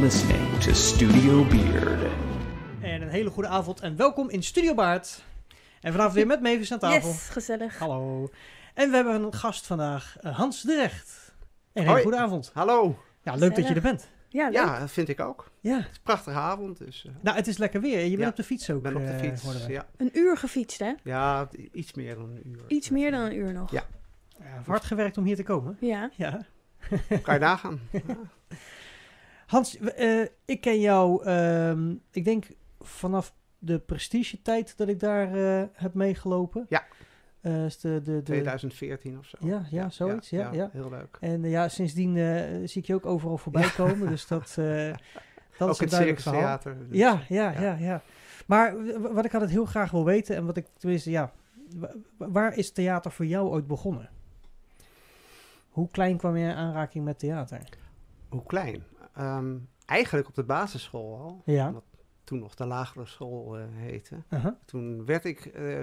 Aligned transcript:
listening 0.00 0.58
to 0.58 0.72
Studio 0.72 1.44
Beard. 1.44 2.12
En 2.80 3.02
een 3.02 3.08
hele 3.08 3.30
goede 3.30 3.48
avond 3.48 3.80
en 3.80 3.96
welkom 3.96 4.30
in 4.30 4.42
Studio 4.42 4.74
Baard. 4.74 5.24
En 5.80 5.92
vanavond 5.92 6.14
weer 6.14 6.26
met 6.26 6.40
Mavis 6.40 6.72
aan 6.72 6.78
tafel. 6.78 7.08
Yes, 7.08 7.28
gezellig. 7.28 7.78
Hallo. 7.78 8.28
En 8.74 8.90
we 8.90 8.96
hebben 8.96 9.22
een 9.22 9.34
gast 9.34 9.66
vandaag, 9.66 10.16
eh, 10.20 10.36
Hans 10.36 10.62
de 10.62 10.74
Recht. 10.76 11.34
Een 11.72 11.86
hele 11.86 12.02
goede 12.02 12.16
avond. 12.16 12.50
Hallo. 12.54 12.98
Ja, 13.22 13.34
leuk 13.34 13.56
dat 13.56 13.68
je 13.68 13.74
er 13.74 13.80
bent. 13.80 14.08
Ja, 14.28 14.44
leuk. 14.44 14.52
Ja, 14.52 14.78
dat 14.78 14.90
vind 14.90 15.08
ik 15.08 15.20
ook. 15.20 15.50
Ja. 15.60 15.76
Het 15.76 15.86
is 15.90 15.96
een 15.96 16.02
prachtige 16.02 16.38
avond, 16.38 16.78
dus 16.78 17.04
eh, 17.06 17.12
Nou, 17.20 17.36
het 17.36 17.46
is 17.46 17.58
lekker 17.58 17.80
weer. 17.80 18.00
Je 18.04 18.08
bent 18.10 18.20
Ja, 18.20 18.28
op 18.28 18.36
de 18.36 18.44
fiets 18.44 18.70
ook. 18.70 18.76
ik 18.76 18.82
ben 18.82 18.96
op 18.96 19.06
de 19.06 19.12
eh, 19.12 19.20
fiets. 19.20 19.66
we. 19.66 19.72
Ja. 19.72 19.86
Een 19.96 20.10
uur 20.12 20.36
gefietst, 20.36 20.78
hè? 20.78 20.92
ja, 21.04 21.48
iets 21.72 21.92
meer 21.92 22.14
dan 22.14 22.30
een 22.30 22.46
uur. 22.46 22.64
Iets 22.68 22.90
meer 22.90 23.10
dan 23.10 23.20
een 23.20 23.36
uur 23.36 23.52
nog. 23.52 23.70
Ja. 23.70 23.84
Ja, 24.38 24.62
hard 24.66 24.84
gewerkt 24.84 25.18
om 25.18 25.24
hier 25.24 25.36
te 25.36 25.42
komen. 25.42 25.76
Ja. 25.80 26.10
Ja. 26.16 26.40
Kan 27.22 27.34
je 27.34 27.40
nagaan. 27.40 27.80
Ja. 27.90 28.00
Hans, 29.50 29.78
eh, 29.78 30.20
ik 30.44 30.60
ken 30.60 30.80
jou, 30.80 31.24
ehm, 31.24 31.94
ik 32.10 32.24
denk 32.24 32.46
vanaf 32.80 33.34
de 33.58 33.78
prestige-tijd 33.78 34.76
dat 34.76 34.88
ik 34.88 35.00
daar 35.00 35.34
eh, 35.34 35.66
heb 35.72 35.94
meegelopen. 35.94 36.66
Ja. 36.68 36.84
Eh, 37.40 37.64
is 37.64 37.80
de, 37.80 38.00
de, 38.04 38.12
de, 38.16 38.22
2014 38.22 39.18
of 39.18 39.26
zo. 39.26 39.36
Ja, 39.40 39.66
ja, 39.70 39.90
zoiets, 39.90 40.30
ja, 40.30 40.52
ja. 40.52 40.68
Heel 40.72 40.90
leuk. 40.90 41.16
En 41.20 41.42
ja, 41.42 41.68
sindsdien 41.68 42.14
zie 42.68 42.80
ik 42.80 42.86
je 42.86 42.94
ook 42.94 43.06
overal 43.06 43.38
voorbij 43.38 43.70
komen. 43.76 44.08
Dus 44.08 44.26
dat, 44.26 44.54
dat 45.58 45.68
ook 45.68 45.70
is 45.70 45.78
een 45.78 45.84
het 45.84 45.90
duidelijk 45.90 46.20
Circus. 46.20 46.40
Theater. 46.40 46.78
dus- 46.78 46.98
Ja, 46.98 47.22
ja, 47.28 47.50
ja, 47.50 47.60
ja. 47.60 47.76
ja. 47.76 48.02
Maar 48.46 48.74
wat 49.14 49.24
ik 49.24 49.32
altijd 49.32 49.50
heel 49.50 49.64
graag 49.64 49.90
wil 49.90 50.04
weten, 50.04 50.36
en 50.36 50.46
wat 50.46 50.56
ik 50.56 50.66
tenminste, 50.78 51.10
ja, 51.10 51.32
wa- 51.76 51.94
wa- 52.16 52.30
waar 52.30 52.56
is 52.56 52.72
theater 52.72 53.10
voor 53.12 53.26
jou 53.26 53.48
ooit 53.48 53.66
begonnen? 53.66 54.08
Hoe 55.68 55.88
klein 55.90 56.16
kwam 56.16 56.36
je 56.36 56.44
in 56.48 56.54
aanraking 56.54 57.04
met 57.04 57.18
theater? 57.18 57.60
Hoe 58.28 58.42
klein? 58.46 58.82
Ehm, 59.14 59.56
eigenlijk 59.86 60.28
op 60.28 60.34
de 60.34 60.44
basisschool 60.44 61.18
al. 61.18 61.42
Ja. 61.44 61.72
Wat 61.72 61.84
toen 62.24 62.38
nog 62.38 62.54
de 62.54 62.66
lagere 62.66 63.06
school 63.06 63.58
eh, 63.58 63.64
heette. 63.70 64.16
Uh-huh. 64.30 64.52
Toen 64.64 65.04
werd 65.04 65.24
ik, 65.24 65.44
eh, 65.46 65.78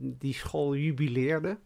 die 0.00 0.34
school 0.34 0.74
jubileerde. 0.76 1.58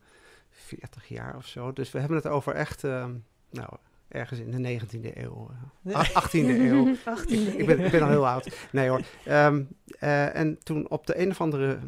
40 0.50 1.08
jaar 1.08 1.36
of 1.36 1.46
zo. 1.46 1.72
Dus 1.72 1.90
we 1.92 1.98
hebben 1.98 2.16
het 2.16 2.26
over 2.26 2.54
echt, 2.54 2.84
ehm, 2.84 3.14
nou, 3.50 3.68
ergens 4.08 4.40
in 4.40 4.50
de 4.50 4.58
19e 4.58 5.22
eeuw. 5.22 5.50
eh, 5.84 5.94
ach- 5.94 6.12
18e 6.12 6.48
eeuw. 6.48 6.94
18e 7.16 7.56
ik, 7.56 7.66
ben, 7.66 7.80
ik 7.80 7.90
ben 7.90 8.02
al 8.02 8.08
heel 8.08 8.28
oud. 8.28 8.68
Nee 8.72 8.88
hoor. 8.88 9.00
Ehm, 9.24 9.62
eh, 9.98 10.36
en 10.36 10.58
toen 10.62 10.88
op 10.90 11.06
de 11.06 11.18
een 11.20 11.30
of 11.30 11.40
andere, 11.40 11.78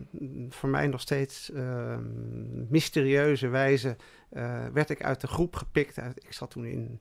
voor 0.49 0.69
mij 0.69 0.87
nog 0.87 1.01
steeds 1.01 1.51
ehm, 1.53 2.03
mysterieuze 2.71 3.49
wijze, 3.49 3.97
eh, 4.29 4.67
werd 4.73 4.91
ik 4.91 5.03
uit 5.05 5.21
de 5.21 5.27
groep 5.27 5.57
gepikt. 5.57 5.99
Uit, 5.99 6.25
ik 6.25 6.33
zat 6.33 6.51
toen 6.51 6.65
in 6.65 7.01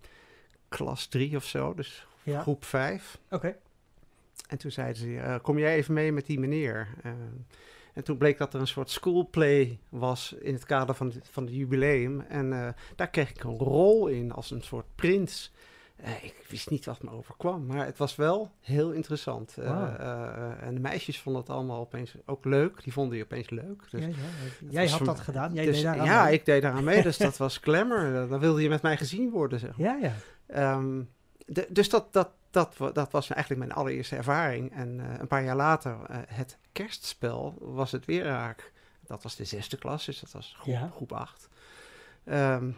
klas 0.70 1.08
3 1.08 1.36
of 1.36 1.44
zo, 1.46 1.74
dus 1.74 2.08
Ja, 2.24 2.34
oké. 2.34 2.42
groep 2.42 2.66
5. 2.66 3.20
En 4.50 4.58
toen 4.58 4.72
zeiden 4.72 4.96
ze, 4.96 5.18
eh, 5.18 5.36
kom 5.42 5.58
jij 5.60 5.76
even 5.76 5.94
mee 5.94 6.12
met 6.12 6.26
die 6.26 6.40
meneer? 6.40 6.88
Eh, 7.04 7.12
en 7.94 8.04
toen 8.04 8.18
bleek 8.18 8.38
dat 8.38 8.54
er 8.54 8.60
een 8.60 8.68
soort 8.68 8.90
schoolplay 8.90 9.80
was 9.90 10.36
in 10.40 10.54
het 10.54 10.66
kader 10.66 10.96
van, 10.96 11.08
het- 11.08 11.28
van 11.32 11.44
het 11.46 11.54
jubileum. 11.54 12.20
En 12.22 12.54
eh, 12.54 12.68
daar 12.96 13.10
kreeg 13.10 13.30
ik 13.30 13.44
een 13.44 13.58
rol 13.58 14.08
in 14.08 14.32
als 14.32 14.52
een 14.52 14.62
soort 14.62 14.86
prins. 14.96 15.54
Ik 16.22 16.46
wist 16.50 16.70
niet 16.70 16.86
wat 16.86 17.04
me 17.04 17.10
overkwam, 17.12 17.66
maar 17.66 17.86
het 17.86 17.98
was 17.98 18.16
wel 18.16 18.52
heel 18.60 18.92
interessant. 18.92 19.58
En 19.58 20.74
de 20.74 20.80
meisjes 20.80 21.20
vonden 21.20 21.42
het 21.42 21.52
allemaal 21.52 21.80
opeens 21.80 22.16
ook 22.26 22.46
leuk. 22.46 22.84
Die 22.84 22.94
vonden 22.94 23.18
je 23.18 23.24
opeens 23.24 23.50
leuk. 23.50 23.84
Dus 23.92 24.02
Ja, 24.02 24.08
ja. 24.08 24.14
Jij 24.70 24.88
had 24.88 24.98
voor 24.98 25.06
dat 25.06 25.20
gedaan. 25.20 25.54
Jij 25.54 25.66
dus, 25.66 25.76
deed 25.82 25.84
ja, 25.96 26.24
mee. 26.24 26.34
ik 26.34 26.46
deed 26.46 26.62
daaraan 26.62 26.84
mee, 26.84 27.02
dus 27.04 27.18
dat 27.18 27.38
was 27.38 27.58
glamour. 27.58 28.28
Dan 28.28 28.40
wilde 28.40 28.62
je 28.62 28.70
met 28.70 28.82
mij 28.82 28.98
gezien 28.98 29.30
worden, 29.30 29.60
zeg 29.60 29.78
maar. 29.78 29.88
Ja, 29.88 29.98
ja. 30.02 30.14
Ehm, 30.48 31.02
de- 31.45 31.67
dus 31.69 31.89
dat, 31.89 32.13
dat, 32.13 32.30
dat, 32.52 32.75
dat 32.94 33.11
was 33.11 33.30
eigenlijk 33.30 33.65
mijn 33.65 33.77
allereerste 33.80 34.15
ervaring. 34.15 34.71
En 34.76 34.99
eh, 34.99 35.20
een 35.20 35.27
paar 35.27 35.43
jaar 35.43 35.55
later, 35.55 35.98
eh, 36.09 36.17
het 36.27 36.58
kerstspel, 36.71 37.55
was 37.59 37.92
het 37.92 38.05
weer 38.05 38.23
raak. 38.23 38.71
Dat 39.08 39.23
was 39.23 39.36
de 39.36 39.45
zesde 39.45 39.77
klas, 39.77 40.05
dus 40.05 40.20
dat 40.20 40.32
was 40.32 40.55
groep, 40.59 40.73
Ja. 40.73 40.89
groep 40.95 41.11
acht. 41.14 41.49
Ehm, 42.23 42.70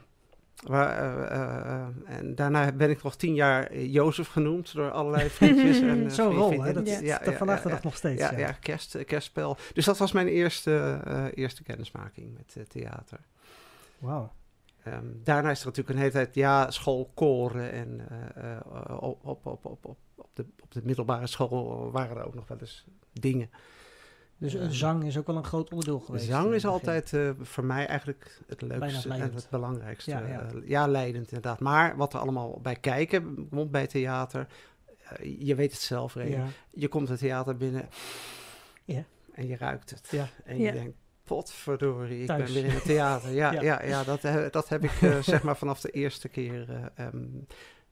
waar, 0.63 1.27
eh, 1.31 2.17
en 2.17 2.35
daarna 2.35 2.71
ben 2.71 2.89
ik 2.89 3.03
nog 3.03 3.15
tien 3.15 3.33
jaar 3.33 3.77
Jozef 3.77 4.27
genoemd 4.27 4.73
door 4.73 4.91
allerlei 4.91 5.29
vriendjes. 5.39 5.79
en, 5.79 6.11
Zo'n 6.11 6.33
rol, 6.33 6.61
hè? 6.63 6.73
Dat 6.73 6.87
is 6.87 6.99
Ja. 6.99 7.17
dat 7.23 7.33
vandaag 7.33 7.61
de 7.61 7.69
dag 7.69 7.83
nog 7.83 7.95
steeds. 7.95 8.21
Ja, 8.21 8.31
Ja, 8.31 8.37
ja, 8.37 8.51
kerst, 8.51 9.05
kerstspel. 9.05 9.57
Dus 9.73 9.85
dat 9.85 9.97
was 9.97 10.11
mijn 10.11 10.27
eerste, 10.27 11.01
eerste 11.33 11.63
kennismaking 11.63 12.33
met 12.37 12.69
theater. 12.69 13.19
Wauw. 13.97 14.31
Ehm, 14.85 15.05
daarna 15.23 15.51
is 15.51 15.59
er 15.59 15.65
natuurlijk 15.65 15.95
een 15.95 16.01
hele 16.01 16.11
tijd, 16.11 16.35
ja, 16.35 16.71
schoolkoren 16.71 17.71
en 17.71 18.01
eh, 18.09 18.51
eh, 18.51 19.01
op, 19.01 19.25
op, 19.25 19.45
op, 19.45 19.65
op, 19.65 19.85
op, 20.15 20.29
de, 20.33 20.45
op 20.63 20.71
de 20.71 20.81
middelbare 20.83 21.27
school 21.27 21.91
waren 21.91 22.17
er 22.17 22.25
ook 22.25 22.35
nog 22.35 22.47
wel 22.47 22.57
eens 22.59 22.85
dingen. 23.13 23.49
Dus 24.37 24.53
een 24.53 24.73
zang 24.73 25.03
is 25.03 25.17
ook 25.17 25.27
wel 25.27 25.35
een 25.35 25.43
groot 25.43 25.69
onderdeel 25.69 25.99
geweest. 25.99 26.25
Zang 26.25 26.45
het 26.45 26.53
is 26.53 26.65
altijd 26.65 27.13
eh, 27.13 27.29
voor 27.41 27.63
mij 27.63 27.87
eigenlijk 27.87 28.41
het 28.47 28.61
leukste 28.61 29.09
en 29.09 29.33
het 29.33 29.47
belangrijkste. 29.49 30.11
Ja, 30.11 30.19
ja. 30.19 30.27
Ja, 30.27 30.61
ja, 30.65 30.87
leidend 30.87 31.27
inderdaad. 31.27 31.59
Maar 31.59 31.97
wat 31.97 32.13
er 32.13 32.19
allemaal 32.19 32.59
bij 32.61 32.75
kijken 32.75 33.47
komt 33.49 33.71
bij 33.71 33.87
theater, 33.87 34.47
eh, 35.03 35.39
je 35.39 35.55
weet 35.55 35.71
het 35.71 35.81
zelf, 35.81 36.15
Ray. 36.15 36.29
Ja. 36.29 36.45
Je 36.69 36.87
komt 36.87 37.09
het 37.09 37.19
theater 37.19 37.57
binnen 37.57 37.89
Ja. 38.85 39.03
en 39.33 39.47
je 39.47 39.57
ruikt 39.57 39.89
het. 39.89 40.07
Ja. 40.11 40.27
En 40.43 40.57
je 40.57 40.71
denkt, 40.71 40.97
potverdorie, 41.25 42.21
ik 42.21 42.27
Thuis. 42.27 42.43
ben 42.43 42.53
weer 42.53 42.69
in 42.69 42.75
het 42.75 42.83
theater. 42.85 43.31
Ja, 43.31 43.51
Ja. 43.53 43.61
ja. 43.61 43.83
ja, 43.83 44.03
dat, 44.03 44.21
dat 44.53 44.69
heb 44.69 44.83
ik 44.83 45.01
eh, 45.01 45.19
zeg 45.33 45.43
maar 45.43 45.57
vanaf 45.57 45.81
de 45.81 45.89
eerste 45.89 46.29
keer. 46.29 46.69
eh, 46.69 47.05
ehm, 47.05 47.25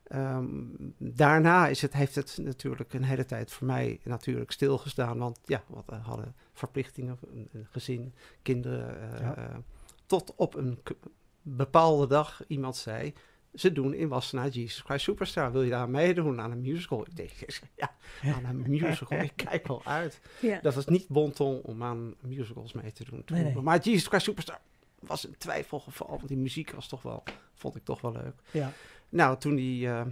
ehm, 0.03 0.53
daarna 0.97 1.67
is 1.67 1.81
het, 1.81 1.93
heeft 1.93 2.15
het 2.15 2.37
natuurlijk 2.41 2.93
een 2.93 3.03
hele 3.03 3.25
tijd 3.25 3.51
voor 3.51 3.67
mij 3.67 3.99
natuurlijk 4.03 4.51
stilgestaan. 4.51 5.17
Want 5.17 5.39
ja, 5.45 5.63
we 5.85 5.95
hadden 5.95 6.35
verplichtingen, 6.53 7.17
een, 7.33 7.67
gezin, 7.69 8.13
kinderen. 8.41 9.13
eh, 9.13 9.19
Ja. 9.19 9.35
eh, 9.35 9.55
tot 10.05 10.33
op 10.35 10.55
een 10.55 10.79
bepaalde 11.41 12.07
dag 12.07 12.41
iemand 12.47 12.75
zei... 12.75 13.13
Ze 13.53 13.71
doen 13.71 13.93
in 13.93 14.07
Wassenaar 14.07 14.49
Jesus 14.49 14.81
Christ 14.81 15.03
Superstar. 15.03 15.51
Wil 15.51 15.61
je 15.61 15.69
daar 15.69 15.89
meedoen 15.89 16.41
aan 16.41 16.51
een 16.51 16.61
musical? 16.61 17.05
Ik 17.05 17.15
denk, 17.15 17.31
ja, 17.75 17.91
aan 18.33 18.45
een 18.45 18.63
musical. 18.67 19.19
Ik 19.19 19.31
kijk 19.35 19.67
wel 19.67 19.81
uit. 19.85 20.19
Ja. 20.39 20.59
Dat 20.61 20.73
was 20.73 20.85
niet 20.85 21.07
bonton 21.07 21.61
om 21.61 21.83
aan 21.83 22.15
musicals 22.19 22.73
mee 22.73 22.91
te 22.91 23.03
doen. 23.03 23.23
toen. 23.23 23.37
Nee, 23.37 23.53
nee. 23.53 23.63
Maar 23.63 23.79
Jesus 23.79 24.07
Christ 24.07 24.25
Superstar 24.25 24.59
was 24.99 25.27
een 25.27 25.37
twijfelgeval. 25.37 26.07
Want 26.07 26.27
die 26.27 26.37
muziek 26.37 26.71
was 26.71 26.87
toch 26.87 27.01
wel, 27.01 27.23
vond 27.53 27.75
ik 27.75 27.83
toch 27.83 28.01
wel 28.01 28.11
leuk. 28.11 28.35
Ja. 28.51 28.71
Nou, 29.09 29.37
toen 29.37 29.55
die 29.55 29.87
eh, 29.87 30.05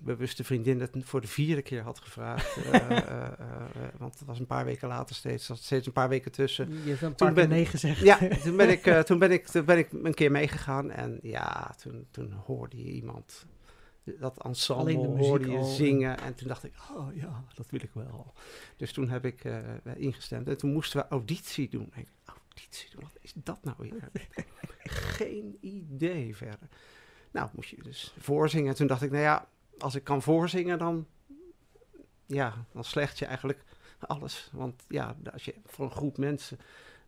bewuste 0.00 0.44
vriendin 0.44 0.80
het 0.80 0.96
voor 1.00 1.20
de 1.20 1.26
vierde 1.26 1.62
keer 1.62 1.82
had 1.82 2.00
gevraagd. 2.00 2.56
eh, 2.56 2.74
eh, 2.90 3.26
eh, 3.26 3.32
want 3.98 4.18
het 4.18 4.28
was 4.28 4.38
een 4.38 4.46
paar 4.46 4.64
weken 4.64 4.88
later 4.88 5.14
steeds. 5.14 5.48
Er 5.48 5.56
zat 5.56 5.64
steeds 5.64 5.86
een 5.86 5.92
paar 5.92 6.08
weken 6.08 6.32
tussen. 6.32 6.68
Je 6.84 6.88
hebt 6.90 7.02
een 7.02 7.14
Toen 7.14 7.16
paar 7.16 7.32
ben- 7.32 7.48
nee 7.48 7.66
gezegd. 7.66 8.00
Ja, 8.00 8.18
toen 8.44 8.56
ben 8.56 8.68
ik, 8.70 8.82
toen 8.82 9.18
ben 9.18 9.30
ik, 9.30 9.46
toen 9.46 9.64
ben 9.64 9.78
ik 9.78 9.92
een 9.92 10.14
keer 10.14 10.30
meegegaan. 10.30 10.90
En 10.90 11.18
ja, 11.22 11.74
toen, 11.78 12.06
toen 12.10 12.32
hoorde 12.32 12.76
je 12.84 12.90
iemand... 12.90 13.46
Dat 14.04 14.42
ensemble 14.44 15.06
hoorde 15.06 15.50
je 15.50 15.58
al. 15.58 15.64
zingen. 15.64 16.18
En 16.20 16.34
toen 16.34 16.48
dacht 16.48 16.64
ik, 16.64 16.72
oh 16.90 17.14
ja, 17.14 17.44
dat 17.54 17.70
wil 17.70 17.80
ik 17.82 17.90
wel. 17.92 18.32
Dus 18.76 18.92
toen 18.92 19.08
heb 19.08 19.24
ik 19.24 19.42
ingestemd. 19.96 20.48
En 20.48 20.56
toen 20.56 20.72
moesten 20.72 21.00
we 21.00 21.08
auditie 21.08 21.68
doen. 21.68 21.88
En 21.92 22.00
ik, 22.00 22.08
auditie 22.24 22.90
doen, 22.90 23.02
wat 23.02 23.16
is 23.20 23.32
dat 23.34 23.58
nou 23.62 23.76
weer? 23.78 24.10
Geen 25.18 25.58
idee 25.60 26.36
verder. 26.36 26.68
Nou, 27.30 27.48
moest 27.52 27.70
je 27.70 27.82
dus 27.82 28.14
voorzingen. 28.18 28.68
En 28.68 28.74
toen 28.74 28.86
dacht 28.86 29.02
ik, 29.02 29.10
nou 29.10 29.22
ja, 29.22 29.48
als 29.80 29.94
ik 29.94 30.04
kan 30.04 30.22
voorzingen, 30.22 30.78
dan, 30.78 31.06
ja, 32.26 32.64
dan 32.72 32.84
slecht 32.84 33.18
je 33.18 33.24
eigenlijk 33.24 33.64
alles. 33.98 34.50
Want 34.52 34.84
ja, 34.88 35.16
als 35.32 35.44
je 35.44 35.54
voor 35.66 35.84
een 35.84 35.90
groep 35.90 36.18
mensen 36.18 36.58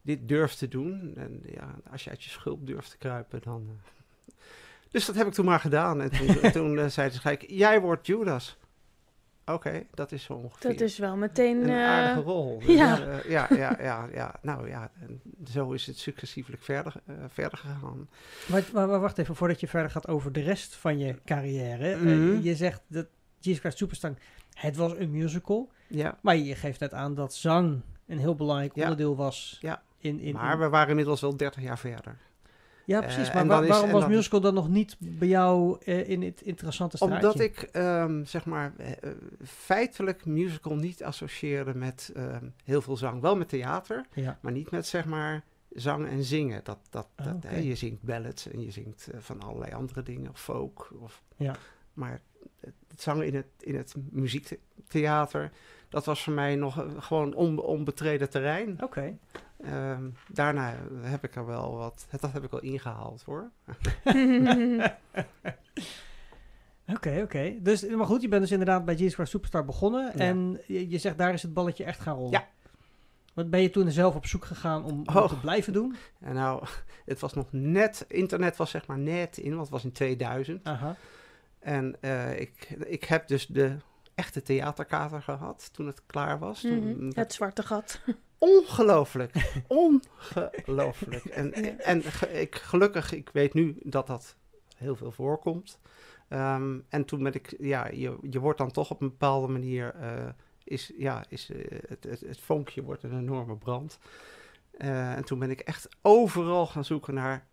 dit 0.03 0.28
durft 0.28 0.59
te 0.59 0.69
doen, 0.69 1.12
en 1.16 1.43
ja, 1.44 1.75
als 1.91 2.05
je 2.05 2.10
uit 2.10 2.22
je 2.25 2.31
schulp 2.31 2.66
durft 2.66 2.91
te 2.91 2.98
kruipen, 2.98 3.42
dan... 3.42 3.66
eh. 3.69 3.91
Dus 4.92 5.07
dat 5.07 5.15
heb 5.15 5.27
ik 5.27 5.33
toen 5.33 5.45
maar 5.45 5.60
gedaan. 5.60 6.01
En 6.01 6.10
toen, 6.10 6.41
toen 6.53 6.78
eh, 6.78 6.86
zeiden 6.86 7.16
ze 7.16 7.21
gelijk, 7.21 7.45
jij 7.47 7.80
wordt 7.80 8.07
Judas. 8.07 8.57
Oké, 9.47 9.83
dat 9.94 10.12
is 10.12 10.22
zo 10.24 10.33
ongeveer 10.33 10.71
Dat 10.71 10.80
is 10.80 10.98
wel 10.98 11.16
meteen... 11.16 11.62
een 11.62 11.68
eh, 11.68 11.86
aardige 11.86 12.21
rol. 12.21 12.60
ja. 12.66 12.97
Dus, 12.97 13.04
eh, 13.24 13.30
ja, 13.30 13.47
ja, 13.50 13.77
ja, 13.80 14.09
ja. 14.12 14.34
Nou 14.42 14.68
ja, 14.68 14.91
en 15.00 15.21
zo 15.53 15.72
is 15.72 15.86
het 15.86 15.98
successievelijk 15.98 16.62
verder, 16.62 16.94
eh, 17.06 17.15
verder 17.28 17.59
gegaan. 17.59 18.09
Maar, 18.48 18.62
maar, 18.72 18.89
maar 18.89 19.00
wacht 19.00 19.18
even, 19.18 19.36
voordat 19.36 19.60
je 19.60 19.68
verder 19.68 19.91
gaat 19.91 20.09
over 20.09 20.33
de 20.33 20.41
rest 20.41 20.74
van 20.74 20.98
je 20.98 21.18
carrière. 21.24 21.97
Mhm. 21.97 22.41
je 22.42 22.54
zegt 22.56 22.83
dat 22.86 23.06
Jesus 23.39 23.60
Christ 23.60 23.78
Superstar, 23.78 24.15
het 24.54 24.77
was 24.77 24.92
een 24.97 25.10
musical. 25.10 25.71
Ja, 25.89 26.18
Maar 26.21 26.36
je 26.36 26.54
geeft 26.54 26.80
net 26.80 26.94
aan 26.94 27.15
dat 27.15 27.34
zang 27.34 27.80
een 28.06 28.18
heel 28.18 28.34
belangrijk 28.34 28.74
Ja. 28.74 28.83
onderdeel 28.83 29.16
was. 29.16 29.59
Ja. 29.60 29.83
In, 29.98 30.21
in, 30.21 30.34
maar 30.34 30.53
in- 30.53 30.59
we 30.59 30.68
waren 30.68 30.89
inmiddels 30.89 31.21
wel 31.21 31.36
30 31.36 31.62
jaar 31.62 31.78
verder. 31.78 32.16
Ja, 32.92 33.00
eh, 33.00 33.06
precies. 33.15 33.28
en 33.33 33.47
maar 33.47 33.62
is- 33.62 33.68
waarom 33.68 33.91
was 33.91 34.00
dan- 34.00 34.10
musical 34.10 34.41
dan 34.41 34.54
nog 34.54 34.68
niet 34.68 34.97
bij 34.98 35.28
jou 35.28 35.77
eh, 35.84 36.09
in 36.09 36.22
het 36.22 36.41
interessante 36.42 36.97
straatje? 36.97 37.16
Omdat 37.16 37.41
ik, 37.41 37.62
ehm, 37.62 38.24
zeg 38.24 38.44
maar, 38.44 38.72
eh, 38.77 38.91
eh, 38.91 39.10
feitelijk 39.44 40.24
musical 40.24 40.74
niet 40.77 41.04
associeerde 41.04 41.74
met 41.74 42.10
ehm, 42.15 42.47
heel 42.65 42.83
veel 42.83 42.97
zang. 42.97 43.21
Wel 43.21 43.36
met 43.36 43.48
theater, 43.48 44.06
Ja. 44.15 44.39
maar 44.41 44.53
niet 44.53 44.71
met, 44.71 44.86
zeg 44.86 45.04
maar, 45.04 45.42
zang 45.71 46.09
en 46.09 46.24
zingen. 46.24 46.60
Dat, 46.65 46.78
dat, 46.91 47.09
Ah, 47.16 47.27
dat, 47.27 47.36
hè, 47.47 47.56
je 47.56 47.74
zingt 47.74 48.03
ballads 48.03 48.50
en 48.50 48.60
je 48.62 48.71
zingt 48.71 49.09
eh, 49.12 49.21
van 49.21 49.41
allerlei 49.42 49.72
andere 49.72 50.03
dingen, 50.03 50.30
of 50.30 50.41
folk. 50.41 50.91
Of, 51.00 51.22
Ja. 51.36 51.56
Maar 51.92 52.21
het 52.60 53.03
zangen 53.03 53.27
in 53.27 53.34
het, 53.34 53.47
in 53.60 53.74
het 53.77 53.94
muziektheater, 54.10 55.50
dat 55.89 56.04
was 56.04 56.22
voor 56.22 56.33
mij 56.33 56.56
nog 56.56 56.78
eh, 56.83 56.91
gewoon 56.98 57.34
on, 57.34 57.59
onbetreden 57.59 58.30
terrein. 58.30 58.83
Oké. 58.83 59.16
Ehm, 59.64 60.09
daarna 60.28 60.74
heb 61.00 61.24
ik 61.24 61.36
er 61.36 61.47
wel 61.47 61.76
wat, 61.76 62.06
dat 62.20 62.32
heb 62.32 62.44
ik 62.44 62.50
wel 62.50 62.60
ingehaald 62.60 63.22
hoor. 63.22 63.50
Oké, 66.86 67.20
oké. 67.22 67.54
Dus, 67.60 67.86
maar 67.86 68.06
goed, 68.06 68.22
je 68.22 68.28
bent 68.28 68.42
dus 68.42 68.50
inderdaad 68.50 68.84
bij 68.84 68.94
Jesus 68.94 69.14
Christ 69.14 69.30
Superstar 69.30 69.64
begonnen. 69.64 70.04
Ja. 70.04 70.12
En 70.24 70.60
je, 70.66 70.88
je 70.91 70.98
zegt, 70.98 71.18
daar 71.18 71.32
is 71.32 71.42
het 71.42 71.54
balletje 71.54 71.84
echt 71.84 72.00
gaan 72.00 72.14
rollen. 72.16 72.30
Ja. 72.30 72.48
Wat 73.34 73.50
ben 73.50 73.60
je 73.62 73.70
toen 73.70 73.91
zelf 73.91 74.14
op 74.14 74.26
zoek 74.26 74.44
gegaan 74.44 74.84
om, 74.84 74.91
om 75.06 75.16
Oh. 75.16 75.28
te 75.28 75.38
blijven 75.41 75.72
doen? 75.72 75.97
En 76.20 76.34
nou, 76.34 76.65
het 77.04 77.20
was 77.20 77.32
nog 77.32 77.47
net, 77.50 78.04
internet 78.08 78.56
was 78.56 78.70
zeg 78.70 78.86
maar 78.86 78.98
net 78.98 79.38
in, 79.38 79.48
want 79.50 79.60
het 79.62 79.70
was 79.70 79.84
in 79.84 79.92
2000. 79.92 80.65
Aha. 80.65 80.97
En 81.58 81.97
eh, 82.00 82.41
ik, 82.41 82.70
ik 82.86 83.04
heb 83.04 83.28
dus 83.28 83.47
de 83.47 83.76
echte 84.15 84.42
theaterkater 84.42 85.22
gehad 85.22 85.70
toen 85.72 85.86
het 85.86 86.03
klaar 86.06 86.38
was. 86.38 86.60
Toen 86.60 86.88
Mhm, 86.97 87.10
Het 87.18 87.32
zwarte 87.32 87.62
gat. 87.62 88.00
Ongelooflijk. 88.42 89.53
Ongelooflijk. 89.66 91.24
En, 91.24 91.78
en 91.80 92.03
ge- 92.03 92.41
ik, 92.41 92.54
gelukkig, 92.54 93.12
ik 93.12 93.30
weet 93.33 93.54
nu 93.54 93.77
dat 93.83 94.06
dat 94.06 94.36
heel 94.77 94.97
veel 94.97 95.12
voorkomt. 95.12 95.78
Ehm, 96.28 96.78
en 96.89 97.04
toen 97.04 97.22
ben 97.22 97.34
ik, 97.34 97.54
ja, 97.59 97.89
je, 97.89 98.18
je 98.30 98.41
wordt 98.41 98.59
dan 98.59 98.71
toch 98.71 98.91
op 98.91 99.00
een 99.00 99.09
bepaalde 99.09 99.48
manier, 99.53 99.94
eh, 99.94 100.28
is, 100.65 100.92
ja, 100.97 101.24
is, 101.28 101.50
eh, 101.50 101.78
het, 101.89 102.04
het, 102.04 102.21
het 102.21 102.41
vonkje 102.41 102.83
wordt 102.83 103.03
een 103.03 103.18
enorme 103.18 103.56
brand. 103.56 103.98
Eh, 104.78 105.12
en 105.12 105.24
toen 105.24 105.39
ben 105.39 105.50
ik 105.50 105.60
echt 105.60 105.89
overal 106.00 106.66
gaan 106.66 106.84
zoeken 106.84 107.15
naar 107.15 107.47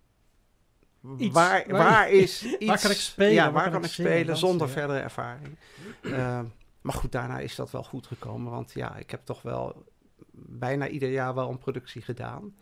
Iets. 1.17 1.33
waar, 1.33 1.65
Waar- 1.67 1.77
waar 1.83 2.09
is 2.23 2.43
iets. 2.45 2.65
Waar 2.65 2.81
kan 2.81 2.91
ik 2.91 2.97
spelen? 2.97 3.33
Ja, 3.33 3.43
Waar 3.43 3.53
waar, 3.53 3.63
kan 3.63 3.71
kan 3.71 3.83
ik 3.83 3.89
zingen, 3.89 4.11
spelen 4.11 4.27
dansen, 4.27 4.47
zonder 4.47 4.67
ja. 4.67 4.73
verdere 4.73 4.99
ervaring. 4.99 5.57
Ehm, 6.01 6.45
maar 6.81 6.93
goed, 6.93 7.11
daarna 7.11 7.39
is 7.39 7.55
dat 7.55 7.71
wel 7.71 7.83
goed 7.83 8.07
gekomen. 8.07 8.51
Want 8.51 8.71
ja, 8.73 8.95
ik 8.95 9.11
heb 9.11 9.25
toch 9.25 9.41
wel 9.41 9.85
bijna 10.31 10.87
ieder 10.87 11.09
jaar 11.09 11.33
wel 11.33 11.49
een 11.49 11.57
productie 11.57 12.01
gedaan. 12.01 12.55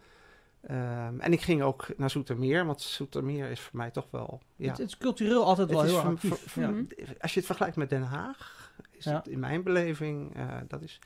Ehm, 0.62 1.20
en 1.20 1.32
ik 1.34 1.42
ging 1.42 1.62
ook 1.62 1.88
naar 1.98 2.10
Zoetermeer, 2.10 2.66
want 2.66 2.82
Zoetermeer 2.82 3.50
is 3.50 3.60
voor 3.60 3.78
mij 3.78 3.92
toch 3.92 4.08
wel... 4.12 4.42
Ja, 4.56 4.70
Het, 4.70 4.78
het 4.78 4.88
is 4.88 4.98
cultureel 4.98 5.44
altijd 5.46 5.70
wel 5.70 5.82
heel 5.84 6.00
actief. 6.00 6.30
voor- 6.30 6.38
voor- 6.50 6.64
ja. 6.64 6.70
Mhm. 6.70 6.84
Als 7.20 7.32
je 7.34 7.38
het 7.38 7.46
vergelijkt 7.48 7.76
met 7.76 7.90
Den 7.90 8.04
Haag, 8.04 8.72
is 8.92 9.04
Ja. 9.04 9.16
het 9.16 9.28
in 9.28 9.40
mijn 9.40 9.64
beleving, 9.64 10.36
eh, 10.36 10.58
dat 10.68 10.82
is 10.82 11.00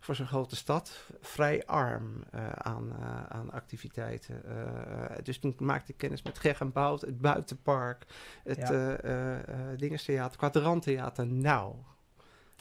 voor 0.00 0.14
zo'n 0.14 0.26
grote 0.26 0.56
stad 0.56 1.06
vrij 1.20 1.66
arm 1.66 2.24
eh, 2.30 2.48
aan, 2.52 2.92
eh, 3.00 3.24
aan 3.28 3.50
activiteiten. 3.50 4.44
Eh, 4.44 5.16
dus 5.22 5.38
toen 5.38 5.54
maakte 5.58 5.92
ik 5.92 5.98
kennis 5.98 6.22
met 6.22 6.38
Geg 6.38 6.60
en 6.60 6.72
Bout, 6.72 7.00
het 7.00 7.20
Buitenpark, 7.20 8.06
het 8.44 8.56
Ja. 8.58 8.70
eh 8.72 9.04
eh, 9.04 9.38
eh, 9.72 9.78
Dingestheater, 9.78 10.38
Kwadranttheater. 10.38 11.26
Nou, 11.26 11.74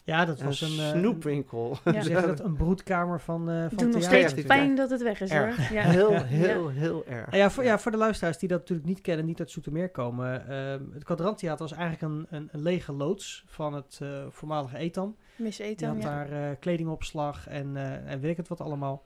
Ja, 0.10 0.26
dat 0.26 0.40
een 0.40 0.46
was 0.46 0.62
een, 0.62 0.80
eh, 0.80 0.90
snoepwinkel. 0.90 1.78
een, 1.84 1.94
Ja. 1.94 2.02
zeg 2.02 2.26
dat, 2.26 2.40
een 2.40 2.56
broedkamer 2.56 3.20
van, 3.22 3.50
eh 3.50 3.66
van 3.68 3.78
Doet 3.78 3.94
nog 3.94 4.04
steeds 4.04 4.34
pijn 4.34 4.76
dat 4.76 4.90
het 4.90 5.04
weg 5.04 5.22
is 5.22 5.32
hoor. 5.32 5.54
Ja. 5.72 5.82
Heel, 5.82 6.12
Ja. 6.12 6.24
heel, 6.24 6.70
heel 6.70 7.06
erg. 7.06 7.28
Ah 7.28 7.34
Ja, 7.34 7.50
voor, 7.52 7.64
ja, 7.64 7.80
voor 7.80 7.92
de 7.92 7.98
luisteraars 7.98 8.38
die 8.38 8.50
dat 8.50 8.60
natuurlijk 8.60 8.88
niet 8.88 9.02
kennen, 9.02 9.26
niet 9.26 9.40
uit 9.40 9.52
Zoetermeer 9.52 9.90
komen. 9.90 10.48
ehm, 10.48 10.84
het 10.94 11.04
Kwadranttheater 11.04 11.68
was 11.68 11.78
eigenlijk 11.78 12.02
een, 12.14 12.28
een, 12.30 12.50
een 12.52 12.62
lege 12.62 12.92
loods 12.94 13.44
van 13.48 13.74
het 13.74 14.00
eh, 14.02 14.24
voormalige 14.30 14.78
Etam. 14.78 15.16
Miss 15.36 15.58
Die 15.58 15.66
Ethan, 15.66 15.90
had 15.90 16.04
ja. 16.04 16.10
daar 16.26 16.32
eh, 16.32 16.56
kledingopslag 16.60 17.48
en, 17.48 17.78
eh, 17.78 18.12
en 18.12 18.20
weet 18.20 18.32
ik 18.32 18.38
het 18.38 18.48
wat 18.48 18.62
allemaal. 18.62 19.02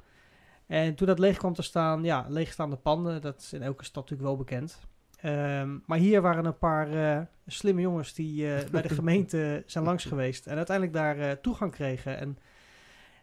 En 0.68 0.96
toen 0.96 1.08
dat 1.08 1.20
leeg 1.20 1.38
kwam 1.38 1.54
te 1.54 1.62
staan, 1.62 2.04
ja, 2.04 2.26
leegstaande 2.30 2.76
panden, 2.76 3.22
dat 3.22 3.40
is 3.40 3.54
in 3.54 3.62
elke 3.62 3.84
stad 3.84 4.04
natuurlijk 4.04 4.30
wel 4.30 4.38
bekend. 4.38 4.80
Ehm, 5.24 5.78
maar 5.86 5.98
hier 5.98 6.22
waren 6.22 6.46
een 6.46 6.58
paar 6.58 6.92
eh, 7.16 7.22
slimme 7.48 7.82
jongens 7.82 8.14
die 8.14 8.54
eh, 8.56 8.70
bij 8.72 8.82
de 8.82 8.90
gemeente 8.90 9.64
zijn 9.66 9.84
langs 9.84 10.06
geweest 10.06 10.48
en 10.48 10.56
uiteindelijk 10.58 10.98
daar 10.98 11.20
eh, 11.20 11.32
toegang 11.32 11.72
kregen. 11.72 12.18
En 12.18 12.38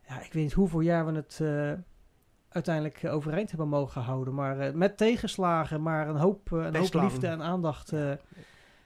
ja, 0.09 0.15
ik 0.21 0.33
weet 0.33 0.43
niet 0.43 0.53
hoeveel 0.53 0.81
jaar 0.81 1.07
we 1.07 1.13
het 1.13 1.39
eh, 1.43 1.73
uiteindelijk 2.49 3.05
overeind 3.05 3.49
hebben 3.51 3.69
mogen 3.69 4.03
houden. 4.03 4.35
Maar 4.35 4.59
eh, 4.61 4.73
met 4.73 4.97
tegenslagen, 4.97 5.83
maar 5.83 6.09
een 6.09 6.17
hoop, 6.17 6.51
een 6.51 6.77
hoop 6.77 6.95
liefde 6.95 7.27
en 7.27 7.43
aandacht 7.43 7.93
eh, 7.93 8.11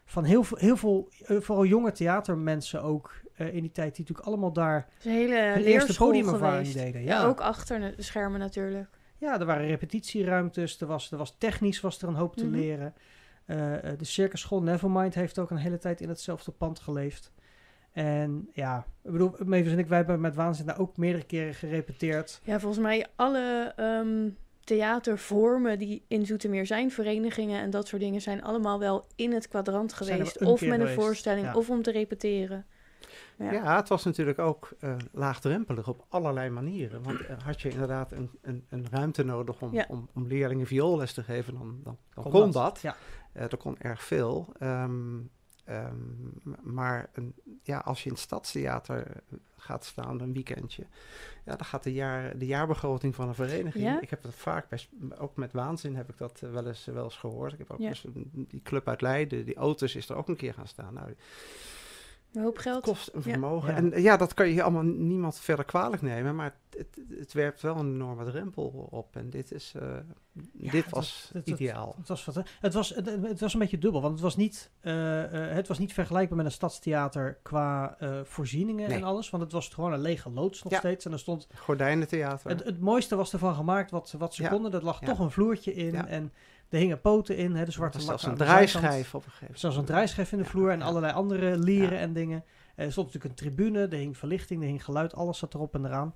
van 0.05 0.25
heel 0.25 0.45
veel, 0.45 0.59
heel 0.59 0.77
veel 0.77 1.09
vooral 1.41 1.65
jonge 1.65 1.93
theatermensen 1.93 2.83
ook 2.83 3.13
eh, 3.35 3.55
in 3.55 3.61
die 3.63 3.73
tijd, 3.73 3.95
die 3.97 4.01
natuurlijk 4.01 4.27
allemaal 4.29 4.53
daar 4.53 4.75
Het 4.75 4.87
is 4.99 5.05
een 5.05 5.11
hele 5.13 5.35
hun 5.37 5.65
eerste 5.65 5.95
podiumervaring 5.97 6.67
geweest. 6.67 6.85
deden. 6.85 7.03
Ja. 7.03 7.21
Ja. 7.21 7.27
ook 7.27 7.41
achter 7.41 7.81
de 7.97 8.03
schermen 8.03 8.41
natuurlijk. 8.41 8.89
Ja, 9.19 9.41
er 9.41 9.47
waren 9.47 9.67
repetitieruimtes, 9.67 10.81
er 10.81 10.87
was, 10.87 11.11
er 11.11 11.19
was 11.19 11.35
technisch 11.39 11.81
was 11.81 12.03
er 12.03 12.09
een 12.09 12.15
hoop 12.15 12.37
te 12.37 12.45
Mhm. 12.47 12.55
leren. 12.55 12.95
Eh, 13.45 13.57
de 13.99 14.05
circusschool 14.05 14.63
Nevermind 14.63 15.15
heeft 15.15 15.39
ook 15.39 15.51
een 15.51 15.57
hele 15.57 15.79
tijd 15.79 16.01
in 16.01 16.09
hetzelfde 16.09 16.51
pand 16.51 16.79
geleefd. 16.79 17.33
En 17.93 18.49
ja, 18.53 18.87
ik 19.03 19.11
bedoel, 19.11 19.35
Mavis 19.45 19.73
en 19.73 19.79
ik, 19.79 19.87
wij 19.87 19.97
hebben 19.99 20.21
met 20.21 20.35
Waanzin 20.35 20.67
daar 20.67 20.79
ook 20.79 20.97
meerdere 20.97 21.25
keren 21.25 21.55
gerepeteerd. 21.55 22.41
Ja, 22.45 22.61
volgens 22.61 22.83
mij 22.83 23.07
alle 23.17 23.73
ehm, 23.77 24.29
theatervormen 24.65 25.79
die 25.79 26.05
in 26.09 26.27
Zoetermeer 26.27 26.67
zijn, 26.67 26.91
verenigingen 26.91 27.61
en 27.61 27.71
dat 27.71 27.89
soort 27.89 28.03
dingen, 28.03 28.21
zijn 28.21 28.43
allemaal 28.43 28.79
wel 28.79 29.07
in 29.17 29.33
het 29.33 29.49
kwadrant 29.49 29.93
geweest. 29.93 30.41
Of 30.43 30.61
met 30.61 30.71
een 30.71 30.79
geweest, 30.79 30.95
voorstelling, 30.95 31.47
ja. 31.47 31.55
of 31.55 31.71
om 31.71 31.83
te 31.83 31.91
repeteren. 31.91 32.67
Ja. 33.39 33.53
Ja. 33.53 33.77
het 33.77 33.89
was 33.89 34.05
natuurlijk 34.05 34.39
ook 34.39 34.71
eh, 34.81 34.97
laagdrempelig 35.13 35.89
op 35.89 36.05
allerlei 36.09 36.51
manieren. 36.51 37.03
Want 37.03 37.21
eh, 37.27 37.37
had 37.45 37.61
je 37.61 37.69
inderdaad 37.69 38.13
een, 38.13 38.31
een, 38.43 38.65
een 38.69 38.87
ruimte 38.91 39.25
nodig 39.25 39.61
om, 39.63 39.73
Ja. 39.73 39.85
om, 39.89 40.09
om 40.15 40.27
leerlingen 40.27 40.67
vioolles 40.67 41.13
te 41.13 41.23
geven, 41.23 41.55
dan, 41.55 41.81
dan, 41.83 41.99
dan 42.15 42.23
Kon 42.25 42.33
kon, 42.33 42.41
dat, 42.51 42.53
dat. 42.53 42.81
ja. 42.81 42.97
Eh, 43.33 43.43
er 43.43 43.57
kon 43.57 43.79
erg 43.79 44.03
veel. 44.03 44.53
Ehm, 44.59 45.19
ehm, 45.65 45.97
maar 46.63 47.11
een, 47.13 47.35
ja, 47.63 47.79
als 47.79 47.99
je 48.03 48.07
in 48.09 48.13
het 48.15 48.21
stadstheater 48.23 49.07
gaat 49.57 49.85
staan 49.85 50.21
een 50.21 50.33
weekendje, 50.33 50.87
ja, 51.45 51.57
dan 51.57 51.67
gaat 51.67 51.83
de, 51.83 51.93
jaar, 51.93 52.39
de 52.39 52.47
jaarbegroting 52.47 53.15
van 53.15 53.29
een 53.29 53.35
vereniging. 53.35 53.85
Ja? 53.85 54.01
Ik 54.01 54.11
heb 54.11 54.23
dat 54.23 54.35
vaak, 54.35 54.67
ook 55.19 55.37
met 55.37 55.53
Waanzin 55.53 55.97
heb 55.97 56.09
ik 56.09 56.19
dat 56.19 56.41
wel, 56.41 56.67
eens, 56.67 56.85
wel 56.85 57.05
eens 57.05 57.17
gehoord. 57.17 57.53
Ik 57.53 57.59
heb 57.59 57.71
ook 57.71 57.79
die 58.33 58.63
club 58.63 58.89
uit 58.89 59.01
Leiden, 59.01 59.45
die 59.45 59.55
auto's 59.57 59.95
is 59.95 60.09
er 60.09 60.17
ook 60.17 60.29
een 60.29 60.37
keer 60.37 60.55
gaan 60.55 60.67
staan. 60.69 60.95
Nou, 60.95 61.15
Een 62.35 62.43
hoop 62.43 62.53
het 62.55 62.63
geld. 62.63 62.83
kost 62.83 63.11
een 63.13 63.23
vermogen. 63.23 63.71
Ja. 63.71 63.77
En 63.77 63.93
eh, 63.93 64.03
ja, 64.03 64.17
dat 64.17 64.35
kan 64.35 64.49
je 64.49 64.63
allemaal 64.63 64.83
niemand 64.83 65.39
verder 65.39 65.65
kwalijk 65.65 66.03
nemen, 66.03 66.35
maar 66.35 66.55
het, 66.71 66.79
het, 66.97 67.19
het 67.19 67.33
werpt 67.33 67.61
wel 67.63 67.77
een 67.77 67.95
enorme 67.95 68.25
drempel 68.25 68.89
op. 68.91 69.17
En 69.17 69.31
dit, 69.31 69.53
is, 69.53 69.73
eh, 69.77 69.89
Ja, 70.53 70.71
dit 70.71 70.85
dat- 70.85 70.93
was 70.93 71.31
dat- 71.33 71.47
dat- 71.47 71.55
ideaal. 71.61 71.95
Het 71.99 72.09
was, 72.09 72.25
wat- 72.25 72.43
het, 72.61 72.75
was, 72.75 72.89
het, 72.95 73.07
het 73.23 73.41
was 73.41 73.53
een 73.53 73.59
beetje 73.59 73.79
dubbel, 73.79 74.01
want 74.01 74.13
het 74.13 74.23
was 74.23 74.37
niet, 74.37 74.71
eh, 74.81 75.23
het 75.31 75.69
was 75.69 75.79
niet 75.79 75.93
vergelijkbaar 75.93 76.37
met 76.37 76.47
een 76.47 76.53
stadstheater 76.53 77.39
qua 77.43 77.97
eh, 77.99 78.21
voorzieningen 78.25 78.89
Nee. 78.89 78.97
en 78.99 79.05
alles. 79.05 79.31
Want 79.31 79.43
het 79.43 79.53
was 79.53 79.69
gewoon 79.69 79.93
een 79.93 80.01
lege 80.01 80.31
loods 80.31 80.63
nog 80.63 80.73
Ja. 80.73 80.79
steeds. 80.79 81.05
En 81.05 81.13
er 81.13 81.19
stond, 81.19 81.47
Gordijnentheater. 81.57 82.51
het, 82.51 82.65
het 82.65 82.81
mooiste 82.81 83.17
was 83.17 83.33
ervan 83.33 83.55
gemaakt 83.55 83.91
wat, 83.91 84.15
wat 84.19 84.35
ze 84.35 84.43
Ja. 84.43 84.49
konden. 84.49 84.73
Er 84.73 84.85
lag 84.85 85.01
Ja. 85.01 85.07
toch 85.07 85.19
een 85.19 85.31
vloertje 85.31 85.75
in 85.75 85.93
Ja. 85.93 86.07
en 86.07 86.33
er 86.69 86.79
hingen 86.79 87.01
poten 87.01 87.37
in, 87.37 87.55
hè, 87.55 87.65
de 87.65 87.71
zwarte 87.71 87.99
lak 87.99 88.07
zelfs 88.07 88.25
een 88.25 88.37
draaischijf 88.37 89.15
op 89.15 89.21
een 89.21 89.23
gegeven 89.23 89.39
moment. 89.41 89.61
Zelfs 89.61 89.77
een 89.77 89.85
draaischijf 89.85 90.33
in 90.33 90.39
de 90.39 90.45
vloer 90.45 90.71
en 90.71 90.83
allerlei 90.83 91.13
andere 91.13 91.59
lieren 91.59 91.99
en 91.99 92.13
dingen. 92.13 92.45
Er 92.75 92.93
stond 92.93 93.07
natuurlijk 93.07 93.25
een 93.35 93.47
tribune, 93.47 93.81
er 93.81 93.99
hing 93.99 94.17
verlichting, 94.17 94.61
er 94.63 94.69
hing 94.69 94.85
geluid, 94.85 95.15
alles 95.15 95.39
zat 95.39 95.55
erop 95.55 95.75
en 95.75 95.85
eraan. 95.85 96.15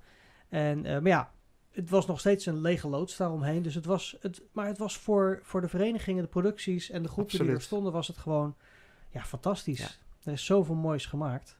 En, 0.49 0.85
eh, 0.85 0.93
maar 0.93 1.11
ja, 1.11 1.31
het 1.71 1.89
was 1.89 2.05
nog 2.05 2.19
steeds 2.19 2.45
een 2.45 2.61
lege 2.61 2.87
loods 2.87 3.17
daaromheen. 3.17 3.61
Dus 3.61 3.75
het 3.75 3.85
was, 3.85 4.17
het, 4.21 4.41
maar 4.51 4.67
het 4.67 4.77
was 4.77 4.97
voor, 4.97 5.39
voor 5.43 5.61
de 5.61 5.67
verenigingen, 5.67 6.23
de 6.23 6.29
producties 6.29 6.89
en 6.89 7.03
de 7.03 7.09
groepen 7.09 7.39
die 7.39 7.49
er 7.49 7.61
stonden, 7.61 7.91
was 7.91 8.07
het 8.07 8.17
gewoon 8.17 8.55
ja, 9.09 9.21
fantastisch. 9.21 9.79
Ja. 9.79 9.89
Er 10.23 10.31
is 10.31 10.45
zoveel 10.45 10.75
moois 10.75 11.05
gemaakt. 11.05 11.57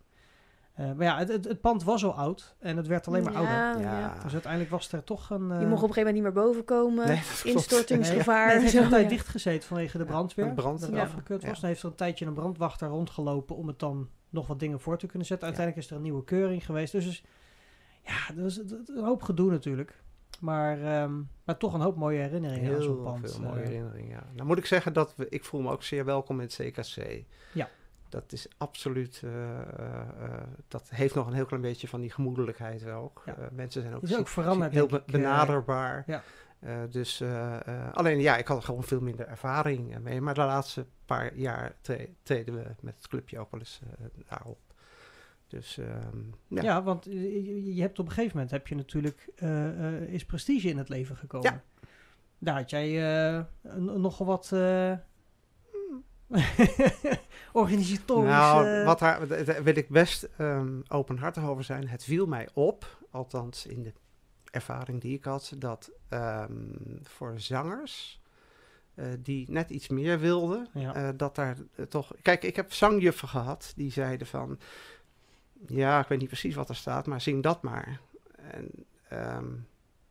Eh, 0.80 0.86
maar 0.94 1.06
ja, 1.06 1.18
het, 1.18 1.28
het, 1.28 1.46
het 1.46 1.62
pand 1.62 1.84
was 1.84 2.04
al 2.06 2.14
oud 2.14 2.56
en 2.60 2.78
het 2.78 2.88
werd 2.88 3.08
alleen 3.08 3.24
maar 3.24 3.34
ouder. 3.34 3.54
Ja, 3.54 3.80
Ja. 3.80 4.00
ja. 4.00 4.20
Dus 4.24 4.34
uiteindelijk 4.34 4.72
was 4.72 4.92
er 4.92 5.04
toch 5.04 5.30
een... 5.30 5.42
Je 5.48 5.48
mocht 5.48 5.84
op 5.84 5.90
een 5.90 5.94
gegeven 5.94 5.96
moment 5.98 6.14
niet 6.14 6.24
meer 6.24 6.44
boven 6.44 6.64
komen. 6.64 7.08
Nee. 7.08 7.22
Instortingsgevaar. 7.54 8.46
Nee, 8.46 8.54
het 8.56 8.64
heeft 8.72 8.84
een 8.84 8.90
tijd 8.90 9.04
ja. 9.04 9.10
dichtgezeten 9.10 9.68
vanwege 9.68 9.98
de 9.98 10.04
Ja, 10.04 10.10
brandweer. 10.10 10.46
een 10.46 10.54
brand, 10.56 10.80
dat 10.80 10.90
het 10.90 10.98
ja. 10.98 11.04
afgekeurd 11.04 11.42
was. 11.42 11.56
Ja. 11.56 11.60
Dan 11.60 11.70
heeft 11.70 11.82
er 11.84 11.90
een 11.90 11.96
tijdje 11.96 12.26
een 12.26 12.34
brandwachter 12.34 12.88
rondgelopen 12.88 13.56
om 13.56 13.68
het 13.68 13.80
dan 13.80 14.10
nog 14.30 14.48
wat 14.48 14.60
dingen 14.60 14.80
voor 14.80 14.98
te 14.98 15.08
kunnen 15.08 15.28
zetten. 15.28 15.48
Uiteindelijk 15.48 15.86
is 15.86 15.92
er 15.92 15.98
een 15.98 16.04
nieuwe 16.04 16.24
keuring 16.24 16.66
geweest. 16.66 16.92
Dus, 16.92 17.06
dus 17.06 17.24
ja, 18.06 18.34
dat 18.36 18.46
is 18.46 18.58
een 18.58 19.04
hoop 19.04 19.22
gedoe 19.22 19.52
natuurlijk. 19.52 20.02
Maar, 20.40 20.82
ehm, 20.84 21.14
maar 21.44 21.58
toch 21.58 21.74
een 21.74 21.82
hoop 21.82 21.96
mooie 21.96 22.20
herinneringen 22.20 22.76
aan 22.76 22.82
zo'n 22.82 22.94
Heel 22.96 23.04
pand. 23.04 23.32
veel 23.32 23.42
mooie 23.42 23.62
Eh, 23.62 23.68
herinneringen, 23.68 24.10
ja. 24.10 24.24
Nou 24.36 24.48
moet 24.48 24.58
ik 24.58 24.66
zeggen 24.66 24.94
dat 24.94 25.14
we, 25.16 25.26
ik 25.30 25.44
voel 25.46 25.62
me 25.62 25.72
ook 25.72 25.84
zeer 25.84 26.06
welkom 26.06 26.40
in 26.40 26.46
het 26.46 26.56
CKC. 26.56 27.24
Ja. 27.54 27.70
Dat 28.10 28.32
is 28.32 28.48
absoluut, 28.58 29.22
eh, 29.24 29.60
eh, 29.60 30.00
eh, 30.00 30.42
dat 30.68 30.90
heeft 30.90 31.16
nog 31.16 31.28
een 31.28 31.34
heel 31.34 31.46
klein 31.46 31.62
beetje 31.62 31.88
van 31.88 32.02
die 32.02 32.12
gemoedelijkheid 32.12 32.88
ook. 32.88 33.24
Ja. 33.26 33.50
Mensen 33.52 33.82
zijn 33.82 33.96
ook, 33.96 34.04
Is 34.04 34.18
ook 34.18 34.28
veranderd, 34.28 34.72
heel 34.72 34.88
be- 34.88 35.04
benaderbaar. 35.06 36.04
ja. 36.08 36.24
Dus 36.90 37.24
alleen 37.94 38.20
ja, 38.20 38.38
ik 38.38 38.48
had 38.48 38.66
gewoon 38.66 38.84
veel 38.84 39.02
minder 39.02 39.28
ervaring 39.28 40.00
mee. 40.00 40.22
Maar 40.22 40.34
de 40.34 40.42
laatste 40.42 40.86
paar 41.06 41.36
jaar 41.36 41.76
tre- 41.82 42.10
treden 42.24 42.54
we 42.56 42.66
met 42.80 42.96
het 42.96 43.08
clubje 43.08 43.40
ook 43.40 43.52
wel 43.52 43.60
eens 43.60 43.82
daarop. 44.30 44.60
Dus 45.48 45.78
ehm, 45.78 46.18
ja. 46.48 46.62
ja. 46.62 46.84
want 46.84 47.06
je, 47.06 47.82
hebt 47.82 48.00
op 48.00 48.06
een 48.06 48.12
gegeven 48.12 48.34
moment 48.34 48.52
heb 48.52 48.68
je 48.68 48.76
natuurlijk 48.76 49.30
is 50.08 50.26
prestige 50.26 50.70
in 50.70 50.78
het 50.78 50.90
leven 50.90 51.16
gekomen. 51.16 51.52
Ja. 51.52 51.88
Daar 52.38 52.56
had 52.56 52.70
jij 52.70 53.46
nogal 53.78 54.26
wat. 54.26 54.52
eh, 57.50 57.56
organisatorisch... 57.62 58.30
Nou, 58.30 58.68
eh, 58.68 58.86
wat 58.86 59.00
daar, 59.00 59.28
wil 59.64 59.76
ik 59.76 59.90
best 59.90 60.24
ehm, 60.38 60.80
openhartig 60.88 61.44
over 61.44 61.64
zijn. 61.64 61.88
Het 61.88 62.04
viel 62.04 62.26
mij 62.26 62.50
op, 62.54 62.98
althans 63.12 63.66
in 63.66 63.84
de 63.84 63.94
ervaring 64.52 65.02
die 65.02 65.18
ik 65.18 65.24
had, 65.24 65.54
dat 65.58 65.92
ehm, 66.10 66.52
voor 67.04 67.34
zangers 67.40 68.22
eh, 68.96 69.06
die 69.20 69.52
net 69.52 69.70
iets 69.70 69.88
meer 69.88 70.20
wilden, 70.20 70.68
Ja. 70.74 70.96
eh, 70.96 71.10
dat 71.16 71.36
daar 71.36 71.58
toch... 71.90 72.14
Kijk, 72.22 72.44
ik 72.44 72.56
heb 72.56 72.74
zangjuffen 72.74 73.28
gehad 73.28 73.74
die 73.76 73.92
zeiden 73.92 74.28
van... 74.28 74.60
Ja, 75.68 76.00
ik 76.00 76.08
weet 76.08 76.20
niet 76.20 76.28
precies 76.28 76.56
wat 76.56 76.70
er 76.70 76.76
staat, 76.76 77.06
maar 77.06 77.22
zing 77.22 77.44
dat 77.44 77.62
maar. 77.62 78.00
En 78.36 78.72
ehm, 79.10 79.46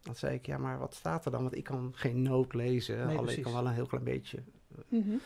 dan 0.03 0.15
zei 0.15 0.35
ik, 0.35 0.47
ja, 0.47 0.59
maar 0.59 0.79
wat 0.79 0.95
staat 0.95 1.25
er 1.25 1.31
dan? 1.31 1.43
Want 1.43 1.57
ik 1.57 1.65
kan 1.65 1.93
geen 1.95 2.23
noot 2.23 2.55
lezen, 2.55 3.07
Nee, 3.07 3.19
alleen 3.19 3.37
ik 3.37 3.43
kan 3.43 3.53
wel 3.53 3.67
een 3.67 3.73
heel 3.73 3.87
klein 3.87 4.05
beetje 4.05 4.43
Mhm. 4.89 5.17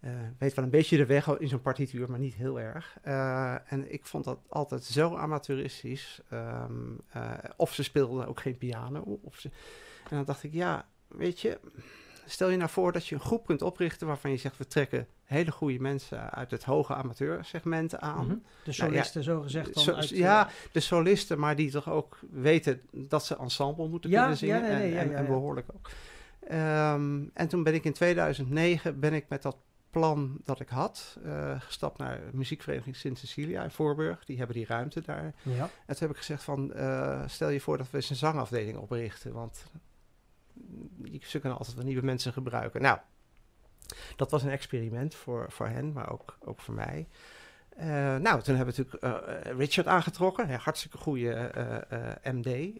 Eh, 0.00 0.10
weet 0.38 0.54
wel 0.54 0.64
een 0.64 0.70
beetje 0.70 0.96
de 0.96 1.06
weg 1.06 1.38
in 1.38 1.48
zo'n 1.48 1.60
partituur, 1.62 2.10
maar 2.10 2.18
niet 2.18 2.34
heel 2.34 2.60
erg. 2.60 2.98
Eh, 3.02 3.72
en 3.72 3.92
ik 3.92 4.06
vond 4.06 4.24
dat 4.24 4.38
altijd 4.48 4.84
zo 4.84 5.16
amateuristisch. 5.16 6.20
Ehm, 6.30 6.72
eh, 7.08 7.32
of 7.56 7.74
ze 7.74 7.82
speelden 7.82 8.28
ook 8.28 8.40
geen 8.40 8.58
piano. 8.58 9.18
Of 9.22 9.36
ze... 9.38 9.50
En 10.10 10.16
dan 10.16 10.24
dacht 10.24 10.42
ik, 10.42 10.52
ja, 10.52 10.86
weet 11.08 11.40
je, 11.40 11.58
stel 12.26 12.48
je 12.50 12.56
nou 12.56 12.70
voor 12.70 12.92
dat 12.92 13.06
je 13.06 13.14
een 13.14 13.20
groep 13.20 13.46
kunt 13.46 13.62
oprichten 13.62 14.06
waarvan 14.06 14.30
je 14.30 14.36
zegt, 14.36 14.56
we 14.56 14.66
trekken 14.66 15.06
hele 15.24 15.50
goede 15.50 15.78
mensen 15.80 16.30
uit 16.30 16.50
het 16.50 16.64
hoge 16.64 16.94
amateursegment 16.94 17.98
aan. 17.98 18.26
mhm. 18.26 18.36
De 18.64 18.72
solisten, 18.72 19.22
zo 19.22 19.40
gezegd 19.40 19.74
dan 19.74 19.94
uit... 19.94 20.08
ja, 20.08 20.48
de 20.72 20.80
solisten, 20.80 21.38
maar 21.38 21.56
die 21.56 21.70
toch 21.70 21.90
ook 21.90 22.18
weten 22.30 22.80
dat 22.92 23.24
ze 23.24 23.36
ensemble 23.36 23.88
moeten 23.88 24.10
Ja, 24.10 24.20
kunnen 24.20 24.38
zingen. 24.38 24.56
ja, 24.56 24.68
nee, 24.68 24.76
nee, 24.76 24.84
en, 24.86 24.92
ja, 24.94 25.00
en, 25.00 25.10
ja, 25.10 25.16
en 25.16 25.22
ja. 25.22 25.28
behoorlijk 25.28 25.66
ook. 25.74 25.90
Ehm, 26.48 27.22
en 27.34 27.48
toen 27.48 27.62
ben 27.62 27.74
ik 27.74 27.84
in 27.84 27.92
2009 27.92 29.00
ben 29.00 29.12
ik 29.12 29.24
met 29.28 29.42
dat 29.42 29.56
plan 29.90 30.40
dat 30.44 30.60
ik 30.60 30.68
had 30.68 31.18
eh, 31.24 31.60
gestapt 31.60 31.98
naar 31.98 32.20
muziekvereniging 32.32 32.96
Sint 32.96 33.18
Cecilia 33.18 33.62
in 33.62 33.70
Voorburg. 33.70 34.24
Die 34.24 34.38
hebben 34.38 34.56
die 34.56 34.66
ruimte 34.66 35.00
daar. 35.00 35.34
ja. 35.42 35.62
En 35.62 35.96
toen 35.96 36.06
heb 36.06 36.10
ik 36.10 36.16
gezegd 36.16 36.42
van, 36.42 36.72
eh, 36.72 37.22
stel 37.26 37.48
je 37.48 37.60
voor 37.60 37.78
dat 37.78 37.90
we 37.90 37.96
eens 37.96 38.10
een 38.10 38.16
zangafdeling 38.16 38.76
oprichten. 38.76 39.32
Want 39.32 39.64
ze 41.20 41.38
kunnen 41.38 41.58
altijd 41.58 41.76
wel 41.76 41.86
nieuwe 41.86 42.04
mensen 42.04 42.32
gebruiken. 42.32 42.82
Nou, 42.82 42.98
dat 44.16 44.30
was 44.30 44.42
een 44.42 44.50
experiment 44.50 45.14
voor, 45.14 45.46
voor 45.50 45.66
hen, 45.66 45.92
maar 45.92 46.10
ook, 46.12 46.38
ook 46.40 46.60
voor 46.60 46.74
mij. 46.74 47.08
Eh, 47.68 47.86
nou, 48.16 48.42
toen 48.42 48.56
hebben 48.56 48.74
we 48.74 48.84
natuurlijk 48.84 49.58
Richard 49.58 49.86
aangetrokken. 49.86 50.50
Hartstikke 50.50 50.98
goede 50.98 51.52
MD. 52.22 52.78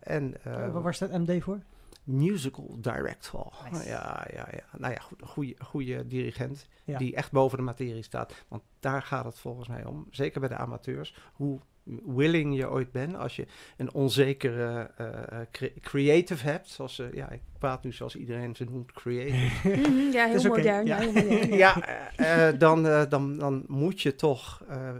en 0.00 0.34
waar 0.72 0.94
staat 0.94 1.10
MD 1.10 1.42
voor? 1.42 1.60
Musical 2.04 2.76
director. 2.80 3.52
Nice. 3.72 3.88
Ja, 3.88 4.26
ja, 4.32 4.48
ja. 4.50 4.78
Nou 4.78 4.92
ja, 4.92 5.00
goed, 5.00 5.22
goede, 5.24 5.54
goede 5.58 6.06
dirigent 6.06 6.68
Ja. 6.84 6.98
die 6.98 7.14
echt 7.14 7.32
boven 7.32 7.58
de 7.58 7.64
materie 7.64 8.02
staat. 8.02 8.44
Want 8.48 8.62
daar 8.80 9.02
gaat 9.02 9.24
het 9.24 9.38
volgens 9.38 9.68
mij 9.68 9.84
om. 9.84 10.06
Zeker 10.10 10.40
bij 10.40 10.48
de 10.48 10.56
amateurs. 10.56 11.16
Hoe 11.32 11.60
willing 12.06 12.56
je 12.56 12.70
ooit 12.70 12.92
bent 12.92 13.16
als 13.16 13.36
je 13.36 13.46
een 13.76 13.92
onzekere 13.92 14.90
eh, 14.96 15.06
eh, 15.40 15.46
cre- 15.50 15.72
creative 15.80 16.46
hebt. 16.48 16.68
Zoals, 16.68 16.94
ze 16.94 17.08
ja, 17.12 17.30
ik 17.30 17.40
praat 17.58 17.84
nu 17.84 17.92
zoals 17.92 18.16
iedereen 18.16 18.56
ze 18.56 18.64
noemt, 18.64 18.92
creative. 18.92 19.68
Mhm, 19.80 20.10
ja, 20.16 20.26
heel 20.26 20.48
modern. 20.48 20.86
ja. 21.56 21.82
eh, 22.16 22.48
eh, 22.48 22.58
dan, 22.58 22.86
eh, 22.86 23.02
dan, 23.08 23.38
dan 23.38 23.64
moet 23.66 24.00
je 24.00 24.14
toch 24.14 24.62
eh, 24.68 24.88
eh, 24.88 24.96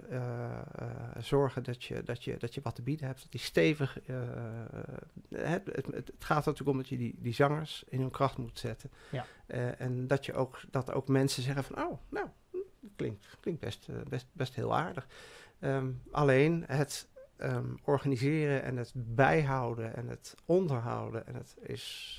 eh, 0.78 0.86
zorgen 1.20 1.62
dat 1.62 1.84
je, 1.84 2.02
dat, 2.02 2.24
je, 2.24 2.36
dat 2.38 2.54
je 2.54 2.60
wat 2.62 2.74
te 2.74 2.82
bieden 2.82 3.06
hebt. 3.06 3.22
Dat 3.22 3.30
die 3.32 3.40
stevig. 3.40 4.00
eh, 4.06 4.16
het, 5.34 5.66
het, 5.72 5.86
het 5.86 6.12
gaat 6.18 6.44
natuurlijk 6.44 6.70
om 6.70 6.76
dat 6.76 6.88
je 6.88 6.96
die, 6.96 7.14
die 7.18 7.34
zangers 7.34 7.84
in 7.88 8.00
hun 8.00 8.10
kracht 8.10 8.38
moet 8.38 8.58
zetten. 8.58 8.90
Ja. 9.10 9.26
Eh, 9.46 9.80
en 9.80 10.06
dat, 10.06 10.26
je 10.26 10.32
ook, 10.34 10.60
dat 10.70 10.92
ook 10.92 11.08
mensen 11.08 11.42
zeggen 11.42 11.64
van, 11.64 11.78
oh, 11.84 11.98
nou, 12.08 12.26
hm, 12.50 12.56
klinkt, 12.96 13.26
klinkt 13.40 13.60
best, 13.60 13.86
eh, 13.88 13.96
best, 14.08 14.26
best 14.32 14.54
heel 14.54 14.76
aardig. 14.76 15.06
Ehm, 15.60 15.90
alleen 16.10 16.64
het 16.66 17.08
ehm, 17.36 17.66
organiseren 17.84 18.62
en 18.62 18.76
het 18.76 18.92
bijhouden 18.94 19.96
en 19.96 20.08
het 20.08 20.34
onderhouden, 20.46 21.26
en 21.26 21.34
het 21.34 21.56
is 21.60 22.18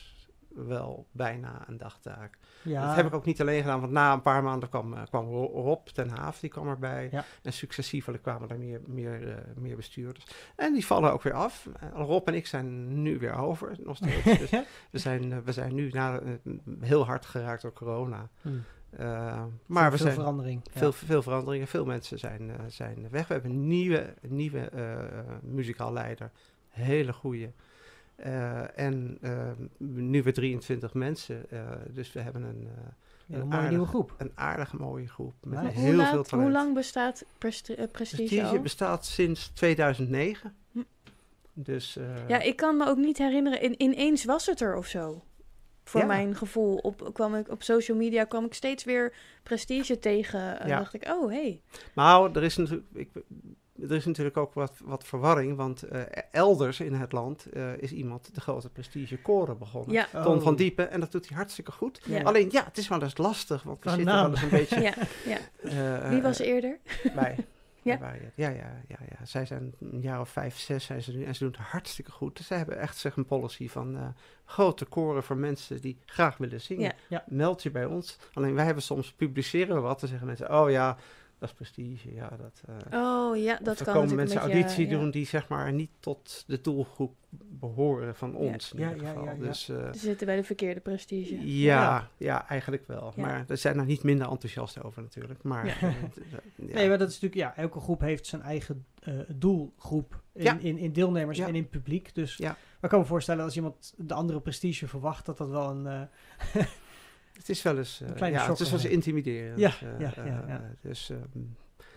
wel 0.56 1.08
bijna 1.12 1.64
een 1.68 1.78
dagtaak. 1.78 2.38
Ja, 2.62 2.88
Dat 2.88 2.96
heb 2.96 3.06
ik 3.06 3.14
ook 3.14 3.26
niet 3.26 3.42
alleen 3.42 3.62
gedaan, 3.62 3.80
want 3.80 3.92
na 3.92 4.14
een 4.14 4.22
paar 4.22 4.44
maanden 4.44 4.70
kwam, 4.70 4.94
eh, 4.94 5.02
kwam 5.10 5.26
Ro- 5.30 5.52
Rob 5.62 5.88
ten 5.88 6.10
Haaf, 6.10 6.40
die 6.40 6.50
kwam 6.50 6.68
erbij. 6.68 7.08
Ja. 7.12 7.24
En 7.44 7.54
successievelijk 7.54 8.24
kwamen 8.24 8.50
er 8.50 8.58
meer, 8.60 8.82
meer, 8.86 9.30
eh, 9.30 9.36
meer 9.56 9.76
bestuurders. 9.76 10.26
En 10.56 10.74
die 10.74 10.86
vallen 10.86 11.12
ook 11.14 11.22
weer 11.24 11.34
af. 11.34 11.68
Eh, 11.80 11.90
Rob 11.94 12.28
en 12.28 12.34
ik 12.34 12.48
zijn 12.48 13.02
nu 13.02 13.20
weer 13.20 13.34
over, 13.36 13.76
nog 13.84 13.96
steeds. 13.96 14.24
dus 14.40 14.50
we, 14.92 14.98
zijn, 14.98 15.44
we 15.44 15.52
zijn 15.52 15.74
nu 15.76 15.90
na, 15.90 16.22
heel 16.80 17.06
hard 17.06 17.26
geraakt 17.26 17.62
door 17.62 17.74
corona. 17.74 18.30
Hm. 18.42 18.50
Eh, 18.98 19.44
maar 19.66 19.92
we 19.92 19.98
veel 19.98 20.06
zijn 20.06 20.18
verandering. 20.20 20.62
Ja. 20.74 20.80
veel, 20.80 20.92
veel 20.92 21.22
veranderingen. 21.22 21.68
Veel 21.68 21.86
mensen 21.86 22.20
zijn, 22.20 22.50
eh, 22.50 22.56
zijn 22.68 23.08
weg. 23.12 23.28
We 23.28 23.34
hebben 23.34 23.52
een 23.52 23.68
nieuwe, 23.68 24.14
nieuwe 24.28 24.60
eh 24.60 24.94
eh, 24.94 25.26
muzikaalleider. 25.42 26.32
Hele 26.70 27.14
goede. 27.14 27.52
Eh, 28.16 28.80
en 28.80 29.18
nu 29.78 30.24
weer 30.24 30.34
23 30.34 30.94
mensen. 30.94 31.50
eh, 31.50 31.60
dus 31.90 32.14
we 32.14 32.20
hebben 32.20 32.44
een, 32.44 32.68
eh, 32.68 32.84
Ja, 33.26 33.36
een 33.36 33.42
een 33.42 33.48
mooie 33.48 33.54
aardige- 33.54 33.70
nieuwe 33.74 33.88
groep. 33.88 34.14
een 34.18 34.32
aardige 34.36 34.76
mooie 34.76 35.08
groep. 35.08 35.34
Met 35.44 35.60
heel 35.68 35.94
laat- 35.96 36.10
veel 36.10 36.24
talent. 36.24 36.48
hoe 36.48 36.58
lang 36.58 36.74
bestaat 36.74 37.26
Presti- 37.38 37.74
Prestige, 37.92 38.24
Prestige 38.26 38.60
bestaat 38.60 39.06
sinds 39.06 39.48
2009. 39.48 40.54
Hm. 40.72 40.80
Dus 41.54 41.98
eh, 41.98 42.28
Ja, 42.28 42.40
ik 42.40 42.56
kan 42.56 42.78
me 42.78 42.88
ook 42.88 42.98
niet 42.98 43.18
herinneren. 43.18 43.62
In, 43.62 43.82
ineens 43.82 44.26
was 44.26 44.46
het 44.46 44.62
er 44.62 44.76
of 44.76 44.86
zo. 44.88 45.24
Voor 45.84 46.02
Ja. 46.02 46.06
mijn 46.08 46.36
gevoel. 46.36 46.76
Op, 46.78 47.10
kwam 47.14 47.36
ik, 47.36 47.50
op 47.50 47.64
social 47.64 47.98
media 47.98 48.24
kwam 48.24 48.46
ik 48.46 48.54
steeds 48.54 48.84
weer 48.84 49.14
prestige 49.44 50.00
tegen. 50.00 50.60
En 50.60 50.68
Ja. 50.68 50.78
dacht 50.78 50.94
ik, 50.94 51.08
oh 51.08 51.30
hey. 51.32 51.62
Maar 51.94 52.32
er 52.36 52.44
is 52.44 52.58
natuurlijk, 52.58 52.88
ik, 52.94 53.10
er 53.82 53.92
is 53.92 54.06
natuurlijk 54.06 54.38
ook 54.38 54.54
wat, 54.54 54.72
wat 54.84 55.04
verwarring. 55.04 55.56
Want 55.56 55.84
eh, 55.84 56.02
elders 56.32 56.80
in 56.80 56.94
het 56.94 57.12
land 57.12 57.46
eh, 57.46 57.78
is 57.78 57.92
iemand 57.92 58.36
de 58.36 58.42
grote 58.42 58.70
prestige 58.70 59.18
koren 59.22 59.58
begonnen. 59.58 59.92
Ja, 59.94 60.08
Oh. 60.16 60.24
Ton 60.24 60.42
van 60.42 60.56
Diepen. 60.56 60.92
En 60.92 61.00
dat 61.00 61.12
doet 61.12 61.28
hij 61.28 61.38
hartstikke 61.38 61.72
goed. 61.72 62.02
Ja. 62.06 62.22
Alleen 62.22 62.48
ja, 62.52 62.64
het 62.66 62.78
is 62.78 62.88
wel 62.88 63.02
eens 63.02 63.18
lastig. 63.18 63.64
Want 63.64 63.84
we 63.84 63.90
zitten 63.90 64.14
wel 64.16 64.30
eens 64.30 64.42
een 64.42 64.50
beetje... 64.50 64.82
ja, 64.90 64.94
ja. 65.26 65.38
eh, 66.04 66.10
Wie 66.10 66.22
was 66.22 66.40
eerder? 66.40 66.78
Wij. 67.16 67.36
Ja? 67.82 68.14
Ja, 68.36 68.50
ja, 68.50 68.82
ja, 68.88 68.98
ja. 69.10 69.26
Zij 69.26 69.46
zijn 69.46 69.74
een 69.80 70.02
jaar 70.02 70.20
of 70.20 70.30
vijf, 70.30 70.58
zes 70.58 70.86
zijn 70.86 71.02
ze 71.02 71.12
nu. 71.12 71.24
En 71.24 71.36
ze 71.36 71.44
doen 71.44 71.54
het 71.58 71.62
hartstikke 71.62 72.12
goed. 72.12 72.38
Dus 72.38 72.48
zij 72.48 72.58
hebben 72.58 72.80
echt 72.80 72.98
zeg, 72.98 73.16
een 73.16 73.26
policy 73.26 73.70
van 73.70 73.98
eh, 73.98 74.08
grote 74.46 74.86
koren 74.86 75.24
voor 75.24 75.38
mensen 75.38 75.82
die 75.82 75.98
graag 76.06 76.38
willen 76.38 76.62
zingen. 76.62 76.84
Ja. 76.84 76.94
Ja. 77.10 77.24
Meld 77.28 77.64
je 77.64 77.72
bij 77.72 77.86
ons. 77.86 78.18
Alleen 78.34 78.54
wij 78.54 78.66
hebben 78.66 78.84
soms, 78.84 79.12
publiceren 79.12 79.76
we 79.76 79.82
wat. 79.82 80.00
Dan 80.00 80.10
zeggen 80.10 80.28
mensen, 80.28 80.60
oh 80.60 80.70
ja, 80.70 80.98
dat 81.42 81.50
is 81.50 81.56
prestige. 81.56 82.14
Ja, 82.14 82.30
dat, 82.42 82.62
eh, 82.92 83.00
Oh 83.02 83.38
ja, 83.38 83.60
dat 83.64 83.80
er 83.80 83.86
kan 83.86 83.94
komen 83.94 84.16
mensen 84.16 84.40
auditie 84.40 84.88
ja. 84.90 84.92
doen 85.00 85.12
die 85.12 85.26
zeg 85.26 85.48
maar 85.48 85.74
niet 85.74 85.90
tot 86.00 86.44
de 86.48 86.62
doelgroep 86.62 87.16
behoren 87.30 88.16
van 88.16 88.36
ons. 88.36 88.74
In 88.74 88.80
Ja, 88.80 88.90
ieder 88.90 89.04
ja, 89.04 89.10
geval. 89.10 89.26
ja, 89.26 89.32
ja. 89.32 89.38
Dus, 89.38 89.70
eh, 89.70 89.92
Ze 89.92 90.00
zitten 90.00 90.26
bij 90.28 90.36
de 90.36 90.44
verkeerde 90.44 90.80
prestige. 90.80 91.58
ja, 91.60 92.08
ja, 92.18 92.48
eigenlijk 92.50 92.88
wel. 92.88 93.14
Ja. 93.16 93.22
Maar 93.22 93.46
er 93.48 93.58
zijn 93.58 93.80
er 93.80 93.86
niet 93.86 94.04
minder 94.04 94.30
enthousiast 94.30 94.84
over 94.84 95.02
natuurlijk. 95.02 95.44
Maar. 95.44 95.78
Nee, 96.56 96.88
maar 96.90 96.98
dat 96.98 97.10
is 97.10 97.20
natuurlijk, 97.20 97.56
ja, 97.56 97.64
elke 97.64 97.80
groep 97.80 98.00
heeft 98.02 98.26
zijn 98.28 98.42
eigen 98.42 98.86
eh, 99.00 99.14
doelgroep 99.36 100.22
in, 100.34 100.44
Ja. 100.44 100.58
in, 100.60 100.78
in 100.78 100.92
deelnemers 100.94 101.38
Ja. 101.38 101.48
en 101.48 101.56
in 101.56 101.70
publiek. 101.70 102.16
Dus 102.16 102.38
Ja. 102.38 102.58
ik 102.82 102.90
kan 102.90 103.00
me 103.00 103.06
voorstellen 103.06 103.44
als 103.44 103.56
iemand 103.56 103.94
de 103.98 104.14
andere 104.14 104.40
prestige 104.42 104.88
verwacht, 104.88 105.26
dat 105.26 105.38
dat 105.38 105.50
wel 105.50 105.70
een... 105.70 106.08
Het 107.42 107.50
is 107.50 107.62
wel 107.62 107.78
eens, 107.78 108.02
eh, 108.02 108.08
Een 108.08 108.14
kleine 108.14 108.38
ja, 108.38 108.48
het 108.50 108.60
is 108.60 108.70
wel 108.72 108.80
eens 108.80 108.90
intimiderend. 108.90 109.60
Ja, 109.60 109.68
eh, 109.82 110.00
ja, 110.00 110.14
eh, 110.16 110.26
ja, 110.26 110.44
ja. 110.48 110.54
eh, 110.56 110.60
dus, 110.82 111.10
ehm, 111.10 111.40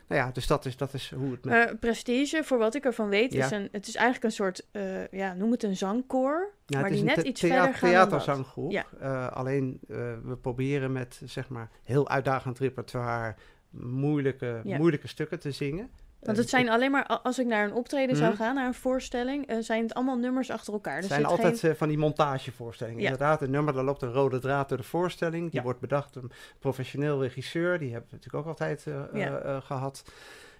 nou 0.08 0.20
ja, 0.20 0.30
dus 0.32 0.46
dat 0.46 0.64
is, 0.64 0.76
dat 0.76 0.94
is 0.94 1.10
hoe 1.16 1.30
het 1.30 1.44
met... 1.44 1.54
Maar 1.54 1.76
prestige, 1.76 2.44
voor 2.44 2.58
wat 2.58 2.74
ik 2.74 2.84
ervan 2.84 3.08
weet, 3.08 3.32
Ja. 3.32 3.44
is 3.44 3.50
een, 3.50 3.68
het 3.72 3.86
is 3.86 3.94
eigenlijk 3.94 4.24
een 4.24 4.32
soort, 4.32 4.66
eh, 4.70 5.08
ja, 5.08 5.34
noem 5.34 5.50
het 5.50 5.62
een 5.62 5.76
zangkoor. 5.76 6.52
Ja, 6.66 6.80
maar 6.80 6.90
die 6.90 7.02
net 7.04 7.22
iets 7.22 7.40
verder 7.40 7.58
gaan 7.58 7.72
dan 7.72 7.80
dat. 7.80 8.08
theaterzanggroep. 8.08 8.70
Ja. 8.70 8.84
Eh, 9.00 9.28
alleen, 9.32 9.78
eh, 9.88 9.96
we 10.24 10.36
proberen 10.40 10.92
met, 10.92 11.20
zeg 11.24 11.48
maar, 11.48 11.70
heel 11.82 12.08
uitdagend 12.08 12.58
repertoire 12.58 13.34
moeilijke, 13.70 14.60
Ja. 14.64 14.76
moeilijke 14.76 15.08
stukken 15.08 15.38
te 15.40 15.50
zingen. 15.50 15.90
Want 16.24 16.36
het 16.38 16.48
zijn 16.48 16.68
alleen 16.68 16.90
maar, 16.90 17.06
als 17.06 17.38
ik 17.38 17.46
naar 17.46 17.64
een 17.64 17.72
optreden 17.74 18.16
zou 18.16 18.32
Mhm. 18.32 18.42
gaan, 18.42 18.54
naar 18.54 18.66
een 18.66 18.74
voorstelling, 18.74 19.46
eh, 19.46 19.56
zijn 19.60 19.82
het 19.82 19.94
allemaal 19.94 20.16
nummers 20.16 20.50
achter 20.50 20.72
elkaar. 20.72 20.94
Het 20.94 21.02
Er 21.02 21.08
zijn 21.08 21.20
zit 21.20 21.30
altijd 21.30 21.58
geen... 21.60 21.70
eh, 21.70 21.76
van 21.76 21.88
die 21.88 21.98
montagevoorstellingen. 21.98 23.00
Ja. 23.00 23.10
Inderdaad, 23.10 23.42
een 23.42 23.50
nummer, 23.50 23.74
daar 23.74 23.84
loopt 23.84 24.02
een 24.02 24.12
rode 24.12 24.38
draad 24.38 24.68
door 24.68 24.78
de 24.78 24.84
voorstelling. 24.84 25.44
Die 25.50 25.54
Ja. 25.58 25.62
wordt 25.62 25.80
bedacht 25.80 26.14
door 26.14 26.22
een 26.22 26.32
professioneel 26.58 27.22
regisseur. 27.22 27.78
Die 27.78 27.92
hebben 27.92 28.10
we 28.10 28.16
natuurlijk 28.16 28.44
ook 28.44 28.50
altijd 28.50 28.86
eh, 28.86 29.00
eh, 29.02 29.08
Ja. 29.20 29.38
eh, 29.38 29.60
gehad. 29.62 30.04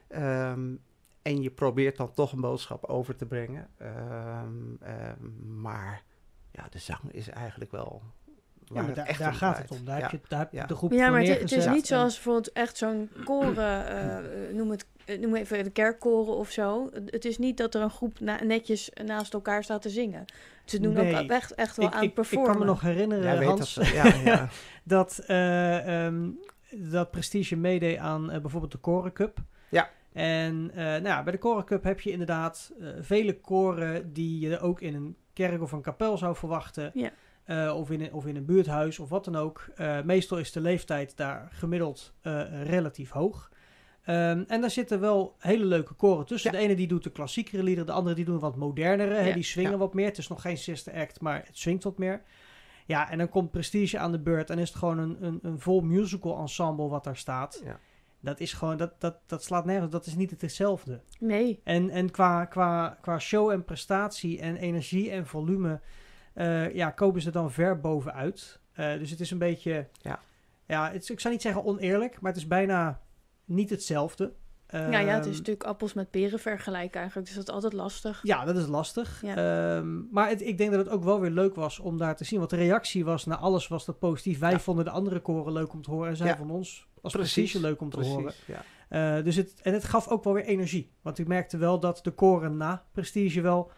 Ehm, 0.09 0.75
en 1.23 1.43
je 1.43 1.51
probeert 1.51 1.97
dan 1.97 2.13
toch 2.13 2.33
een 2.33 2.41
boodschap 2.41 2.85
over 2.85 3.17
te 3.17 3.27
brengen. 3.27 3.69
Ehm, 3.79 4.75
ehm, 4.81 5.61
maar 5.61 6.03
ja, 6.51 6.67
de 6.71 6.79
zang 6.79 7.01
is 7.13 7.29
eigenlijk 7.29 7.71
wel... 7.71 8.03
ja, 8.65 8.75
waar 8.75 8.85
maar 8.85 8.95
daar, 8.95 9.17
daar 9.19 9.35
gaat 9.35 9.59
het 9.59 9.71
om. 9.71 9.85
Daar 9.85 9.97
Ja. 9.99 10.03
heb 10.03 10.11
je, 10.11 10.21
daar 10.29 10.49
Ja. 10.51 10.67
de 10.67 10.75
groep 10.75 10.93
Ja, 10.93 11.03
voor 11.03 11.11
maar 11.11 11.21
het, 11.25 11.41
het 11.41 11.53
is 11.53 11.67
niet 11.67 11.87
zoals 11.87 12.15
bijvoorbeeld 12.15 12.53
echt 12.53 12.77
zo'n 12.77 13.11
koren, 13.25 14.25
noem 14.57 14.71
het, 14.71 14.87
noem 15.21 15.35
even 15.35 15.65
de 15.65 15.71
kerkkoren 15.71 16.35
of 16.37 16.51
zo. 16.51 16.91
Het 17.07 17.25
is 17.25 17.39
niet 17.39 17.57
dat 17.57 17.75
er 17.75 17.83
een 17.83 17.91
groep 17.91 18.21
na- 18.21 18.43
netjes 18.45 18.91
naast 19.05 19.35
elkaar 19.35 19.65
staat 19.65 19.83
te 19.83 19.89
zingen. 19.91 20.25
Ze 20.65 20.81
doen 20.81 20.93
Nee. 20.93 21.23
ook 21.23 21.31
echt, 21.31 21.55
echt 21.55 21.77
wel 21.77 21.87
ik, 21.87 21.95
aan 21.95 22.03
ik, 22.03 22.09
ik 22.09 22.15
performen. 22.15 22.51
kan 22.51 22.59
me 22.59 22.65
nog 22.65 22.81
herinneren, 22.81 23.25
Jij 23.25 23.39
weet 23.39 23.49
Hans, 23.49 23.75
dat, 23.75 23.87
ja, 23.89 24.15
ja. 24.25 24.49
dat 24.85 25.19
eh, 25.27 26.05
ehm, 26.07 26.29
dat 26.71 27.11
Prestige 27.11 27.57
meedeed 27.57 27.99
aan 27.99 28.31
eh, 28.31 28.41
bijvoorbeeld 28.41 28.73
de 28.73 28.79
Koren 28.79 29.13
Cup. 29.13 29.39
Ja. 29.69 29.91
En 30.13 30.71
eh, 30.75 30.85
nou 30.85 31.03
ja, 31.05 31.23
bij 31.23 31.33
de 31.33 31.39
Koren 31.39 31.65
Cup 31.65 31.83
heb 31.85 32.01
je 32.01 32.11
inderdaad 32.11 32.73
eh, 32.81 32.89
vele 33.01 33.41
koren 33.41 34.13
die 34.13 34.49
je 34.49 34.59
ook 34.61 34.81
in 34.81 34.95
een 34.95 35.17
kerk 35.33 35.63
of 35.63 35.73
een 35.73 35.81
kapel 35.83 36.19
zou 36.19 36.37
verwachten. 36.37 36.91
Ja. 36.95 37.11
Eh, 37.45 37.77
of, 37.77 37.91
in 37.91 38.01
een, 38.01 38.13
of 38.13 38.27
in 38.27 38.37
een 38.37 38.45
buurthuis 38.45 38.99
of 38.99 39.09
wat 39.09 39.25
dan 39.25 39.37
ook. 39.37 39.67
Eh, 39.77 40.03
meestal 40.03 40.39
is 40.39 40.53
de 40.53 40.61
leeftijd 40.61 41.17
daar 41.17 41.49
gemiddeld 41.53 42.13
eh, 42.21 42.63
relatief 42.63 43.11
hoog. 43.11 43.51
Ehm, 44.05 44.45
en 44.47 44.61
daar 44.61 44.71
zitten 44.71 45.01
wel 45.01 45.35
hele 45.39 45.65
leuke 45.65 45.95
koren 45.95 46.27
tussen. 46.27 46.53
Ja. 46.53 46.59
De 46.59 46.65
ene 46.65 46.75
die 46.75 46.87
doet 46.87 47.03
de 47.05 47.11
klassiekere 47.11 47.63
liederen, 47.63 47.87
de 47.87 47.93
andere 47.93 48.15
die 48.15 48.25
doen 48.25 48.39
wat 48.39 48.57
modernere. 48.57 49.33
Die 49.33 49.43
swingen 49.43 49.71
Ja. 49.71 49.77
wat 49.77 49.95
meer. 49.95 50.07
Het 50.07 50.19
is 50.19 50.29
nog 50.29 50.41
geen 50.41 50.59
sister 50.59 50.95
act, 50.95 51.21
maar 51.21 51.43
het 51.47 51.59
swingt 51.59 51.85
wat 51.85 51.99
meer. 51.99 52.23
Ja, 52.87 53.11
en 53.11 53.19
dan 53.19 53.29
komt 53.29 53.51
Prestige 53.51 53.99
aan 53.99 54.13
de 54.13 54.19
beurt 54.19 54.51
en 54.51 54.59
is 54.59 54.69
het 54.69 54.79
gewoon 54.79 54.99
een, 54.99 55.17
een, 55.21 55.39
een 55.43 55.61
vol 55.61 55.81
musical 55.81 56.39
ensemble 56.39 56.89
wat 56.89 57.05
daar 57.05 57.17
staat. 57.17 57.63
Ja. 57.65 57.79
Dat 58.21 58.41
is 58.41 58.53
gewoon, 58.53 58.77
dat, 58.77 59.01
dat, 59.01 59.17
dat 59.27 59.43
slaat 59.45 59.65
nergens, 59.65 59.91
dat 59.91 60.07
is 60.07 60.15
niet 60.15 60.31
het 60.31 60.41
hetzelfde. 60.41 61.01
Nee. 61.19 61.61
En, 61.65 61.91
en 61.91 62.11
qua, 62.11 62.45
qua, 62.45 62.99
qua 63.01 63.19
show 63.19 63.51
en 63.51 63.65
prestatie 63.65 64.41
en 64.41 64.57
energie 64.57 65.11
en 65.11 65.27
volume, 65.27 65.81
eh, 66.33 66.75
ja, 66.75 66.91
komen 66.91 67.23
ze 67.23 67.31
dan 67.31 67.51
ver 67.53 67.81
bovenuit. 67.81 68.61
Eh, 68.73 68.93
dus 68.99 69.11
het 69.11 69.21
is 69.21 69.31
een 69.31 69.39
beetje, 69.39 69.89
Ja. 70.03 70.19
ja 70.67 70.91
het 70.93 71.09
ik 71.09 71.21
zou 71.21 71.33
niet 71.35 71.43
zeggen 71.43 71.65
oneerlijk, 71.65 72.21
maar 72.21 72.33
het 72.33 72.41
is 72.41 72.47
bijna 72.47 73.01
niet 73.45 73.71
hetzelfde. 73.71 74.33
ja, 74.69 74.99
ja, 74.99 74.99
het 74.99 75.19
is 75.21 75.27
Ehm, 75.27 75.37
natuurlijk 75.37 75.65
appels 75.65 75.93
met 75.93 76.11
peren 76.11 76.39
vergelijken 76.39 76.99
eigenlijk. 77.01 77.27
Dus 77.29 77.37
dat 77.37 77.49
is 77.49 77.55
altijd 77.55 77.73
lastig. 77.73 78.21
Ja, 78.23 78.45
dat 78.45 78.57
is 78.57 78.67
lastig. 78.67 79.23
Ja. 79.23 79.37
Ehm, 79.77 80.11
maar 80.11 80.29
het, 80.29 80.43
ik 80.43 80.59
denk 80.59 80.71
dat 80.71 80.85
het 80.85 80.95
ook 80.95 81.05
wel 81.05 81.21
weer 81.21 81.31
leuk 81.31 81.55
was 81.55 81.79
om 81.79 81.99
daar 81.99 82.17
te 82.17 82.25
zien. 82.25 82.39
Want 82.39 82.51
de 82.51 82.57
reactie 82.57 83.05
was 83.05 83.25
na 83.25 83.37
alles 83.39 83.69
was 83.69 83.85
dat 83.85 83.99
positief. 83.99 84.39
Wij 84.39 84.51
Ja. 84.51 84.59
vonden 84.59 84.85
de 84.85 84.91
andere 84.91 85.21
koren 85.21 85.53
leuk 85.53 85.73
om 85.73 85.83
te 85.83 85.91
horen. 85.91 86.09
En 86.11 86.17
zij 86.17 86.27
Ja. 86.27 86.37
vonden 86.37 86.57
ons 86.57 86.87
als 87.03 87.13
Precies, 87.13 87.33
Prestige 87.35 87.61
leuk 87.67 87.81
om 87.81 87.91
te 87.91 88.01
horen. 88.01 88.23
Precies, 88.23 88.47
ja. 88.47 88.63
Eh, 89.19 89.25
dus 89.25 89.37
het, 89.37 89.55
en 89.63 89.73
het 89.73 89.85
gaf 89.85 90.09
ook 90.09 90.25
wel 90.25 90.33
weer 90.33 90.45
energie. 90.45 90.91
Want 91.03 91.19
ik 91.19 91.27
merkte 91.27 91.57
wel 91.57 91.81
dat 91.81 92.01
de 92.03 92.11
koren 92.11 92.57
na 92.57 92.85
Prestige 92.93 93.41
wel 93.41 93.71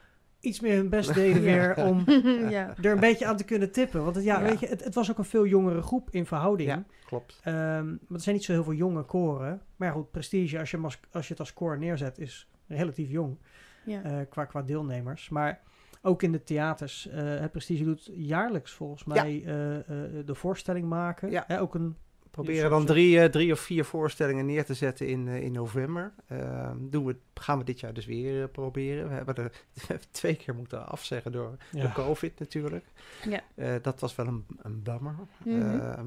iets 0.47 0.61
meer 0.61 0.77
hun 0.77 0.89
best 0.89 1.15
deden 1.23 1.43
Ja. 1.43 1.75
weer 1.75 1.85
om 1.87 2.05
ja. 2.57 2.75
er 2.83 2.93
een 2.93 3.01
beetje 3.01 3.27
aan 3.27 3.37
te 3.37 3.45
kunnen 3.45 3.73
tippen. 3.73 4.03
Want 4.05 4.17
het, 4.17 4.25
ja, 4.25 4.39
Ja. 4.41 4.45
Weet 4.49 4.61
je, 4.61 4.67
het, 4.67 4.85
het 4.85 4.95
was 4.95 5.11
ook 5.11 5.19
een 5.19 5.25
veel 5.25 5.47
jongere 5.47 5.83
groep 5.83 6.09
in 6.11 6.27
verhouding. 6.27 6.69
Ja, 6.69 6.85
klopt. 7.07 7.41
Ehm, 7.43 7.87
maar 7.87 7.99
er 8.11 8.21
zijn 8.21 8.35
niet 8.35 8.45
zo 8.45 8.53
heel 8.53 8.65
veel 8.65 8.73
jonge 8.73 9.03
koren. 9.03 9.63
Maar 9.77 9.89
ja, 9.89 9.95
goed, 9.95 10.11
Prestige, 10.11 10.59
als 10.59 10.71
je, 10.71 10.81
als, 11.13 11.27
je 11.27 11.31
het 11.33 11.41
als 11.41 11.53
koor 11.53 11.79
neerzet, 11.79 12.19
is 12.19 12.49
relatief 12.67 13.11
jong 13.11 13.39
ja. 13.85 14.03
eh, 14.03 14.13
qua, 14.31 14.45
qua 14.45 14.63
deelnemers. 14.63 15.29
Maar 15.29 15.61
ook 16.03 16.23
in 16.23 16.33
de 16.33 16.43
theaters. 16.43 17.09
eh 17.09 17.25
het 17.41 17.51
Prestige 17.51 17.85
doet 17.85 18.11
jaarlijks 18.15 18.73
volgens 18.73 19.05
mij 19.05 19.43
eh, 19.45 19.77
eh, 19.79 19.85
de 20.27 20.35
voorstelling 20.35 20.89
maken. 20.89 21.31
Ja. 21.31 21.45
Hè, 21.47 21.61
ook 21.61 21.75
een, 21.75 21.97
proberen 22.37 22.71
dan 22.71 22.87
drie, 22.87 23.21
eh, 23.21 23.29
drie 23.29 23.53
of 23.53 23.61
vier 23.61 23.85
voorstellingen 23.85 24.47
neer 24.47 24.65
te 24.65 24.75
zetten 24.75 25.09
in, 25.09 25.29
eh, 25.29 25.43
in 25.43 25.53
november. 25.53 26.13
Ehm, 26.29 26.77
doen 26.81 27.05
we, 27.05 27.17
gaan 27.35 27.59
we 27.59 27.65
dit 27.65 27.81
jaar 27.81 27.93
dus 27.93 28.07
weer 28.07 28.43
eh, 28.43 28.49
proberen. 28.53 29.09
We 29.09 29.15
hebben 29.15 29.35
er 29.35 29.53
we 29.73 29.81
hebben 29.87 30.07
twee 30.11 30.37
keer 30.37 30.55
moeten 30.55 30.89
afzeggen 30.89 31.33
door, 31.33 31.57
door 31.73 31.83
ja, 31.83 31.93
COVID 31.93 32.39
natuurlijk. 32.39 32.85
Ja. 33.29 33.41
Eh, 33.55 33.75
dat 33.83 34.01
was 34.01 34.15
wel 34.15 34.27
een, 34.27 34.45
een 34.63 34.83
bummer. 34.83 35.15
Mhm. 35.45 35.81
Ehm, 35.81 36.07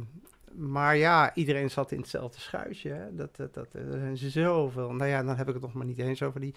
maar 0.51 0.97
ja, 0.97 1.35
iedereen 1.35 1.69
zat 1.69 1.91
in 1.91 1.99
hetzelfde 1.99 2.39
schuitje. 2.39 2.89
Hè? 2.89 3.15
Dat, 3.15 3.35
dat, 3.35 3.53
dat, 3.53 3.73
er 3.73 4.17
zijn 4.17 4.31
zoveel. 4.31 4.93
Nou 4.93 5.09
ja, 5.09 5.23
dan 5.23 5.35
heb 5.35 5.47
ik 5.47 5.53
het 5.53 5.63
nog 5.63 5.73
maar 5.73 5.85
niet 5.85 5.99
eens 5.99 6.23
over 6.23 6.39
die 6.39 6.55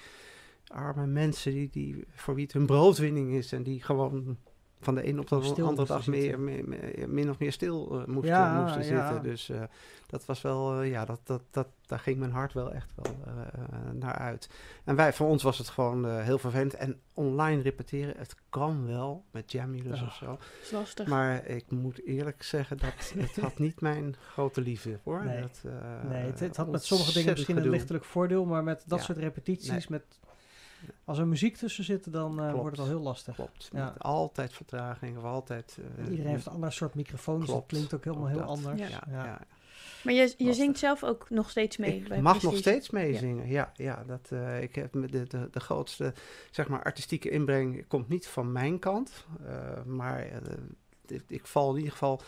arme 0.66 1.06
mensen 1.06 1.52
die, 1.52 1.70
die, 1.70 2.04
voor 2.14 2.34
wie 2.34 2.44
het 2.44 2.52
hun 2.52 2.66
broodwinning 2.66 3.32
is. 3.32 3.52
En 3.52 3.62
die 3.62 3.82
gewoon 3.82 4.36
van 4.82 4.94
de 4.94 5.06
een 5.08 5.18
op 5.18 5.28
de 5.28 5.34
andere 5.62 5.86
dag 5.86 6.06
meer, 6.06 6.40
meer, 6.40 6.68
meer- 6.68 7.08
min 7.08 7.30
of 7.30 7.38
meer 7.38 7.52
stil 7.52 8.00
eh, 8.00 8.06
moesten, 8.06 8.34
Ja, 8.34 8.60
moesten 8.60 8.84
ja. 8.84 9.06
zitten. 9.06 9.22
Dus 9.30 9.48
eh, 9.48 9.62
dat 10.06 10.24
was 10.24 10.42
wel, 10.42 10.80
eh, 10.80 10.90
ja, 10.90 11.04
dat, 11.04 11.20
dat, 11.24 11.42
dat, 11.50 11.66
daar 11.86 11.98
ging 11.98 12.18
mijn 12.18 12.30
hart 12.30 12.52
wel 12.52 12.72
echt 12.72 12.92
wel 12.94 13.14
naar 13.92 14.14
uit. 14.14 14.48
En 14.84 14.96
wij, 14.96 15.12
voor 15.12 15.28
ons 15.28 15.42
was 15.42 15.58
het 15.58 15.68
gewoon 15.68 16.20
heel 16.20 16.38
vervelend. 16.38 16.74
En 16.74 17.00
online 17.14 17.62
repeteren, 17.62 18.14
het 18.16 18.34
kan 18.48 18.86
wel 18.86 19.24
met 19.30 19.52
Jamulus 19.52 20.00
Ja. 20.00 20.06
of 20.06 20.14
zo. 20.14 20.26
Dat 20.26 20.38
is 20.62 20.70
lastig. 20.70 21.06
Maar 21.06 21.46
ik 21.46 21.70
moet 21.70 22.04
eerlijk 22.04 22.42
zeggen 22.42 22.76
dat 22.78 23.12
het 23.26 23.36
had 23.36 23.58
niet 23.58 23.80
mijn 23.80 24.14
grote 24.32 24.60
liefde 24.60 24.98
hoor. 25.04 25.24
Nee. 25.24 25.40
Dat, 25.40 25.62
nee, 26.08 26.24
het, 26.26 26.40
het 26.40 26.56
had 26.56 26.70
met 26.70 26.84
sommige 26.84 27.12
dingen 27.12 27.32
misschien 27.32 27.56
een 27.56 27.68
lichtelijk 27.70 28.04
voordeel. 28.04 28.44
Maar 28.44 28.62
met 28.64 28.82
dat 28.86 29.00
soort 29.02 29.18
repetities, 29.18 29.68
Nee. 29.68 29.84
met, 29.88 30.02
als 31.04 31.18
er 31.18 31.26
muziek 31.26 31.56
tussen 31.56 31.84
zit, 31.84 32.12
dan 32.12 32.40
eh, 32.40 32.52
wordt 32.52 32.70
het 32.70 32.78
al 32.86 32.92
heel 32.92 33.00
lastig. 33.02 33.34
Klopt. 33.34 33.68
Ja. 33.72 33.84
Met 33.84 34.02
altijd 34.02 34.52
vertraging 34.52 35.16
of 35.18 35.24
altijd. 35.24 35.78
eh, 35.98 36.10
Iedereen 36.10 36.30
heeft 36.32 36.46
een 36.46 36.52
ander 36.52 36.72
soort 36.72 36.94
microfoon, 36.94 37.40
dus 37.40 37.48
dat 37.48 37.64
klinkt 37.66 37.94
ook 37.94 38.04
helemaal 38.04 38.24
Ook 38.26 38.32
heel 38.32 38.42
anders. 38.42 38.80
Ja. 38.88 39.02
Ja. 39.10 39.40
Maar 40.04 40.14
je, 40.14 40.34
je 40.36 40.52
zingt 40.52 40.78
zelf 40.78 41.04
ook 41.04 41.30
nog 41.30 41.50
steeds 41.50 41.76
mee 41.76 41.96
Ik 41.96 42.08
bij 42.08 42.22
mag 42.22 42.42
nog 42.42 42.56
steeds 42.56 42.90
meezingen. 42.90 43.48
Ja, 43.48 43.72
ja, 43.76 44.04
dat, 44.06 44.28
eh, 44.30 44.62
ik 44.62 44.74
heb 44.74 44.92
de, 44.92 45.26
de, 45.26 45.48
de 45.50 45.60
grootste 45.60 46.14
zeg 46.50 46.68
maar, 46.68 46.82
artistieke 46.82 47.30
inbreng 47.30 47.84
komt 47.88 48.08
niet 48.08 48.26
van 48.26 48.52
mijn 48.52 48.78
kant. 48.78 49.26
eh, 49.46 49.82
maar 49.84 50.26
ik, 51.06 51.22
ik 51.28 51.46
val 51.46 51.70
in 51.70 51.76
ieder 51.76 51.92
geval 51.92 52.20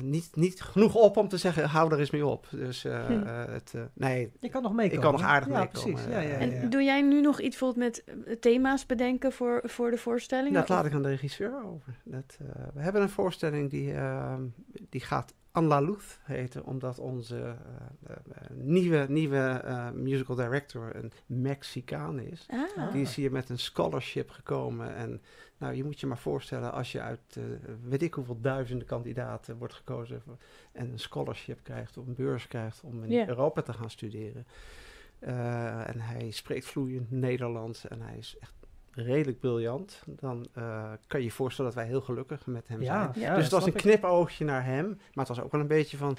niet, 0.00 0.36
niet 0.36 0.60
genoeg 0.60 0.94
op 0.94 1.16
om 1.16 1.28
te 1.28 1.36
zeggen, 1.36 1.68
hou 1.68 1.92
er 1.92 1.98
eens 1.98 2.10
mee 2.10 2.26
op. 2.26 2.46
Dus 2.50 2.84
eh, 2.84 3.06
Hm. 3.06 3.12
eh, 3.12 3.44
het, 3.44 3.72
eh, 3.74 3.82
nee, 3.94 4.32
Je 4.40 4.48
kan 4.48 4.62
nog 4.62 4.72
meekomen. 4.72 4.96
Ik 4.96 5.00
kan 5.00 5.12
nog 5.12 5.22
aardig 5.22 5.48
ja, 5.48 5.58
meekomen, 5.58 5.92
Precies. 5.94 6.12
Ja, 6.12 6.20
ja, 6.20 6.28
ja, 6.28 6.34
eh, 6.34 6.42
En 6.42 6.50
ja. 6.50 6.66
doe 6.68 6.82
jij 6.82 7.02
nu 7.02 7.20
nog 7.20 7.40
iets 7.40 7.58
bijvoorbeeld 7.58 8.04
met 8.06 8.26
eh, 8.26 8.34
thema's 8.40 8.86
bedenken 8.86 9.32
voor, 9.32 9.60
voor 9.64 9.90
de 9.90 9.96
voorstelling? 9.96 10.54
dat 10.54 10.68
laat 10.68 10.84
ik 10.84 10.92
aan 10.92 11.02
de 11.02 11.08
regisseur 11.08 11.64
over. 11.64 11.94
Dat, 12.04 12.38
eh, 12.40 12.62
we 12.74 12.80
hebben 12.80 13.02
een 13.02 13.08
voorstelling 13.08 13.70
die, 13.70 13.94
ehm, 13.94 14.42
die 14.88 15.00
gaat 15.00 15.34
La 15.66 15.80
Luz 15.80 16.16
heten, 16.22 16.64
omdat 16.64 16.98
onze 16.98 17.36
eh, 17.36 17.54
eh, 18.06 18.16
nieuwe, 18.52 19.06
nieuwe 19.08 19.60
eh, 19.64 19.90
musical 19.90 20.36
director 20.36 20.96
een 20.96 21.12
Mexicaan 21.26 22.18
is. 22.20 22.46
Ah, 22.50 22.92
Die 22.92 23.02
is 23.02 23.14
hier 23.14 23.32
met 23.32 23.48
een 23.48 23.58
scholarship 23.58 24.30
gekomen. 24.30 24.94
En 24.94 25.22
nou, 25.58 25.74
je 25.74 25.84
moet 25.84 26.00
je 26.00 26.06
maar 26.06 26.18
voorstellen 26.18 26.72
als 26.72 26.92
je 26.92 27.00
uit 27.00 27.20
eh, 27.36 27.42
weet 27.84 28.02
ik 28.02 28.14
hoeveel 28.14 28.40
duizenden 28.40 28.86
kandidaten 28.86 29.56
wordt 29.58 29.74
gekozen 29.74 30.20
voor- 30.22 30.36
en 30.72 30.90
een 30.92 30.98
scholarship 30.98 31.58
krijgt 31.62 31.96
of 31.96 32.06
een 32.06 32.14
beurs 32.14 32.48
krijgt 32.48 32.82
om 32.82 33.04
in. 33.04 33.10
Europa 33.28 33.62
te 33.62 33.72
gaan 33.72 33.90
studeren. 33.90 34.46
Eh, 35.18 35.88
en 35.88 36.00
hij 36.00 36.30
spreekt 36.30 36.66
vloeiend 36.66 37.10
Nederlands 37.10 37.88
en 37.88 38.00
hij 38.00 38.16
is 38.18 38.36
echt 38.40 38.52
redelijk 39.02 39.40
briljant. 39.40 40.02
Dan 40.06 40.46
eh, 40.52 40.92
kan 41.06 41.20
je 41.20 41.26
je 41.26 41.32
voorstellen 41.32 41.70
dat 41.74 41.80
wij 41.80 41.90
heel 41.90 42.00
gelukkig 42.00 42.46
met 42.46 42.68
hem 42.68 42.82
Ja, 42.82 43.12
zijn. 43.12 43.24
Ja, 43.24 43.34
dus 43.34 43.44
het 43.44 43.52
was 43.52 43.66
een 43.66 43.72
knipoogje 43.72 44.44
naar 44.44 44.64
hem, 44.64 44.86
maar 44.86 45.26
het 45.26 45.36
was 45.36 45.40
ook 45.40 45.52
wel 45.52 45.60
een 45.60 45.66
beetje 45.66 45.96
van 45.96 46.16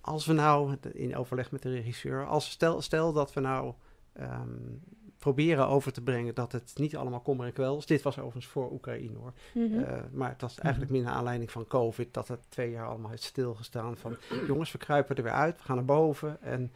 als 0.00 0.26
we 0.26 0.32
nou 0.32 0.76
in 0.92 1.16
overleg 1.16 1.50
met 1.50 1.62
de 1.62 1.70
regisseur, 1.70 2.26
als 2.26 2.50
stel, 2.50 2.80
stel 2.82 3.12
dat 3.12 3.32
we 3.32 3.40
nou 3.40 3.72
ehm, 4.12 4.48
proberen 5.18 5.66
over 5.68 5.92
te 5.92 6.02
brengen 6.02 6.34
dat 6.34 6.52
het 6.52 6.72
niet 6.76 6.96
allemaal 6.96 7.20
kommer 7.20 7.46
en 7.46 7.52
kwel 7.52 7.76
is. 7.76 7.86
Dit 7.86 8.02
was 8.02 8.18
overigens 8.18 8.46
voor 8.46 8.72
Oekraïne 8.72 9.18
hoor. 9.18 9.32
mhm. 9.54 9.78
Eh, 9.78 9.98
maar 10.12 10.28
het 10.28 10.40
was 10.40 10.58
eigenlijk 10.58 10.92
meer 10.92 11.02
naar 11.02 11.12
aanleiding 11.12 11.50
van 11.50 11.66
COVID 11.66 12.14
dat 12.14 12.28
het 12.28 12.40
twee 12.48 12.70
jaar 12.70 12.86
allemaal 12.86 13.10
heeft 13.10 13.22
stilgestaan. 13.22 13.96
Van 13.96 14.16
jongens, 14.48 14.72
we 14.72 14.78
kruipen 14.78 15.16
er 15.16 15.22
weer 15.22 15.32
uit, 15.32 15.56
we 15.56 15.62
gaan 15.62 15.76
naar 15.76 15.84
boven 15.84 16.42
en 16.42 16.72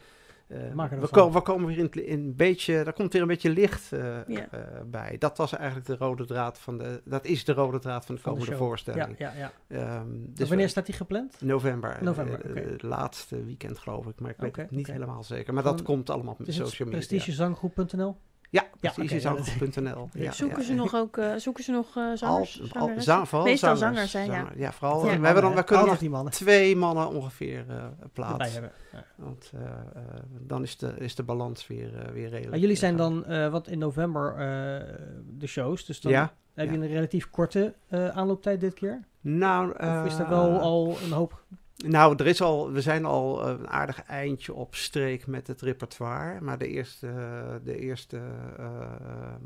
we, 0.46 0.54
ervan. 0.56 1.08
ko- 1.10 1.30
we 1.32 1.40
komen 1.40 1.66
weer 1.66 1.78
in, 1.78 2.18
een 2.18 2.34
beetje, 2.36 2.84
daar 2.84 2.92
komt 2.92 3.12
weer 3.12 3.22
een 3.22 3.28
beetje 3.28 3.50
licht 3.50 3.92
eh, 3.92 4.18
eh, 4.18 4.44
bij. 4.86 5.16
Dat 5.18 5.36
was 5.36 5.52
eigenlijk 5.56 5.86
de 5.86 5.96
rode 5.96 6.24
draad 6.26 6.58
van 6.58 6.78
de, 6.78 7.00
dat 7.04 7.24
is 7.24 7.44
de 7.44 7.52
rode 7.52 7.78
draad 7.78 8.06
van 8.06 8.14
de 8.14 8.20
Van 8.20 8.32
komende 8.32 8.56
voorstelling. 8.56 9.14
Ja, 9.18 9.32
ja, 9.34 9.52
ja. 9.68 9.76
Ehm, 9.98 10.06
Dus 10.28 10.48
wanneer 10.48 10.64
we- 10.66 10.70
staat 10.70 10.86
die 10.86 10.94
gepland? 10.94 11.40
November. 11.40 11.98
November, 12.02 12.56
eh. 12.56 12.70
Het 12.70 12.82
laatste 12.82 13.44
weekend 13.44 13.78
geloof 13.78 14.06
ik, 14.06 14.20
maar 14.20 14.30
ik 14.30 14.36
weet 14.40 14.56
het 14.56 14.70
niet 14.70 14.86
helemaal 14.86 15.24
zeker. 15.24 15.54
Maar 15.54 15.62
dat 15.62 15.82
komt 15.82 16.10
allemaal 16.10 16.32
op 16.32 16.38
het 16.38 16.54
social 16.54 16.88
media. 16.88 17.06
prestigezanggroep.nl? 17.06 18.16
Ja, 18.56 18.64
Ja, 18.80 18.90
oké, 18.90 19.14
ja. 19.14 19.34
Ja, 20.24 20.32
zoeken, 20.32 20.58
ja. 20.58 20.62
Ze 20.64 20.74
nog 20.74 20.94
ook, 20.94 21.16
eh, 21.16 21.34
zoeken 21.36 21.64
ze 21.64 21.72
nog 21.72 21.96
eh, 21.96 22.02
Al, 22.08 22.16
zangers? 22.16 22.72
al, 22.74 22.90
zang, 22.96 23.28
vooral 23.28 23.46
Meestal 23.46 23.76
zangers, 23.76 24.10
zangers, 24.10 24.30
hè, 24.30 24.34
ja. 24.36 24.42
zanger. 24.44 24.58
Ja, 24.58 24.72
vooral. 24.72 24.98
Ja. 25.06 25.18
we, 25.20 25.24
hebben 25.26 25.42
dan, 25.42 25.54
we 25.54 25.64
kunnen 25.64 25.86
nog 25.86 26.00
mannen 26.02 26.32
twee 26.32 26.76
mannen 26.76 27.08
ongeveer 27.08 27.64
eh 27.68 27.84
plaatsen. 28.12 28.52
hebben. 28.52 28.70
Ja. 28.92 29.04
Want 29.16 29.52
eh, 29.54 29.60
eh, 29.62 30.02
dan 30.40 30.62
is 30.62 30.76
de, 30.76 30.94
is 30.98 31.14
de 31.14 31.22
balans 31.22 31.66
weer, 31.66 31.98
eh, 31.98 32.10
weer 32.12 32.22
redelijk. 32.28 32.50
Maar 32.50 32.58
jullie 32.58 32.76
zijn 32.76 32.92
eh, 32.92 32.98
dan, 32.98 33.24
eh 33.24 33.48
wat 33.48 33.68
in 33.68 33.78
november, 33.78 34.30
eh, 34.32 34.36
de 35.38 35.46
shows. 35.46 35.84
Dus 35.84 36.00
dan 36.00 36.12
Ja. 36.12 36.32
heb 36.54 36.70
je 36.70 36.76
een 36.76 36.86
relatief 36.86 37.30
korte 37.30 37.74
eh, 37.88 38.08
aanlooptijd 38.08 38.60
dit 38.60 38.74
keer? 38.74 39.04
Nou, 39.20 39.70
Of 39.70 40.04
is 40.06 40.14
er 40.18 40.24
eh, 40.24 40.28
wel 40.28 40.58
al 40.60 40.96
een 41.04 41.12
hoop... 41.12 41.44
Nou, 41.76 42.14
er 42.16 42.26
is 42.26 42.40
al, 42.40 42.72
we 42.72 42.80
zijn 42.80 43.04
al 43.04 43.42
eh, 43.42 43.48
een 43.48 43.68
aardig 43.68 44.02
eindje 44.02 44.54
op 44.54 44.74
streek 44.74 45.26
met 45.26 45.46
het 45.46 45.60
repertoire. 45.60 46.40
Maar 46.40 46.58
de 46.58 46.68
eerste, 46.68 47.12
de 47.64 47.78
eerste 47.78 48.20
eh, 48.58 48.64
ehm, 49.00 49.44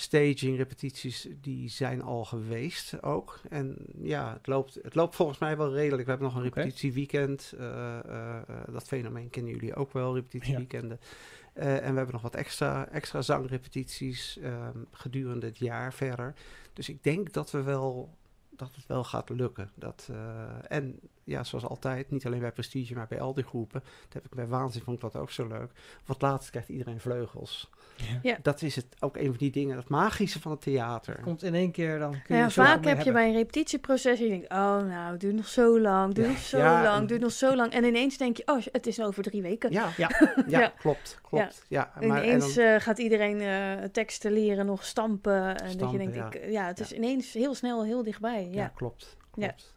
staging, 0.00 0.56
repetities, 0.56 1.28
die 1.40 1.68
zijn 1.68 2.02
al 2.02 2.24
geweest 2.24 3.02
ook. 3.02 3.40
En 3.48 3.76
ja, 4.02 4.32
het 4.32 4.46
loopt, 4.46 4.78
het 4.82 4.94
loopt 4.94 5.16
volgens 5.16 5.38
mij 5.38 5.56
wel 5.56 5.72
redelijk. 5.72 6.04
We 6.04 6.10
hebben 6.10 6.28
nog 6.28 6.38
een 6.38 6.46
Oké. 6.46 6.60
repetitieweekend. 6.60 7.54
eh, 7.58 7.98
eh, 7.98 8.42
dat 8.72 8.84
fenomeen 8.84 9.30
kennen 9.30 9.52
jullie 9.52 9.74
ook 9.74 9.92
wel, 9.92 10.14
repetitieweekenden. 10.14 11.00
Eh, 11.52 11.74
en 11.74 11.90
we 11.90 11.96
hebben 11.96 12.12
nog 12.12 12.22
wat 12.22 12.34
extra, 12.34 12.88
extra 12.88 13.22
zangrepetities 13.22 14.38
ehm, 14.42 14.78
gedurende 14.90 15.46
het 15.46 15.58
jaar 15.58 15.94
verder. 15.94 16.34
Dus 16.72 16.88
ik 16.88 17.02
denk 17.02 17.32
dat 17.32 17.50
we 17.50 17.62
wel 17.62 18.18
dat 18.50 18.74
het 18.74 18.86
wel 18.86 19.04
gaat 19.04 19.28
lukken. 19.28 19.70
Dat, 19.74 20.10
en 20.68 21.00
ja, 21.30 21.44
zoals 21.44 21.64
altijd, 21.64 22.10
niet 22.10 22.26
alleen 22.26 22.40
bij 22.40 22.52
Prestige, 22.52 22.94
maar 22.94 23.06
bij 23.08 23.20
al 23.20 23.34
die 23.34 23.44
groepen. 23.44 23.80
Dat 24.04 24.12
heb 24.12 24.24
ik 24.24 24.30
bij 24.30 24.46
Waanzin, 24.46 24.82
vond 24.82 24.96
ik 24.96 25.02
dat 25.12 25.16
ook 25.22 25.30
zo 25.30 25.46
leuk. 25.46 25.70
Wat 26.06 26.22
laatst 26.22 26.50
krijgt 26.50 26.68
iedereen 26.68 27.00
vleugels. 27.00 27.70
Ja. 28.22 28.38
Dat 28.42 28.62
is 28.62 28.76
het 28.76 28.86
ook 29.00 29.16
een 29.16 29.26
van 29.26 29.36
die 29.36 29.50
dingen, 29.50 29.76
het 29.76 29.88
magische 29.88 30.40
van 30.40 30.50
het 30.50 30.60
theater. 30.60 31.20
Komt 31.22 31.42
in 31.42 31.54
één 31.54 31.70
keer 31.70 31.98
dan. 31.98 32.10
Kun 32.22 32.36
je 32.36 32.42
ja, 32.42 32.50
vaak 32.50 32.84
heb 32.84 33.00
je 33.02 33.12
bij 33.12 33.26
een 33.28 33.34
repetitieproces, 33.34 34.18
je 34.18 34.28
denkt, 34.28 34.50
oh 34.50 34.58
nou, 34.88 35.10
het 35.10 35.20
duurt 35.20 35.34
nog 35.36 35.46
zo 35.48 35.80
lang, 35.80 36.06
het 36.06 36.14
duurt 36.16 36.26
Ja. 36.28 36.32
nog 36.32 36.42
zo 36.42 36.58
Ja, 36.58 36.82
lang, 36.82 36.94
en- 36.94 36.98
het 37.00 37.08
duurt 37.08 37.20
nog 37.20 37.32
zo 37.32 37.56
lang. 37.56 37.72
En 37.72 37.84
ineens 37.84 38.16
denk 38.16 38.36
je, 38.36 38.42
oh, 38.46 38.60
het 38.72 38.86
is 38.86 39.00
over 39.00 39.22
drie 39.22 39.42
weken. 39.42 39.72
Ja, 39.72 39.88
Ja. 39.96 40.10
ja. 40.20 40.34
Ja. 40.60 40.72
klopt, 40.78 41.18
klopt. 41.22 41.64
Ja. 41.68 41.92
En 42.00 42.08
maar, 42.08 42.18
en 42.22 42.24
ineens 42.28 42.54
dan- 42.54 42.64
eh, 42.64 42.80
gaat 42.80 42.98
iedereen 42.98 43.40
eh, 43.40 43.84
teksten 43.92 44.32
leren, 44.32 44.66
nog 44.66 44.84
stampen. 44.84 45.56
En 45.56 45.76
dat 45.78 45.90
je 45.90 45.98
denkt, 45.98 46.14
ja. 46.14 46.32
ik, 46.32 46.50
ja, 46.50 46.66
het 46.66 46.80
is 46.80 46.88
Ja. 46.90 46.96
ineens 46.96 47.32
heel 47.32 47.54
snel 47.54 47.84
heel 47.84 48.02
dichtbij. 48.02 48.44
Ja. 48.50 48.62
ja, 48.62 48.68
klopt. 48.68 49.16
Ja. 49.34 49.46
klopt. 49.46 49.74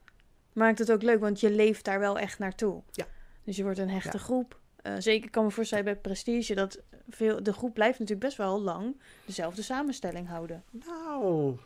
Maakt 0.54 0.80
het 0.80 0.92
ook 0.92 1.02
leuk, 1.02 1.20
want 1.20 1.40
je 1.40 1.52
leeft 1.52 1.86
daar 1.86 2.00
wel 2.00 2.20
echt 2.20 2.40
naartoe. 2.40 2.82
Ja. 2.92 3.06
Dus 3.44 3.56
je 3.56 3.64
wordt 3.64 3.80
een 3.80 3.90
hechte 3.90 4.18
Ja. 4.18 4.24
groep. 4.24 4.60
Eh, 4.76 4.94
zeker 4.98 5.30
kan 5.30 5.44
me 5.44 5.52
voorstellen 5.52 5.86
bij 5.86 5.96
Prestige 5.96 6.54
dat 6.56 6.80
veel, 7.10 7.44
de 7.44 7.54
groep 7.54 7.74
blijft 7.74 8.00
natuurlijk 8.00 8.26
best 8.26 8.38
wel 8.38 8.62
lang 8.62 9.02
dezelfde 9.26 9.62
samenstelling 9.62 10.28
houden. 10.28 10.64
Nou, 10.72 11.58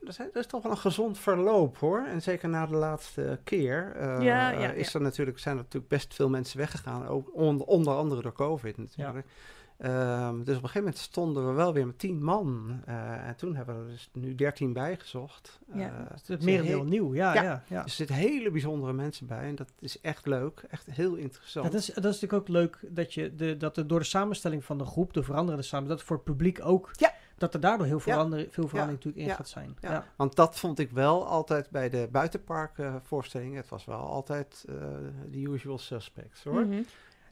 dat 0.00 0.08
is, 0.08 0.16
dat 0.16 0.36
is 0.36 0.46
toch 0.46 0.62
wel 0.62 0.72
een 0.72 0.78
gezond 0.78 1.18
verloop 1.18 1.76
hoor. 1.78 2.04
En 2.06 2.22
zeker 2.22 2.48
na 2.48 2.66
de 2.66 2.74
laatste 2.74 3.38
keer 3.44 3.92
eh, 3.96 4.00
Ja, 4.20 4.50
ja, 4.50 4.70
is 4.70 4.92
ja. 4.92 4.98
er 4.98 5.04
natuurlijk, 5.04 5.38
zijn 5.38 5.56
er 5.56 5.62
natuurlijk 5.62 5.92
best 5.92 6.14
veel 6.14 6.28
mensen 6.28 6.58
weggegaan. 6.58 7.06
Ook 7.06 7.34
onder, 7.34 7.66
onder 7.66 7.94
andere 7.94 8.22
door 8.22 8.32
COVID 8.32 8.78
natuurlijk. 8.78 9.26
Ehm, 9.78 10.36
dus 10.36 10.56
op 10.56 10.62
een 10.62 10.68
gegeven 10.68 10.80
moment 10.80 10.98
stonden 10.98 11.46
we 11.46 11.52
wel 11.52 11.72
weer 11.72 11.86
met 11.86 11.98
tien 11.98 12.22
man. 12.22 12.80
Eh, 12.84 13.26
en 13.28 13.36
toen 13.36 13.56
hebben 13.56 13.76
we 13.76 13.82
er 13.84 13.88
dus 13.90 14.08
nu 14.12 14.34
dertien 14.34 14.72
bijgezocht. 14.72 15.58
Ja. 15.74 16.06
Het 16.08 16.20
is 16.22 16.28
het 16.28 16.38
er 16.38 16.44
merendeel 16.44 16.70
zitten 16.78 16.88
nieuw, 16.90 17.14
ja. 17.14 17.34
Ja. 17.34 17.42
ja, 17.42 17.62
ja. 17.68 17.82
Er 17.82 17.90
zitten 17.90 18.16
hele 18.16 18.50
bijzondere 18.50 18.92
mensen 18.92 19.26
bij. 19.26 19.48
En 19.48 19.54
dat 19.54 19.72
is 19.78 20.00
echt 20.00 20.26
leuk. 20.26 20.64
Echt 20.70 20.86
heel 20.90 21.14
interessant. 21.14 21.66
Ja, 21.66 21.72
dat, 21.72 21.80
is, 21.80 21.86
dat 21.86 21.96
is 22.04 22.20
natuurlijk 22.20 22.32
ook 22.42 22.48
leuk 22.48 22.78
dat, 22.88 23.14
je 23.14 23.34
de, 23.34 23.56
dat 23.56 23.76
er 23.76 23.86
door 23.86 23.98
de 23.98 24.04
samenstelling 24.04 24.64
van 24.64 24.78
de 24.78 24.84
groep, 24.84 25.12
de 25.12 25.22
veranderende 25.22 25.64
samenstelling, 25.64 25.98
dat 25.98 26.02
voor 26.02 26.16
het 26.16 26.24
publiek 26.24 26.60
ook, 26.64 26.90
Ja. 26.92 27.12
dat 27.36 27.54
er 27.54 27.60
daardoor 27.60 27.86
heel 27.86 27.96
Ja. 27.96 28.02
verander, 28.02 28.38
veel 28.50 28.68
verandering 28.68 29.04
natuurlijk 29.04 29.16
in 29.22 29.28
Ja. 29.30 29.34
gaat 29.34 29.48
zijn. 29.48 29.76
Ja, 29.80 29.90
Ja. 29.92 30.04
want 30.16 30.36
dat 30.36 30.58
vond 30.58 30.78
ik 30.78 30.90
wel 30.90 31.26
altijd 31.26 31.70
bij 31.70 31.88
de 31.90 32.08
buitenparkvoorstellingen. 32.12 33.56
het 33.56 33.68
was 33.68 33.84
wel 33.84 33.98
altijd 34.00 34.64
eh 34.68 34.74
de 35.30 35.38
usual 35.40 35.78
suspects 35.78 36.44
hoor. 36.44 36.66
Mhm. 36.66 36.82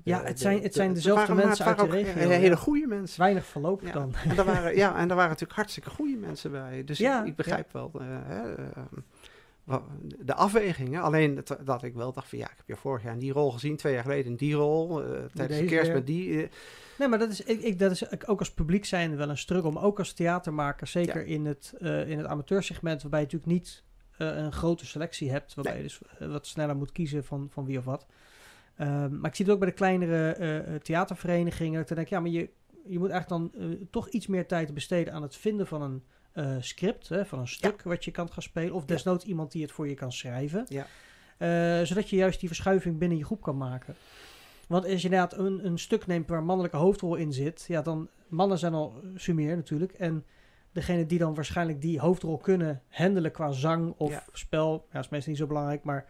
Ja, 0.07 0.25
het 0.25 0.41
zijn- 0.41 0.63
het 0.63 0.75
zijn 0.75 0.95
dezelfde 0.95 1.35
mensen 1.35 1.65
uit 1.65 1.77
de 1.79 1.83
ook 1.83 1.91
regio, 1.91 2.13
he- 2.29 2.35
Hele 2.35 2.57
goede 2.57 2.87
mensen. 2.87 3.21
Weinig 3.21 3.47
verloop 3.47 3.93
dan. 3.93 4.15
En 4.29 4.37
daar 4.37 4.45
waren, 4.45 4.77
ja, 4.77 4.89
en 4.97 5.07
daar 5.09 5.17
waren 5.17 5.31
natuurlijk 5.31 5.59
hartstikke 5.59 5.91
goede 5.91 6.17
mensen 6.17 6.51
bij. 6.51 6.85
Dus 6.85 6.99
Ja, 6.99 7.25
ik, 7.25 7.37
begrijp 7.37 7.73
wel 7.73 7.91
eh, 8.01 8.51
eh, 8.51 8.83
wa- 9.65 9.83
de 10.19 10.35
afwegingen. 10.35 11.03
Alleen 11.03 11.45
dat 11.65 11.83
ik 11.83 11.95
wel 11.95 12.13
dacht 12.13 12.29
van 12.29 12.39
ja, 12.39 12.45
ik 12.51 12.57
heb 12.57 12.67
je 12.69 12.77
vorig 12.77 13.03
jaar 13.03 13.13
in 13.13 13.19
die 13.19 13.33
rol 13.33 13.51
gezien, 13.51 13.77
twee 13.77 13.93
jaar 13.93 14.03
geleden 14.03 14.27
in 14.31 14.37
die 14.37 14.55
rol. 14.55 15.03
eh, 15.03 15.09
tijdens 15.35 15.59
de 15.59 15.65
kerst 15.65 15.93
met 15.93 16.07
die. 16.07 16.43
eh, 16.43 16.49
Nee, 16.99 17.09
maar 17.09 17.19
dat 17.19 17.31
is, 17.31 17.41
ik, 17.43 17.63
ik, 17.63 17.79
dat 17.79 17.91
is 17.91 18.11
ook- 18.27 18.39
als 18.41 18.53
publiek 18.53 18.85
zijn 18.85 19.17
wel 19.17 19.29
een 19.29 19.39
struggle. 19.39 19.71
Maar 19.71 19.83
ook 19.83 19.99
als 19.99 20.13
theatermaker, 20.13 20.87
zeker 20.87 21.27
in, 21.27 21.47
het, 21.47 21.75
eh, 21.79 22.09
in 22.11 22.19
het 22.19 22.27
amateursegment, 22.27 23.03
waarbij 23.03 23.21
je 23.21 23.25
natuurlijk 23.27 23.53
niet 23.53 23.85
eh, 24.19 24.37
een 24.37 24.53
grote 24.53 24.87
selectie 24.87 25.31
hebt. 25.31 25.55
Waarbij 25.55 25.73
Nee. 25.75 25.83
je 25.83 25.89
dus 25.89 26.01
eh, 26.19 26.29
wat 26.29 26.47
sneller 26.47 26.77
moet 26.77 26.93
kiezen 26.93 27.25
van, 27.25 27.49
van 27.51 27.65
wie 27.65 27.79
of 27.79 27.85
wat. 27.85 28.07
Ehm, 28.77 29.19
maar 29.21 29.31
ik 29.31 29.37
zie 29.37 29.45
het 29.45 29.55
ook 29.55 29.61
bij 29.61 29.69
de 29.69 29.75
kleinere 29.75 30.33
eh, 30.33 30.75
eh, 30.75 30.81
theaterverenigingen. 30.81 31.73
Dat 31.73 31.81
ik 31.81 31.87
dan 31.89 31.97
denk, 31.97 32.09
ja, 32.09 32.21
maar 32.21 32.31
je, 32.31 32.51
je 32.87 32.99
moet 32.99 33.11
eigenlijk 33.11 33.53
dan 33.53 33.63
eh, 33.71 33.77
toch 33.91 34.09
iets 34.09 34.27
meer 34.27 34.47
tijd 34.47 34.75
besteden 34.75 35.13
aan 35.13 35.23
het 35.23 35.37
vinden 35.37 35.67
van 35.67 35.83
een 35.83 36.03
script, 36.63 37.09
hè, 37.09 37.27
van 37.27 37.39
een 37.39 37.49
stuk 37.49 37.83
wat 37.83 38.05
je 38.05 38.11
kan 38.11 38.33
gaan 38.33 38.43
spelen. 38.43 38.75
Of 38.75 38.81
Ja. 38.81 38.87
desnoods 38.87 39.25
iemand 39.25 39.53
die 39.53 39.63
het 39.63 39.73
voor 39.73 39.89
je 39.89 39.95
kan 39.95 40.13
schrijven. 40.13 40.67
Ja. 40.69 41.85
Zodat 41.85 42.11
je 42.11 42.17
juist 42.17 42.41
die 42.41 42.49
verschuiving 42.49 42.99
binnen 42.99 43.19
je 43.19 43.25
groep 43.25 43.43
kan 43.43 43.57
maken. 43.57 43.95
Want 44.69 44.85
als 44.85 45.03
je 45.03 45.09
inderdaad 45.09 45.39
een, 45.39 45.67
een 45.67 45.79
stuk 45.79 46.07
neemt 46.07 46.29
waar 46.29 46.43
mannelijke 46.43 46.77
hoofdrol 46.77 47.15
in 47.15 47.33
zit, 47.33 47.65
ja, 47.69 47.83
dan 47.83 48.09
mannen 48.29 48.59
zijn 48.59 48.75
al 48.75 49.01
sumier 49.15 49.57
natuurlijk. 49.57 49.93
En 49.93 50.25
degene 50.73 51.07
die 51.07 51.19
dan 51.19 51.35
waarschijnlijk 51.35 51.81
die 51.81 52.01
hoofdrol 52.01 52.37
kunnen 52.37 52.83
handelen 52.89 53.31
qua 53.33 53.51
zang 53.53 53.95
of 53.97 54.11
Ja. 54.11 54.25
spel, 54.33 54.87
ja, 54.93 54.99
is 54.99 55.09
meestal 55.09 55.31
niet 55.33 55.41
zo 55.41 55.47
belangrijk, 55.47 55.85
maar 55.85 56.07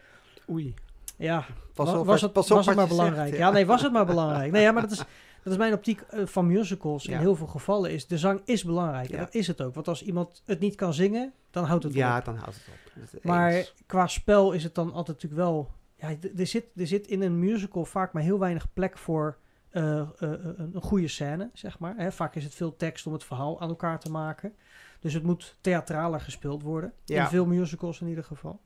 oei. 0.51 0.75
Ja, 1.17 1.45
Pas 1.75 1.91
wa- 1.93 1.99
op, 1.99 2.07
was 2.07 2.21
het, 2.21 2.33
pas 2.33 2.51
op 2.51 2.57
was 2.57 2.67
het 2.67 2.77
maar 2.77 2.87
belangrijk. 2.89 3.29
zegt, 3.29 3.39
ja. 3.41 3.51
nee, 3.51 3.67
was 3.67 3.83
het 3.83 3.93
maar 3.93 4.07
belangrijk. 4.07 4.53
Nee, 4.53 4.63
ja, 4.63 4.73
maar 4.73 4.83
dat 4.83 4.91
is, 4.91 4.99
dat 5.43 5.53
is 5.53 5.57
mijn 5.59 5.73
optiek 5.73 6.01
eh, 6.01 6.27
van 6.27 6.47
musicals. 6.47 7.05
Ja. 7.05 7.13
In 7.13 7.19
heel 7.19 7.37
veel 7.37 7.47
gevallen 7.47 7.91
is 7.91 8.07
de 8.07 8.19
zang 8.19 8.41
is 8.45 8.65
belangrijk. 8.65 9.09
En 9.11 9.17
Ja. 9.19 9.25
dat 9.25 9.35
is 9.35 9.47
het 9.47 9.61
ook. 9.63 9.75
Want 9.75 9.89
als 9.89 10.03
iemand 10.03 10.43
het 10.47 10.61
niet 10.61 10.75
kan 10.75 10.95
zingen, 10.95 11.33
dan 11.51 11.65
houdt 11.65 11.85
het 11.85 11.95
Ja, 11.95 12.19
op. 12.19 12.25
dan 12.25 12.37
houdt 12.37 12.57
het 12.95 13.15
op. 13.15 13.25
Maar 13.25 13.51
eens. 13.51 13.75
qua 13.87 14.07
spel 14.07 14.53
is 14.53 14.63
het 14.65 14.75
dan 14.75 14.87
altijd 14.93 15.07
natuurlijk 15.23 15.43
wel... 15.43 15.71
Ja, 15.97 16.09
er, 16.37 16.47
zit, 16.47 16.65
er 16.77 16.87
zit 16.87 17.07
in 17.07 17.23
een 17.23 17.39
musical 17.39 17.85
vaak 17.85 18.13
maar 18.13 18.23
heel 18.23 18.39
weinig 18.39 18.73
plek 18.73 18.99
voor 18.99 19.37
eh, 19.71 19.99
eh, 20.01 20.07
een, 20.19 20.71
een 20.75 20.83
goede 20.83 21.09
scène, 21.09 21.51
zeg 21.53 21.79
maar. 21.79 21.95
Hè, 21.97 22.13
vaak 22.13 22.35
is 22.35 22.45
het 22.45 22.55
veel 22.55 22.77
tekst 22.77 23.07
om 23.07 23.13
het 23.13 23.25
verhaal 23.25 23.61
aan 23.61 23.69
elkaar 23.69 24.01
te 24.01 24.11
maken. 24.11 24.55
Dus 25.01 25.13
het 25.13 25.23
moet 25.23 25.57
theatraler 25.61 26.21
gespeeld 26.21 26.63
worden. 26.63 26.93
Ja. 27.05 27.23
In 27.23 27.29
veel 27.29 27.47
musicals 27.47 28.01
in 28.01 28.07
ieder 28.09 28.25
geval. 28.25 28.61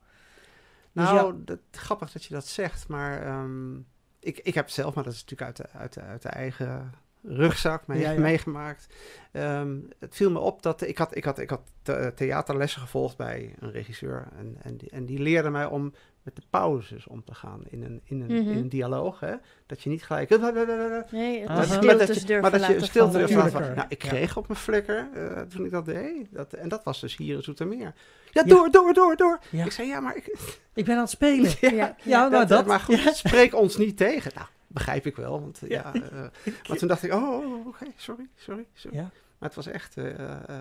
Dus 0.92 1.05
Nou, 1.05 1.44
dat, 1.44 1.59
grappig 1.70 2.12
dat 2.12 2.24
je 2.24 2.35
dat 2.35 2.46
zegt, 2.46 2.88
maar 2.88 3.22
ehm, 3.22 3.76
ik, 4.18 4.38
ik 4.38 4.55
heb 4.55 4.64
het 4.64 4.74
zelf, 4.74 4.94
maar 4.94 5.05
dat 5.05 5.12
is 5.12 5.24
natuurlijk 5.24 5.59
uit 5.59 5.70
de, 5.72 5.79
uit 5.79 5.92
de, 5.92 6.00
uit 6.00 6.22
de 6.22 6.29
eigen 6.29 6.92
rugzak 7.24 7.87
mee, 7.87 8.00
Ja, 8.00 8.11
ja. 8.11 8.20
meegemaakt. 8.20 8.87
Ehm, 9.33 9.76
het 9.98 10.14
viel 10.16 10.30
me 10.30 10.38
op 10.38 10.62
dat 10.62 10.80
ik 10.83 10.98
had, 10.98 11.16
ik 11.16 11.24
had, 11.24 11.38
ik 11.38 11.50
had 11.50 11.61
the- 11.83 12.12
theaterlessen 12.14 12.80
gevolgd 12.80 13.16
bij 13.16 13.54
een 13.59 13.70
regisseur 13.72 14.28
en, 14.38 14.56
en, 14.62 14.76
die, 14.76 14.90
en 14.90 15.06
die 15.06 15.18
leerde 15.18 15.50
mij 15.50 15.64
om 15.66 15.92
met 16.22 16.37
de 16.37 16.42
pauzes 16.50 17.06
om 17.06 17.24
te 17.24 17.35
gaan 17.35 17.61
in 17.68 17.83
een, 17.83 18.00
in 18.04 18.20
een, 18.20 18.26
Mhm. 18.42 18.50
in 18.50 18.56
een 18.59 18.68
dialoog. 18.68 19.20
Hè? 19.20 19.35
Dat 19.66 19.83
je 19.83 19.90
niet 19.90 20.02
gelijk... 20.04 20.28
Nee, 20.28 20.38
is 20.38 21.46
Maar 21.48 21.56
dat 21.56 21.68
je, 21.68 21.74
maar 21.74 21.80
dat 21.80 21.80
je 21.80 21.87
laten 21.87 22.09
een 22.09 22.14
stilte 22.14 22.40
vallen. 22.40 22.59
durft 22.59 22.92
te 22.92 22.98
laten 22.98 23.12
Natuurlijker. 23.12 23.50
vallen. 23.50 23.74
Nou, 23.76 23.87
ik 23.88 24.02
Ja. 24.02 24.09
kreeg 24.09 24.37
op 24.37 24.48
mijn 24.48 24.61
flikker 24.61 25.09
eh, 25.14 25.40
toen 25.40 25.64
ik 25.64 25.70
dat 25.70 25.85
deed. 25.85 26.26
Dat, 26.30 26.52
en 26.52 26.68
dat 26.68 26.85
was 26.85 27.00
dus 27.00 27.16
hier 27.16 27.37
in 27.37 27.42
Zoetermeer. 27.42 27.78
Ja, 27.80 27.92
Ja. 28.30 28.42
door, 28.42 28.70
door, 28.70 28.94
door, 28.94 29.16
door. 29.16 29.38
Ja. 29.50 29.64
Ik 29.64 29.72
zei, 29.72 29.88
ja, 29.88 30.00
maar... 30.00 30.16
Ik, 30.16 30.37
Ik 30.74 30.85
ben 30.85 30.94
aan 30.94 31.00
het 31.00 31.11
spelen. 31.11 31.50
Ja, 31.61 31.70
Ja, 31.76 31.96
ja. 32.04 32.28
nou 32.28 32.46
dat. 32.46 32.66
maar 32.66 32.80
goed, 32.80 33.02
Ja. 33.02 33.12
spreek 33.12 33.54
ons 33.54 33.76
niet 33.76 33.96
tegen. 33.96 34.30
Nou, 34.35 34.46
begrijp 34.72 35.06
ik 35.06 35.16
wel. 35.16 35.40
Want, 35.40 35.61
Ja. 35.68 35.90
ja. 35.92 36.00
eh, 36.44 36.52
maar 36.68 36.76
toen 36.78 36.88
dacht 36.88 37.02
ik, 37.02 37.12
oh, 37.12 37.22
oh, 37.28 37.44
oh, 37.54 37.66
oké, 37.66 37.85
sorry, 37.96 38.28
sorry, 38.37 38.66
sorry. 38.74 38.96
Ja. 38.96 39.02
Maar 39.38 39.48
het 39.48 39.54
was 39.54 39.66
echt... 39.66 39.96
eh, 39.96 40.20
eh, 40.20 40.59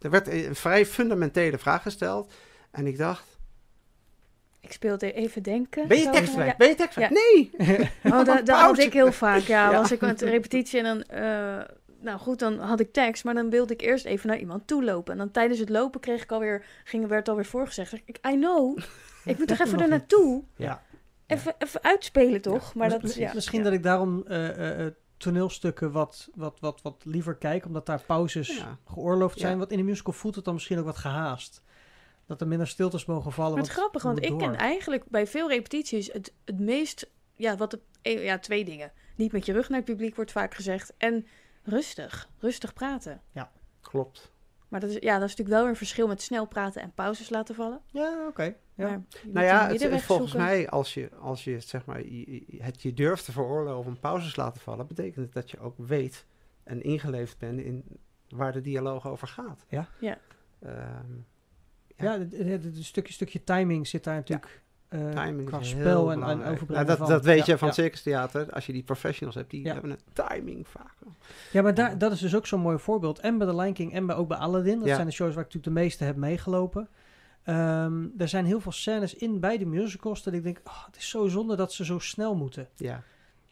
er 0.00 0.10
werd 0.10 0.28
een 0.28 0.54
vrij 0.54 0.86
fundamentele 0.86 1.58
vraag 1.58 1.82
gesteld. 1.82 2.32
En 2.70 2.86
ik 2.86 2.98
dacht, 2.98 3.38
Ik 4.60 4.72
speelde 4.72 5.12
even 5.12 5.42
denken. 5.42 5.88
ben 5.88 5.98
je 5.98 6.10
tekstvrij? 6.10 6.46
ja. 6.46 6.54
Ben 6.58 6.68
je 6.68 6.74
tekstvrij? 6.74 7.08
Ja. 7.10 7.12
Nee! 7.12 7.50
Oh, 8.12 8.24
dat, 8.24 8.46
dat 8.46 8.60
had 8.60 8.78
ik 8.78 8.92
heel 8.92 9.12
vaak. 9.12 9.40
Ja, 9.40 9.70
Ja. 9.70 9.80
was 9.80 9.92
ik 9.92 10.00
met 10.00 10.20
repetitie 10.22 10.78
en 10.80 10.84
dan... 10.84 11.02
eh, 11.02 11.60
nou 12.00 12.18
goed, 12.18 12.38
dan 12.38 12.58
had 12.58 12.80
ik 12.80 12.92
tekst, 12.92 13.24
maar 13.24 13.34
dan 13.34 13.50
wilde 13.50 13.72
ik 13.72 13.80
eerst 13.80 14.04
even 14.04 14.28
naar 14.28 14.38
iemand 14.38 14.66
toe 14.66 14.84
lopen. 14.84 15.12
En 15.12 15.18
dan 15.18 15.30
tijdens 15.30 15.58
het 15.58 15.68
lopen 15.68 16.00
kreeg 16.00 16.22
ik 16.22 16.32
alweer, 16.32 16.64
ging, 16.84 17.06
werd 17.06 17.28
alweer 17.28 17.44
voorgezegd. 17.44 17.90
Zeg 17.90 18.00
Ik, 18.04 18.18
I 18.26 18.34
know, 18.36 18.78
ik 19.24 19.38
moet 19.38 19.48
toch 19.48 19.58
even 19.60 19.80
er 19.80 19.88
naartoe? 19.88 20.42
Ja. 20.56 20.82
Even, 21.26 21.54
even 21.58 21.82
uitspelen 21.82 22.40
toch? 22.40 22.74
Maar 22.74 22.88
dat, 22.88 23.14
ja. 23.14 23.34
Misschien 23.34 23.58
ja. 23.58 23.64
dat 23.64 23.72
ik 23.72 23.82
daarom 23.82 24.26
eh, 24.26 24.48
eh, 24.48 24.86
eh, 24.86 24.92
toneelstukken 25.16 25.92
wat, 25.92 26.28
wat, 26.34 26.60
wat, 26.60 26.82
wat 26.82 27.04
liever 27.04 27.34
kijk, 27.36 27.64
omdat 27.66 27.86
daar 27.86 28.02
pauzes 28.06 28.56
Ja. 28.56 28.78
geoorloofd 28.84 29.38
Ja. 29.38 29.46
zijn. 29.46 29.58
Want 29.58 29.70
in 29.70 29.76
de 29.76 29.82
musical 29.84 30.12
voelt 30.12 30.34
het 30.34 30.44
dan 30.44 30.54
misschien 30.54 30.78
ook 30.78 30.84
wat 30.84 30.96
gehaast. 30.96 31.62
Dat 32.26 32.40
er 32.40 32.48
minder 32.48 32.66
stiltes 32.66 33.04
mogen 33.04 33.32
vallen. 33.32 33.52
Maar 33.54 33.62
het 33.62 33.72
grappig, 33.72 34.02
want 34.02 34.24
ik 34.24 34.38
ken 34.38 34.54
eigenlijk 34.56 35.04
bij 35.08 35.26
veel 35.26 35.48
repetities 35.48 36.12
het, 36.12 36.32
het 36.44 36.58
meest... 36.58 37.10
Ja, 37.34 37.56
wat 37.56 37.78
eh, 38.02 38.24
ja, 38.24 38.38
twee 38.38 38.64
dingen. 38.64 38.92
Niet 39.16 39.32
met 39.32 39.46
je 39.46 39.52
rug 39.52 39.68
naar 39.68 39.78
het 39.78 39.86
publiek 39.86 40.16
wordt 40.16 40.32
vaak 40.32 40.54
gezegd. 40.54 40.92
En 40.98 41.26
rustig. 41.62 42.28
Rustig 42.38 42.72
praten. 42.72 43.20
Klopt. 43.80 44.32
Maar 44.72 44.80
dat 44.80 44.90
is, 44.90 44.96
ja, 45.00 45.12
dat 45.18 45.28
is 45.28 45.36
natuurlijk 45.36 45.48
wel 45.48 45.60
weer 45.60 45.70
een 45.70 45.76
verschil 45.76 46.06
met 46.06 46.22
snel 46.22 46.46
praten 46.46 46.82
en 46.82 46.92
pauzes 46.94 47.30
laten 47.30 47.54
vallen. 47.54 47.80
Ja, 47.86 48.26
oké. 48.28 48.54
Ja. 48.74 49.02
Nou 49.24 49.46
ja, 49.46 49.66
het, 49.68 50.02
volgens 50.02 50.30
zoeken. 50.30 50.48
mij, 50.48 50.68
als 50.70 50.94
je, 50.94 51.10
als 51.20 51.44
je, 51.44 51.60
zeg 51.60 51.84
maar, 51.84 52.06
je, 52.06 52.42
het 52.58 52.82
je 52.82 52.94
durft 52.94 53.24
te 53.24 53.32
veroorloven 53.32 53.90
om 53.92 53.98
pauzes 54.00 54.36
laten 54.36 54.60
vallen, 54.60 54.86
betekent 54.86 55.16
het 55.24 55.32
dat 55.32 55.50
je 55.50 55.58
ook 55.58 55.74
weet 55.78 56.26
en 56.64 56.82
ingeleefd 56.82 57.38
bent 57.38 57.60
in 57.60 57.84
waar 58.28 58.52
de 58.52 58.60
dialoog 58.60 59.06
over 59.08 59.28
gaat. 59.28 59.64
Ja. 59.68 59.88
Ja. 60.00 60.18
Ehm, 60.62 61.12
Ja, 61.96 62.18
het- 62.18 62.36
het- 62.38 62.84
stukje, 62.84 63.12
stukje 63.12 63.44
timing 63.44 63.86
zit 63.86 64.04
daar 64.04 64.14
natuurlijk 64.14 64.61
timing 65.14 65.48
qua 65.48 65.62
spel 65.62 66.12
en, 66.12 66.22
en 66.22 66.44
overbrengen 66.44 66.86
Ja, 66.86 66.96
dat, 66.96 67.08
dat 67.08 67.24
weet 67.24 67.46
Ja, 67.46 67.52
je 67.52 67.58
van 67.58 67.68
ja. 67.68 67.74
circus 67.74 68.02
theater. 68.02 68.52
Als 68.52 68.66
je 68.66 68.72
die 68.72 68.82
professionals 68.82 69.36
hebt, 69.36 69.50
die 69.50 69.68
hebben 69.68 69.90
een 69.90 69.98
timing 70.12 70.68
vaak. 70.68 70.92
Ja, 71.52 71.62
maar 71.62 71.74
daar, 71.74 71.98
dat 71.98 72.12
is 72.12 72.20
dus 72.20 72.36
ook 72.36 72.46
zo'n 72.46 72.60
mooi 72.60 72.78
voorbeeld. 72.78 73.18
En 73.18 73.38
bij 73.38 73.46
The 73.46 73.56
Lion 73.56 73.72
King 73.72 73.92
en 73.92 74.06
bij, 74.06 74.16
ook 74.16 74.28
bij 74.28 74.36
Aladdin. 74.38 74.78
Dat 74.78 74.88
zijn 74.88 75.06
de 75.06 75.12
shows 75.12 75.34
waar 75.34 75.44
ik 75.44 75.52
natuurlijk 75.54 75.74
de 75.74 75.80
meeste 75.82 76.04
heb 76.04 76.16
meegelopen. 76.16 76.88
Ehm, 77.42 78.04
er 78.18 78.28
zijn 78.28 78.44
heel 78.44 78.60
veel 78.60 78.72
scènes 78.72 79.14
in 79.14 79.40
bij 79.40 79.58
de 79.58 79.66
musicals 79.66 80.22
dat 80.22 80.34
ik 80.34 80.42
denk, 80.42 80.60
oh, 80.64 80.86
het 80.86 80.96
is 80.96 81.08
zo 81.08 81.26
zonde 81.28 81.56
dat 81.56 81.72
ze 81.72 81.84
zo 81.84 81.98
snel 81.98 82.34
moeten. 82.34 82.68
Ja. 82.76 83.02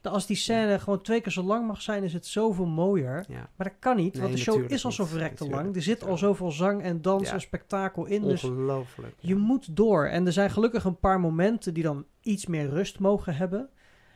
Als 0.02 0.26
die 0.26 0.36
scène 0.36 0.78
gewoon 0.78 1.00
twee 1.02 1.20
keer 1.20 1.32
zo 1.32 1.42
lang 1.42 1.66
mag 1.66 1.82
zijn, 1.82 2.02
is 2.04 2.12
het 2.12 2.26
zoveel 2.26 2.66
mooier. 2.66 3.24
Ja, 3.28 3.48
Maar 3.56 3.66
dat 3.68 3.76
kan 3.78 3.96
niet, 3.96 4.12
Nee, 4.12 4.22
want 4.22 4.34
de 4.34 4.40
show 4.40 4.70
is 4.72 4.84
al 4.84 4.92
zo 4.92 5.04
verrekte 5.04 5.32
Natuurlijk. 5.32 5.62
lang. 5.62 5.76
Er 5.76 5.82
zit 5.82 6.06
al 6.06 6.18
zoveel 6.18 6.50
zang 6.50 6.82
en 6.82 7.02
dans 7.02 7.28
Ja. 7.28 7.32
en 7.34 7.40
spektakel 7.40 8.04
in. 8.04 8.22
Dus 8.22 8.44
ongelooflijk. 8.44 9.14
je 9.20 9.34
moet 9.34 9.76
door. 9.76 10.06
En 10.06 10.26
er 10.26 10.32
zijn 10.32 10.50
gelukkig 10.50 10.84
een 10.84 10.98
paar 10.98 11.20
momenten 11.20 11.74
die 11.74 11.82
dan 11.82 12.04
iets 12.20 12.46
meer 12.46 12.68
rust 12.68 12.98
mogen 12.98 13.34
hebben. 13.36 13.68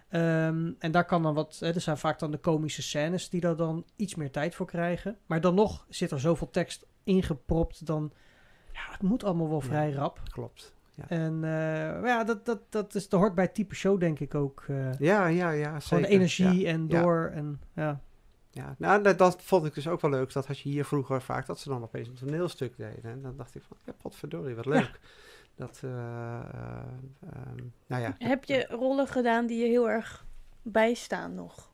Ehm, 0.09 0.73
en 0.79 0.90
daar 0.92 1.05
kan 1.05 1.23
dan 1.23 1.35
wat. 1.35 1.57
Hè, 1.61 1.75
er 1.75 1.81
zijn 1.81 1.99
vaak 1.99 2.18
dan 2.18 2.31
de 2.31 2.38
komische 2.38 2.83
scènes 2.83 3.29
die 3.29 3.40
daar 3.40 3.57
dan 3.57 3.85
iets 3.97 4.14
meer 4.14 4.31
tijd 4.31 4.55
voor 4.55 4.66
krijgen. 4.66 5.18
Maar 5.27 5.40
dan 5.40 5.55
nog 5.55 5.87
zit 5.88 6.11
er 6.11 6.20
zoveel 6.20 6.51
tekst 6.51 6.87
ingepropt. 7.05 7.87
Dan. 7.87 8.12
Ja, 8.73 8.81
het 8.92 9.03
moet 9.03 9.25
allemaal 9.25 9.49
wel 9.49 9.61
vrij 9.61 9.92
rap. 9.92 10.20
Klopt. 10.31 10.74
En 11.09 11.35
eh, 11.35 11.41
maar 12.01 12.07
ja, 12.07 12.25
dat, 12.25 12.47
dat, 12.47 12.61
dat, 12.69 12.95
is, 12.95 13.09
dat 13.09 13.21
hoort 13.21 13.35
bij 13.35 13.45
het 13.45 13.55
type 13.55 13.75
show, 13.75 14.01
denk 14.01 14.21
ik 14.21 14.35
ook. 14.35 14.65
eh, 14.69 14.99
Ja, 14.99 15.27
ja, 15.27 15.51
ja. 15.51 15.67
gewoon 15.69 15.81
zeker. 15.81 16.07
de 16.07 16.09
energie 16.09 16.61
Ja. 16.61 16.69
en 16.73 16.85
Ja. 16.89 17.03
door. 17.03 17.31
En, 17.35 17.61
ja. 17.73 18.01
Ja, 18.51 18.75
nou, 18.79 19.03
dat, 19.03 19.19
dat 19.19 19.43
vond 19.43 19.67
ik 19.67 19.75
dus 19.75 19.89
ook 19.89 20.01
wel 20.01 20.11
leuk. 20.11 20.33
Dat 20.33 20.47
had 20.47 20.59
je 20.59 20.69
hier 20.69 20.85
vroeger 20.85 21.23
vaak, 21.23 21.47
dat 21.47 21.59
ze 21.59 21.69
dan 21.69 21.83
opeens 21.83 22.09
een 22.09 22.15
toneelstuk 22.15 22.77
deden. 22.77 23.11
En 23.11 23.23
dan 23.23 23.37
dacht 23.37 23.55
ik 23.55 23.63
van, 23.69 23.77
ja, 23.85 23.93
potverdorie, 24.03 24.55
wat 24.55 24.67
leuk. 24.67 25.01
Dat, 25.57 25.81
eh, 25.85 25.91
eh, 25.91 26.41
ehm, 27.21 27.63
nou 27.87 28.03
ja. 28.03 28.15
Heb 28.19 28.45
je 28.45 28.67
rollen 28.71 29.07
gedaan 29.07 29.47
die 29.47 29.59
je 29.63 29.67
heel 29.69 29.91
erg 29.91 30.25
bijstaan 30.63 31.35
nog? 31.35 31.73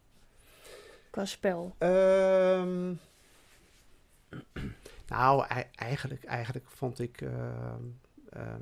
Qua 1.10 1.24
spel. 1.24 1.74
Ehm, 1.78 2.92
nou, 5.08 5.44
ei- 5.48 5.68
eigenlijk, 5.74 6.24
eigenlijk 6.24 6.66
vond 6.70 6.98
ik. 7.00 7.20
ehm, 7.20 7.82
eh, 8.30 8.54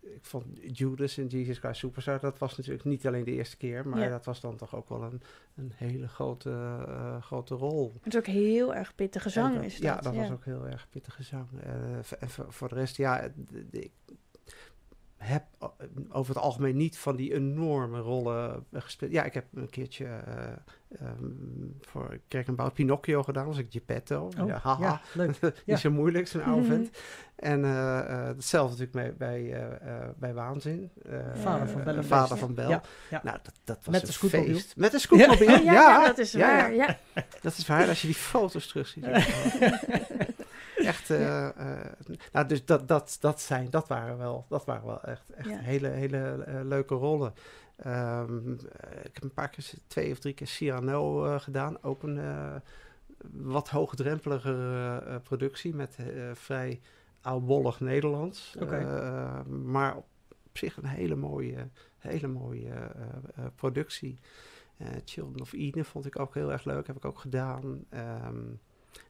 ik 0.00 0.24
vond 0.24 0.46
Judas 0.78 1.18
in 1.18 1.26
Jesus 1.26 1.58
Christ 1.58 1.78
Superstar, 1.78 2.20
dat 2.20 2.38
was 2.38 2.56
natuurlijk 2.56 2.84
niet 2.84 3.06
alleen 3.06 3.24
de 3.24 3.30
eerste 3.32 3.56
keer, 3.56 3.88
maar 3.88 4.00
Ja. 4.00 4.08
dat 4.08 4.24
was 4.24 4.40
dan 4.40 4.56
toch 4.56 4.74
ook 4.76 4.88
wel 4.88 5.02
een, 5.02 5.22
een 5.54 5.72
hele 5.74 6.08
grote, 6.08 6.50
eh, 6.88 7.22
grote 7.22 7.54
rol. 7.54 7.92
Het 8.02 8.12
is 8.14 8.18
ook 8.20 8.26
heel 8.26 8.74
erg 8.74 8.94
pittige 8.94 9.28
zang. 9.28 9.54
Dat- 9.54 9.64
is 9.64 9.72
dat, 9.74 9.82
ja, 9.82 10.00
dat 10.00 10.14
was 10.14 10.30
ook 10.30 10.44
heel 10.44 10.66
erg 10.66 10.86
pittige 10.90 11.22
zang. 11.22 11.46
Eh, 11.62 11.96
en 12.20 12.28
voor, 12.30 12.52
voor 12.52 12.68
de 12.68 12.74
rest, 12.74 12.96
ja, 12.96 13.20
ik 13.70 13.92
heb 15.22 15.44
o- 15.58 15.74
over 16.12 16.34
het 16.34 16.42
algemeen 16.42 16.76
niet 16.76 16.98
van 16.98 17.16
die 17.16 17.34
enorme 17.34 17.98
rollen 17.98 18.64
eh, 18.72 18.80
gespeeld. 18.80 19.12
Ja, 19.12 19.24
ik 19.24 19.34
heb 19.34 19.44
een 19.54 19.70
keertje 19.70 20.04
eh, 20.04 20.44
ehm, 21.00 21.24
voor 21.80 22.18
Kerkenbouw 22.28 22.70
Pinocchio 22.70 23.22
gedaan, 23.22 23.46
was 23.46 23.58
ik 23.58 23.66
Geppetto. 23.70 24.30
Oh, 24.40 24.46
ja, 24.46 24.58
haha. 24.62 24.82
ja, 24.86 25.00
leuk. 25.14 25.40
Niet 25.40 25.62
Ja. 25.64 25.76
zo 25.76 25.90
moeilijk, 25.90 26.26
zo'n 26.28 26.42
oude 26.44 26.66
vent. 26.66 26.90
En 27.40 27.64
eh, 27.64 27.98
eh, 27.98 28.26
hetzelfde 28.26 28.84
natuurlijk 28.84 29.16
bij, 29.16 29.28
bij, 29.28 29.52
eh, 29.52 29.94
eh, 30.02 30.08
bij 30.18 30.34
Waanzin. 30.34 30.90
Eh, 31.02 31.18
Vader 31.34 31.68
van 31.68 31.78
eh, 31.80 31.84
Bel 31.86 31.96
en 31.96 32.04
Vader 32.04 32.36
van 32.38 32.54
Bel. 32.54 32.68
Ja. 32.68 32.82
Nou, 33.22 33.38
dat, 33.42 33.52
dat 33.64 33.78
was 33.84 33.94
Met 33.94 34.08
een 34.22 34.28
feest. 34.28 34.76
Met 34.76 34.92
een 34.94 35.00
scootmobiel, 35.00 35.48
Ja, 35.62 35.72
ja. 35.72 36.06
dat 36.06 36.18
is 36.18 36.34
waar. 36.34 36.74
Ja. 36.74 36.98
Dat 37.42 37.56
is 37.56 37.66
waar, 37.66 37.88
als 37.88 38.00
je 38.00 38.06
die 38.06 38.16
foto's 38.16 38.66
terugziet. 38.66 39.04
echt, 40.92 41.10
eh, 41.10 41.48
eh, 41.48 41.92
nou, 42.32 42.46
dus 42.46 42.64
dat, 42.64 42.88
dat, 42.88 43.16
dat, 43.20 43.40
zijn, 43.40 43.70
dat 43.70 43.88
waren 43.88 44.18
wel, 44.18 44.46
dat 44.48 44.64
waren 44.64 44.86
wel 44.86 45.02
echt, 45.02 45.30
echt 45.30 45.48
Ja. 45.48 45.58
hele, 45.58 45.88
hele 45.88 46.44
eh, 46.44 46.60
leuke 46.62 46.94
rollen. 46.94 47.34
Ehm, 47.76 48.52
eh, 48.52 49.04
ik 49.04 49.14
heb 49.14 49.22
een 49.22 49.34
paar 49.34 49.48
keer, 49.48 49.70
twee 49.86 50.12
of 50.12 50.18
drie 50.18 50.34
keer 50.34 50.46
Cyrano 50.46 51.38
gedaan. 51.38 51.82
Ook 51.82 52.02
een 52.02 52.20
wat 53.32 53.68
hoogdrempelige 53.68 55.20
productie 55.22 55.74
met 55.74 55.96
vrij 56.32 56.80
oudbollig 57.20 57.80
Nederlands. 57.80 58.56
Eh, 58.56 59.44
maar 59.44 59.96
op 59.96 60.06
zich 60.58 60.76
een 60.76 60.86
hele 60.86 61.16
mooie, 61.16 61.68
hele 61.98 62.26
mooie 62.26 62.72
productie. 63.54 64.18
Children 65.04 65.40
of 65.40 65.52
Eden 65.52 65.84
vond 65.84 66.06
ik 66.06 66.18
ook 66.18 66.34
heel 66.34 66.52
erg 66.52 66.64
leuk. 66.64 66.86
Heb 66.86 66.96
ik 66.96 67.04
ook 67.04 67.18
gedaan. 67.18 67.84
Ehm 67.88 68.36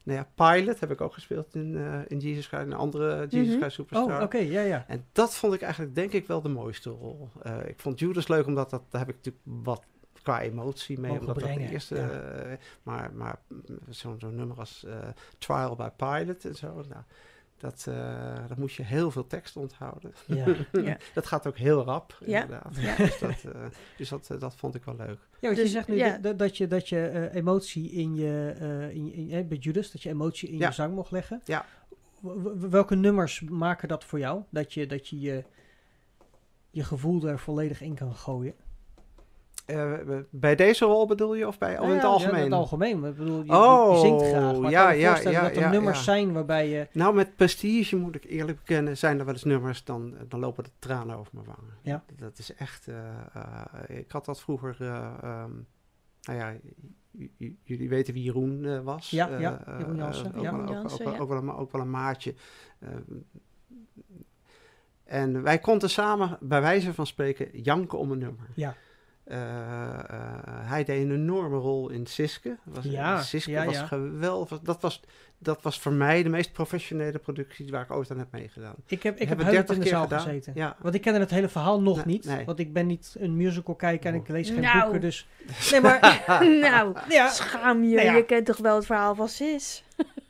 nou 0.03 0.17
ja, 0.17 0.27
Pilot 0.35 0.79
heb 0.79 0.91
ik 0.91 1.01
ook 1.01 1.13
gespeeld 1.13 1.55
in, 1.55 1.77
eh, 1.77 1.99
in 2.07 2.17
Jesus 2.19 2.47
Christ. 2.47 2.63
Een 2.63 2.73
andere 2.73 3.27
Jesus 3.29 3.49
Mhm. 3.49 3.59
Christ 3.59 3.75
Superstar. 3.75 4.17
Oh, 4.17 4.23
oké, 4.23 4.37
ja, 4.37 4.61
ja. 4.61 4.85
En 4.87 5.05
dat 5.11 5.35
vond 5.35 5.53
ik 5.53 5.61
eigenlijk 5.61 5.95
denk 5.95 6.11
ik 6.13 6.27
wel 6.27 6.41
de 6.41 6.49
mooiste 6.49 6.89
rol. 6.89 7.29
Eh, 7.43 7.57
ik 7.67 7.79
vond 7.79 7.99
Judas 7.99 8.27
leuk, 8.27 8.45
omdat 8.45 8.69
dat, 8.69 8.83
daar 8.89 9.01
heb 9.01 9.09
ik 9.09 9.15
natuurlijk 9.15 9.43
wat 9.63 9.83
qua 10.21 10.41
emotie 10.41 10.99
mee. 10.99 11.11
Mogen 11.11 11.27
omdat 11.27 11.35
dat 11.39 11.43
brengen, 11.43 11.67
de 11.67 11.73
eerste, 11.73 11.95
ja. 11.95 12.09
eh, 12.09 12.57
maar, 12.83 13.11
maar 13.13 13.39
mm, 13.47 13.61
zo'n 13.89 14.19
zo'n 14.19 14.35
nummer 14.35 14.57
als 14.59 14.85
Trial 15.37 15.75
by 15.75 15.87
Pilot 15.95 16.45
en 16.45 16.55
zo. 16.55 16.67
Nou, 16.73 17.01
dat, 17.61 17.85
eh 17.89 18.47
dat 18.47 18.57
moest 18.57 18.75
je 18.75 18.83
heel 18.83 19.11
veel 19.11 19.27
tekst 19.27 19.55
onthouden. 19.57 20.13
Ja. 20.27 20.45
Ja. 20.83 20.97
dat 21.13 21.25
gaat 21.25 21.47
ook 21.47 21.57
heel 21.57 21.83
rap, 21.83 22.17
Ja, 22.25 22.41
inderdaad. 22.41 22.75
ja. 22.75 22.95
Dus, 22.95 23.19
dat, 23.19 23.43
eh, 23.53 23.61
dus 23.97 24.09
dat, 24.09 24.29
eh, 24.29 24.39
dat 24.39 24.55
vond 24.55 24.75
ik 24.75 24.83
wel 24.83 24.95
leuk. 24.95 25.07
Ja, 25.07 25.17
want 25.41 25.55
je 25.57 25.63
Dus, 25.63 25.71
zegt 25.71 25.87
nu 25.87 25.95
ja. 25.95 26.17
dat- 26.17 26.39
dat, 26.39 26.57
je, 26.57 26.67
dat 26.67 26.89
je 26.89 27.05
eh, 27.07 27.35
emotie 27.35 27.91
in 27.91 28.15
je, 28.15 28.55
eh, 28.59 28.89
in, 28.95 29.05
je- 29.05 29.11
in, 29.13 29.47
bij 29.47 29.57
Judas, 29.57 29.91
dat 29.91 30.01
je 30.03 30.09
emotie 30.09 30.49
in 30.49 30.57
Ja. 30.57 30.67
je 30.67 30.73
zang 30.73 30.95
mocht 30.95 31.11
leggen. 31.11 31.41
Ja. 31.45 31.65
W- 32.21 32.65
welke 32.69 32.95
nummers 32.95 33.41
maken 33.41 33.87
dat 33.87 34.03
voor 34.03 34.19
jou? 34.19 34.41
Dat 34.49 34.73
je 34.73 34.87
dat 34.87 35.07
je, 35.07 35.19
je, 35.19 35.43
je 36.69 36.83
gevoel 36.83 37.27
er 37.27 37.39
volledig 37.39 37.81
in 37.81 37.95
kan 37.95 38.15
gooien? 38.15 38.53
Eh, 39.65 39.93
bij 40.29 40.55
deze 40.55 40.85
rol 40.85 41.07
bedoel 41.07 41.35
je, 41.35 41.47
of 41.47 41.57
bij 41.57 41.79
oh, 41.79 41.85
in 41.85 41.91
het 41.91 42.01
Nou 42.01 42.07
ja, 42.07 42.13
algemeen? 42.13 42.37
Ja, 42.39 42.45
in 42.45 42.51
het 42.51 42.59
algemeen. 42.59 43.03
Ik 43.05 43.17
bedoel, 43.17 43.43
je, 43.43 43.51
Oh, 43.51 43.93
je 43.93 43.99
zingt 43.99 44.27
graag. 44.27 44.59
Maar 44.59 44.71
ja, 44.71 44.87
kan 44.87 44.97
ja, 44.97 45.07
voorstellen 45.09 45.37
ja, 45.37 45.43
dat 45.47 45.55
er 45.55 45.61
ja, 45.61 45.69
nummers 45.71 45.97
ja. 45.97 46.03
zijn 46.03 46.33
waarbij 46.33 46.69
je... 46.69 46.87
Nou, 46.91 47.13
met 47.15 47.35
Prestige 47.35 47.95
moet 47.97 48.15
ik 48.15 48.23
eerlijk 48.23 48.57
bekennen, 48.57 48.97
zijn 48.97 49.19
er 49.19 49.25
wel 49.25 49.33
eens 49.33 49.43
nummers, 49.43 49.83
dan, 49.83 50.15
dan 50.27 50.39
lopen 50.39 50.63
de 50.63 50.69
tranen 50.79 51.17
over 51.17 51.31
mijn 51.33 51.45
wangen. 51.45 51.73
Ja. 51.81 52.03
Dat 52.15 52.37
is 52.37 52.53
echt, 52.53 52.87
eh, 52.87 52.95
eh, 53.33 53.97
ik 53.97 54.11
had 54.11 54.25
dat 54.25 54.41
vroeger, 54.41 54.75
eh, 54.79 54.87
ehm, 55.21 55.51
nou 56.21 56.39
ja, 56.39 56.53
jullie 57.63 57.89
weten 57.89 58.13
wie 58.13 58.23
Jeroen 58.23 58.65
eh, 58.65 58.79
was. 58.79 59.09
Ja, 59.09 59.29
Eh, 59.29 59.39
ja, 59.39 59.63
eh, 59.65 59.77
Jeroen 59.79 59.95
Jansen, 59.95 60.33
ook, 60.35 60.43
ja. 60.43 60.55
wel- 60.65 60.75
ook, 60.77 61.21
ook, 61.21 61.29
wel 61.29 61.37
een, 61.37 61.53
ook 61.55 61.71
wel 61.71 61.81
een 61.81 61.89
maatje. 61.89 62.33
Ehm, 62.79 62.91
en 65.03 65.41
wij 65.43 65.59
konden 65.59 65.89
samen, 65.89 66.37
bij 66.41 66.61
wijze 66.61 66.93
van 66.93 67.05
spreken, 67.07 67.61
janken 67.61 67.97
om 67.97 68.11
een 68.11 68.17
nummer. 68.19 68.45
Ja. 68.55 68.75
Eh, 69.23 69.37
eh, 69.37 70.03
hij 70.45 70.83
deed 70.83 71.03
een 71.03 71.11
enorme 71.11 71.57
rol 71.57 71.89
in 71.89 72.05
Siske. 72.05 72.57
Was, 72.63 72.83
Ja, 72.85 73.21
Siske 73.21 73.51
ja, 73.51 73.65
was 73.65 73.73
ja. 73.75 73.85
geweldig. 73.85 74.59
Dat 74.59 74.81
was, 74.81 75.01
dat 75.37 75.61
was 75.61 75.79
voor 75.79 75.91
mij 75.91 76.23
de 76.23 76.29
meest 76.29 76.51
professionele 76.53 77.17
productie 77.19 77.71
waar 77.71 77.81
ik 77.83 77.91
ooit 77.91 78.11
aan 78.11 78.17
heb 78.17 78.27
meegedaan. 78.31 78.75
Ik 78.85 79.03
heb, 79.03 79.17
ik 79.19 79.29
heb 79.29 79.41
huilend 79.41 79.67
30 79.67 79.75
in 79.75 79.81
de 79.81 79.87
keer 79.89 79.93
zaal 79.97 80.03
gedaan. 80.07 80.19
gezeten. 80.19 80.53
Ja. 80.55 80.75
Want 80.79 80.95
ik 80.95 81.01
kende 81.01 81.19
het 81.19 81.29
hele 81.29 81.49
verhaal 81.49 81.81
nog 81.81 81.95
Nee, 81.95 82.05
niet. 82.05 82.25
nee. 82.25 82.45
Want 82.45 82.59
ik 82.59 82.73
ben 82.73 82.87
niet 82.87 83.15
een 83.19 83.37
musical 83.37 83.75
kijker 83.75 84.13
en 84.13 84.19
ik 84.19 84.27
lees 84.27 84.49
geen 84.49 84.61
Nou. 84.61 84.81
boeken. 84.81 85.01
Dus... 85.01 85.27
Nee, 85.71 85.81
maar... 85.81 86.23
nou, 86.61 86.95
ja, 87.09 87.29
schaam 87.29 87.83
je. 87.83 87.95
Nou 87.95 88.07
ja. 88.07 88.15
Je 88.15 88.25
kent 88.25 88.45
toch 88.45 88.57
wel 88.57 88.75
het 88.75 88.85
verhaal 88.85 89.15
van 89.15 89.27
Sis? 89.29 89.83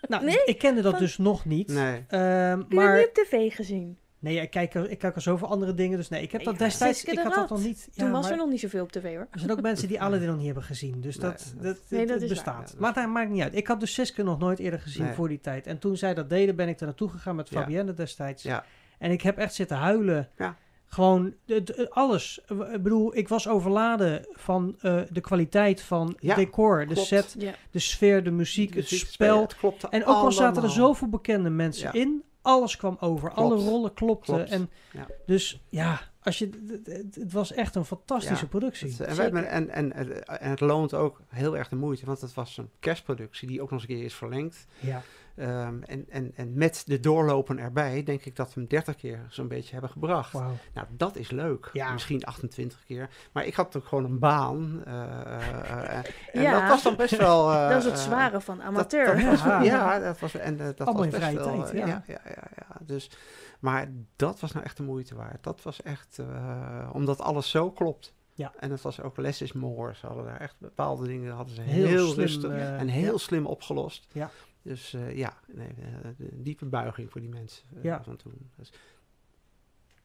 nou, 0.08 0.26
Nee, 0.26 0.44
ik 0.46 0.58
kende 0.58 0.82
dat 0.82 0.92
van- 0.92 1.00
dus 1.02 1.18
nog 1.18 1.46
niet. 1.46 1.68
Nee. 1.68 2.04
Ehm, 2.08 2.22
Heb 2.60 2.66
je 2.70 2.76
maar 2.76 2.92
het 2.98 3.00
niet 3.00 3.08
op 3.08 3.14
tv 3.32 3.56
gezien? 3.56 3.98
Nee, 4.22 4.42
ik 4.42 4.50
kijk, 4.50 4.74
er, 4.74 4.90
ik 4.90 4.98
kijk 5.00 5.16
er 5.16 5.22
zoveel 5.22 5.48
andere 5.48 5.74
dingen. 5.74 5.98
Dus 5.98 6.10
nee, 6.10 6.22
ik 6.22 6.32
heb 6.32 6.44
dat 6.44 6.54
Ja, 6.54 6.60
destijds... 6.66 7.04
Ik 7.04 7.20
had 7.20 7.34
dat 7.34 7.50
nog 7.50 7.64
niet... 7.64 7.90
Toen 7.96 8.06
ja, 8.06 8.12
was 8.12 8.22
maar 8.24 8.32
er 8.32 8.38
nog 8.38 8.50
niet 8.50 8.60
zoveel 8.60 8.84
op 8.84 8.92
tv 8.92 9.16
hoor. 9.16 9.28
Er 9.32 9.40
zijn 9.40 9.52
ook 9.52 9.62
mensen 9.62 9.88
die 9.88 10.02
Aladdin 10.02 10.28
nog 10.28 10.36
niet 10.38 10.46
hebben 10.46 10.64
gezien. 10.64 11.02
Dus 11.02 11.18
Nee, 11.18 11.30
dat, 11.32 11.54
dat- 11.56 11.64
dat, 11.64 11.78
Nee, 11.90 12.00
het- 12.00 12.10
dat 12.10 12.22
het 12.22 12.32
is 12.32 12.44
waar. 12.44 12.56
bestaat. 12.58 12.72
Ja, 12.74 12.80
Maar 12.80 12.94
dat 12.94 13.08
maakt 13.08 13.30
niet 13.30 13.42
uit. 13.42 13.56
Ik 13.56 13.68
had 13.68 13.80
dus 13.80 13.94
Siske 13.94 14.24
nog 14.24 14.40
nooit 14.40 14.60
eerder 14.60 14.80
gezien 14.80 15.06
Nee. 15.06 15.14
voor 15.14 15.28
die 15.28 15.40
tijd. 15.40 15.68
En 15.68 15.80
toen 15.80 15.98
zij 15.98 16.14
dat 16.14 16.30
deden, 16.30 16.56
ben 16.56 16.68
ik 16.68 16.80
er 16.80 16.86
naartoe 16.86 17.10
gegaan 17.10 17.36
met 17.36 17.50
Ja. 17.50 17.60
Fabienne 17.62 17.94
destijds. 17.94 18.44
Ja. 18.44 18.64
En 18.98 19.12
ik 19.12 19.22
heb 19.22 19.38
echt 19.38 19.54
zitten 19.54 19.78
huilen. 19.78 20.30
Ja. 20.38 20.56
Gewoon 20.86 21.34
de- 21.46 21.88
alles. 21.90 22.42
Ik 22.48 22.84
bedoel, 22.84 23.18
ik 23.18 23.28
was 23.28 23.48
overladen 23.48 24.26
van 24.32 24.76
eh, 24.82 25.02
de 25.10 25.22
kwaliteit 25.22 25.82
van 25.82 26.16
Ja, 26.20 26.36
decor, 26.36 26.88
de 26.88 26.96
set, 26.96 27.36
Ja. 27.38 27.54
de 27.72 27.80
sfeer, 27.80 28.24
de 28.24 28.32
muziek, 28.32 28.74
het 28.74 28.92
Muziek, 28.92 29.08
spel. 29.08 29.42
Het 29.42 29.56
klopte 29.56 29.88
En 29.90 30.06
ook 30.06 30.16
al 30.16 30.32
zaten 30.32 30.64
er 30.64 30.70
zoveel 30.70 31.08
bekende 31.10 31.50
mensen 31.50 31.90
Ja. 31.94 32.00
in, 32.02 32.24
alles 32.42 32.78
kwam 32.78 32.98
over. 33.00 33.32
Alle 33.32 33.56
rollen 33.56 33.94
klopten. 33.94 34.34
Klopt. 34.36 34.50
En 34.50 34.70
Ja. 34.94 35.08
Dus 35.26 35.62
ja, 35.70 36.02
als 36.22 36.38
je, 36.40 36.50
het, 36.84 37.32
was 37.34 37.52
echt 37.52 37.76
een 37.76 37.86
fantastische 37.86 38.44
Ja, 38.44 38.50
productie. 38.50 38.96
Het- 38.98 39.16
wij 39.16 39.32
en, 39.32 39.70
en, 39.70 39.70
en, 39.94 40.26
en 40.28 40.50
het 40.50 40.60
loont 40.60 40.94
ook 40.94 41.22
heel 41.28 41.58
erg 41.58 41.70
de 41.70 41.76
moeite, 41.76 42.06
want 42.06 42.22
het 42.22 42.34
was 42.34 42.58
een 42.58 42.70
kerstproductie 42.80 43.48
die 43.48 43.62
ook 43.62 43.72
nog 43.72 43.80
eens 43.82 43.90
een 43.90 43.96
keer 43.96 44.06
is 44.06 44.14
verlengd. 44.14 44.66
Ja. 44.80 45.02
Ehm, 45.36 45.82
en, 45.84 46.06
en, 46.10 46.32
en 46.36 46.54
met 46.58 46.84
de 46.86 47.00
doorlopen 47.00 47.60
erbij, 47.60 48.04
denk 48.04 48.26
ik 48.26 48.36
dat 48.36 48.54
we 48.54 48.60
hem 48.60 48.70
30 48.70 48.96
keer 48.96 49.26
zo'n 49.30 49.48
beetje 49.48 49.72
hebben 49.72 49.90
gebracht. 49.90 50.34
Nou, 50.74 50.88
dat 50.90 51.16
is 51.16 51.32
leuk. 51.32 51.70
Ja. 51.74 51.92
Misschien 51.92 52.24
28 52.26 52.84
keer. 52.86 53.10
Maar 53.32 53.46
ik 53.46 53.54
had 53.56 53.76
ook 53.78 53.86
gewoon 53.86 54.04
een 54.06 54.20
baan. 54.20 54.82
eh, 54.86 54.94
eh, 54.94 55.88
eh, 55.98 56.04
en 56.34 56.42
Ja. 56.42 56.60
dat 56.60 56.70
was 56.70 56.84
dan 56.84 56.96
best 56.96 57.18
wel... 57.18 57.52
eh, 57.52 57.70
dat 57.74 57.78
is 57.78 57.86
het 57.86 58.00
zware 58.00 58.42
van 58.42 58.58
dat- 58.58 58.66
amateur. 58.66 59.16
Dat, 59.16 59.24
was, 59.26 59.44
Ja. 59.52 59.62
ja, 59.62 60.00
dat 60.00 60.20
was, 60.20 60.36
en, 60.36 60.58
dat 60.58 60.80
Allemaal 60.80 60.96
was 60.96 61.06
in 61.06 61.10
best 61.12 61.24
vrije 61.24 61.38
wel, 61.38 61.62
tijd, 61.64 61.78
ja. 61.78 61.86
ja. 61.88 62.04
Ja, 62.08 62.22
ja, 62.26 62.48
ja, 62.56 62.66
Dus, 62.80 63.12
maar 63.60 63.92
dat 64.16 64.40
was 64.40 64.52
nou 64.52 64.66
echt 64.66 64.78
de 64.78 64.84
moeite 64.84 65.16
waard. 65.16 65.44
Dat 65.44 65.62
was 65.64 65.82
echt... 65.82 66.20
eh, 66.20 66.90
omdat 66.94 67.22
alles 67.22 67.50
zo 67.50 67.72
klopt. 67.72 68.14
Ja. 68.34 68.52
En 68.60 68.72
het 68.72 68.82
was 68.82 69.02
ook 69.02 69.18
less 69.18 69.42
is 69.42 69.54
more. 69.54 69.96
Ze 69.96 70.06
hadden 70.08 70.26
daar 70.26 70.40
echt 70.40 70.56
bepaalde 70.58 71.08
dingen 71.08 71.34
hadden 71.34 71.56
ze 71.56 71.62
Heel 71.62 71.88
heel, 71.88 72.08
slim, 72.08 72.26
rustig 72.26 72.52
en 72.52 72.88
heel 72.88 73.12
ja. 73.12 73.18
slim 73.18 73.46
opgelost. 73.46 74.08
Ja. 74.12 74.30
Dus 74.62 74.94
eh, 74.94 75.16
ja, 75.18 75.34
nee, 75.48 75.68
eh, 75.68 76.10
een 76.20 76.44
diepe 76.44 76.66
buiging 76.66 77.12
voor 77.12 77.22
die 77.22 77.30
mensen 77.30 77.64
eh, 77.76 77.84
Ja. 77.84 78.04
van 78.04 78.16
toen. 78.16 78.50
Dus, 78.58 78.72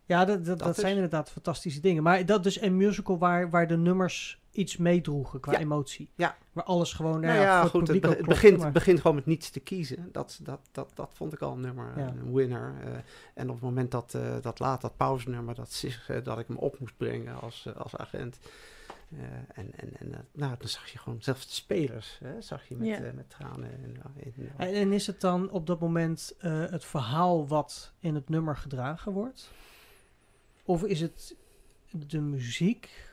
Ja, 0.05 0.25
dat, 0.25 0.45
dat, 0.45 0.59
dat, 0.59 0.77
zijn 0.77 0.95
inderdaad 0.95 1.31
fantastische 1.31 1.81
dingen. 1.81 2.03
Maar 2.03 2.27
dat 2.27 2.47
is 2.47 2.61
een 2.61 2.77
musical 2.77 3.19
waar, 3.19 3.51
waar 3.51 3.67
de 3.67 3.77
nummers 3.77 4.41
iets 4.51 4.77
meedroegen 4.77 5.41
qua 5.41 5.53
Ja. 5.53 5.59
emotie. 5.59 6.09
Ja. 6.15 6.37
Waar 6.53 6.65
alles 6.65 6.93
gewoon 6.93 7.21
nou 7.21 7.25
Nou 7.35 7.39
ja, 7.39 7.61
het 7.63 7.71
goed, 7.71 7.89
het, 7.89 8.01
be- 8.01 8.09
het 8.09 8.27
begint, 8.27 8.59
maar- 8.59 8.73
begint 8.73 9.01
gewoon 9.01 9.17
met 9.17 9.27
niets 9.27 9.51
te 9.51 9.61
kiezen. 9.61 10.09
Dat, 10.13 10.39
dat, 10.43 10.61
dat, 10.73 10.91
dat 10.95 11.11
vond 11.15 11.33
ik 11.33 11.41
al 11.41 11.53
een 11.53 11.61
nummer, 11.61 11.93
Ja. 11.99 12.07
een 12.09 12.33
winner. 12.33 12.75
Eh, 12.85 12.91
en 13.35 13.49
op 13.49 13.55
het 13.55 13.65
moment 13.65 13.91
dat, 13.91 14.15
eh, 14.15 14.35
dat 14.41 14.59
laat, 14.59 14.81
dat 14.81 14.97
pauzenummer, 14.97 15.55
dat, 15.55 15.73
zich, 15.73 16.09
eh, 16.11 16.25
dat 16.25 16.39
ik 16.39 16.47
hem 16.47 16.57
op 16.57 16.79
moest 16.81 16.97
brengen 16.97 17.41
als, 17.41 17.67
eh, 17.67 17.77
als 17.77 17.97
agent. 17.97 18.39
Eh, 19.13 19.19
en 19.55 19.73
en, 19.77 19.97
en 19.99 20.27
nou, 20.33 20.55
dan 20.59 20.69
zag 20.69 20.89
je 20.89 20.99
gewoon, 20.99 21.23
zelfs 21.23 21.47
de 21.47 21.53
spelers, 21.55 22.19
hè, 22.25 22.41
zag 22.41 22.69
je 22.69 22.77
met, 22.77 22.87
Ja. 22.87 23.01
eh, 23.01 23.13
met 23.13 23.31
tranen. 23.31 23.71
En, 23.73 23.97
in, 24.17 24.51
En, 24.57 24.75
en 24.75 24.93
is 24.93 25.07
het 25.07 25.21
dan 25.21 25.51
op 25.51 25.67
dat 25.67 25.81
moment 25.81 26.35
eh, 26.39 26.65
het 26.71 26.85
verhaal 26.85 27.47
wat 27.47 27.93
in 27.99 28.15
het 28.15 28.29
nummer 28.29 28.57
gedragen 28.57 29.13
wordt? 29.13 29.51
Of 30.65 30.85
is 30.85 31.01
het 31.01 31.37
de 31.91 32.21
muziek? 32.21 33.05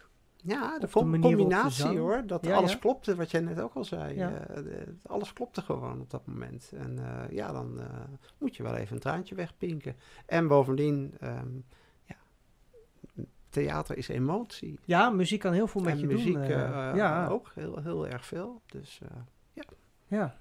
Ja, 0.45 0.79
de, 0.79 0.87
de 0.87 1.09
de 1.11 1.19
combinatie 1.19 1.71
zang. 1.83 1.97
hoor. 1.97 2.23
Dat 2.27 2.45
Ja, 2.45 2.55
alles 2.55 2.71
ja. 2.71 2.77
klopte, 2.77 3.15
wat 3.15 3.31
jij 3.31 3.41
net 3.41 3.59
ook 3.61 3.73
al 3.73 3.83
zei. 3.85 4.15
Ja. 4.15 4.31
Eh, 4.47 4.55
de- 4.63 4.95
alles 5.05 5.33
klopte 5.33 5.61
gewoon 5.61 6.01
op 6.01 6.09
dat 6.09 6.25
moment. 6.27 6.71
En 6.75 6.97
eh, 6.99 7.35
ja, 7.35 7.51
dan 7.51 7.79
eh, 7.79 7.85
moet 8.37 8.55
je 8.55 8.63
wel 8.63 8.75
even 8.75 8.93
een 8.95 9.01
traantje 9.01 9.35
wegpinken. 9.35 9.95
En 10.25 10.47
bovendien, 10.47 11.13
ehm, 11.19 11.47
theater 13.53 13.97
is 13.97 14.07
emotie. 14.07 14.79
Ja, 14.85 15.09
muziek 15.09 15.39
kan 15.39 15.53
heel 15.53 15.67
veel 15.67 15.81
met 15.81 15.93
en 15.93 15.99
je 15.99 16.05
muziek 16.05 16.33
doen. 16.33 16.41
eh, 16.43 16.89
eh, 16.89 16.95
ja, 16.95 17.27
ook 17.27 17.51
heel, 17.55 17.79
heel 17.83 18.07
erg 18.07 18.25
veel. 18.25 18.61
Dus 18.65 18.99
eh, 19.03 19.17
ja. 20.07 20.35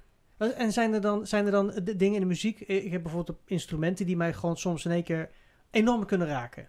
En 0.57 0.73
zijn 0.73 0.95
er 0.95 1.01
dan, 1.01 1.27
zijn 1.27 1.45
er 1.47 1.51
dan 1.51 1.67
de 1.85 1.97
dingen 1.97 2.15
in 2.15 2.21
de 2.21 2.27
muziek? 2.27 2.61
Ik 2.61 2.93
heb 2.93 3.03
bijvoorbeeld 3.03 3.39
instrumenten 3.45 4.07
die 4.07 4.17
mij 4.17 4.33
gewoon 4.33 4.57
soms 4.57 4.85
in 4.85 4.91
één 4.91 5.03
keer 5.05 5.31
enorm 5.71 6.07
kunnen 6.07 6.27
raken. 6.27 6.69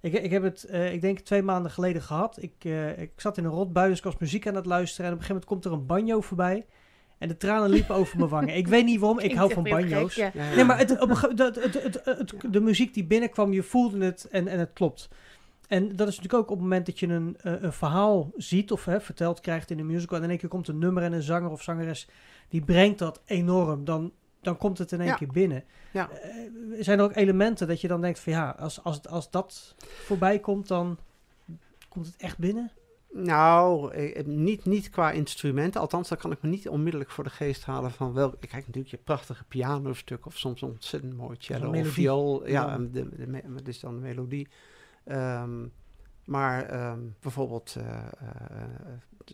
Ik, 0.00 0.12
ik 0.12 0.30
heb 0.30 0.42
het, 0.42 0.64
eh, 0.64 0.92
ik 0.92 1.00
denk 1.00 1.18
twee 1.18 1.42
maanden 1.42 1.70
geleden 1.70 2.02
gehad. 2.02 2.42
Ik, 2.42 2.52
eh, 2.58 2.98
ik 2.98 3.12
zat 3.16 3.36
in 3.38 3.44
een 3.44 3.50
rotbui, 3.50 3.88
dus 3.88 3.98
ik 3.98 4.04
was 4.04 4.16
muziek 4.18 4.46
aan 4.46 4.54
het 4.54 4.66
luisteren. 4.66 5.06
En 5.06 5.12
op 5.12 5.18
een 5.18 5.24
gegeven 5.24 5.48
moment 5.50 5.64
komt 5.64 5.74
er 5.74 5.80
een 5.80 5.86
banjo 6.06 6.20
voorbij. 6.20 6.66
En 7.18 7.28
de 7.28 7.36
tranen 7.36 7.70
liepen 7.70 7.94
over 8.00 8.16
mijn 8.18 8.30
wangen. 8.30 8.56
Ik 8.56 8.68
weet 8.68 8.84
niet 8.84 9.00
waarom, 9.00 9.18
ik 9.18 9.34
hou 9.34 9.52
van 9.52 9.62
gek, 9.66 9.72
banjo's. 9.72 10.14
ja. 10.14 10.30
ja, 10.34 10.48
ja. 10.48 10.54
Nee, 10.54 10.64
maar 10.64 10.78
het, 10.78 11.00
op 11.00 11.10
het, 11.20 11.38
het, 11.38 11.82
het, 12.04 12.34
Ja. 12.42 12.48
de 12.50 12.60
muziek 12.60 12.94
die 12.94 13.04
binnenkwam, 13.04 13.52
je 13.52 13.62
voelde 13.62 14.04
het 14.04 14.28
en, 14.30 14.48
en 14.48 14.58
het 14.58 14.70
klopt. 14.72 15.08
En 15.68 15.96
dat 15.96 16.08
is 16.08 16.16
natuurlijk 16.16 16.42
ook 16.42 16.50
op 16.50 16.56
het 16.56 16.62
moment 16.62 16.86
dat 16.86 16.98
je 16.98 17.06
een, 17.06 17.36
eh, 17.40 17.62
een 17.62 17.72
verhaal 17.72 18.30
ziet 18.36 18.72
of 18.72 18.84
hè, 18.84 19.00
verteld 19.00 19.40
krijgt 19.40 19.70
in 19.70 19.78
een 19.78 19.86
musical. 19.86 20.16
En 20.18 20.24
in 20.24 20.30
één 20.30 20.38
keer 20.38 20.48
komt 20.48 20.68
een 20.68 20.78
nummer 20.78 21.02
en 21.02 21.12
een 21.12 21.22
zanger 21.22 21.50
of 21.50 21.62
zangeres 21.62 22.08
die 22.48 22.62
brengt 22.64 22.98
dat 22.98 23.20
enorm. 23.24 23.84
Dan, 23.84 24.12
dan 24.40 24.56
komt 24.56 24.78
het 24.78 24.92
in 24.92 25.00
één 25.00 25.08
Ja. 25.08 25.14
keer 25.14 25.32
binnen. 25.32 25.64
Ja. 25.92 26.10
Eh, 26.10 26.30
zijn 26.80 26.98
er 26.98 27.04
ook 27.04 27.16
elementen 27.16 27.68
dat 27.68 27.80
je 27.80 27.88
dan 27.88 28.00
denkt 28.00 28.18
van 28.18 28.32
ja, 28.32 28.54
als, 28.58 28.82
als, 28.84 29.06
als 29.08 29.30
dat 29.30 29.74
voorbij 29.78 30.38
komt, 30.38 30.68
dan 30.68 30.98
komt 31.88 32.06
het 32.06 32.16
echt 32.16 32.38
binnen? 32.38 32.70
Nou, 33.12 33.92
eh, 33.92 34.24
niet, 34.26 34.64
niet 34.64 34.90
qua 34.90 35.10
instrumenten. 35.10 35.80
Althans, 35.80 36.08
dan 36.08 36.18
kan 36.18 36.32
ik 36.32 36.42
me 36.42 36.48
niet 36.48 36.68
onmiddellijk 36.68 37.10
voor 37.10 37.24
de 37.24 37.30
geest 37.30 37.64
halen 37.64 37.90
van 37.90 38.12
welk... 38.12 38.40
Kijk, 38.40 38.52
natuurlijk 38.52 38.88
je 38.88 38.96
prachtige 38.96 39.44
pianostuk 39.44 40.26
of 40.26 40.36
soms 40.38 40.62
een 40.62 40.68
ontzettend 40.68 41.16
mooi 41.16 41.36
cello 41.38 41.70
of 41.80 41.88
viool. 41.88 42.46
Ja, 42.46 42.50
Ja. 42.50 42.78
de, 42.78 43.08
de, 43.16 43.62
is 43.64 43.80
dan 43.80 43.94
de 43.94 44.00
melodie. 44.00 44.48
Ehm, 45.06 45.66
maar 46.24 46.64
ehm, 46.68 47.00
bijvoorbeeld 47.20 47.76
eh, 47.78 47.96
eh, 47.98 48.68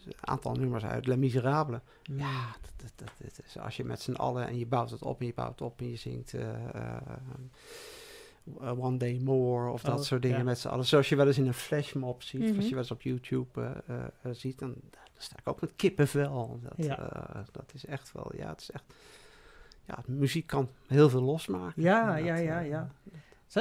een 0.04 0.12
aantal 0.20 0.54
nummers 0.54 0.84
uit 0.84 1.06
Les 1.06 1.16
Miserables. 1.16 1.80
Ja, 2.02 2.46
dat, 2.76 2.92
dat, 2.96 3.10
is 3.46 3.58
als 3.58 3.76
je 3.76 3.84
met 3.84 4.00
z'n 4.00 4.12
allen 4.14 4.46
en 4.46 4.58
je 4.58 4.66
bouwt 4.66 4.90
het 4.90 5.02
op 5.02 5.20
en 5.20 5.26
je 5.26 5.34
bouwt 5.34 5.50
het 5.50 5.60
op 5.60 5.80
en 5.80 5.90
je 5.90 5.96
zingt 5.96 6.34
eh, 6.34 6.50
eh, 6.74 6.96
eh, 8.60 8.78
One 8.84 8.96
Day 8.96 9.18
More 9.24 9.70
of 9.70 9.82
dat 9.82 9.98
Oh, 9.98 10.04
soort 10.04 10.22
dingen 10.22 10.38
ja. 10.38 10.44
met 10.44 10.58
z'n 10.58 10.68
allen. 10.68 10.84
Zoals 10.86 11.08
je 11.08 11.16
wel 11.16 11.26
eens 11.26 11.38
in 11.38 11.46
een 11.46 11.54
flashmob 11.54 12.22
ziet, 12.22 12.40
als 12.42 12.50
Mhm. 12.50 12.60
je 12.62 12.68
wel 12.70 12.78
eens 12.78 12.90
op 12.90 13.02
YouTube 13.02 13.82
ziet, 14.32 14.58
dan, 14.58 14.68
dan 14.90 15.00
sta 15.18 15.36
ik 15.38 15.48
ook 15.48 15.60
met 15.60 15.72
kippenvel. 15.76 16.60
Dat, 16.62 16.72
Ja. 16.86 17.44
dat 17.52 17.70
is 17.74 17.84
echt 17.86 18.12
wel, 18.12 18.30
ja, 18.36 18.48
het 18.48 18.60
is 18.60 18.70
echt, 18.70 18.84
ja, 19.84 19.98
muziek 20.06 20.46
kan 20.46 20.68
heel 20.86 21.08
veel 21.10 21.22
losmaken. 21.22 21.82
Ja, 21.82 22.16
ja, 22.16 22.36
ja, 22.36 22.58
ja. 22.58 22.90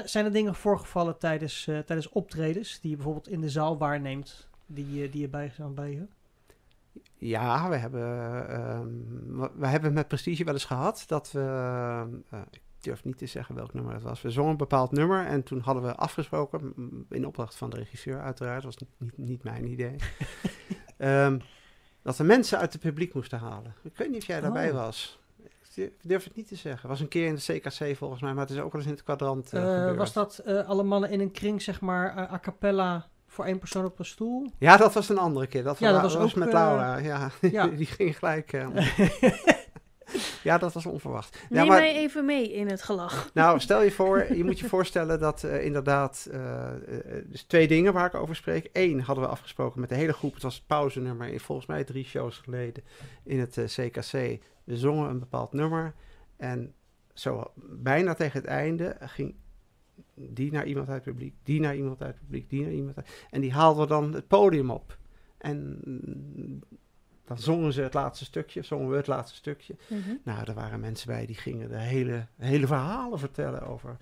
Zijn 0.05 0.25
er 0.25 0.31
dingen 0.31 0.55
voorgevallen 0.55 1.17
tijdens, 1.17 1.67
eh, 1.67 1.79
tijdens 1.79 2.09
optredens 2.09 2.79
die 2.79 2.89
je 2.89 2.95
bijvoorbeeld 2.95 3.27
in 3.27 3.41
de 3.41 3.49
zaal 3.49 3.77
waarneemt, 3.77 4.47
die, 4.65 4.93
je- 4.93 5.09
die 5.09 5.21
je 5.21 5.27
bij 5.29 5.51
je? 5.91 6.07
Ja, 7.17 7.69
we 7.69 7.75
hebben, 7.75 8.03
ehm, 8.49 8.87
we- 9.59 9.67
hebben 9.67 9.93
met 9.93 10.07
Prestige 10.07 10.43
wel 10.43 10.53
eens 10.53 10.65
gehad 10.65 11.03
dat 11.07 11.31
we, 11.31 11.39
eh, 12.29 12.41
ik 12.51 12.61
durf 12.79 13.03
niet 13.03 13.17
te 13.17 13.25
zeggen 13.25 13.55
welk 13.55 13.73
nummer 13.73 13.93
het 13.93 14.03
was, 14.03 14.21
we 14.21 14.29
zongen 14.31 14.51
een 14.51 14.57
bepaald 14.57 14.91
nummer 14.91 15.25
en 15.25 15.43
toen 15.43 15.59
hadden 15.59 15.83
we 15.83 15.95
afgesproken, 15.95 16.73
in 17.09 17.25
opdracht 17.27 17.55
van 17.55 17.69
de 17.69 17.75
regisseur 17.77 18.21
uiteraard, 18.21 18.63
was 18.63 18.77
niet, 18.97 19.17
niet 19.17 19.43
mijn 19.43 19.67
idee, 19.71 19.95
ehm, 20.97 21.39
dat 22.01 22.17
we 22.17 22.23
mensen 22.23 22.57
uit 22.59 22.73
het 22.73 22.81
publiek 22.81 23.13
moesten 23.13 23.39
halen. 23.39 23.73
Ik 23.83 23.97
weet 23.97 24.09
niet 24.09 24.21
of 24.21 24.27
jij 24.27 24.41
daarbij 24.41 24.69
Oh. 24.71 24.75
was. 24.75 25.19
Ik 25.75 25.91
durf- 26.01 26.23
het 26.23 26.35
niet 26.35 26.47
te 26.47 26.55
zeggen. 26.55 26.89
Was 26.89 26.99
een 26.99 27.07
keer 27.07 27.27
in 27.27 27.35
de 27.35 27.41
CKC 27.59 27.97
volgens 27.97 28.21
mij, 28.21 28.33
maar 28.33 28.41
het 28.47 28.55
is 28.55 28.59
ook 28.61 28.71
wel 28.71 28.81
eens 28.81 28.89
in 28.89 28.95
het 28.95 29.03
kwadrant 29.03 29.49
gebeurd. 29.49 29.97
was 29.97 30.13
dat 30.13 30.37
eh, 30.37 30.67
alle 30.69 30.83
mannen 30.83 31.09
in 31.09 31.19
een 31.19 31.31
kring, 31.31 31.61
zeg 31.61 31.81
maar, 31.81 32.17
a 32.17 32.39
cappella 32.41 33.07
voor 33.27 33.45
één 33.45 33.59
persoon 33.59 33.85
op 33.85 33.99
een 33.99 34.05
stoel? 34.05 34.51
Ja, 34.57 34.77
dat 34.77 34.93
was 34.93 35.09
een 35.09 35.17
andere 35.17 35.47
keer. 35.47 35.63
Dat, 35.63 35.79
Ja, 35.79 35.91
was, 35.91 36.01
dat 36.13 36.21
was 36.21 36.31
ook, 36.31 36.37
met 36.37 36.53
Laura. 36.53 36.97
Ja, 36.97 37.29
ja. 37.41 37.67
die 37.67 37.85
ging 37.85 38.17
gelijk. 38.17 38.51
ja, 40.43 40.57
dat 40.57 40.73
was 40.73 40.85
onverwacht. 40.85 41.37
Ja, 41.37 41.45
Neem 41.49 41.67
maar- 41.67 41.79
mij 41.79 41.95
even 41.95 42.25
mee 42.25 42.53
in 42.53 42.67
het 42.67 42.81
gelach. 42.81 43.29
Nou, 43.33 43.59
stel 43.59 43.81
je 43.81 43.91
voor, 43.91 44.33
je 44.35 44.43
moet 44.43 44.59
je 44.59 44.69
voorstellen 44.75 45.19
dat 45.19 45.43
eh, 45.43 45.65
inderdaad, 45.65 46.27
eh, 46.31 46.67
eh, 46.67 47.25
dus 47.25 47.43
twee 47.43 47.67
dingen 47.67 47.93
waar 47.93 48.05
ik 48.05 48.15
over 48.15 48.35
spreek. 48.35 48.69
Eén 48.73 49.01
hadden 49.01 49.23
we 49.23 49.29
afgesproken 49.29 49.79
met 49.79 49.89
de 49.89 49.95
hele 49.95 50.13
groep, 50.13 50.33
het 50.33 50.43
was 50.43 50.55
het 50.55 50.67
pauzenummer, 50.67 51.27
in 51.27 51.39
volgens 51.39 51.67
mij 51.67 51.83
drie 51.83 52.05
shows 52.05 52.37
geleden 52.37 52.83
in 53.23 53.39
het 53.39 53.53
CKC. 53.65 54.39
We 54.63 54.77
zongen 54.77 55.09
een 55.09 55.19
bepaald 55.19 55.53
nummer 55.53 55.93
en 56.37 56.73
zo 57.13 57.51
bijna 57.55 58.13
tegen 58.13 58.39
het 58.39 58.49
einde 58.49 58.97
ging 58.99 59.35
die 60.15 60.51
naar 60.51 60.65
iemand 60.65 60.89
uit 60.89 61.05
het 61.05 61.13
publiek, 61.13 61.35
die 61.43 61.59
naar 61.59 61.75
iemand 61.75 62.01
uit 62.01 62.13
het 62.13 62.23
publiek, 62.23 62.49
die 62.49 62.61
naar 62.61 62.73
iemand 62.73 62.95
uit, 62.97 63.25
en 63.29 63.41
die 63.41 63.51
haalden 63.51 63.87
dan 63.87 64.13
het 64.13 64.27
podium 64.27 64.71
op. 64.71 64.97
En 65.37 65.79
dan 67.35 67.43
zongen 67.43 67.73
ze 67.73 67.81
het 67.81 67.93
laatste 67.93 68.25
stukje, 68.25 68.61
zongen 68.63 68.89
we 68.89 68.95
het 68.95 69.07
laatste 69.07 69.35
stukje. 69.37 69.75
Mhm. 69.87 69.99
Nou, 70.23 70.43
er 70.47 70.53
waren 70.53 70.79
mensen 70.79 71.07
bij 71.07 71.25
die 71.25 71.35
gingen 71.35 71.69
de 71.69 71.79
hele, 71.79 72.25
hele 72.37 72.67
verhalen 72.67 73.19
vertellen 73.19 73.61
over 73.67 73.97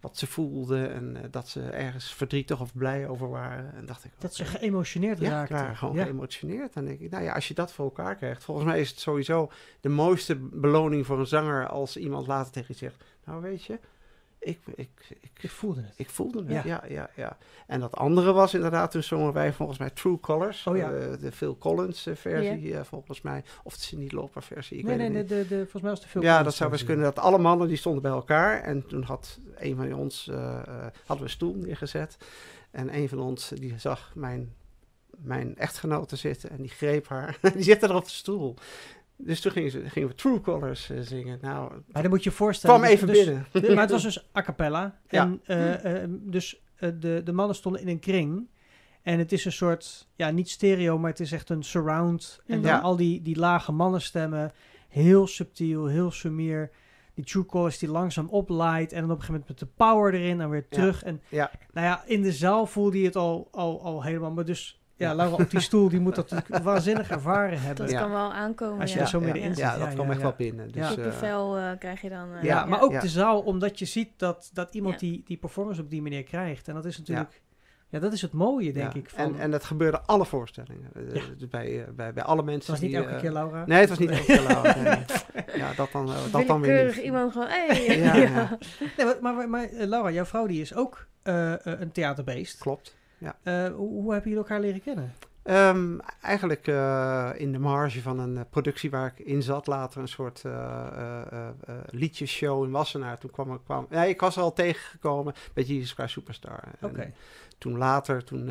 wat 0.00 0.18
ze 0.18 0.26
voelden 0.26 0.92
en 0.92 1.16
eh, 1.16 1.22
dat 1.30 1.48
ze 1.48 1.62
ergens 1.62 2.14
verdrietig 2.14 2.60
of 2.60 2.74
blij 2.74 3.08
over 3.08 3.28
waren. 3.30 3.74
En 3.74 3.86
dacht 3.86 4.04
ik, 4.04 4.10
Dat 4.18 4.34
ze 4.34 4.44
geëmotioneerd 4.44 5.18
ja, 5.18 5.28
raakten. 5.30 5.56
waren 5.56 5.76
gewoon 5.76 5.94
Ja. 5.96 6.04
geëmotioneerd. 6.04 6.72
Dan 6.74 6.84
denk 6.84 7.00
ik, 7.00 7.10
nou 7.10 7.24
ja, 7.24 7.32
als 7.32 7.48
je 7.48 7.54
dat 7.54 7.72
voor 7.72 7.84
elkaar 7.84 8.16
krijgt, 8.16 8.44
volgens 8.44 8.66
mij 8.66 8.80
is 8.80 8.90
het 8.90 8.98
sowieso 9.00 9.50
de 9.80 9.88
mooiste 9.88 10.36
beloning 10.36 11.06
voor 11.06 11.18
een 11.18 11.26
zanger 11.26 11.68
als 11.68 11.96
iemand 11.96 12.26
later 12.26 12.52
tegen 12.52 12.68
je 12.68 12.74
zegt, 12.74 13.04
nou 13.24 13.42
weet 13.42 13.64
je, 13.64 13.78
ik, 14.44 14.58
ik, 14.74 14.90
ik, 15.20 15.30
Ik 15.40 15.50
voelde 15.50 15.80
het. 15.80 15.92
ik 15.96 16.10
voelde 16.10 16.38
het, 16.38 16.48
Ja. 16.50 16.62
ja. 16.64 16.84
ja, 16.88 17.10
ja, 17.16 17.36
En 17.66 17.80
dat 17.80 17.96
andere 17.96 18.32
was 18.32 18.54
inderdaad, 18.54 18.90
toen 18.90 19.02
zongen 19.02 19.32
wij 19.32 19.52
volgens 19.52 19.78
mij 19.78 19.90
True 19.90 20.20
Colors, 20.20 20.66
Oh 20.66 20.76
ja. 20.76 20.92
eh, 20.92 21.18
de 21.20 21.32
Phil 21.32 21.58
Collins 21.58 22.06
eh, 22.06 22.14
versie 22.14 22.76
eh, 22.76 22.84
volgens 22.84 23.20
mij, 23.20 23.44
of 23.62 23.74
de 23.76 23.82
Cindy 23.82 24.14
Lauper 24.14 24.42
versie, 24.42 24.78
ik 24.78 24.84
nee, 24.84 24.96
weet 24.96 25.08
nee, 25.08 25.16
het 25.18 25.28
nee 25.28 25.38
niet. 25.38 25.48
de, 25.48 25.54
de, 25.54 25.60
volgens 25.60 25.82
mij 25.82 25.90
was 25.90 26.00
de 26.00 26.08
film. 26.08 26.24
Ja, 26.24 26.42
dat 26.42 26.54
zou 26.54 26.70
best 26.70 26.84
kunnen. 26.84 27.04
Dat 27.04 27.18
alle 27.18 27.38
mannen 27.38 27.68
die 27.68 27.76
stonden 27.76 28.02
bij 28.02 28.10
elkaar. 28.10 28.62
En 28.62 28.86
toen 28.86 29.02
had 29.02 29.38
een 29.56 29.76
van 29.76 29.94
ons, 29.94 30.28
eh, 30.28 30.54
hadden 31.06 31.16
we 31.16 31.22
een 31.22 31.28
stoel 31.30 31.54
neergezet. 31.54 32.16
En 32.70 32.94
een 32.96 33.08
van 33.08 33.18
ons, 33.20 33.48
die 33.48 33.74
zag 33.78 34.12
mijn, 34.14 34.54
mijn 35.16 35.56
echtgenote 35.56 36.16
zitten. 36.16 36.50
En 36.50 36.56
die 36.56 36.70
greep 36.70 37.08
haar. 37.08 37.38
die 37.54 37.62
zette 37.62 37.86
er 37.86 37.94
op 37.94 38.04
de 38.04 38.10
stoel. 38.10 38.54
Dus 39.24 39.40
toen 39.40 39.52
gingen, 39.52 39.70
ze, 39.70 39.88
gingen 39.90 40.08
we 40.08 40.14
True 40.14 40.40
Colors 40.40 40.90
eh, 40.90 41.00
zingen. 41.00 41.38
Nou, 41.40 41.72
Maar 41.92 42.02
dan 42.02 42.10
moet 42.10 42.24
je 42.24 42.30
je 42.30 42.36
voorstellen. 42.36 42.76
kwam 42.76 42.90
even 42.90 43.06
dus- 43.06 43.24
binnen. 43.24 43.46
maar 43.74 43.82
het 43.82 43.90
was 43.90 44.02
dus 44.02 44.28
a 44.36 44.42
cappella. 44.42 44.98
Ja. 45.08 45.22
En 45.22 45.40
eh, 45.44 46.02
eh, 46.02 46.10
dus 46.10 46.62
de, 46.78 47.20
de 47.24 47.32
mannen 47.32 47.56
stonden 47.56 47.80
in 47.80 47.88
een 47.88 47.98
kring. 47.98 48.48
En 49.02 49.18
het 49.18 49.32
is 49.32 49.44
een 49.44 49.52
soort, 49.52 50.08
ja, 50.16 50.30
niet 50.30 50.50
stereo, 50.50 50.98
maar 50.98 51.10
het 51.10 51.20
is 51.20 51.32
echt 51.32 51.50
een 51.50 51.62
surround. 51.62 52.40
En 52.46 52.62
dan 52.62 52.70
Ja. 52.70 52.78
al 52.78 52.96
die, 52.96 53.22
die 53.22 53.36
lage 53.38 53.72
mannenstemmen, 53.72 54.52
heel 54.88 55.26
subtiel, 55.26 55.86
heel 55.86 56.10
sumier. 56.10 56.70
Die 57.14 57.24
true 57.24 57.44
chorus 57.46 57.78
die 57.78 57.88
langzaam 57.90 58.28
oplaait. 58.28 58.92
En 58.92 59.00
dan 59.00 59.10
op 59.10 59.16
een 59.16 59.22
gegeven 59.22 59.32
moment 59.48 59.48
met 59.48 59.58
de 59.58 59.74
power 59.84 60.14
erin 60.14 60.40
en 60.40 60.50
weer 60.50 60.66
Ja. 60.68 60.76
terug. 60.76 61.02
En 61.02 61.20
nou 61.72 61.86
ja, 61.86 62.02
in 62.06 62.22
de 62.22 62.32
zaal 62.32 62.66
voelde 62.66 62.98
je 62.98 63.04
het 63.06 63.16
al, 63.16 63.48
al, 63.50 63.82
al 63.82 64.02
helemaal. 64.02 64.30
Maar 64.30 64.44
dus, 64.44 64.81
ja. 64.96 65.14
Laura 65.14 65.34
op 65.42 65.50
die 65.50 65.60
stoel, 65.60 65.88
die 65.88 66.00
moet 66.00 66.14
dat 66.14 66.30
natuurlijk 66.30 66.64
waanzinnig 66.72 67.10
ervaren 67.10 67.60
hebben. 67.60 67.84
Dat 67.84 67.90
Ja. 67.94 68.00
kan 68.00 68.10
wel 68.10 68.32
aankomen. 68.32 68.80
Als 68.80 68.90
je 68.90 68.96
ja. 68.96 69.02
er 69.02 69.08
zo 69.10 69.20
middenin 69.20 69.48
ja, 69.48 69.54
zit. 69.54 69.64
ja, 69.64 69.78
dat 69.78 69.88
Ja, 69.88 69.94
kwam 69.94 70.04
ja, 70.06 70.10
echt 70.12 70.20
ja. 70.20 70.26
wel 70.26 70.36
binnen. 70.36 70.66
Dus, 70.66 70.74
Ja. 70.82 70.88
eh, 70.88 70.94
Kippenvel 70.94 71.56
eh, 71.56 71.70
krijg 71.78 72.00
je 72.00 72.08
dan. 72.08 72.34
eh, 72.34 72.42
Ja, 72.42 72.64
maar 72.64 72.82
ook 72.82 72.92
ja. 72.92 73.00
de 73.00 73.08
zaal, 73.08 73.40
omdat 73.40 73.78
je 73.78 73.84
ziet 73.84 74.08
dat, 74.16 74.50
dat 74.52 74.74
iemand 74.74 75.00
Ja. 75.00 75.06
die, 75.08 75.22
die 75.26 75.36
performance 75.36 75.80
op 75.82 75.90
die 75.90 76.02
manier 76.02 76.22
krijgt. 76.22 76.68
En 76.68 76.74
dat 76.74 76.84
is 76.84 76.98
natuurlijk 76.98 77.40
Ja, 77.88 77.98
dat 77.98 78.12
is 78.12 78.22
het 78.22 78.32
mooie, 78.32 78.72
denk 78.72 78.92
Ja, 78.92 78.98
ik. 79.00 79.10
Van, 79.10 79.34
En, 79.34 79.40
en 79.40 79.50
dat 79.50 79.64
gebeurde 79.64 80.00
alle 80.00 80.24
voorstellingen. 80.26 80.90
Ja. 81.12 81.20
dus 81.38 81.48
bij, 81.48 81.86
bij, 81.96 82.12
bij 82.12 82.22
alle 82.22 82.42
mensen. 82.42 82.60
het 82.72 82.80
was 82.80 82.80
niet 82.80 82.90
die, 82.90 83.08
elke 83.08 83.20
keer, 83.20 83.32
Laura. 83.32 83.64
Nee, 83.66 83.80
het 83.80 83.88
was 83.88 83.98
niet 83.98 84.10
elke 84.10 84.24
keer 84.24 84.42
Laura. 84.42 84.76
nee. 84.82 85.04
Ja, 85.62 85.72
dat 85.76 85.88
dan, 85.92 86.10
dat 86.30 86.46
dan 86.46 86.60
weer 86.60 86.84
niet. 86.86 86.96
iemand 86.96 87.32
gewoon, 87.32 87.48
hey. 87.48 87.98
Ja, 87.98 88.14
ja. 88.16 88.58
Nee, 88.96 89.06
maar, 89.20 89.34
maar, 89.34 89.48
maar 89.48 89.68
Laura, 89.72 90.10
jouw 90.10 90.24
vrouw 90.24 90.46
die 90.46 90.60
is 90.60 90.74
ook 90.74 91.06
een 91.22 91.92
theaterbeest. 91.92 92.58
Klopt. 92.58 92.96
Eh, 93.22 93.66
hoe, 93.66 93.88
hoe 93.88 94.12
hebben 94.12 94.30
jullie 94.30 94.44
elkaar 94.44 94.60
leren 94.60 94.82
kennen? 94.82 95.12
Ehm, 95.42 95.98
eigenlijk 96.20 96.66
eh, 96.66 97.30
in 97.36 97.52
de 97.52 97.58
marge 97.58 98.02
van 98.02 98.18
een 98.18 98.36
eh, 98.36 98.42
productie 98.50 98.90
waar 98.90 99.14
ik 99.16 99.26
in 99.26 99.42
zat, 99.42 99.66
later 99.66 100.00
een 100.00 100.08
soort 100.08 100.42
liedjesshow 101.86 102.64
in 102.64 102.70
Wassenaar. 102.70 103.18
Toen 103.18 103.30
kwam 103.30 103.54
ik, 103.54 103.60
kwam, 103.64 103.86
ja, 103.90 104.02
ik 104.02 104.20
was 104.20 104.36
er 104.36 104.42
al 104.42 104.52
tegengekomen 104.52 105.34
bij 105.52 105.64
Jesus 105.64 105.92
Christ 105.92 106.12
Superstar. 106.12 106.60
Oké. 106.80 107.12
Toen 107.58 107.78
later, 107.78 108.24
toen 108.24 108.50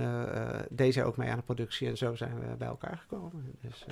deed 0.69 0.93
zij 0.93 1.03
ook 1.03 1.17
mee 1.17 1.30
aan 1.30 1.38
de 1.38 1.43
productie 1.43 1.88
en 1.88 1.97
zo 1.97 2.15
zijn 2.15 2.39
we 2.39 2.55
bij 2.57 2.67
elkaar 2.67 2.97
gekomen. 2.97 3.55
Dus 3.61 3.86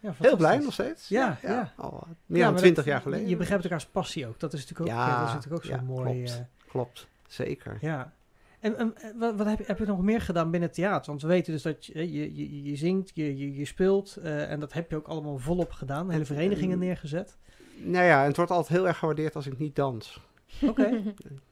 Ja, 0.00 0.14
heel 0.16 0.36
blij 0.36 0.58
nog 0.58 0.72
steeds. 0.72 1.08
Ja, 1.08 1.38
ja. 1.42 1.72
Al 1.76 2.06
meer 2.26 2.38
Ja, 2.38 2.46
dan 2.48 2.56
twintig 2.56 2.84
jaar 2.84 3.00
geleden. 3.00 3.28
Je 3.28 3.36
begrijpt 3.36 3.64
elkaars 3.64 3.86
passie 3.86 4.26
ook. 4.26 4.40
Dat 4.40 4.52
is 4.52 4.60
natuurlijk 4.60 4.90
ook, 4.90 4.96
Ja, 4.96 5.08
ja, 5.08 5.18
dat 5.18 5.28
is 5.28 5.34
natuurlijk 5.34 5.64
ook 5.64 5.70
zo 5.70 5.76
ja, 5.76 5.82
mooi. 5.82 6.24
klopt. 6.24 6.44
Klopt, 6.66 7.08
zeker. 7.26 7.78
ja. 7.80 8.12
En, 8.60 8.94
wat, 9.16 9.36
wat 9.36 9.46
heb, 9.46 9.58
je, 9.58 9.64
heb 9.66 9.78
je 9.78 9.84
nog 9.86 10.02
meer 10.02 10.20
gedaan 10.20 10.50
binnen 10.50 10.68
het 10.68 10.78
theater? 10.78 11.06
Want 11.06 11.22
we 11.22 11.28
weten 11.28 11.52
dus 11.52 11.62
dat 11.62 11.86
je, 11.86 12.12
je, 12.12 12.64
je, 12.64 12.76
zingt, 12.76 13.10
je, 13.14 13.54
je, 13.56 13.64
speelt. 13.64 14.16
eh, 14.16 14.50
en 14.50 14.60
dat 14.60 14.72
heb 14.72 14.90
je 14.90 14.96
ook 14.96 15.06
allemaal 15.08 15.38
volop 15.38 15.72
gedaan. 15.72 16.10
Hele 16.10 16.24
verenigingen 16.24 16.78
Mm. 16.78 16.84
neergezet. 16.84 17.38
Nou 17.82 18.04
ja, 18.04 18.20
en 18.20 18.26
het 18.26 18.36
wordt 18.36 18.50
altijd 18.50 18.78
heel 18.78 18.86
erg 18.88 18.98
gewaardeerd 18.98 19.36
als 19.36 19.46
ik 19.46 19.58
niet 19.58 19.76
dans. 19.76 20.20
Oké. 20.62 20.90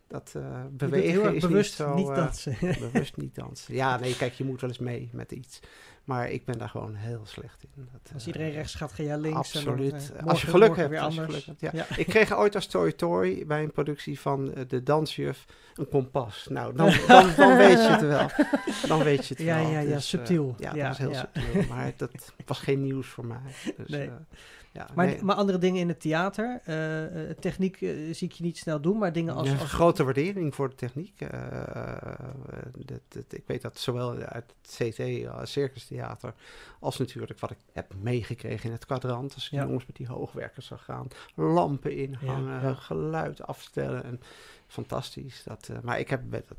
Dat 0.08 0.30
doet 0.70 0.90
bewegen 0.90 1.10
heel 1.10 1.24
erg 1.24 1.34
is 1.34 1.42
bewust 1.42 1.78
niet 1.78 1.88
zo... 1.88 1.94
niet 1.94 2.08
eh, 2.08 2.14
dansen. 2.14 2.56
bewust 2.60 3.16
niet 3.16 3.34
dansen. 3.34 3.74
Ja, 3.74 3.98
nee, 3.98 4.16
kijk, 4.16 4.32
je 4.32 4.44
moet 4.44 4.60
wel 4.60 4.70
eens 4.70 4.78
mee 4.78 5.08
met 5.12 5.32
iets. 5.32 5.60
Maar 6.08 6.30
ik 6.30 6.44
ben 6.44 6.58
daar 6.58 6.68
gewoon 6.68 6.94
heel 6.94 7.20
slecht 7.24 7.62
in. 7.62 7.88
Dat, 7.92 8.12
Als 8.14 8.22
eh, 8.22 8.26
iedereen 8.26 8.50
rechts 8.52 8.74
gaat, 8.74 8.92
ga 8.92 9.02
jij 9.02 9.18
links. 9.18 9.36
Absoluut. 9.36 9.92
En 9.92 9.98
dan, 10.08 10.16
eh, 10.18 10.26
als 10.26 10.40
je 10.40 10.46
geluk 10.46 10.76
hebt. 10.76 10.90
weer 10.90 11.00
Als 11.00 11.14
je 11.14 11.22
geluk 11.24 11.44
hebt 11.46 11.60
ja. 11.60 11.70
Ja. 11.72 11.86
Ik 11.96 12.06
kreeg 12.06 12.36
ooit 12.36 12.54
als 12.54 12.66
Toy 12.66 12.92
Toy 12.92 13.46
bij 13.46 13.62
een 13.62 13.72
productie 13.72 14.20
van 14.20 14.54
eh, 14.54 14.62
de 14.68 14.82
dansjuf 14.82 15.44
een 15.74 15.88
kompas. 15.88 16.46
Nou, 16.50 16.74
dan, 16.76 16.92
dan, 17.08 17.30
dan 17.36 17.56
weet 17.56 17.78
je 17.78 17.88
het 17.88 18.00
wel. 18.00 18.28
Dan 18.86 19.02
weet 19.02 19.26
je 19.26 19.34
het 19.34 19.42
Ja, 19.42 19.56
wel. 19.62 19.70
ja, 19.70 19.78
ja, 19.80 19.84
Dus, 19.84 19.94
eh, 19.94 20.00
subtiel. 20.00 20.54
ja, 20.58 20.72
dat 20.72 20.86
was 20.86 20.98
heel 20.98 21.14
subtiel. 21.14 21.62
Maar 21.68 21.92
dat 21.96 22.10
was 22.46 22.58
geen 22.58 22.82
nieuws 22.82 23.06
voor 23.06 23.26
mij. 23.26 23.40
Dus, 23.76 23.88
Nee. 23.88 24.10
Ja, 24.78 24.88
Maar, 24.94 25.06
nee. 25.06 25.22
maar 25.22 25.36
andere 25.36 25.58
dingen 25.58 25.80
in 25.80 25.88
het 25.88 26.00
theater. 26.00 26.60
eh, 26.64 27.30
eh, 27.30 27.36
techniek 27.38 27.80
eh, 27.82 27.88
zie 28.14 28.28
ik 28.28 28.32
je 28.32 28.42
niet 28.44 28.58
snel 28.58 28.80
doen. 28.80 28.98
Maar 28.98 29.12
dingen 29.12 29.34
als... 29.34 29.48
Ja, 29.48 29.56
als 29.58 29.72
grote 29.72 30.04
waardering 30.04 30.54
voor 30.54 30.68
de 30.68 30.74
techniek. 30.74 31.18
dat, 32.78 33.00
dat- 33.08 33.32
ik 33.32 33.42
weet 33.46 33.62
dat 33.62 33.78
zowel 33.78 34.14
uit 34.16 34.54
het 34.62 34.94
CT, 34.94 35.48
Circus 35.48 35.84
Theater, 35.86 36.34
als 36.80 36.98
natuurlijk 36.98 37.40
wat 37.40 37.50
ik 37.50 37.58
heb 37.72 37.94
meegekregen 38.02 38.66
in 38.66 38.72
het 38.72 38.86
kwadrant. 38.86 39.34
Als 39.34 39.44
ik 39.44 39.50
Ja. 39.50 39.58
die 39.58 39.66
jongens 39.66 39.86
met 39.86 39.96
die 39.96 40.06
hoogwerkers 40.08 40.66
zag 40.66 40.84
gaan, 40.84 41.06
lampen 41.34 41.96
inhangen, 41.96 42.76
geluid 42.76 43.42
afstellen. 43.42 44.04
En 44.04 44.20
fantastisch. 44.66 45.42
Dat, 45.44 45.70
maar 45.82 45.98
ik 45.98 46.10
heb, 46.10 46.20
met- 46.30 46.50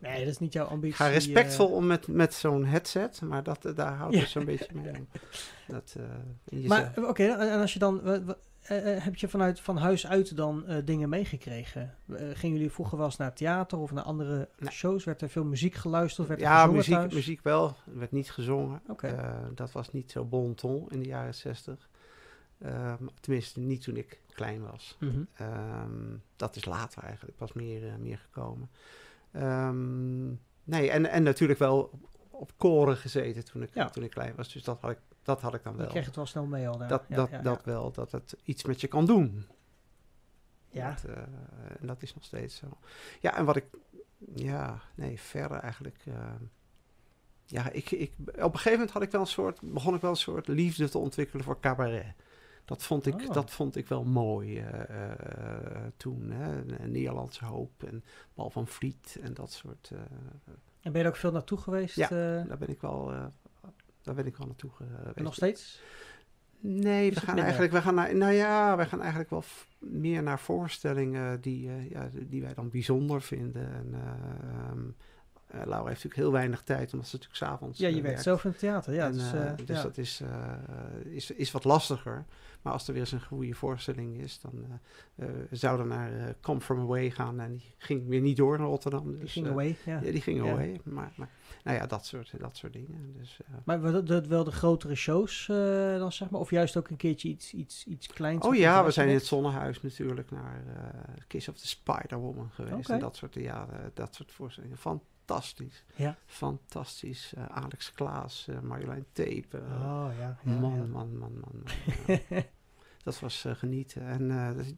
Nee, 0.00 0.18
dat 0.18 0.28
is 0.32 0.38
niet 0.38 0.52
jouw 0.52 0.66
ambitie. 0.66 0.96
ga 0.96 1.06
respectvol 1.06 1.68
eh. 1.68 1.74
om 1.74 1.86
met, 1.86 2.06
met 2.08 2.34
zo'n 2.34 2.64
headset, 2.64 3.20
maar 3.22 3.42
dat, 3.42 3.64
eh, 3.64 3.74
daar 3.74 3.92
houdt 3.94 4.14
Ja. 4.14 4.26
zo'n 4.26 4.44
beetje 4.44 4.74
mee. 4.82 5.06
Dat, 5.68 5.96
eh, 6.52 6.68
maar 6.68 6.92
oké, 6.96 7.24
en 7.24 7.60
als 7.60 7.72
je 7.72 7.78
dan... 7.78 8.00
heb 9.00 9.16
je 9.16 9.28
vanuit 9.28 9.60
van 9.60 9.76
huis 9.76 10.06
uit 10.06 10.36
dan 10.36 10.64
dingen 10.84 11.08
meegekregen? 11.08 11.94
Gingen 12.32 12.56
jullie 12.56 12.70
vroeger 12.72 12.96
wel 12.96 13.06
eens 13.06 13.16
naar 13.16 13.34
theater 13.34 13.78
of 13.78 13.92
naar 13.92 14.04
andere 14.04 14.48
Nee. 14.58 14.70
shows? 14.70 15.04
Werd 15.04 15.22
er 15.22 15.28
veel 15.28 15.44
muziek 15.44 15.74
geluisterd? 15.74 16.28
Werd 16.28 16.40
er 16.40 16.46
ja, 16.46 16.54
gezongen 16.56 16.76
muziek, 16.76 16.94
thuis? 16.94 17.14
muziek 17.14 17.42
wel. 17.42 17.66
Er 17.66 17.98
werd 17.98 18.12
niet 18.12 18.30
gezongen. 18.30 18.82
Eh, 18.96 19.34
dat 19.54 19.72
was 19.72 19.92
niet 19.92 20.10
zo 20.10 20.24
bon 20.24 20.54
ton 20.54 20.86
in 20.90 20.98
de 21.00 21.08
jaren 21.08 21.34
zestig. 21.34 21.88
Ehm, 22.58 23.06
tenminste, 23.20 23.60
niet 23.60 23.82
toen 23.82 23.96
ik 23.96 24.20
klein 24.32 24.62
was. 24.70 24.96
Mhm. 25.00 25.22
Ehm, 25.34 26.16
dat 26.36 26.56
is 26.56 26.64
later 26.64 27.02
eigenlijk 27.02 27.36
pas 27.36 27.52
meer, 27.52 27.96
meer 28.00 28.18
gekomen. 28.18 28.70
Ehm, 29.32 30.28
nee, 30.64 30.90
en, 30.90 31.06
en 31.10 31.22
natuurlijk 31.22 31.58
wel 31.58 31.90
op 32.30 32.52
koren 32.56 32.96
gezeten 32.96 33.44
toen 33.44 33.62
ik, 33.62 33.74
Ja. 33.74 33.88
toen 33.90 34.02
ik 34.02 34.10
klein 34.10 34.34
was. 34.36 34.52
Dus 34.52 34.64
dat 34.64 34.80
had 34.80 34.90
ik, 34.90 34.98
dat 35.22 35.40
had 35.40 35.54
ik 35.54 35.62
dan 35.62 35.72
Je 35.72 35.78
wel. 35.78 35.88
kreeg 35.88 36.06
het 36.06 36.16
wel 36.16 36.26
snel 36.26 36.46
mee 36.46 36.68
al 36.68 36.78
daar. 36.78 36.88
dat 36.88 37.04
Ja, 37.08 37.16
dat, 37.16 37.30
ja, 37.30 37.42
dat 37.42 37.64
wel, 37.64 37.92
dat 37.92 38.10
het 38.12 38.36
iets 38.44 38.64
met 38.64 38.80
je 38.80 38.86
kan 38.86 39.06
doen. 39.06 39.46
Ja. 40.68 40.90
Dat, 40.90 41.04
eh, 41.04 41.22
en 41.80 41.86
dat 41.86 42.02
is 42.02 42.14
nog 42.14 42.24
steeds 42.24 42.56
zo. 42.56 42.66
Ja, 43.20 43.36
en 43.36 43.44
wat 43.44 43.56
ik... 43.56 43.64
Ja, 44.34 44.80
nee, 44.94 45.20
verder 45.20 45.58
eigenlijk... 45.58 45.98
eh, 46.06 46.14
ja, 47.46 47.70
ik, 47.70 47.90
ik, 47.90 48.12
op 48.18 48.28
een 48.36 48.50
gegeven 48.50 48.72
moment 48.72 48.90
had 48.90 49.02
ik 49.02 49.10
wel 49.10 49.20
een 49.20 49.26
soort, 49.26 49.60
begon 49.62 49.94
ik 49.94 50.00
wel 50.00 50.10
een 50.10 50.16
soort 50.16 50.48
liefde 50.48 50.88
te 50.88 50.98
ontwikkelen 50.98 51.44
voor 51.44 51.60
cabaret. 51.60 52.14
Dat 52.70 52.82
vond 52.82 53.06
ik, 53.06 53.14
Oh. 53.14 53.32
dat 53.32 53.50
vond 53.50 53.76
ik 53.76 53.88
wel 53.88 54.04
mooi 54.04 54.58
eh, 54.58 54.80
eh, 54.82 55.82
toen. 55.96 56.30
Hè? 56.30 56.64
Nederlandse 56.86 57.44
Hoop 57.44 57.82
en 57.82 58.04
Bal 58.34 58.50
van 58.50 58.66
Vliet 58.66 59.18
en 59.22 59.34
dat 59.34 59.52
soort... 59.52 59.90
eh, 59.92 59.98
En 60.80 60.92
ben 60.92 60.92
je 60.92 60.98
er 61.00 61.06
ook 61.08 61.16
veel 61.16 61.32
naartoe 61.32 61.58
geweest? 61.58 61.96
Ja, 61.96 62.08
daar 62.08 62.58
ben 62.58 62.68
ik 62.68 62.80
wel, 62.80 63.12
daar 64.02 64.14
ben 64.14 64.26
ik 64.26 64.36
wel 64.36 64.46
naartoe 64.46 64.70
geweest. 64.70 65.16
en 65.16 65.22
nog 65.24 65.34
steeds? 65.34 65.80
Nee, 66.62 67.12
we 67.14 67.20
gaan 67.20 67.38
eigenlijk, 67.38 67.72
we 67.72 67.80
gaan 67.82 67.94
naar, 67.94 68.16
nou 68.16 68.32
ja, 68.32 68.76
wij 68.76 68.86
gaan 68.86 69.00
eigenlijk 69.00 69.30
wel 69.30 69.44
meer 69.78 70.22
naar 70.22 70.38
voorstellingen 70.38 71.40
die, 71.40 71.88
ja, 71.90 72.10
die 72.12 72.42
wij 72.42 72.54
dan 72.54 72.70
bijzonder 72.70 73.22
vinden. 73.22 73.72
En, 73.74 73.94
eh, 73.94 74.00
ehm, 74.68 74.78
eh, 75.46 75.54
Laura 75.66 75.76
heeft 75.88 76.04
natuurlijk 76.04 76.14
heel 76.14 76.32
weinig 76.32 76.62
tijd, 76.62 76.92
omdat 76.92 77.08
ze 77.08 77.16
natuurlijk 77.16 77.44
s'avonds 77.44 77.78
Ja, 77.78 77.88
je 77.88 78.02
werkt 78.02 78.22
zelf 78.22 78.44
in 78.44 78.50
het 78.50 78.58
theater. 78.58 78.94
Ja, 78.94 79.06
En, 79.06 79.12
dus, 79.12 79.30
dus 79.66 79.76
ja. 79.76 79.82
dat 79.82 79.98
is, 79.98 80.22
is, 81.04 81.30
is 81.30 81.50
wat 81.50 81.64
lastiger. 81.64 82.24
Maar 82.62 82.72
als 82.72 82.86
er 82.86 82.92
weer 82.92 83.02
eens 83.02 83.12
een 83.12 83.22
goede 83.24 83.54
voorstelling 83.54 84.16
is, 84.18 84.40
dan 84.40 84.52
eh 84.64 84.74
eh, 85.26 85.34
we 85.50 85.56
zouden 85.56 85.88
naar 85.88 86.12
eh, 86.12 86.34
Come 86.40 86.60
From 86.60 86.80
Away 86.80 87.10
gaan. 87.10 87.40
En 87.40 87.50
die 87.52 87.74
ging 87.78 88.08
weer 88.08 88.20
niet 88.20 88.36
door 88.36 88.58
naar 88.58 88.66
Rotterdam. 88.66 89.10
Dus, 89.10 89.18
Die 89.18 89.28
ging 89.28 89.46
away, 89.46 89.76
ja. 89.84 90.00
Ja, 90.02 90.10
die 90.12 90.20
ging 90.20 90.44
Ja. 90.44 90.50
away. 90.50 90.80
Maar, 90.84 91.12
maar 91.16 91.28
nou 91.64 91.76
ja, 91.76 91.86
dat 91.86 92.06
soort, 92.06 92.32
dat 92.38 92.56
soort 92.56 92.72
dingen. 92.72 93.14
Dus, 93.18 93.40
Maar 93.64 93.80
wel 93.80 94.04
de, 94.04 94.26
wel 94.28 94.44
de 94.44 94.52
grotere 94.52 94.94
shows 94.94 95.44
dan 95.98 96.12
zeg 96.12 96.30
maar? 96.30 96.40
Of 96.40 96.50
juist 96.50 96.76
ook 96.76 96.88
een 96.88 96.96
keertje 96.96 97.28
iets, 97.28 97.52
iets, 97.54 97.86
iets 97.86 98.06
kleins? 98.06 98.46
Oh 98.46 98.54
ja, 98.54 98.84
we 98.84 98.90
zijn 98.90 99.08
in 99.08 99.14
het 99.14 99.26
Zonnehuis 99.26 99.82
natuurlijk 99.82 100.30
naar 100.30 100.64
Kiss 101.26 101.48
of 101.48 101.58
the 101.58 101.68
Spider-Woman 101.68 102.50
geweest. 102.50 102.90
En 102.90 102.98
dat 102.98 103.16
soort, 103.16 103.34
ja, 103.34 103.66
dat 103.94 104.14
soort 104.14 104.32
voorstellingen. 104.32 104.76
Fantastisch. 104.78 105.08
Ja. 105.94 106.16
Fantastisch. 106.26 107.34
Eh, 107.34 107.44
Alex 107.44 107.92
Klaas, 107.92 108.46
eh, 108.48 108.60
Marjolein 108.60 109.06
Tepe. 109.12 109.58
eh, 109.58 109.64
Oh 109.64 110.10
ja. 110.18 110.38
ja, 110.44 110.52
man, 110.52 110.76
ja. 110.76 110.84
man, 110.84 111.18
man, 111.18 111.32
man, 111.40 111.62
dat 113.04 113.20
was 113.20 113.46
genieten. 113.52 114.02
En 114.06 114.28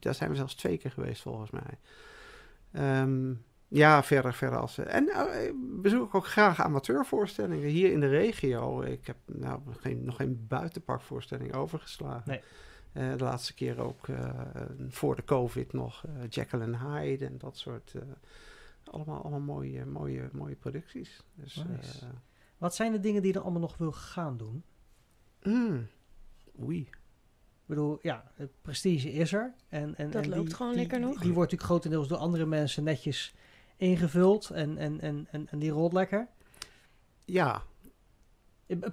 daar 0.00 0.14
zijn 0.14 0.30
we 0.30 0.36
zelfs 0.36 0.55
twee 0.55 0.78
keer 0.78 0.90
geweest 0.90 1.22
volgens 1.22 1.50
mij. 1.50 1.78
Ehm, 2.72 3.34
ja, 3.68 4.03
verder, 4.03 4.34
verder 4.34 4.59
als... 4.59 4.78
en 4.78 5.09
ik 5.42 5.53
bezoek 5.82 6.14
ook 6.14 6.26
graag 6.26 6.61
amateurvoorstellingen 6.61 7.68
hier 7.68 7.92
in 7.92 8.00
de 8.00 8.09
regio. 8.09 8.82
Ik 8.82 9.07
heb 9.07 9.16
nou, 9.26 9.61
geen, 9.80 10.05
nog 10.05 10.16
geen 10.16 10.46
buitenparkvoorstelling 10.48 11.55
overgeslagen. 11.55 12.22
Nee. 12.92 13.16
De 13.16 13.24
laatste 13.24 13.55
keer 13.55 13.80
ook 13.80 14.07
voor 14.88 15.16
de 15.16 15.24
COVID 15.24 15.72
nog 15.72 16.05
eh 16.07 16.12
Jekyll 16.28 16.61
and 16.61 16.76
Hyde 16.76 17.26
en 17.26 17.38
dat 17.38 17.57
soort... 17.57 17.94
allemaal, 18.93 19.20
allemaal 19.22 19.40
mooie, 19.40 19.84
mooie, 19.86 20.28
mooie 20.32 20.55
producties. 20.57 21.22
Dus, 21.34 21.55
Nice. 21.68 22.05
eh, 22.07 22.11
Wat 22.59 22.74
zijn 22.74 22.93
de 22.93 23.01
dingen 23.01 23.18
die 23.20 23.26
je 23.26 23.32
dan 23.36 23.43
allemaal 23.43 23.61
nog 23.61 23.76
wil 23.76 23.93
gaan 23.93 24.36
doen? 24.36 24.62
mm, 25.43 25.86
oei. 26.62 26.80
Ik 26.80 27.78
bedoel, 27.78 27.99
ja, 28.03 28.30
het 28.34 28.51
prestige 28.62 29.12
is 29.12 29.32
er. 29.32 29.55
En, 29.68 29.95
en, 29.97 30.11
Dat 30.11 30.22
en 30.24 30.28
loopt 30.30 30.47
die, 30.47 30.55
gewoon 30.55 30.72
die- 30.72 30.80
lekker 30.80 30.99
die- 30.99 31.07
nog. 31.07 31.14
Die, 31.20 31.32
wordt 31.32 31.51
natuurlijk 31.53 31.70
grotendeels 31.70 32.09
door 32.09 32.18
andere 32.18 32.47
mensen 32.47 32.84
netjes 32.84 33.34
ingevuld. 33.76 34.51
En, 34.51 34.78
en, 34.78 35.01
en, 35.01 35.26
en, 35.30 35.49
en 35.49 35.59
die 35.59 35.70
rolt 35.70 35.93
lekker. 35.93 36.28
Ja, 37.24 37.62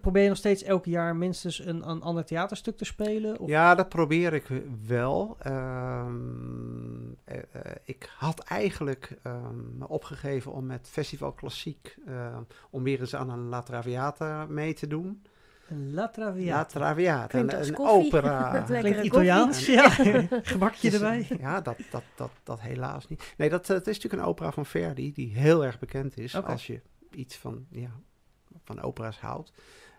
Probeer 0.01 0.23
je 0.23 0.29
nog 0.29 0.37
steeds 0.37 0.63
elk 0.63 0.85
jaar 0.85 1.15
minstens 1.15 1.65
een, 1.65 1.89
een 1.89 2.01
ander 2.01 2.25
theaterstuk 2.25 2.77
te 2.77 2.85
spelen? 2.85 3.39
Of? 3.39 3.49
Ja, 3.49 3.75
dat 3.75 3.89
probeer 3.89 4.33
ik 4.33 4.45
wel. 4.87 5.37
Ehm, 5.39 7.11
eh, 7.23 7.37
eh, 7.37 7.71
ik 7.83 8.09
had 8.17 8.39
eigenlijk 8.39 9.17
ehm, 9.23 9.77
me 9.77 9.87
opgegeven 9.87 10.51
om 10.51 10.65
met 10.65 10.87
Festival 10.91 11.31
Klassiek... 11.31 11.97
ehm, 12.07 12.41
om 12.69 12.83
weer 12.83 12.99
eens 12.99 13.15
aan 13.15 13.29
een 13.29 13.47
La 13.49 13.61
Traviata 13.61 14.45
mee 14.45 14.73
te 14.73 14.87
doen. 14.87 15.21
Een 15.69 15.93
La 15.93 16.01
La 16.01 16.07
Traviata. 16.09 16.65
Traviata, 16.65 17.27
Klinkt 17.27 17.53
een, 17.53 17.67
een 17.67 17.77
opera. 17.77 18.61
Klinkt. 18.67 19.03
Italiaans, 19.03 19.65
ja. 19.65 19.89
Gebakje 20.43 20.89
Dus, 20.89 20.99
erbij. 21.01 21.27
eh, 21.29 21.39
Ja, 21.39 21.61
dat, 21.61 21.77
dat, 21.91 22.03
dat, 22.15 22.31
dat 22.43 22.61
helaas 22.61 23.07
niet. 23.07 23.33
Nee, 23.37 23.49
dat, 23.49 23.69
eh, 23.69 23.75
het 23.75 23.87
is 23.87 23.95
natuurlijk 23.95 24.23
een 24.23 24.29
opera 24.29 24.51
van 24.51 24.65
Verdi, 24.65 25.13
die 25.13 25.37
heel 25.37 25.65
erg 25.65 25.79
bekend 25.79 26.17
is 26.17 26.35
als 26.43 26.67
je 26.67 26.81
iets 27.11 27.35
van, 27.37 27.65
ja, 27.69 27.91
van 28.75 28.81
opera's 28.81 29.19
houdt. 29.19 29.51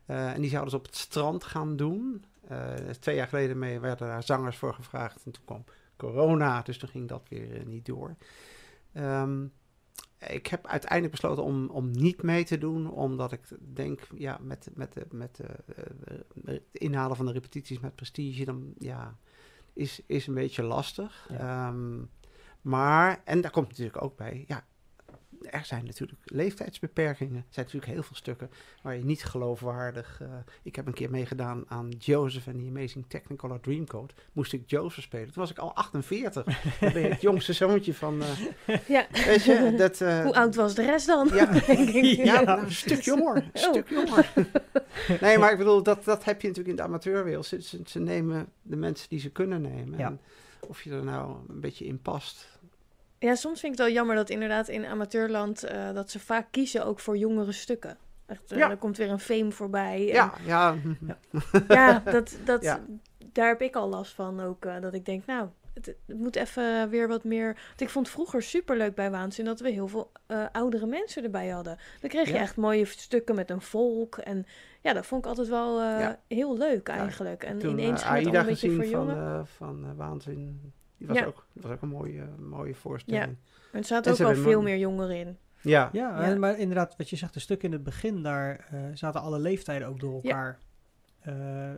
Eh, 0.07 0.33
en 0.33 0.41
die 0.41 0.51
zouden 0.51 0.71
ze 0.71 0.77
op 0.77 0.85
het 0.85 0.97
strand 0.97 1.45
gaan 1.45 1.77
doen. 1.77 2.25
Eh, 2.49 2.75
twee 2.75 3.17
jaar 3.17 3.29
geleden 3.29 3.59
mee 3.59 3.81
werden 3.81 4.07
daar 4.07 4.23
zangers 4.23 4.57
voor 4.57 4.75
gevraagd. 4.75 5.25
En 5.25 5.33
toen 5.33 5.45
kwam 5.45 5.65
corona, 5.97 6.63
dus 6.63 6.79
toen 6.79 6.89
ging 6.89 7.09
dat 7.09 7.29
weer 7.29 7.57
eh, 7.57 7.67
niet 7.67 7.87
door. 7.87 8.17
Ehm, 8.93 9.45
ik 10.19 10.47
heb 10.47 10.67
uiteindelijk 10.67 11.11
besloten 11.11 11.45
om, 11.45 11.69
om 11.69 11.91
niet 11.91 12.23
mee 12.23 12.45
te 12.45 12.59
doen, 12.59 12.91
omdat 12.91 13.33
ik 13.33 13.41
denk, 13.59 14.01
ja, 14.15 14.39
met, 14.43 14.69
met, 14.75 14.93
de, 14.93 15.07
met 15.11 15.37
de, 15.37 15.49
het 16.45 16.63
inhalen 16.73 17.17
van 17.17 17.27
de 17.27 17.33
repetities 17.33 17.81
met 17.81 17.95
prestige, 17.95 18.45
dan 18.45 18.75
ja, 18.79 19.17
is, 19.73 20.03
is 20.07 20.27
een 20.27 20.35
beetje 20.35 20.63
lastig. 20.63 21.29
Ja. 21.31 21.69
Ehm, 21.69 21.99
maar, 22.61 23.23
en 23.25 23.41
daar 23.41 23.51
komt 23.51 23.69
natuurlijk 23.69 24.03
ook 24.03 24.17
bij, 24.17 24.45
ja, 24.47 24.65
er 25.43 25.65
zijn 25.65 25.85
natuurlijk 25.85 26.21
leeftijdsbeperkingen. 26.25 27.37
Er 27.37 27.45
zijn 27.49 27.65
natuurlijk 27.67 27.93
heel 27.93 28.03
veel 28.03 28.17
stukken 28.17 28.51
waar 28.83 28.97
je 28.97 29.05
niet 29.05 29.25
geloofwaardig... 29.25 30.19
eh, 30.23 30.29
ik 30.63 30.77
heb 30.77 30.87
een 30.87 30.93
keer 30.93 31.11
meegedaan 31.11 31.65
aan 31.69 31.89
Joseph 31.99 32.47
en 32.47 32.59
the 32.59 32.67
Amazing 32.69 33.05
Technicolor 33.09 33.61
Dreamcoat. 33.61 34.13
Moest 34.33 34.53
ik 34.53 34.63
Joseph 34.71 35.05
spelen. 35.05 35.27
Toen 35.27 35.43
was 35.43 35.51
ik 35.51 35.59
al 35.59 35.75
48. 35.75 36.45
Dan 36.81 36.93
ben 36.93 37.03
je 37.03 37.09
het 37.09 37.21
jongste 37.21 37.53
zoontje 37.53 37.95
van... 37.95 38.23
eh, 38.67 38.79
Ja. 38.89 39.07
weet 39.13 39.45
je, 39.45 39.75
dat... 39.77 40.01
eh, 40.01 40.23
Hoe 40.23 40.35
oud 40.35 40.55
was 40.55 40.75
de 40.75 40.85
rest 40.85 41.07
dan? 41.07 41.29
Ja, 41.33 41.45
Denk 41.67 41.89
ik. 41.89 42.05
ja, 42.25 42.41
nou, 42.41 42.61
een 42.63 42.73
stuk 42.73 43.01
jonger. 43.01 43.37
Een 43.37 43.51
Oh. 43.53 43.71
stuk 43.71 43.89
jonger. 43.89 44.33
Nee, 45.21 45.39
maar 45.39 45.53
ik 45.53 45.59
bedoel, 45.59 45.83
dat, 45.83 46.05
dat 46.05 46.25
heb 46.25 46.41
je 46.41 46.49
natuurlijk 46.49 46.77
in 46.79 46.83
de 46.85 46.89
amateurwereld. 46.89 47.47
Ze, 47.47 47.63
ze, 47.63 47.81
ze 47.87 47.99
nemen 47.99 48.49
de 48.63 48.77
mensen 48.77 49.09
die 49.09 49.19
ze 49.21 49.31
kunnen 49.31 49.61
nemen. 49.63 49.99
Ja. 49.99 50.07
En 50.07 50.21
of 50.69 50.83
je 50.83 50.91
er 50.91 51.05
nou 51.05 51.37
een 51.49 51.61
beetje 51.61 51.85
in 51.87 52.01
past. 52.03 52.59
Ja, 53.23 53.35
soms 53.35 53.61
vind 53.61 53.73
ik 53.73 53.79
het 53.79 53.87
wel 53.89 53.97
jammer 53.97 54.17
dat 54.17 54.31
inderdaad 54.31 54.69
in 54.69 54.87
amateurland 54.87 55.63
eh, 55.65 55.93
dat 55.95 56.11
ze 56.11 56.19
vaak 56.21 56.47
kiezen 56.51 56.85
ook 56.87 57.01
voor 57.01 57.17
jongere 57.17 57.53
stukken. 57.53 57.97
Echt, 58.27 58.53
eh, 58.53 58.59
Ja. 58.59 58.71
Er 58.71 58.77
komt 58.77 58.97
weer 58.97 59.11
een 59.11 59.19
fame 59.21 59.51
voorbij. 59.51 59.99
en- 59.99 60.15
Ja, 60.15 60.33
ja. 60.47 60.75
ja 61.69 61.99
dat, 62.05 62.37
dat, 62.45 62.63
Ja. 62.63 62.81
daar 63.33 63.49
heb 63.49 63.61
ik 63.63 63.77
al 63.77 63.89
last 63.89 64.13
van 64.13 64.41
ook. 64.41 64.65
eh, 64.65 64.81
dat 64.81 64.95
ik 64.95 65.05
denk, 65.05 65.27
nou, 65.27 65.49
het, 65.75 65.87
het 66.07 66.19
moet 66.19 66.37
even 66.37 66.89
weer 66.89 67.09
wat 67.09 67.25
meer... 67.25 67.55
Want 67.69 67.81
ik 67.81 67.89
vond 67.89 68.09
vroeger 68.09 68.43
superleuk 68.43 68.95
bij 68.95 69.11
Waanzin 69.11 69.45
dat 69.45 69.61
we 69.61 69.71
heel 69.71 69.89
veel 69.89 70.11
eh, 70.27 70.45
oudere 70.53 70.87
mensen 70.87 71.25
erbij 71.25 71.49
hadden. 71.49 71.79
Dan 72.01 72.11
kreeg 72.11 72.29
je 72.29 72.37
echt 72.39 72.57
mooie 72.57 72.85
stukken 72.85 73.35
met 73.35 73.51
een 73.51 73.61
volk. 73.61 74.17
En 74.17 74.47
ja, 74.81 74.93
dat 74.93 75.07
vond 75.07 75.23
ik 75.25 75.29
altijd 75.31 75.49
wel 75.49 75.81
eh, 75.81 76.09
heel 76.29 76.57
leuk 76.59 76.89
eigenlijk. 76.89 77.45
En 77.45 77.59
Toen 77.59 77.71
ineens 77.79 78.03
eh, 78.03 78.11
ging 78.13 78.25
het 78.27 78.35
al 78.35 78.41
een 78.41 78.47
beetje 78.47 78.71
voor 78.73 78.87
van, 78.87 79.11
eh, 79.11 79.41
van 79.45 79.85
eh, 79.85 79.91
Waanzin. 79.97 80.73
Die 81.01 81.09
was, 81.09 81.19
Ja. 81.19 81.25
ook, 81.25 81.47
dat 81.53 81.63
was 81.63 81.73
ook 81.73 81.83
een 81.83 81.89
mooie, 81.89 82.25
mooie 82.39 82.75
voorstelling. 82.75 83.23
En 83.25 83.39
er 83.73 83.85
zaten 83.85 84.05
en 84.07 84.13
ook 84.13 84.27
hebben 84.27 84.45
veel 84.45 84.63
meer 84.63 84.77
jongeren 84.79 85.17
in. 85.17 85.39
Ja, 85.63 85.89
Ja, 85.93 86.09
Ja. 86.09 86.21
en- 86.23 86.39
maar 86.39 86.59
inderdaad, 86.59 86.95
wat 86.97 87.11
je 87.11 87.17
zegt, 87.17 87.35
een 87.35 87.41
stuk 87.41 87.63
in 87.63 87.73
het 87.73 87.83
begin, 87.83 88.23
daar 88.23 88.67
eh, 88.71 88.81
zaten 88.95 89.21
alle 89.21 89.39
leeftijden 89.39 89.89
ook 89.89 90.01
door 90.01 90.19
Ja. 90.23 90.29
elkaar. 90.31 90.59
Eh, 91.21 91.35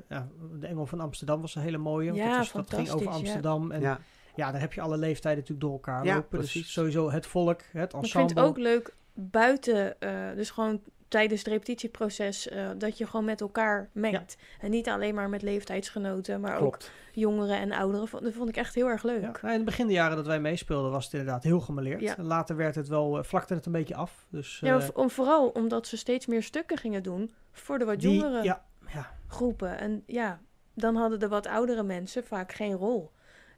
ja, 0.08 0.28
de 0.60 0.66
Engel 0.66 0.86
van 0.86 1.00
Amsterdam 1.00 1.40
was 1.40 1.54
een 1.54 1.62
hele 1.62 1.78
mooie. 1.78 2.06
Want 2.10 2.18
Ja, 2.22 2.28
dat, 2.28 2.36
was, 2.38 2.52
dat 2.52 2.74
ging 2.74 2.80
over 2.90 2.92
fantastisch, 2.98 3.28
ja. 3.28 3.34
Amsterdam. 3.34 3.70
En 3.70 3.80
ja. 3.80 3.98
ja. 4.34 4.50
daar 4.52 4.60
heb 4.60 4.72
je 4.72 4.80
alle 4.80 4.96
leeftijden 4.96 5.40
natuurlijk 5.40 5.60
door 5.60 5.72
elkaar 5.72 6.04
Ja, 6.04 6.14
lopen. 6.14 6.28
precies. 6.38 6.62
Dus 6.62 6.72
sowieso 6.72 7.10
het 7.10 7.26
volk, 7.26 7.60
het 7.60 7.72
Maar 7.72 7.82
ik 7.84 7.92
ensemble. 7.92 8.18
vind 8.26 8.30
het 8.38 8.48
ook 8.48 8.58
leuk 8.58 8.94
buiten, 9.14 10.00
eh, 10.00 10.34
dus 10.36 10.50
gewoon 10.50 10.80
tijdens 11.12 11.40
het 11.40 11.48
repetitieproces, 11.48 12.48
eh, 12.48 12.70
dat 12.76 12.98
je 12.98 13.06
gewoon 13.06 13.24
met 13.24 13.40
elkaar 13.40 13.88
mengt. 13.92 14.36
En 14.60 14.70
niet 14.70 14.88
alleen 14.88 15.14
maar 15.14 15.28
met 15.28 15.42
leeftijdsgenoten, 15.42 16.40
maar 16.40 16.60
ook 16.60 16.78
jongeren 17.12 17.56
en 17.56 17.72
ouderen. 17.72 18.08
Vond- 18.08 18.22
Dat 18.22 18.32
vond 18.32 18.48
ik 18.48 18.56
echt 18.56 18.74
heel 18.74 18.86
erg 18.88 19.02
leuk. 19.02 19.20
Ja, 19.20 19.30
nou, 19.30 19.46
in 19.46 19.52
het 19.52 19.64
begin 19.64 19.86
de 19.86 19.92
jaren 19.92 20.16
dat 20.16 20.26
wij 20.26 20.40
meespeelden 20.40 20.90
was 20.90 21.04
het 21.04 21.12
inderdaad 21.12 21.42
heel 21.42 21.60
gemaleerd. 21.60 22.00
Ja. 22.00 22.14
Later 22.18 22.56
werd 22.56 22.74
het 22.74 22.88
wel, 22.88 23.18
eh, 23.18 23.24
vlakte 23.24 23.54
het 23.54 23.66
een 23.66 23.72
beetje 23.72 23.94
af. 23.94 24.26
Dus, 24.30 24.58
Ja, 24.60 24.78
eh, 24.78 24.88
om, 24.94 25.10
vooral 25.10 25.48
omdat 25.48 25.86
ze 25.86 25.96
steeds 25.96 26.26
meer 26.26 26.42
stukken 26.42 26.76
gingen 26.78 27.02
doen 27.02 27.30
voor 27.52 27.78
de 27.78 27.84
wat 27.84 28.00
die, 28.00 28.14
jongere 28.16 28.42
ja, 28.42 28.64
ja, 28.92 29.10
groepen. 29.28 29.78
En 29.78 30.02
ja, 30.06 30.40
dan 30.74 30.96
hadden 30.96 31.20
de 31.20 31.28
wat 31.28 31.46
oudere 31.46 31.82
mensen 31.82 32.24
vaak 32.24 32.52
geen 32.52 32.74
rol. 32.74 33.10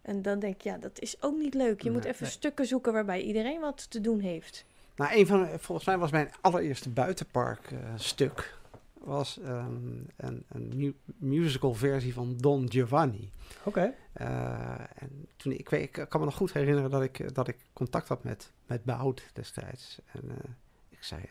En 0.02 0.22
dan 0.22 0.38
denk 0.38 0.54
ik, 0.54 0.62
ja, 0.62 0.78
dat 0.78 1.00
is 1.00 1.22
ook 1.22 1.36
niet 1.36 1.54
leuk. 1.54 1.82
Je 1.82 1.90
moet 1.90 2.04
even 2.04 2.22
nee. 2.22 2.30
stukken 2.30 2.66
zoeken 2.66 2.92
waarbij 2.92 3.20
iedereen 3.20 3.60
wat 3.60 3.90
te 3.90 4.00
doen 4.00 4.20
heeft. 4.20 4.64
Nou, 4.96 5.18
een 5.18 5.26
van, 5.26 5.48
volgens 5.58 5.86
mij 5.86 5.98
was 5.98 6.10
mijn 6.10 6.30
allereerste 6.40 6.90
buitenpark 6.90 7.70
eh, 7.70 7.78
stuk 7.96 8.58
was 8.94 9.38
ehm, 9.40 9.74
een, 10.16 10.44
een 10.48 10.72
mu- 10.76 10.94
musical 11.16 11.74
versie 11.74 12.14
van 12.14 12.36
Don 12.36 12.70
Giovanni. 12.70 13.30
oké. 13.64 13.94
Eh, 14.12 14.80
en 14.94 15.26
toen 15.36 15.52
ik, 15.52 15.68
weet, 15.68 15.82
ik 15.82 16.06
kan 16.08 16.20
me 16.20 16.26
nog 16.26 16.36
goed 16.36 16.52
herinneren 16.52 16.90
dat 16.90 17.02
ik, 17.02 17.34
dat 17.34 17.48
ik 17.48 17.56
contact 17.72 18.08
had 18.08 18.24
met, 18.24 18.52
met 18.66 18.84
Behoud 18.84 19.22
destijds. 19.32 19.98
En 20.06 20.30
eh, 20.30 20.50
ik 20.88 21.02
zei, 21.02 21.22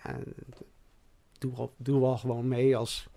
doe, 1.37 1.55
al, 1.55 1.73
doe 1.77 1.99
wel 2.01 2.17
gewoon 2.17 2.47
mee 2.47 2.77
als... 2.77 3.07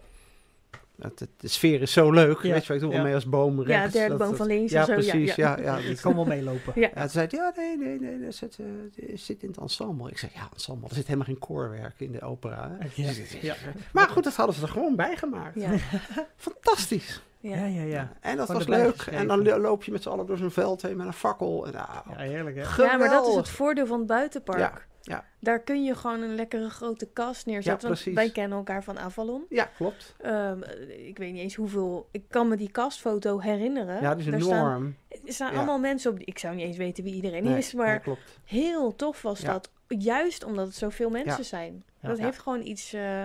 Het, 1.01 1.21
het- 1.21 1.29
de 1.37 1.49
sfeer 1.49 1.83
is 1.83 1.93
zo 1.93 2.11
leuk, 2.13 2.43
Ja, 2.43 2.53
weet 2.53 2.67
je 2.67 2.75
ik 2.75 2.81
doe 2.81 2.89
wel 2.89 2.99
ja. 2.99 3.05
mee 3.05 3.15
als 3.15 3.27
boom 3.29 3.63
rechts. 3.63 3.93
ja, 3.93 3.99
derde 4.01 4.09
dat- 4.09 4.19
boom 4.19 4.29
dat- 4.29 4.37
van 4.37 4.47
links 4.47 4.73
Ja, 4.73 4.85
zo. 4.85 4.93
precies, 4.93 5.35
ja, 5.35 5.57
ja. 5.57 5.63
ja, 5.63 5.77
Ik 5.79 5.87
dus- 5.87 6.01
kan 6.01 6.15
wel 6.15 6.25
meelopen. 6.25 6.73
Ja. 6.75 6.91
ja, 6.95 7.01
toen 7.01 7.11
zei 7.11 7.27
hij, 7.31 7.39
ja, 7.39 7.53
nee, 7.57 7.77
nee, 7.79 8.01
nee, 8.01 8.25
dat 8.25 8.35
zit, 8.35 8.59
eh, 8.59 9.17
zit 9.17 9.43
in 9.43 9.49
het 9.49 9.59
ensemble. 9.59 10.11
Ik 10.11 10.19
zei, 10.19 10.31
ja, 10.35 10.49
ensemble, 10.53 10.89
er 10.89 10.95
zit 10.95 11.05
helemaal 11.07 11.27
geen 11.27 11.39
koorwerk 11.39 11.95
in 11.97 12.13
de 12.13 12.21
opera. 12.23 12.77
hè. 12.79 12.87
Ja, 12.95 13.11
ja. 13.41 13.55
Maar 13.93 14.09
goed, 14.09 14.25
dat 14.25 14.35
hadden 14.35 14.55
ze 14.55 14.63
er 14.63 14.69
gewoon 14.69 14.97
bij 14.97 15.17
gemaakt. 15.17 15.61
Ja, 15.61 15.71
Fantastisch. 16.37 17.21
Ja, 17.41 17.65
ja, 17.67 17.83
ja. 17.83 18.13
En 18.21 18.37
dat 18.37 18.49
was 18.49 18.67
leuk. 18.67 19.03
En 19.11 19.27
dan 19.27 19.43
lo- 19.43 19.59
loop 19.59 19.85
je 19.85 19.93
met 19.93 20.03
z'n 20.03 20.09
allen 20.09 20.27
door 20.27 20.37
zo'n 20.37 20.51
veld 20.51 20.83
heen 20.83 20.97
met 20.97 21.07
een 21.07 21.13
fakkel. 21.13 21.67
En, 21.67 21.75
ah, 21.75 21.97
Ja, 22.11 22.17
heerlijk 22.19 22.57
hè. 22.57 22.83
Ja, 22.85 22.97
maar 22.97 23.09
dat 23.09 23.27
is 23.29 23.35
het 23.35 23.49
voordeel 23.49 23.87
van 23.87 23.99
het 23.99 24.07
buitenpark. 24.07 24.87
Ja. 25.09 25.25
Daar 25.41 25.61
kun 25.63 25.85
je 25.85 25.95
gewoon 25.95 26.23
een 26.23 26.35
lekkere 26.35 26.71
grote 26.71 27.07
kast 27.13 27.47
neerzetten. 27.47 27.73
Ja, 27.73 27.89
want 27.89 28.03
precies. 28.03 28.15
wij 28.15 28.31
kennen 28.31 28.59
elkaar 28.59 28.85
van 28.85 28.99
Avalon. 28.99 29.45
Ja, 29.49 29.65
klopt. 29.77 30.15
Ehm, 30.21 30.63
ik 30.89 31.19
weet 31.19 31.33
niet 31.33 31.43
eens 31.43 31.55
hoeveel. 31.55 32.09
Ik 32.11 32.23
kan 32.29 32.49
me 32.49 32.57
die 32.57 32.71
kastfoto 32.71 33.39
herinneren. 33.41 34.01
Ja, 34.01 34.15
die 34.15 34.25
is 34.25 34.31
Daar 34.31 34.41
staan, 34.41 34.67
enorm. 34.77 34.97
er 35.27 35.33
staan 35.33 35.51
Ja. 35.53 35.57
allemaal 35.57 35.79
mensen 35.79 36.11
op. 36.11 36.17
die- 36.17 36.27
Ik 36.27 36.39
zou 36.39 36.55
niet 36.55 36.65
eens 36.67 36.77
weten 36.77 37.05
wie 37.05 37.15
iedereen 37.15 37.45
Nee, 37.45 37.59
is. 37.59 37.73
Maar 37.75 37.87
nee, 37.89 37.99
klopt. 38.01 38.39
heel 38.45 38.97
tof 38.97 39.23
was 39.23 39.41
Ja. 39.41 39.53
dat. 39.53 39.71
Juist 39.89 40.45
omdat 40.45 40.67
het 40.67 40.77
zoveel 40.77 41.11
mensen 41.11 41.37
Ja. 41.39 41.43
zijn. 41.43 41.85
Ja. 42.01 42.09
Dat 42.09 42.19
Ja. 42.19 42.25
heeft 42.25 42.39
gewoon 42.39 42.63
iets. 42.63 42.93
eh, 42.93 43.25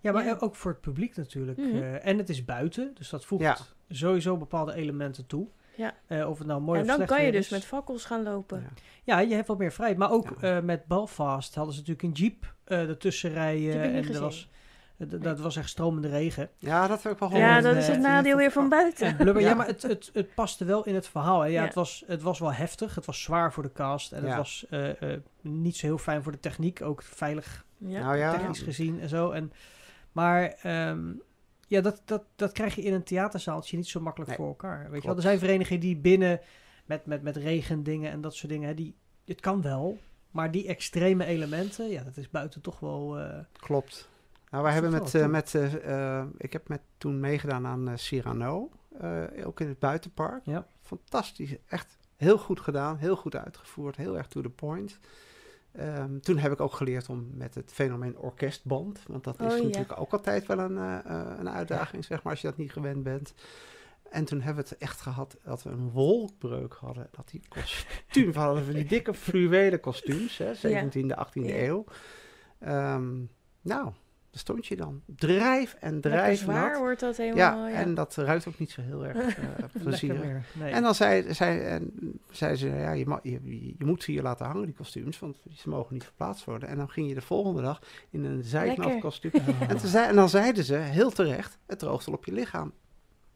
Ja, 0.00 0.12
maar 0.12 0.24
Ja. 0.24 0.36
ook 0.40 0.54
voor 0.56 0.70
het 0.70 0.80
publiek 0.80 1.16
natuurlijk. 1.16 1.58
Mhm. 1.58 1.76
eh, 1.76 2.06
en 2.06 2.18
het 2.18 2.28
is 2.28 2.44
buiten, 2.44 2.90
dus 2.94 3.08
dat 3.10 3.24
voegt 3.24 3.42
Ja. 3.42 3.56
sowieso 3.88 4.36
bepaalde 4.36 4.74
elementen 4.74 5.26
toe. 5.26 5.46
Ja. 5.78 5.94
Eh, 6.06 6.28
of 6.30 6.38
het 6.38 6.46
nou 6.46 6.60
mooi 6.60 6.76
en 6.78 6.82
of 6.82 6.86
dan 6.88 6.96
slecht 6.96 7.10
kan 7.10 7.24
je 7.24 7.32
dus 7.32 7.44
is. 7.44 7.50
met 7.50 7.64
fakkels 7.64 8.04
gaan 8.04 8.22
lopen. 8.22 8.60
Ja. 8.60 8.68
Ja, 9.04 9.20
je 9.20 9.34
hebt 9.34 9.48
wat 9.48 9.58
meer 9.58 9.72
vrijheid. 9.72 9.98
Maar 9.98 10.10
ook 10.10 10.34
Ja. 10.40 10.56
eh, 10.56 10.62
met 10.62 10.86
Belfast 10.86 11.54
hadden 11.54 11.74
ze 11.74 11.80
natuurlijk 11.80 12.08
een 12.08 12.22
jeep 12.24 12.54
eh 12.64 12.88
ertussen 12.88 13.30
rijden. 13.32 13.80
en 13.82 13.96
gezien. 14.04 14.12
dat 14.12 14.22
was, 14.22 14.48
d- 15.08 15.22
dat 15.22 15.40
was 15.40 15.56
echt 15.56 15.68
stromende 15.68 16.08
regen. 16.08 16.50
Ja, 16.58 16.86
dat 16.86 17.02
heb 17.02 17.12
ik 17.12 17.18
wel 17.18 17.36
Ja, 17.36 17.60
dat 17.60 17.76
is 17.76 17.86
het 17.88 18.00
nadeel 18.00 18.36
weer 18.36 18.50
van 18.50 18.68
buiten. 18.68 19.06
En 19.06 19.16
blubber, 19.16 19.42
ja. 19.42 19.48
Ja. 19.48 19.54
maar 19.54 19.66
het, 19.66 19.82
het, 19.82 20.10
het 20.12 20.34
paste 20.34 20.64
wel 20.64 20.84
in 20.84 20.94
het 20.94 21.08
verhaal. 21.08 21.40
Hè. 21.40 21.46
Ja, 21.46 21.52
Ja. 21.60 21.64
Het, 21.64 21.74
was, 21.74 22.04
het 22.06 22.22
was 22.22 22.38
wel 22.38 22.52
heftig. 22.52 22.94
Het 22.94 23.04
was 23.06 23.22
zwaar 23.22 23.52
voor 23.52 23.62
de 23.62 23.72
cast. 23.72 24.12
En 24.12 24.24
het 24.24 24.36
was 24.36 24.66
eh, 24.70 25.02
eh, 25.12 25.20
niet 25.40 25.76
zo 25.76 25.86
heel 25.86 25.98
fijn 25.98 26.22
voor 26.22 26.32
de 26.32 26.40
techniek. 26.40 26.82
Ook 26.82 27.02
veilig 27.02 27.64
Ja. 27.76 28.00
Nou 28.02 28.16
ja, 28.16 28.32
technisch 28.32 28.60
gezien 28.62 29.00
en 29.00 29.08
zo. 29.08 29.30
En, 29.30 29.52
maar 30.12 30.42
ehm, 30.62 31.00
ja, 31.68 31.80
dat, 31.80 32.02
dat, 32.04 32.24
dat 32.36 32.52
krijg 32.52 32.74
je 32.74 32.82
in 32.82 32.92
een 32.92 33.02
theaterzaaltje 33.02 33.76
niet 33.76 33.88
zo 33.88 34.00
makkelijk 34.00 34.30
Nee, 34.30 34.38
voor 34.38 34.48
elkaar. 34.48 34.90
Weet 34.90 35.00
je 35.00 35.06
wel? 35.06 35.16
Er 35.16 35.22
zijn 35.22 35.38
verenigingen 35.38 35.80
die 35.80 35.96
binnen 35.96 36.40
met, 36.84 37.06
met, 37.06 37.22
met 37.22 37.36
regendingen 37.36 38.10
en 38.10 38.20
dat 38.20 38.34
soort 38.34 38.52
dingen, 38.52 38.68
hè, 38.68 38.74
die, 38.74 38.94
het 39.24 39.40
kan 39.40 39.62
wel. 39.62 39.98
Maar 40.30 40.50
die 40.50 40.66
extreme 40.66 41.24
elementen, 41.24 41.88
ja, 41.88 42.02
dat 42.02 42.16
is 42.16 42.30
buiten 42.30 42.60
toch 42.60 42.80
wel... 42.80 43.18
eh, 43.18 43.38
klopt. 43.52 44.08
Nou, 44.50 44.62
wij 44.62 44.72
hebben 44.72 44.90
met, 44.90 45.14
eh, 45.14 45.26
met 45.26 45.54
eh, 45.54 46.24
ik 46.36 46.52
heb 46.52 46.68
met, 46.68 46.80
toen 46.98 47.20
meegedaan 47.20 47.66
aan 47.66 47.98
Cyrano, 47.98 48.70
ook 49.44 49.60
in 49.60 49.68
het 49.68 49.78
buitenpark. 49.78 50.44
Ja. 50.44 50.66
Fantastisch, 50.82 51.56
echt 51.66 51.98
heel 52.16 52.38
goed 52.38 52.60
gedaan, 52.60 52.96
heel 52.96 53.16
goed 53.16 53.36
uitgevoerd, 53.36 53.96
heel 53.96 54.16
erg 54.16 54.26
to 54.26 54.40
the 54.40 54.50
point. 54.50 54.98
Ehm, 55.72 56.18
toen 56.18 56.38
heb 56.38 56.52
ik 56.52 56.60
ook 56.60 56.72
geleerd 56.72 57.08
om 57.08 57.28
met 57.34 57.54
het 57.54 57.72
fenomeen 57.72 58.18
orkestband, 58.18 59.00
want 59.06 59.24
dat 59.24 59.40
is 59.40 59.52
Oh, 59.52 59.56
ja. 59.58 59.62
natuurlijk 59.62 60.00
ook 60.00 60.12
altijd 60.12 60.46
wel 60.46 60.58
een, 60.58 60.78
eh, 60.78 60.98
eh, 61.04 61.38
een 61.38 61.50
uitdaging, 61.50 62.04
zeg 62.04 62.22
maar, 62.22 62.32
als 62.32 62.40
je 62.42 62.48
dat 62.48 62.56
niet 62.56 62.72
gewend 62.72 63.02
bent. 63.02 63.34
En 64.10 64.24
toen 64.24 64.40
hebben 64.40 64.64
we 64.64 64.68
het 64.70 64.78
echt 64.78 65.00
gehad 65.00 65.36
dat 65.44 65.62
we 65.62 65.70
een 65.70 65.90
wolkbreuk 65.90 66.72
hadden. 66.74 67.08
Dat 67.10 67.28
die 67.28 67.42
kostuums, 67.48 68.34
we 68.34 68.40
hadden 68.40 68.64
van 68.64 68.74
die 68.74 68.84
dikke 68.84 69.14
fluwelen 69.14 69.80
kostuums, 69.80 70.38
hè, 70.38 70.54
17e, 70.54 71.14
18e 71.16 71.48
Ja. 71.48 71.66
eeuw. 71.66 71.84
Ehm, 72.58 73.16
nou, 73.60 73.92
daar 74.30 74.40
stond 74.40 74.66
je 74.66 74.76
dan. 74.76 75.02
Drijf 75.06 75.76
en 75.80 76.00
drijf 76.00 76.38
zwaar 76.38 76.70
nat. 76.70 76.78
wordt 76.78 77.00
dat 77.00 77.16
helemaal. 77.16 77.66
Ja, 77.68 77.72
en 77.74 77.94
dat 77.94 78.14
ruikt 78.16 78.46
ook 78.48 78.58
niet 78.58 78.70
zo 78.70 78.80
heel 78.82 79.06
erg 79.06 79.16
eh, 79.38 79.44
plezierig. 79.82 80.20
meer. 80.24 80.44
Nee. 80.52 80.72
En 80.72 80.82
dan 80.82 80.94
zei, 80.94 81.34
zei, 81.34 81.60
en 81.60 81.92
zei 82.30 82.54
ze, 82.56 82.68
ja, 82.68 82.92
je, 82.92 83.06
ma- 83.06 83.20
je, 83.22 83.40
je 83.78 83.84
moet 83.84 84.02
ze 84.02 84.10
hier 84.10 84.22
laten 84.22 84.46
hangen, 84.46 84.64
die 84.64 84.74
kostuums, 84.74 85.18
want 85.18 85.36
ze 85.52 85.68
mogen 85.68 85.94
niet 85.94 86.04
verplaatst 86.04 86.44
worden. 86.44 86.68
En 86.68 86.76
dan 86.76 86.88
ging 86.90 87.08
je 87.08 87.14
de 87.14 87.20
volgende 87.20 87.62
dag 87.62 87.80
in 88.10 88.24
een 88.24 88.42
zijknaf 88.42 88.98
kostuum. 88.98 89.32
En, 89.68 89.78
en 90.08 90.14
dan 90.14 90.28
zeiden 90.28 90.64
ze, 90.64 90.74
heel 90.74 91.10
terecht, 91.10 91.58
het 91.66 91.78
droogt 91.78 92.06
wel 92.06 92.14
op 92.14 92.24
je 92.24 92.32
lichaam. 92.32 92.72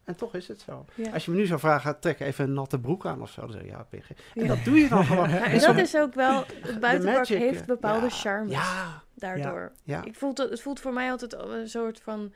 En 0.03 0.15
toch 0.15 0.35
is 0.35 0.47
het 0.47 0.61
zo. 0.61 0.85
ja. 0.95 1.11
Als 1.11 1.25
je 1.25 1.31
me 1.31 1.37
nu 1.37 1.45
zou 1.45 1.59
vragen, 1.59 1.99
trek 1.99 2.19
even 2.19 2.45
een 2.45 2.53
natte 2.53 2.79
broek 2.79 3.05
aan 3.05 3.21
of 3.21 3.29
zo, 3.31 3.41
dan 3.41 3.51
zeg 3.51 3.61
je, 3.61 3.67
ja, 3.67 3.85
gek. 3.91 4.17
En 4.35 4.41
Ja. 4.41 4.47
dat 4.47 4.63
doe 4.63 4.77
je 4.79 4.87
dan 4.87 5.05
gewoon. 5.05 5.29
Ja, 5.39 5.43
En 5.45 5.59
dat 5.59 5.77
is 5.77 5.95
ook 5.97 6.13
wel, 6.13 6.43
het 6.61 6.79
buitenpark 6.79 7.27
heeft 7.27 7.61
eh, 7.61 7.65
bepaalde 7.67 8.05
ja, 8.05 8.11
charmes 8.11 8.51
Ja, 8.53 9.01
daardoor. 9.15 9.71
ja. 9.83 10.03
Ik 10.03 10.15
voel 10.15 10.33
dat, 10.33 10.49
het 10.49 10.61
voelt 10.61 10.79
voor 10.79 10.93
mij 10.93 11.11
altijd 11.11 11.35
al 11.35 11.53
een 11.55 11.69
soort 11.69 11.99
van 11.99 12.33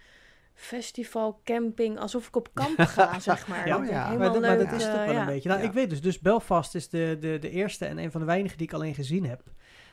festival, 0.54 1.42
camping, 1.44 2.00
alsof 2.00 2.28
ik 2.28 2.36
op 2.36 2.50
kamp 2.54 2.80
ga, 2.80 3.20
zeg 3.30 3.48
maar. 3.48 3.68
Ja. 3.68 3.76
Ja. 3.76 3.82
helemaal 3.84 4.18
maar, 4.18 4.32
dat- 4.32 4.42
maar 4.42 4.58
dat 4.58 4.72
is 4.72 4.86
eh, 4.86 4.94
toch 4.94 5.04
wel 5.06 5.14
ja. 5.14 5.20
een 5.20 5.26
beetje. 5.26 5.50
Nou, 5.50 5.62
Ja. 5.62 5.68
ik 5.68 5.74
weet 5.74 5.90
dus, 5.90 6.02
dus 6.02 6.20
Belfast 6.20 6.76
is 6.76 6.90
de, 6.90 7.18
de, 7.20 7.38
de 7.40 7.50
eerste 7.50 7.86
en 7.86 7.98
een 7.98 8.12
van 8.12 8.20
de 8.22 8.28
weinigen 8.28 8.58
die 8.58 8.68
ik 8.68 8.74
alleen 8.74 8.96
gezien 8.96 9.26
heb. 9.26 9.42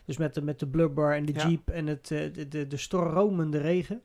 Dus 0.05 0.17
met 0.17 0.35
de, 0.35 0.43
met 0.43 0.59
de 0.59 0.67
blubber 0.67 1.15
en 1.15 1.25
de 1.25 1.33
Ja. 1.33 1.47
jeep 1.49 1.71
en 1.71 1.87
het, 1.87 2.11
eh, 2.11 2.33
de, 2.33 2.49
de, 2.49 2.67
de 2.67 2.77
stromende 2.77 3.59
regen. 3.59 4.03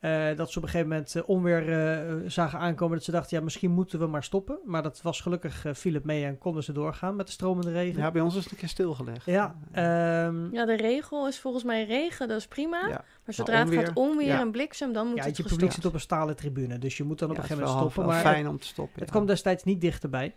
Eh, 0.00 0.36
dat 0.36 0.50
ze 0.50 0.58
op 0.58 0.64
een 0.64 0.70
gegeven 0.70 0.88
moment 0.90 1.14
eh, 1.14 1.22
onweer 1.26 1.72
eh, 1.72 2.14
zagen 2.30 2.58
aankomen. 2.58 2.96
Dat 2.96 3.04
ze 3.04 3.10
dachten, 3.10 3.36
ja, 3.38 3.42
misschien 3.44 3.70
moeten 3.70 3.98
we 3.98 4.06
maar 4.06 4.24
stoppen. 4.24 4.58
Maar 4.64 4.82
dat 4.82 5.02
was 5.02 5.20
gelukkig, 5.20 5.64
eh, 5.64 5.74
viel 5.74 5.94
het 5.94 6.04
mee 6.04 6.24
en 6.24 6.38
konden 6.38 6.62
ze 6.62 6.72
doorgaan 6.72 7.16
met 7.16 7.26
de 7.26 7.32
stromende 7.32 7.72
regen. 7.72 8.00
Ja, 8.00 8.10
bij 8.10 8.22
ons 8.22 8.36
is 8.36 8.42
het 8.42 8.52
een 8.52 8.58
keer 8.58 8.68
stilgelegd. 8.68 9.24
Ja, 9.26 9.56
ehm, 9.72 10.54
Ja, 10.54 10.64
de 10.66 10.76
regel 10.76 11.26
is 11.28 11.38
volgens 11.38 11.64
mij 11.64 11.84
regen, 11.84 12.28
dat 12.28 12.38
is 12.38 12.46
prima. 12.46 12.78
Ja. 12.88 13.04
Maar 13.24 13.34
zodra 13.34 13.58
het 13.64 13.74
gaat 13.74 13.90
onweer, 13.94 14.26
ja. 14.26 14.40
en 14.40 14.50
bliksem, 14.50 14.92
dan 14.92 15.06
moet 15.06 15.16
ja, 15.16 15.24
het 15.24 15.36
je 15.36 15.42
publiek 15.42 15.72
zit 15.72 15.84
op 15.84 15.94
een 15.94 16.00
stalen 16.00 16.36
tribune. 16.36 16.78
Dus 16.78 16.96
je 16.96 17.04
moet 17.04 17.18
dan 17.18 17.30
op 17.30 17.36
Ja, 17.36 17.42
een 17.42 17.48
het 17.48 17.58
gegeven 17.58 17.72
moment 17.74 17.92
wel 17.94 18.02
stoppen. 18.04 18.14
wel 18.14 18.22
Maar 18.24 18.34
fijn 18.34 18.48
om 18.48 18.58
te 18.58 18.66
stoppen. 18.66 18.94
Het 18.94 19.04
ja. 19.08 19.10
kwam 19.14 19.26
destijds 19.26 19.64
niet 19.64 19.80
dichterbij. 19.80 20.34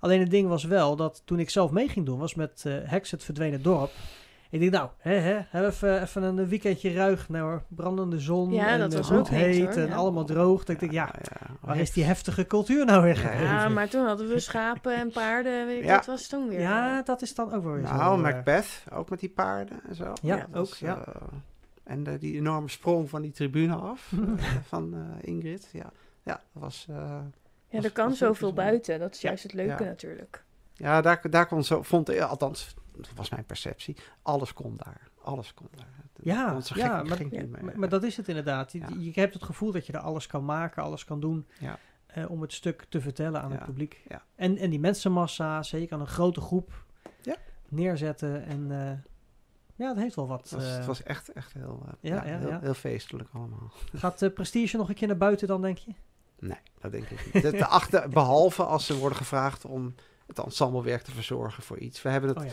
Alleen 0.00 0.20
het 0.20 0.30
ding 0.30 0.48
was 0.48 0.64
wel 0.64 0.96
dat 0.96 1.22
toen 1.24 1.38
ik 1.38 1.50
zelf 1.50 1.70
mee 1.70 1.88
ging 1.88 2.06
doen, 2.06 2.18
was 2.18 2.34
met 2.34 2.62
eh 2.66 2.74
Hex 2.84 3.10
het 3.10 3.24
verdwenen 3.24 3.62
dorp. 3.62 3.90
Ik 4.50 4.60
denk, 4.60 4.72
nou, 4.72 4.88
hè, 4.98 5.14
hè, 5.14 5.40
hebben 5.48 5.70
we 5.70 5.76
even, 5.76 6.02
even 6.02 6.22
een 6.22 6.48
weekendje 6.48 6.92
ruig. 6.92 7.28
Nou 7.28 7.44
hoor, 7.44 7.62
brandende 7.68 8.20
zon 8.20 8.52
Ja, 8.52 8.66
en 8.68 8.78
dat 8.78 8.92
eh, 8.92 8.98
was 8.98 9.06
goed 9.08 9.18
ook 9.18 9.30
niks, 9.30 9.42
heet 9.44 9.64
hoor, 9.66 9.72
en 9.82 9.86
ja. 9.88 9.94
allemaal 9.94 10.24
droog. 10.24 10.58
Dat 10.60 10.68
ik 10.68 10.80
denk, 10.80 10.92
ja, 10.92 11.14
ja. 11.22 11.46
waar 11.60 11.78
is 11.78 11.92
die 11.92 12.04
heftige 12.04 12.46
cultuur 12.46 12.84
nou 12.84 13.02
weer 13.02 13.14
Ja, 13.16 13.20
gebleven? 13.20 13.44
Ja, 13.54 13.68
maar 13.68 13.88
toen 13.88 14.06
hadden 14.06 14.28
we 14.28 14.40
schapen 14.40 14.96
en 14.96 15.10
paarden. 15.10 15.66
Weet 15.66 15.78
ik, 15.78 15.84
Ja. 15.84 15.96
Dat 15.96 16.06
was 16.06 16.26
toen 16.26 16.48
weer. 16.48 16.60
Ja, 16.60 17.02
dat 17.02 17.22
is 17.22 17.34
dan 17.34 17.52
ook 17.52 17.62
wel 17.62 17.72
weer 17.72 17.86
zo. 17.86 17.94
Nou, 17.94 18.16
eh, 18.16 18.22
Macbeth, 18.22 18.84
ook 18.92 19.10
met 19.10 19.20
die 19.20 19.28
paarden 19.30 19.80
en 19.88 19.94
zo. 19.94 20.12
Ja, 20.22 20.46
ook, 20.52 20.54
was, 20.68 20.78
ja. 20.78 21.04
eh, 21.06 21.14
en 21.84 22.06
eh, 22.06 22.12
die 22.20 22.34
enorme 22.36 22.68
sprong 22.68 23.08
van 23.10 23.22
die 23.22 23.30
tribune 23.32 23.74
af, 23.74 24.12
van 24.68 24.94
eh, 24.94 25.28
Ingrid. 25.28 25.68
Ja, 25.72 25.90
ja 26.22 26.40
dat 26.52 26.62
was... 26.62 26.86
eh, 26.90 27.18
Ja, 27.68 27.82
er 27.82 27.92
kan 27.92 28.14
zoveel 28.14 28.52
buiten. 28.52 28.98
Dat 28.98 29.14
is 29.14 29.20
Ja, 29.20 29.28
juist 29.28 29.42
het 29.42 29.52
leuke 29.52 29.82
ja. 29.82 29.88
natuurlijk. 29.88 30.44
Ja, 30.74 31.00
daar, 31.00 31.20
daar 31.30 31.46
kon 31.46 31.64
zo, 31.64 31.82
vond 31.82 32.10
ik, 32.10 32.20
althans, 32.20 32.74
dat 33.00 33.12
was 33.16 33.30
mijn 33.30 33.44
perceptie, 33.44 33.96
alles 34.22 34.52
kon 34.52 34.76
daar. 34.76 35.10
Alles 35.22 35.54
kon 35.54 35.68
daar. 35.76 35.86
Ja, 36.22 36.58
ja, 36.74 36.98
gek 36.98 37.08
maar- 37.08 37.16
ging 37.16 37.32
ja, 37.32 37.72
maar, 37.76 37.88
dat 37.88 38.02
is 38.02 38.16
het 38.16 38.28
inderdaad. 38.28 38.72
Je, 38.72 38.78
Ja. 38.78 38.88
je 38.98 39.10
hebt 39.14 39.34
het 39.34 39.42
gevoel 39.42 39.72
dat 39.72 39.86
je 39.86 39.92
er 39.92 39.98
alles 39.98 40.26
kan 40.26 40.44
maken, 40.44 40.82
alles 40.82 41.04
kan 41.04 41.20
doen. 41.20 41.46
Ja. 41.58 41.78
eh, 42.06 42.30
om 42.30 42.40
het 42.40 42.52
stuk 42.52 42.84
te 42.88 43.00
vertellen 43.00 43.42
aan 43.42 43.50
het 43.52 43.64
publiek. 43.64 44.02
En, 44.34 44.56
en 44.56 44.70
die 44.70 44.80
mensenmassa, 44.80 45.62
zeker 45.62 45.94
aan 45.94 46.00
een 46.00 46.06
grote 46.06 46.40
groep 46.40 46.84
Ja. 47.22 47.36
neerzetten. 47.68 48.44
En 48.44 48.70
eh, 48.70 48.92
ja, 49.74 49.88
het 49.88 49.96
heeft 49.96 50.14
wel 50.14 50.26
wat. 50.26 50.40
het, 50.40 50.50
was, 50.50 50.64
eh, 50.64 50.76
het 50.76 50.86
was 50.86 51.02
echt, 51.02 51.32
echt 51.32 51.52
heel, 51.52 51.82
eh, 51.86 51.92
Ja, 52.10 52.14
ja, 52.24 52.30
ja, 52.30 52.38
heel, 52.38 52.58
heel 52.60 52.74
feestelijk 52.74 53.28
allemaal. 53.32 53.72
Gaat 53.94 54.34
Prestige 54.34 54.76
nog 54.76 54.88
een 54.88 54.94
keer 54.94 55.08
naar 55.08 55.16
buiten 55.16 55.48
dan, 55.48 55.62
denk 55.62 55.78
je? 55.78 55.92
Nee, 56.38 56.58
dat 56.80 56.92
denk 56.92 57.04
ik 57.10 57.34
niet. 57.34 57.42
De, 57.42 57.50
de 57.50 57.66
achter, 57.66 58.08
behalve 58.08 58.64
als 58.64 58.86
ze 58.86 58.98
worden 58.98 59.18
gevraagd 59.18 59.64
om 59.64 59.94
het 60.26 60.38
ensemblewerk 60.38 61.02
te 61.02 61.10
verzorgen 61.10 61.62
voor 61.62 61.78
iets. 61.78 62.02
We 62.02 62.08
hebben 62.08 62.30
het 62.30 62.38
Oh 62.38 62.44
ja. 62.44 62.52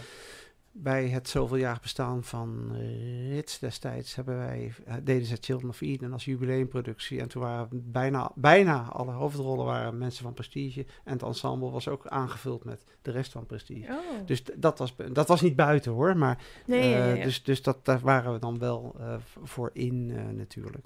Bij 0.80 1.08
het 1.08 1.30
zoveeljarig 1.30 1.82
bestaan 1.82 2.24
van 2.24 2.70
eh, 2.74 3.30
Rits 3.34 3.60
destijds 3.60 4.16
hebben 4.16 4.38
wij, 4.38 4.74
eh, 4.86 4.96
deden 5.04 5.28
ze 5.28 5.38
Children 5.40 5.70
of 5.70 5.82
Eden 5.82 6.14
als 6.14 6.26
jubileumproductie. 6.26 7.20
En 7.20 7.28
toen 7.28 7.42
waren 7.42 7.68
bijna, 7.72 8.32
bijna 8.36 8.82
alle 8.92 9.12
hoofdrollen 9.12 9.66
waren 9.66 9.98
mensen 9.98 10.24
van 10.24 10.34
Prestige. 10.34 10.86
En 11.04 11.14
het 11.14 11.24
ensemble 11.24 11.70
was 11.70 11.88
ook 11.88 12.08
aangevuld 12.08 12.64
met 12.64 12.84
de 13.02 13.12
rest 13.12 13.32
van 13.32 13.46
Prestige. 13.46 13.92
Oh. 13.92 14.26
Dus 14.26 14.44
dat 14.56 14.78
was, 14.80 14.96
dat 15.12 15.28
was 15.28 15.42
niet 15.42 15.56
buiten 15.56 15.92
hoor, 15.92 16.18
maar 16.18 16.44
nee, 16.66 16.90
ja, 16.90 16.98
ja, 16.98 17.12
eh, 17.12 17.18
ja. 17.18 17.24
dus, 17.24 17.44
dus 17.44 17.62
dat, 17.62 17.86
daar 17.86 18.00
waren 18.00 18.34
we 18.34 18.40
dan 18.40 18.60
wel 18.60 18.96
eh, 19.00 19.16
v- 19.20 19.38
voor 19.44 19.70
in 19.74 20.12
eh, 20.16 20.24
natuurlijk. 20.36 20.86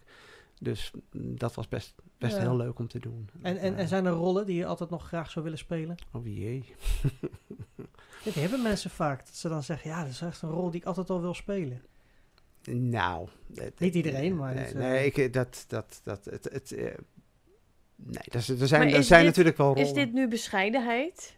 Dus 0.59 0.91
mm, 1.11 1.37
dat 1.37 1.53
was 1.55 1.67
best, 1.67 1.93
best 2.17 2.35
Ja. 2.35 2.41
heel 2.41 2.55
leuk 2.57 2.79
om 2.79 2.87
te 2.87 2.99
doen. 2.99 3.29
En, 3.41 3.57
en, 3.57 3.73
en 3.73 3.77
Eh, 3.77 3.87
zijn 3.87 4.05
er 4.05 4.11
rollen 4.11 4.45
die 4.45 4.55
je 4.55 4.65
altijd 4.65 4.89
nog 4.89 5.07
graag 5.07 5.31
zou 5.31 5.43
willen 5.43 5.59
spelen? 5.59 5.95
Oh 6.11 6.25
jee. 6.25 6.65
Die 8.23 8.33
hebben 8.41 8.61
mensen 8.61 8.89
vaak. 8.89 9.25
Dat 9.25 9.35
ze 9.35 9.49
dan 9.49 9.63
zeggen, 9.63 9.89
ja, 9.89 10.01
dat 10.01 10.11
is 10.11 10.21
echt 10.21 10.41
een 10.41 10.49
rol 10.49 10.69
die 10.71 10.79
ik 10.79 10.85
altijd 10.87 11.09
al 11.09 11.21
wil 11.21 11.33
spelen. 11.33 11.81
Nou. 12.69 13.27
het- 13.55 13.79
Niet 13.79 13.95
iedereen, 13.95 14.35
maar 14.35 14.53
Nee, 14.55 14.63
het, 14.63 14.73
eh, 14.73 14.79
nee 14.79 15.05
ik, 15.05 15.17
eh, 15.17 15.31
dat, 15.31 15.65
dat, 15.67 16.01
dat, 16.03 16.25
het, 16.25 16.49
het, 16.51 16.71
eh, 16.71 16.83
nee, 17.95 18.41
z- 18.41 18.49
er 18.49 18.67
zijn, 18.67 18.81
er 18.89 18.97
is 18.97 19.07
zijn 19.07 19.19
dit- 19.19 19.29
natuurlijk 19.29 19.57
wel 19.57 19.67
rollen. 19.67 19.81
Is 19.87 19.93
dit 19.93 20.13
nu 20.13 20.27
bescheidenheid? 20.27 21.35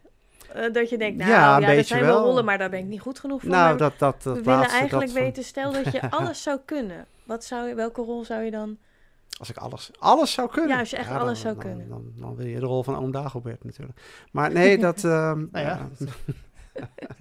Eh, 0.53 0.71
dat 0.73 0.89
je 0.89 0.97
denkt, 0.97 1.17
nou 1.17 1.29
Ja, 1.31 1.61
er 1.61 1.83
zijn 1.83 2.01
wel 2.03 2.13
wel. 2.15 2.25
rollen, 2.25 2.45
maar 2.45 2.57
daar 2.57 2.69
ben 2.69 2.79
ik 2.79 2.85
niet 2.85 2.99
goed 3.01 3.19
genoeg 3.19 3.41
voor. 3.41 3.49
nou, 3.49 3.77
dat, 3.77 3.93
dat, 3.99 4.23
dat 4.23 4.37
we 4.37 4.41
willen 4.43 4.59
eigenlijk 4.59 4.91
dat 4.91 5.11
van- 5.11 5.21
weten, 5.21 5.43
stel 5.43 5.71
dat 5.71 5.91
je 5.91 6.09
alles 6.19 6.41
zou 6.43 6.59
kunnen. 6.65 7.05
Wat 7.23 7.43
zou 7.43 7.67
je, 7.67 7.75
welke 7.75 8.01
rol 8.01 8.25
zou 8.25 8.41
je 8.43 8.51
dan... 8.51 8.77
Als 9.39 9.49
ik 9.49 9.57
alles, 9.57 9.91
alles 9.99 10.31
zou 10.31 10.49
kunnen. 10.49 10.71
Ja, 10.71 10.79
als 10.79 10.89
je 10.89 10.97
echt 10.97 11.09
dan- 11.09 11.17
alles 11.19 11.39
zou 11.39 11.53
dan, 11.53 11.63
kunnen. 11.63 11.89
Dan, 11.89 12.11
dan, 12.15 12.35
wil 12.35 12.45
je 12.45 12.59
de 12.59 12.65
rol 12.65 12.83
van 12.83 12.95
oom 12.97 13.11
Dagobert 13.11 13.63
natuurlijk. 13.63 13.99
Maar 14.31 14.51
nee, 14.51 14.77
dat... 14.87 15.03
ehm, 15.03 15.45
Nou 15.51 15.65
ja, 15.65 15.89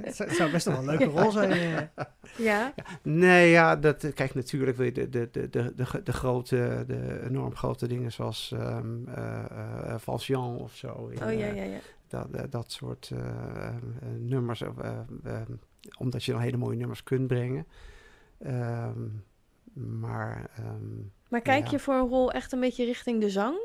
Het 0.02 0.14
zou- 0.36 0.50
best 0.50 0.66
wel 0.66 0.76
een 0.78 0.84
leuke 0.84 1.04
rol 1.04 1.30
zijn. 1.30 1.50
eh. 1.50 2.04
Ja, 2.36 2.74
Nee, 3.02 3.50
ja, 3.50 3.76
dat, 3.76 4.12
kijk, 4.14 4.34
natuurlijk 4.34 4.76
wil 4.76 4.86
je 4.86 4.92
de, 4.92 5.08
de, 5.08 5.28
de, 5.30 5.48
de, 5.50 5.72
de, 5.74 6.02
de 6.02 6.12
grote, 6.12 6.84
de 6.86 7.20
enorm 7.28 7.54
grote 7.56 7.86
dingen 7.88 8.12
zoals 8.12 8.52
ehm 8.52 9.08
eh 9.08 9.44
eh, 9.50 9.94
Valjean 9.98 10.58
of 10.58 10.74
zo. 10.76 11.08
in, 11.08 11.22
oh 11.24 11.32
ja, 11.32 11.46
ja, 11.46 11.62
ja. 11.62 11.78
Dat, 12.08 12.50
dat 12.52 12.72
soort 12.72 13.10
nummers, 14.18 14.62
of, 14.62 14.74
omdat 15.98 16.24
je 16.24 16.32
dan 16.32 16.40
hele 16.40 16.56
mooie 16.56 16.76
nummers 16.76 17.02
kunt 17.02 17.26
brengen. 17.26 17.66
Ehm, 18.38 19.00
maar 19.72 20.50
ehm, 20.56 20.86
Maar 21.28 21.40
kijk 21.40 21.64
Ja. 21.64 21.70
je 21.70 21.78
voor 21.78 21.94
een 21.94 22.08
rol 22.08 22.32
echt 22.32 22.52
een 22.52 22.60
beetje 22.60 22.84
richting 22.84 23.20
de 23.20 23.30
zang? 23.30 23.58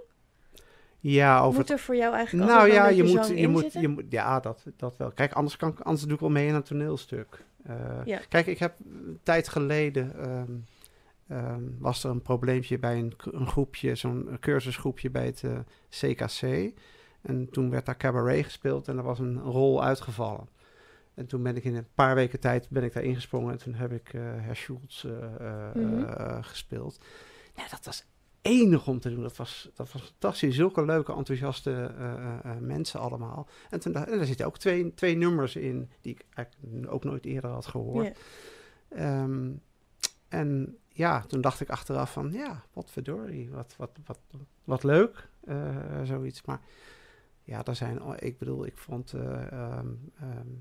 Ja, 1.00 1.39
over 1.41 1.60
Moet 1.60 1.70
er 1.70 1.80
voor 1.80 1.95
jou 1.95 2.14
eigenlijk 2.16 2.50
nou 2.52 2.72
ja, 2.72 2.88
je 2.88 3.04
moet, 3.04 3.28
je 3.28 3.48
moet, 3.48 3.74
je 3.74 3.88
moet, 3.88 4.04
ja, 4.10 4.39
dat, 4.39 4.64
dat 4.78 4.98
wel. 4.98 5.12
Kijk, 5.12 5.34
anders, 5.34 5.58
kan, 5.58 5.84
anders 5.84 6.04
doe 6.04 6.14
ik 6.14 6.20
wel 6.20 6.30
mee 6.30 6.48
in 6.48 6.54
een 6.56 6.64
toneelstuk. 6.64 7.45
Eh, 7.64 7.76
Ja. 8.06 8.20
Kijk, 8.30 8.45
ik 8.48 8.60
heb 8.60 8.74
een 8.86 9.20
tijd 9.24 9.48
geleden 9.48 10.16
ehm, 10.20 10.52
ehm, 11.28 11.62
was 11.80 12.04
er 12.04 12.10
een 12.10 12.22
probleempje 12.22 12.80
bij 12.80 12.98
een, 12.98 13.14
een 13.32 13.48
groepje, 13.48 13.95
zo'n 13.95 14.38
cursusgroepje 14.39 15.10
bij 15.10 15.26
het 15.26 15.43
eh, 15.43 15.58
CKC. 15.89 16.72
En 17.22 17.50
toen 17.52 17.70
werd 17.70 17.86
daar 17.86 17.98
cabaret 17.98 18.43
gespeeld 18.43 18.88
en 18.88 18.98
er 18.98 19.04
was 19.04 19.20
een 19.20 19.39
rol 19.41 19.84
uitgevallen. 19.84 20.48
En 21.14 21.26
toen 21.28 21.43
ben 21.43 21.56
ik 21.56 21.64
in 21.64 21.76
een 21.76 21.88
paar 21.95 22.16
weken 22.16 22.39
tijd 22.39 22.70
ben 22.70 22.84
ik 22.84 22.93
daar 22.93 23.04
ingesprongen 23.04 23.52
en 23.52 23.58
toen 23.58 23.74
heb 23.74 23.91
ik 23.91 24.14
eh 24.14 24.22
Herr 24.24 24.56
Schultz 24.56 25.04
eh, 25.06 25.12
eh, 25.39 25.76
Mhm. 25.76 26.04
eh, 26.04 26.38
gespeeld. 26.43 27.00
Ja, 27.56 27.64
dat 27.70 27.86
was 27.86 28.06
enig 28.48 28.88
om 28.88 29.00
te 29.00 29.10
doen. 29.10 29.22
Dat 29.22 29.38
was, 29.38 29.70
dat 29.74 29.91
was 29.91 30.02
fantastisch. 30.02 30.56
Zulke 30.56 30.86
leuke, 30.86 31.14
enthousiaste 31.14 31.72
eh, 31.72 32.14
eh, 32.14 32.39
eh, 32.43 32.58
mensen 32.60 33.00
allemaal. 33.00 33.48
En, 33.70 33.80
toen, 33.80 33.95
en 33.95 34.20
er 34.20 34.26
zitten 34.26 34.45
ook 34.45 34.58
twee, 34.58 34.93
twee 34.93 35.16
nummers 35.16 35.56
in 35.56 35.89
die 36.02 36.14
ik 36.14 36.26
eigenlijk 36.34 36.91
ook 36.91 37.04
nooit 37.04 37.26
eerder 37.26 37.50
had 37.50 37.66
gehoord. 37.66 38.20
Ehm, 38.89 39.50
en 40.28 40.78
ja, 40.88 41.22
toen 41.22 41.41
dacht 41.41 41.60
ik 41.60 41.70
achteraf 41.70 42.12
van, 42.12 42.32
ja, 42.32 42.64
wat 42.74 42.91
verdorie, 42.91 43.50
wat, 43.50 43.74
wat, 43.78 43.91
wat, 44.06 44.20
wat 44.64 44.84
leuk, 44.84 45.28
zoiets. 46.04 46.41
Maar 46.41 46.60
ja, 47.48 47.62
daar 47.64 47.76
zijn, 47.76 48.02
ik 48.20 48.38
bedoel, 48.38 48.66
ik 48.66 48.78
vond, 48.78 49.14
eh, 49.14 49.22
ehm, 49.22 49.52
ehm, 49.52 49.88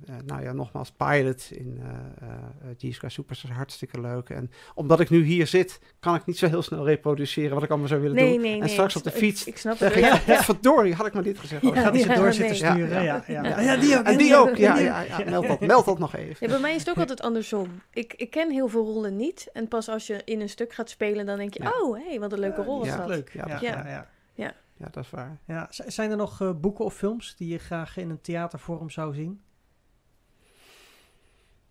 eh, 0.07 0.15
nou 0.27 0.43
ja, 0.43 0.53
nogmaals, 0.53 0.91
Pilot 0.93 1.49
in 1.51 1.81
eh 1.83 1.89
uh, 2.23 2.91
G-Sky 2.93 3.09
Superstars 3.09 3.53
hartstikke 3.55 4.01
leuk. 4.01 4.29
En 4.31 4.51
omdat 4.75 5.01
ik 5.01 5.11
nu 5.11 5.25
hier 5.25 5.47
zit, 5.47 5.81
kan 6.01 6.15
ik 6.15 6.27
niet 6.27 6.39
zo 6.39 6.47
heel 6.49 6.63
snel 6.63 6.85
reproduceren 6.85 7.55
wat 7.55 7.63
ik 7.63 7.69
allemaal 7.71 7.89
zou 7.89 8.01
willen 8.01 8.17
Nee, 8.17 8.33
doen. 8.33 8.41
nee, 8.41 8.51
nee. 8.53 8.61
en 8.61 8.69
straks 8.69 8.97
op 8.97 9.03
de 9.03 9.11
fiets 9.11 9.41
Ik, 9.41 9.47
ik 9.47 9.59
snap 9.59 9.77
zeg 9.77 9.95
het. 9.95 10.05
Ja, 10.05 10.21
wat 10.35 10.45
verdorie, 10.45 10.95
had 10.95 11.07
ik 11.07 11.13
maar 11.13 11.23
dit 11.23 11.39
gezegd. 11.39 11.63
Ja, 11.63 11.69
Oh, 11.69 11.75
Gaat 11.75 11.93
hij 11.93 12.03
ze 12.03 12.09
ja, 12.09 12.15
door 12.15 12.25
nee. 12.25 12.33
zitten 12.33 12.57
Ja, 12.57 12.73
sturen? 12.73 13.03
ja. 13.03 13.03
Ja, 13.03 13.25
ja, 13.27 13.43
Ja. 13.43 13.61
ja. 13.61 13.77
die 13.77 13.99
ook. 13.99 14.05
En 14.05 14.19
die 14.19 14.37
ook, 14.37 14.57
ja, 14.57 14.75
die 14.75 14.85
ja, 14.85 15.01
ook. 15.03 15.07
ja, 15.19 15.31
meld, 15.31 15.47
dat, 15.47 15.61
meld 15.61 15.85
dat 15.85 15.99
nog 15.99 16.15
even. 16.15 16.37
Ja, 16.41 16.47
bij 16.49 16.61
mij 16.61 16.75
is 16.75 16.81
het 16.81 16.91
ook 16.91 16.97
altijd 16.97 17.21
andersom. 17.23 17.83
Ik, 17.93 18.15
ik 18.17 18.31
ken 18.31 18.51
heel 18.51 18.69
veel 18.69 18.85
rollen 18.85 19.17
niet. 19.17 19.49
En 19.53 19.69
pas 19.69 19.89
als 19.89 20.07
je 20.07 20.23
in 20.25 20.41
een 20.41 20.49
stuk 20.49 20.73
gaat 20.73 20.91
spelen, 20.91 21.27
dan 21.27 21.37
denk 21.37 21.55
je... 21.55 21.63
Ja. 21.63 21.73
Oh, 21.83 21.97
hé, 21.97 22.09
hey, 22.09 22.21
wat 22.21 22.33
een 22.33 22.39
leuke 22.39 22.63
rol 22.63 22.79
was 22.79 22.89
Ja. 22.89 22.97
dat. 22.97 23.09
Leuk. 23.09 23.31
Ja, 23.33 23.59
Ja, 23.61 24.07
ja, 24.35 24.55
ja. 24.77 24.89
Dat 24.91 25.05
is 25.05 25.11
waar. 25.11 25.39
Ja, 25.45 25.67
zijn 25.71 26.11
er 26.11 26.17
nog 26.17 26.41
eh, 26.41 26.51
boeken 26.61 26.85
of 26.85 26.95
films 26.95 27.37
die 27.37 27.49
je 27.49 27.59
graag 27.59 27.97
in 27.97 28.11
een 28.11 28.21
theatervorm 28.21 28.91
zou 28.91 29.15
zien? 29.15 29.41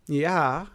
Ja, 0.03 0.67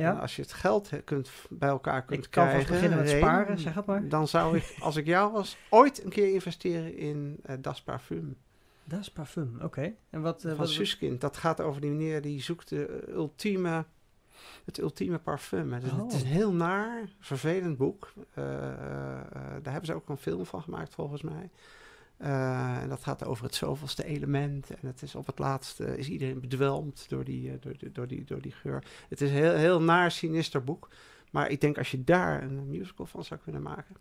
Ja? 0.00 0.10
En 0.10 0.20
als 0.20 0.36
je 0.36 0.42
het 0.42 0.52
geld 0.52 0.90
kunt, 1.04 1.30
bij 1.50 1.68
elkaar 1.68 2.04
kunt 2.04 2.24
Ik 2.24 2.30
krijgen, 2.30 2.72
beginnen 2.72 2.98
met 2.98 3.08
Reen, 3.08 3.18
sparen, 3.18 3.58
zeg 3.58 3.74
het 3.74 3.86
maar. 3.86 4.08
dan 4.08 4.28
zou 4.28 4.56
ik, 4.56 4.76
als 4.80 4.96
ik 4.96 5.06
jou 5.06 5.32
was, 5.32 5.56
ooit 5.70 6.04
een 6.04 6.10
keer 6.10 6.32
investeren 6.32 6.96
in 6.96 7.38
eh 7.42 7.56
Das 7.60 7.82
Parfum 7.82 8.36
Dat 8.84 9.00
is 9.00 9.12
parfum, 9.12 9.58
oké. 9.62 9.94
En 10.10 10.20
wat... 10.20 10.44
eh, 10.44 10.48
van 10.50 10.58
wat 10.58 10.68
Suskind. 10.68 11.20
Dat 11.20 11.36
gaat 11.36 11.60
over 11.60 11.80
die 11.80 11.90
meneer 11.90 12.22
die 12.22 12.42
zoekt 12.42 12.68
de 12.68 13.04
ultieme, 13.08 13.84
het 14.64 14.78
ultieme 14.78 15.18
parfum. 15.18 15.72
Het 15.72 15.82
is, 15.82 15.90
het 15.90 16.12
is 16.12 16.20
een 16.22 16.26
Oh. 16.28 16.32
heel 16.34 16.52
naar, 16.52 17.08
vervelend 17.18 17.76
boek. 17.76 18.12
Eh, 18.34 18.44
eh, 18.44 18.72
eh, 18.72 19.22
daar 19.32 19.72
hebben 19.72 19.86
ze 19.86 19.94
ook 19.94 20.08
een 20.08 20.16
film 20.16 20.46
van 20.46 20.62
gemaakt, 20.62 20.94
volgens 20.94 21.22
mij. 21.22 21.50
En 22.82 22.88
dat 22.88 23.02
gaat 23.02 23.24
over 23.24 23.44
het 23.44 23.54
zoveelste 23.54 24.04
element. 24.04 24.70
En 24.70 24.86
het 24.86 25.02
is 25.02 25.14
op 25.14 25.26
het 25.26 25.38
laatste 25.38 25.98
is 25.98 26.08
iedereen 26.08 26.40
bedwelmd 26.40 27.08
door 27.08 27.24
die, 27.24 27.58
door, 27.58 27.74
die- 27.78 27.92
door, 27.92 28.06
die, 28.06 28.24
door 28.24 28.40
die 28.40 28.52
geur. 28.52 28.84
Het 29.08 29.20
is 29.20 29.30
een 29.30 29.36
heel, 29.36 29.54
heel 29.54 29.82
naar, 29.82 30.10
sinister 30.10 30.64
boek. 30.64 30.88
Maar 31.30 31.48
ik 31.50 31.60
denk 31.60 31.78
als 31.78 31.90
je 31.90 32.04
daar 32.04 32.42
een 32.42 32.68
musical 32.68 33.06
van 33.06 33.24
zou 33.24 33.40
kunnen 33.40 33.62
maken. 33.62 33.96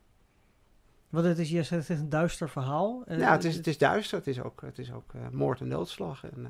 Want 1.10 1.26
het 1.26 1.38
is, 1.38 1.50
je 1.50 1.64
zegt, 1.64 1.88
het 1.88 1.98
is 1.98 2.04
een 2.04 2.10
duister 2.10 2.50
verhaal. 2.50 3.04
Ja, 3.08 3.32
het 3.32 3.44
is, 3.44 3.56
het 3.56 3.68
is 3.68 3.78
duister. 3.78 4.18
Het 4.18 4.28
is 4.28 4.42
ook, 4.42 4.62
het 4.62 4.80
is 4.80 4.92
ook 4.92 5.14
moord 5.32 5.62
en 5.62 5.70
doodslag. 5.70 6.24
En, 6.24 6.48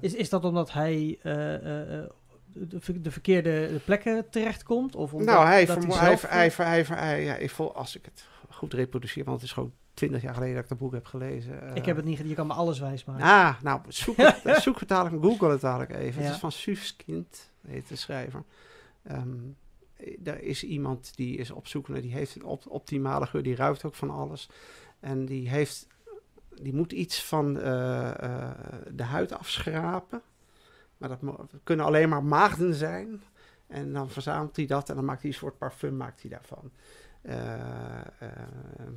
Is, 0.00 0.14
is 0.14 0.28
dat 0.28 0.44
omdat 0.44 0.72
hij 0.72 1.18
de, 2.54 2.80
ver- 2.80 3.02
de 3.02 3.10
verkeerde 3.10 3.80
plekken 3.84 4.30
terechtkomt? 4.30 4.94
Of 4.94 5.12
omdat, 5.12 5.34
nou, 5.34 5.46
hij, 5.46 5.64
dat 5.66 5.78
vermo- 5.78 5.94
hij 5.94 6.02
hij, 6.08 6.16
zelf, 6.18 6.30
hij, 6.30 6.50
hij, 6.66 6.82
hij, 6.84 6.96
hij- 7.06 7.24
ja, 7.24 7.34
ik 7.34 7.50
vol, 7.50 7.74
als 7.74 7.96
ik 7.96 8.04
het 8.04 8.26
goed 8.50 8.74
reproduceer, 8.74 9.24
want 9.24 9.36
het 9.36 9.46
is 9.46 9.52
gewoon 9.52 9.72
twintig 9.94 10.22
jaar 10.22 10.34
geleden 10.34 10.54
dat 10.54 10.62
ik 10.62 10.68
dat 10.68 10.78
boek 10.78 10.92
heb 10.92 11.06
gelezen. 11.06 11.62
eh, 11.68 11.74
ik 11.74 11.84
heb 11.84 11.96
het 11.96 12.04
niet, 12.04 12.18
je 12.18 12.34
kan 12.34 12.46
me 12.46 12.52
alles 12.52 12.78
wijs 12.78 13.04
maken. 13.04 13.24
Ah, 13.24 13.62
nou, 13.62 13.80
zoek 13.88 14.16
het, 14.16 14.42
zoek 14.62 14.80
het 14.80 14.88
dadelijk, 14.88 15.24
google 15.24 15.50
het 15.50 15.60
dadelijk 15.60 15.90
even. 15.94 16.20
Ja. 16.20 16.26
Het 16.26 16.34
is 16.34 16.40
van 16.40 16.52
Suuskind, 16.52 17.50
heet 17.66 17.88
de 17.88 17.96
schrijver. 17.96 18.42
Ehm, 19.02 19.28
er 20.24 20.42
is 20.42 20.64
iemand 20.64 21.12
die 21.16 21.36
is 21.36 21.50
op 21.50 21.66
zoek 21.66 21.88
naar, 21.88 22.00
die 22.00 22.12
heeft 22.12 22.34
een 22.36 22.44
op, 22.44 22.62
optimale 22.68 23.26
geur, 23.26 23.42
die 23.42 23.56
ruikt 23.56 23.84
ook 23.84 23.94
van 23.94 24.10
alles. 24.10 24.48
En 25.00 25.24
die 25.24 25.48
heeft, 25.48 25.86
die 26.62 26.74
moet 26.74 26.92
iets 26.92 27.24
van 27.24 27.60
eh, 27.60 28.08
eh, 28.22 28.50
de 28.90 29.02
huid 29.02 29.32
afschrapen. 29.32 30.22
Maar 31.10 31.36
dat 31.36 31.36
kunnen 31.64 31.86
alleen 31.86 32.08
maar 32.08 32.24
maagden 32.24 32.74
zijn. 32.74 33.22
En 33.66 33.92
dan 33.92 34.10
verzamelt 34.10 34.56
hij 34.56 34.66
dat 34.66 34.88
en 34.88 34.94
dan 34.94 35.04
maakt 35.04 35.22
hij 35.22 35.30
een 35.30 35.36
soort 35.36 35.58
parfum 35.58 35.96
maakt 35.96 36.20
hij 36.22 36.30
daarvan. 36.30 36.70
Eh, 37.22 37.52
eh, 37.98 38.28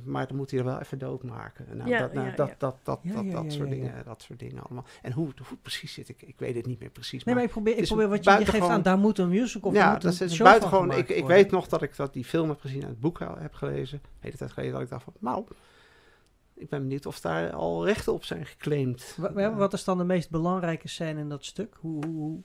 maar 0.04 0.26
dan 0.26 0.36
moet 0.36 0.50
hij 0.50 0.60
er 0.60 0.66
wel 0.66 0.80
even 0.80 0.98
doodmaken. 0.98 1.76
Nou, 1.76 1.90
Ja, 1.90 1.98
dat, 1.98 2.12
nou, 2.12 2.26
ja, 2.26 2.34
dat, 2.34 2.48
ja. 2.48 2.54
dat, 2.58 2.76
dat, 2.82 3.00
dat, 3.04 3.14
dat, 3.14 3.24
ja, 3.24 3.50
soort 3.50 3.70
dingen, 3.70 4.04
dat 4.04 4.22
soort 4.22 4.38
dingen 4.38 4.62
allemaal. 4.62 4.84
En 5.02 5.12
hoe, 5.12 5.28
hoe 5.48 5.58
precies 5.62 5.92
zit, 5.92 6.08
ik, 6.08 6.22
ik 6.22 6.38
weet 6.38 6.54
het 6.54 6.66
niet 6.66 6.80
meer 6.80 6.90
precies. 6.90 7.24
nee, 7.24 7.34
maar 7.34 7.44
ik 7.44 7.50
probeer, 7.50 7.76
ik 7.76 7.84
probeer 7.84 8.08
wat 8.08 8.24
je, 8.24 8.30
je 8.30 8.46
geeft 8.46 8.68
aan, 8.68 8.82
daar 8.82 8.98
moet 8.98 9.18
een 9.18 9.28
musical 9.28 9.70
of 9.70 9.76
ja, 9.76 9.92
moet 9.92 10.02
dat 10.02 10.20
een 10.20 10.26
is 10.26 10.34
show 10.34 10.46
buitengewoon. 10.46 10.86
van 10.86 10.90
Ik, 10.90 10.94
gemaakt 10.94 11.10
ik 11.10 11.18
worden. 11.20 11.36
weet 11.36 11.50
nog 11.50 11.68
dat 11.68 11.82
ik 11.82 11.96
dat 11.96 12.12
die 12.12 12.24
film 12.24 12.48
heb 12.48 12.60
gezien 12.60 12.82
en 12.82 12.88
het 12.88 13.00
boek 13.00 13.18
heb 13.38 13.54
gelezen. 13.54 14.00
De 14.02 14.08
hele 14.18 14.36
tijd 14.36 14.52
geleden 14.52 14.72
dat 14.72 14.82
ik 14.82 14.88
dacht 14.88 15.04
van, 15.04 15.12
nou, 15.18 15.44
ik 16.56 16.68
ben 16.68 16.80
benieuwd 16.82 17.06
of 17.06 17.20
daar 17.20 17.52
al 17.52 17.84
rechten 17.84 18.12
op 18.12 18.24
zijn 18.24 18.46
geclaimd. 18.46 19.14
Wa- 19.16 19.32
wa- 19.32 19.54
Wat 19.54 19.72
is 19.72 19.84
dan 19.84 19.98
de 19.98 20.04
meest 20.04 20.30
belangrijke 20.30 20.88
scène 20.88 21.20
in 21.20 21.28
dat 21.28 21.44
stuk? 21.44 21.76
Hoe, 21.80 22.04
hoe, 22.06 22.40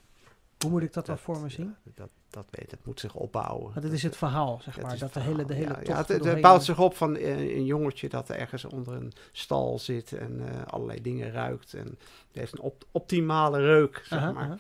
hoe, 0.59 0.70
moet 0.70 0.82
ik 0.84 0.93
dat 0.93 1.05
dan 1.05 1.16
Dat- 1.16 1.24
voor 1.24 1.39
me 1.39 1.49
zien? 1.49 1.76
dat, 1.95 2.09
dat 2.30 2.45
weet, 2.49 2.70
dat 2.70 2.80
moet 2.86 2.99
zich 2.99 3.16
opbouwen. 3.16 3.64
Want 3.74 3.82
dit 3.82 3.91
is 3.91 4.03
het 4.03 4.18
verhaal, 4.18 4.59
zeg 4.64 4.76
Het 4.76 4.84
maar. 4.84 4.97
Dat 4.97 5.14
de 5.14 5.20
het 5.20 5.28
hele, 5.30 5.45
de 5.45 5.53
hele 5.53 5.70
ja, 5.74 5.80
ja, 5.84 5.97
het, 5.97 6.07
het 6.07 6.41
bouwt 6.41 6.64
zich 6.64 6.80
op 6.80 6.95
van 6.95 7.16
eh, 7.16 7.55
een 7.55 7.66
jongetje 7.66 8.09
dat 8.09 8.30
ergens 8.30 8.66
onder 8.66 8.93
een 8.93 9.12
stal 9.32 9.80
zit 9.80 10.14
en 10.14 10.47
eh, 10.49 10.66
allerlei 10.66 11.01
dingen 11.01 11.32
ruikt. 11.32 11.74
En 11.74 11.97
heeft 12.32 12.53
een 12.53 12.59
op- 12.62 12.86
optimale 12.91 13.59
reuk, 13.59 14.01
zeg 14.05 14.20
Aha, 14.20 14.32
maar. 14.32 14.43
aha. 14.43 14.57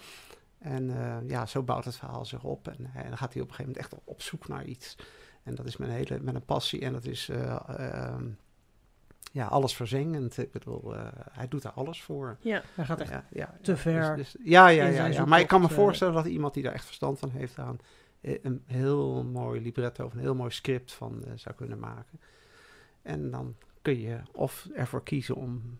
En 0.59 0.89
eh, 0.89 1.29
ja, 1.29 1.45
zo 1.45 1.63
bouwt 1.63 1.85
het 1.85 1.95
verhaal 1.95 2.25
zich 2.25 2.43
op. 2.43 2.67
En, 2.67 2.75
hij- 2.79 3.07
dan 3.09 3.17
gaat 3.17 3.33
hij 3.33 3.41
op 3.41 3.47
een 3.49 3.55
gegeven 3.55 3.71
moment 3.73 3.77
echt 3.77 3.93
op, 3.93 4.01
op 4.13 4.21
zoek 4.21 4.47
naar 4.47 4.65
iets. 4.65 4.95
En 5.43 5.55
dat 5.55 5.65
is 5.65 5.77
met 5.77 5.87
een 5.89 5.95
hele 5.95 6.19
met 6.21 6.35
een 6.35 6.45
passie. 6.45 6.81
En 6.81 6.93
dat 6.93 7.05
is 7.05 7.29
eh, 7.29 7.59
ehm, 7.67 8.25
ja, 9.31 9.45
alles 9.45 9.75
verzengend. 9.75 10.37
Ik 10.37 10.51
bedoel, 10.51 10.95
eh, 10.95 11.07
hij 11.31 11.47
doet 11.47 11.61
daar 11.61 11.71
alles 11.71 12.01
voor. 12.01 12.37
Ja. 12.41 12.61
Hij 12.75 12.85
gaat 12.85 13.01
echt 13.01 13.11
ja, 13.11 13.25
ja, 13.29 13.57
te 13.61 13.77
ver 13.77 14.15
Dus, 14.15 14.31
dus- 14.31 14.41
ja, 14.43 14.67
ja, 14.67 14.85
ja, 14.85 15.05
ja. 15.05 15.25
Maar 15.25 15.39
ik 15.39 15.47
kan 15.47 15.61
me 15.61 15.67
eh. 15.67 15.73
voorstellen 15.73 16.13
dat 16.13 16.25
iemand 16.25 16.53
die 16.53 16.63
daar 16.63 16.73
echt 16.73 16.85
verstand 16.85 17.19
van 17.19 17.29
heeft 17.29 17.59
aan 17.59 17.79
eh, 18.21 18.37
een 18.41 18.63
heel 18.65 19.23
mooi 19.23 19.61
libretto 19.61 20.05
of 20.05 20.13
een 20.13 20.19
heel 20.19 20.35
mooi 20.35 20.51
script 20.51 20.91
van 20.91 21.23
zou 21.35 21.55
kunnen 21.55 21.79
maken. 21.79 22.19
En 23.01 23.31
dan 23.31 23.55
kun 23.81 23.99
je 23.99 24.19
of 24.31 24.67
ervoor 24.73 25.03
kiezen 25.03 25.35
om 25.35 25.79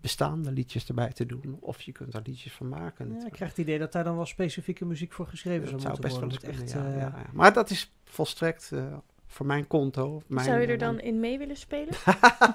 bestaande 0.00 0.52
liedjes 0.52 0.88
erbij 0.88 1.12
te 1.12 1.26
doen, 1.26 1.56
of 1.60 1.82
je 1.82 1.92
kunt 1.92 2.12
daar 2.12 2.22
liedjes 2.24 2.52
van 2.52 2.68
maken. 2.68 3.12
Ja, 3.12 3.26
ik 3.26 3.32
krijg 3.32 3.50
het 3.50 3.60
idee 3.60 3.78
dat 3.78 3.92
daar 3.92 4.04
dan 4.04 4.16
wel 4.16 4.26
specifieke 4.26 4.84
muziek 4.84 5.12
voor 5.12 5.26
geschreven 5.26 5.70
dat 5.70 5.80
zou 5.80 5.80
zou 5.80 5.92
moeten 5.92 6.10
best 6.10 6.20
wel 6.20 6.30
eens 6.30 6.38
kunnen, 6.38 6.62
echt, 6.62 6.72
ja, 6.72 6.86
eh, 6.86 7.12
ja, 7.12 7.22
ja. 7.24 7.30
Maar 7.32 7.52
dat 7.52 7.70
is 7.70 7.92
volstrekt 8.04 8.72
eh, 8.72 8.96
voor 9.32 9.46
mijn 9.46 9.66
konto. 9.66 10.22
Mijn, 10.26 10.44
Zou 10.46 10.60
je 10.60 10.66
eh, 10.66 10.72
er 10.72 10.78
dan 10.78 10.94
mijn- 10.94 11.06
in 11.06 11.20
mee 11.20 11.38
willen 11.38 11.56
spelen? 11.56 11.94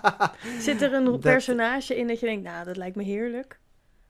Zit 0.60 0.82
er 0.82 0.94
een 0.94 1.06
Dat- 1.06 1.20
personage 1.20 1.96
in 1.98 2.08
dat 2.08 2.20
je 2.20 2.26
denkt, 2.26 2.44
nou, 2.44 2.66
dat 2.66 2.78
lijkt 2.78 2.96
me 2.96 3.04
heerlijk. 3.04 3.60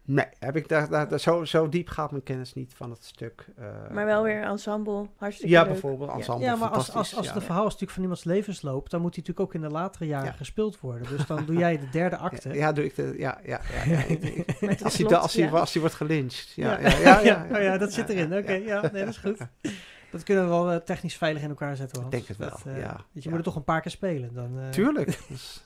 Nee, 0.08 0.26
heb 0.40 0.56
ik 0.56 0.68
daar, 0.68 0.90
daar, 0.90 1.08
daar- 1.10 1.20
zo, 1.20 1.46
zo 1.46 1.70
diep 1.70 1.88
gaat 1.88 2.12
mijn 2.12 2.24
kennis 2.24 2.54
niet 2.54 2.74
van 2.76 2.90
het 2.90 3.04
stuk. 3.04 3.46
eh, 3.58 3.66
Maar 3.92 4.06
wel 4.06 4.24
weer 4.24 4.42
ensemble, 4.44 5.08
hartstikke 5.18 5.54
Ja, 5.54 5.62
leuk. 5.62 5.72
bijvoorbeeld 5.72 6.12
ensemble. 6.12 6.44
Ja, 6.46 6.56
maar 6.56 6.70
als, 6.70 6.92
als, 6.94 7.16
als 7.16 7.26
ja, 7.28 7.34
ja. 7.34 7.42
verhaal 7.42 7.60
is 7.66 7.66
natuurlijk 7.66 7.92
van 7.92 8.02
iemands 8.02 8.24
levensloop, 8.24 8.90
dan 8.90 9.02
moet 9.02 9.16
hij 9.16 9.24
natuurlijk 9.28 9.48
ook 9.50 9.62
in 9.62 9.68
de 9.70 9.74
latere 9.74 10.06
jaren 10.06 10.26
Ja. 10.28 10.32
gespeeld 10.32 10.80
worden. 10.80 11.08
Dus 11.18 11.26
dan 11.26 11.46
doe 11.48 11.56
jij 11.58 11.80
de 11.80 11.90
derde 11.90 12.18
acte. 12.18 12.50
Ja, 12.50 12.56
ja, 12.56 12.72
doe 12.72 12.86
ik 12.86 12.96
de, 12.96 13.14
ja, 13.18 13.40
ja, 13.44 13.60
het 13.64 14.84
als, 14.84 14.98
hij, 14.98 15.08
als, 15.18 15.34
hij, 15.34 15.44
ja. 15.46 15.52
als 15.52 15.72
hij 15.72 15.82
wordt 15.82 15.96
gelyncht. 15.98 16.52
Ja, 16.56 16.80
Ja. 16.80 16.90
ja, 16.90 16.98
ja. 17.00 17.20
ja, 17.20 17.48
Oh 17.52 17.62
ja, 17.62 17.78
dat 17.78 17.94
zit 17.94 18.10
erin. 18.10 18.38
Oké, 18.38 18.54
ja, 18.54 18.90
nee, 18.92 19.06
dat 19.06 19.14
is 19.14 19.18
goed. 19.18 19.38
Dat 20.16 20.24
kunnen 20.24 20.44
we 20.44 20.50
wel 20.50 20.72
eh, 20.72 20.78
technisch 20.78 21.16
veilig 21.18 21.42
in 21.42 21.50
elkaar 21.50 21.76
zetten. 21.76 22.00
Hans. 22.02 22.12
denk 22.14 22.28
het 22.28 22.38
wel, 22.38 22.50
Dat, 22.50 22.66
eh, 22.66 22.78
ja. 22.80 23.06
Je 23.12 23.22
Ja. 23.22 23.30
moet 23.30 23.34
het 23.34 23.44
toch 23.44 23.56
een 23.56 23.64
paar 23.64 23.82
keer 23.82 23.92
spelen. 23.92 24.34
Dan, 24.34 24.60
eh, 24.60 24.70
Tuurlijk. 24.70 25.20
Dus, 25.30 25.64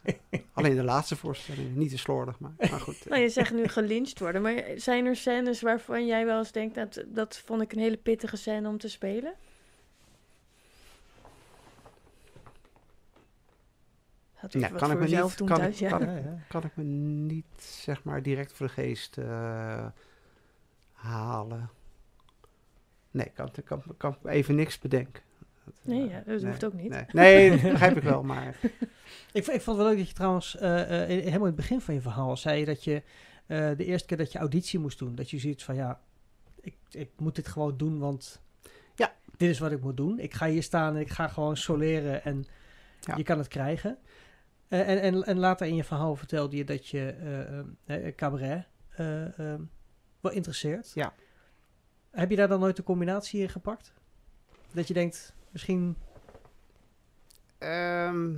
alleen 0.53 0.75
de 0.75 0.83
laatste 0.83 1.15
voorstelling, 1.15 1.75
niet 1.75 1.89
te 1.89 1.97
slordig, 1.97 2.39
maar, 2.39 2.51
maar 2.57 2.79
goed. 2.79 3.05
Nou, 3.09 3.21
je 3.21 3.29
zegt 3.29 3.53
nu 3.53 3.67
gelyncht 3.67 4.19
worden, 4.19 4.41
maar 4.41 4.63
zijn 4.75 5.05
er 5.05 5.15
scènes 5.15 5.61
waarvan 5.61 6.05
jij 6.05 6.25
wel 6.25 6.37
eens 6.37 6.51
denkt, 6.51 6.75
dat, 6.75 7.03
dat 7.07 7.37
vond 7.45 7.61
ik 7.61 7.71
een 7.73 7.79
hele 7.79 7.97
pittige 7.97 8.35
scène 8.37 8.67
om 8.69 8.77
te 8.77 8.89
spelen? 8.89 9.33
Wat 14.41 14.51
kan 14.51 14.61
ik 14.63 14.77
voor 14.77 14.87
me 14.97 15.05
niet- 15.07 15.37
doen 15.37 15.47
kan 15.47 15.57
thuis, 15.57 15.81
ik- 15.81 15.89
ja. 15.89 15.97
kan 15.97 16.39
kan 16.47 16.63
ik 16.63 16.75
me 16.75 16.83
niet, 16.83 17.45
zeg 17.57 18.03
maar, 18.03 18.21
direct 18.21 18.53
voor 18.53 18.65
de 18.67 18.71
geest 18.73 19.17
eh, 19.17 19.85
halen. 20.93 21.69
Nee, 23.11 23.31
kan, 23.33 23.51
kan, 23.65 23.83
kan 23.97 24.17
even 24.25 24.55
niks 24.55 24.79
bedenken. 24.79 25.23
Dat, 25.65 25.73
Nee, 25.81 26.03
eh, 26.03 26.09
ja, 26.11 26.21
dat 26.25 26.43
hoeft 26.43 26.63
ook 26.65 26.73
niet. 26.73 26.89
Nee, 26.89 27.05
nee 27.11 27.49
dat 27.49 27.61
begrijp 27.71 27.97
ik 27.97 28.03
wel, 28.03 28.23
maar 28.23 28.55
Ik, 29.33 29.47
ik 29.47 29.61
vond 29.61 29.65
het 29.65 29.75
wel 29.75 29.85
leuk 29.87 29.97
dat 29.97 30.07
je 30.07 30.13
trouwens 30.13 30.57
eh, 30.57 31.01
eh, 31.01 31.07
helemaal 31.07 31.33
in 31.39 31.45
het 31.45 31.55
begin 31.55 31.81
van 31.81 31.93
je 31.93 32.01
verhaal 32.01 32.37
zei 32.37 32.65
dat 32.65 32.83
je 32.83 33.03
eh, 33.45 33.69
de 33.77 33.85
eerste 33.85 34.07
keer 34.07 34.17
dat 34.17 34.31
je 34.31 34.39
auditie 34.39 34.79
moest 34.79 34.99
doen, 34.99 35.15
dat 35.15 35.29
je 35.29 35.39
ziet 35.39 35.63
van 35.63 35.75
ja, 35.75 35.99
ik, 36.61 36.75
ik 36.91 37.09
moet 37.17 37.35
dit 37.35 37.47
gewoon 37.47 37.77
doen, 37.77 37.99
want 37.99 38.41
Ja. 38.95 39.13
dit 39.37 39.49
is 39.49 39.59
wat 39.59 39.71
ik 39.71 39.81
moet 39.81 39.97
doen. 39.97 40.19
Ik 40.19 40.33
ga 40.33 40.47
hier 40.47 40.63
staan 40.63 40.95
en 40.95 41.01
ik 41.01 41.09
ga 41.09 41.27
gewoon 41.27 41.57
soleren 41.57 42.23
en 42.23 42.45
Ja. 42.99 43.15
je 43.15 43.23
kan 43.23 43.37
het 43.37 43.47
krijgen. 43.47 43.97
Eh, 44.67 44.89
en, 44.89 45.01
en, 45.01 45.23
en 45.23 45.37
later 45.39 45.67
in 45.67 45.75
je 45.75 45.83
verhaal 45.83 46.15
vertelde 46.15 46.57
je 46.57 46.63
dat 46.63 46.87
je 46.87 47.09
eh, 47.09 47.59
eh, 47.59 48.07
eh, 48.07 48.15
cabaret 48.15 48.65
wel 50.21 50.31
interesseert. 50.31 50.91
Ja. 50.93 51.13
Heb 52.11 52.29
je 52.29 52.35
daar 52.35 52.47
dan 52.47 52.59
nooit 52.59 52.75
de 52.75 52.83
combinatie 52.83 53.41
in 53.41 53.49
gepakt? 53.49 53.93
Dat 54.71 54.87
je 54.87 54.93
denkt, 54.93 55.33
misschien 55.51 55.95
ehm, 57.57 58.31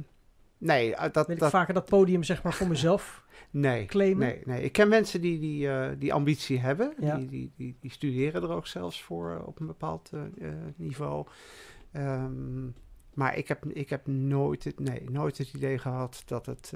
nee, 0.57 0.95
eh, 0.95 1.11
dat, 1.11 1.25
wil 1.25 1.35
ik 1.35 1.41
dat, 1.41 1.49
vaker 1.49 1.73
dat 1.73 1.85
podium 1.85 2.23
zeg 2.23 2.43
maar 2.43 2.53
voor 2.53 2.67
mezelf 2.67 3.25
nee, 3.49 3.85
claimen. 3.85 4.17
nee, 4.27 4.41
nee. 4.45 4.63
Ik 4.63 4.71
ken 4.71 4.87
mensen 4.87 5.21
die 5.21 5.39
die, 5.39 5.69
eh, 5.69 5.89
die 5.97 6.13
ambitie 6.13 6.59
hebben, 6.59 6.93
Ja. 6.99 7.15
die, 7.17 7.27
die, 7.27 7.51
die, 7.55 7.75
die 7.79 7.91
studeren 7.91 8.43
er 8.43 8.49
ook 8.51 8.67
zelfs 8.67 9.03
voor 9.03 9.31
eh, 9.35 9.47
op 9.47 9.59
een 9.59 9.67
bepaald 9.67 10.11
niveau. 10.75 11.27
Ehm, 11.91 12.65
maar 13.13 13.37
ik 13.37 13.47
heb, 13.47 13.65
ik 13.65 13.89
heb 13.89 14.07
nooit, 14.07 14.63
het, 14.63 14.79
nee, 14.79 15.09
nooit 15.09 15.37
het 15.37 15.53
idee 15.53 15.77
gehad 15.77 16.23
dat, 16.25 16.45
het, 16.45 16.73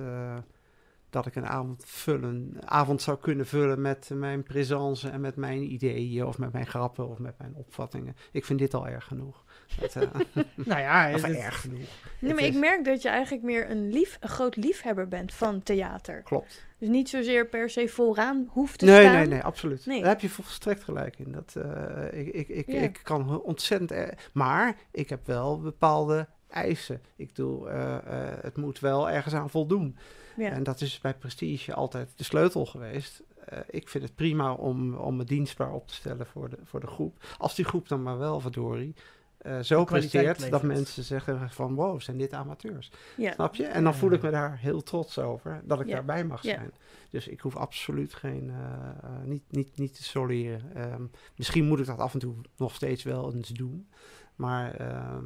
dat 1.16 1.26
ik 1.26 1.36
een 1.36 1.48
avond, 1.48 1.84
vullen, 1.86 2.54
avond 2.66 3.02
zou 3.02 3.18
kunnen 3.18 3.46
vullen 3.46 3.82
met 3.82 4.10
mijn 4.14 4.44
présence 4.44 5.10
en 5.10 5.22
met 5.22 5.36
mijn 5.36 5.72
ideeën 5.72 6.26
of 6.26 6.38
met 6.38 6.52
mijn 6.54 6.68
grappen 6.68 7.08
of 7.10 7.20
met 7.20 7.38
mijn 7.38 7.54
opvattingen. 7.56 8.16
Ik 8.32 8.46
vind 8.46 8.60
dit 8.60 8.74
al 8.74 8.88
erg 8.88 9.06
genoeg. 9.06 9.44
Dat, 9.80 9.96
eh, 9.96 10.02
Nou 10.66 10.80
ja, 10.82 11.08
het- 11.10 11.24
erg 11.24 11.62
genoeg. 11.62 11.80
Nee, 12.20 12.34
maar 12.34 12.44
ik 12.44 12.54
is- 12.54 12.60
merk 12.60 12.86
dat 12.86 13.02
je 13.02 13.10
eigenlijk 13.10 13.44
meer 13.44 13.70
een, 13.70 13.90
lief, 13.92 14.18
een 14.20 14.30
groot 14.30 14.56
liefhebber 14.56 15.08
bent 15.08 15.34
van 15.34 15.64
theater. 15.64 16.22
Klopt. 16.24 16.66
Dus 16.80 16.90
niet 16.90 17.10
zozeer 17.10 17.48
per 17.48 17.70
se 17.70 17.88
vooraan 17.88 18.48
hoeft 18.52 18.80
te 18.80 18.86
Nee, 18.86 19.02
staan. 19.02 19.14
nee, 19.14 19.28
nee, 19.28 19.42
absoluut. 19.42 19.86
Nee. 19.86 20.00
Daar 20.00 20.10
heb 20.10 20.20
je 20.22 20.30
volstrekt 20.30 20.84
gelijk 20.84 21.20
in. 21.20 21.32
Dat, 21.32 21.56
eh, 21.56 22.20
ik, 22.20 22.28
ik, 22.34 22.48
ik, 22.48 22.68
Ja. 22.72 22.82
ik 22.82 23.00
kan 23.04 23.42
ontzettend... 23.42 23.92
er- 23.92 24.30
maar 24.34 24.76
ik 24.92 25.10
heb 25.10 25.26
wel 25.28 25.60
bepaalde 25.60 26.28
eisen. 26.48 27.02
Ik 27.16 27.28
bedoel, 27.28 27.70
eh, 27.70 27.96
eh, 27.96 28.38
het 28.42 28.58
moet 28.58 28.80
wel 28.80 29.10
ergens 29.10 29.34
aan 29.34 29.50
voldoen. 29.50 29.98
Ja. 30.38 30.50
En 30.50 30.64
dat 30.64 30.82
is 30.82 31.00
bij 31.00 31.14
Prestige 31.14 31.74
altijd 31.74 32.12
de 32.16 32.24
sleutel 32.24 32.66
geweest. 32.66 33.24
Eh, 33.46 33.60
ik 33.70 33.90
vind 33.90 34.04
het 34.04 34.16
prima 34.16 34.54
om, 34.54 34.94
om 34.96 35.16
me 35.16 35.24
dienstbaar 35.24 35.72
op 35.74 35.88
te 35.88 35.94
stellen 35.94 36.26
voor 36.26 36.50
de, 36.50 36.58
voor 36.64 36.80
de 36.80 36.88
groep. 36.88 37.36
Als 37.38 37.56
die 37.56 37.66
groep 37.66 37.88
dan 37.88 38.04
maar 38.04 38.18
wel, 38.18 38.40
verdorie, 38.40 38.96
eh, 39.38 39.60
zo 39.60 39.84
presteert 39.84 40.50
dat 40.52 40.62
mensen 40.64 41.04
zeggen 41.04 41.50
van 41.50 41.76
wow, 41.76 42.02
zijn 42.02 42.18
dit 42.18 42.34
amateurs. 42.34 42.92
ja. 43.18 43.32
Snap 43.34 43.56
je? 43.56 43.66
En 43.66 43.84
dan 43.84 43.96
voel 43.96 44.12
ik 44.12 44.22
me 44.22 44.30
daar 44.32 44.58
heel 44.58 44.84
trots 44.84 45.20
over 45.20 45.62
dat 45.64 45.80
ik 45.80 45.88
Ja. 45.88 45.94
daarbij 45.94 46.26
mag 46.26 46.44
Ja. 46.44 46.54
zijn. 46.56 46.72
Dus 47.10 47.28
ik 47.28 47.40
hoef 47.40 47.56
absoluut 47.56 48.14
geen, 48.14 48.50
eh, 48.50 49.10
niet, 49.24 49.44
niet, 49.50 49.78
niet 49.78 49.96
te 49.96 50.04
soleren. 50.04 50.76
Ehm, 50.76 51.04
misschien 51.36 51.66
moet 51.66 51.80
ik 51.80 51.86
dat 51.86 52.00
af 52.00 52.14
en 52.14 52.20
toe 52.20 52.36
nog 52.58 52.76
steeds 52.76 53.04
wel 53.04 53.34
eens 53.34 53.50
doen. 53.50 53.90
Maar 54.36 54.74
ehm, 54.76 55.26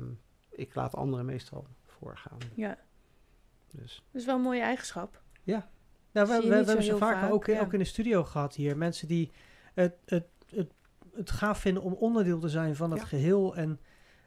ik 0.49 0.75
laat 0.75 0.95
anderen 0.95 1.25
meestal 1.25 1.67
voorgaan. 1.85 2.37
ja, 2.55 2.77
Dus 3.71 4.03
dat 4.11 4.21
is 4.21 4.25
wel 4.25 4.35
een 4.35 4.41
mooie 4.41 4.61
eigenschap. 4.61 5.21
Nou, 6.11 6.27
we, 6.27 6.41
we, 6.41 6.47
we 6.47 6.55
hebben 6.55 6.83
ze 6.83 6.97
vaak, 6.97 7.31
ook, 7.31 7.45
ja. 7.45 7.59
ook 7.59 7.73
in 7.73 7.79
de 7.79 7.85
studio 7.85 8.23
gehad 8.23 8.55
hier. 8.55 8.77
Mensen 8.77 9.07
die 9.07 9.31
het, 9.73 9.95
het, 10.05 10.25
het, 10.49 10.71
het 11.13 11.31
gaaf 11.31 11.59
vinden 11.59 11.83
om 11.83 11.93
onderdeel 11.93 12.39
te 12.39 12.49
zijn 12.49 12.75
van 12.75 12.91
het 12.91 12.99
Ja. 12.99 13.05
geheel. 13.05 13.55
En 13.55 13.79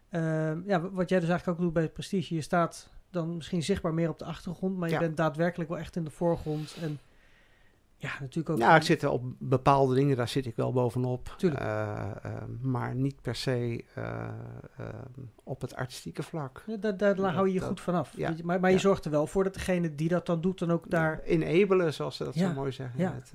ehm, 0.09 0.63
ja, 0.67 0.81
wat 0.91 1.09
jij 1.09 1.21
dus 1.21 1.29
eigenlijk 1.29 1.59
ook 1.59 1.65
doet 1.65 1.73
bij 1.73 1.83
het 1.83 1.93
Prestige. 1.93 2.35
Je 2.35 2.41
staat 2.41 2.91
dan 3.11 3.37
misschien 3.37 3.63
zichtbaar 3.63 3.95
meer 3.95 4.09
op 4.09 4.19
de 4.19 4.25
achtergrond, 4.25 4.77
maar 4.77 4.89
je 4.89 4.95
Ja. 4.95 5.01
bent 5.01 5.17
daadwerkelijk 5.17 5.71
wel 5.71 5.79
echt 5.79 5.97
in 5.97 6.05
de 6.05 6.11
voorgrond. 6.11 6.77
En 6.81 6.99
Ja, 8.03 8.11
natuurlijk 8.21 8.51
ook. 8.51 8.59
Ja, 8.59 8.77
ik 8.77 8.83
zit 8.83 9.05
op 9.05 9.23
bepaalde 9.39 9.95
dingen, 9.95 10.17
daar 10.17 10.29
zit 10.29 10.47
ik 10.47 10.57
wel 10.57 10.73
bovenop. 10.73 11.35
Tuurlijk. 11.37 11.63
Eh, 11.63 12.11
eh, 12.23 12.33
maar 12.61 12.95
niet 12.95 13.21
per 13.21 13.35
se 13.35 13.85
eh, 13.95 14.29
eh, 14.77 14.89
op 15.43 15.61
het 15.61 15.75
artistieke 15.75 16.23
vlak. 16.23 16.65
Ja, 16.67 16.77
daar, 16.77 16.97
daar 16.97 17.33
hou 17.33 17.47
je 17.47 17.53
je 17.53 17.61
goed 17.61 17.81
vanaf. 17.81 18.17
ja, 18.17 18.35
je, 18.37 18.45
maar 18.45 18.61
maar 18.61 18.71
je 18.71 18.77
ja. 18.77 18.83
zorgt 18.83 19.05
er 19.05 19.11
wel 19.11 19.27
voor 19.27 19.45
dat 19.45 19.55
degene 19.55 19.95
die 19.95 20.09
dat 20.09 20.27
dan 20.27 20.41
doet, 20.41 20.59
dan 20.59 20.71
ook 20.71 20.91
daar 20.91 21.21
Enabelen, 21.23 21.95
zoals 21.95 22.17
ze 22.17 22.25
dat 22.25 22.35
zo 22.35 22.53
mooi 22.53 22.73
zeggen 22.73 23.01
ja. 23.01 23.11
in 23.11 23.17
het 23.17 23.33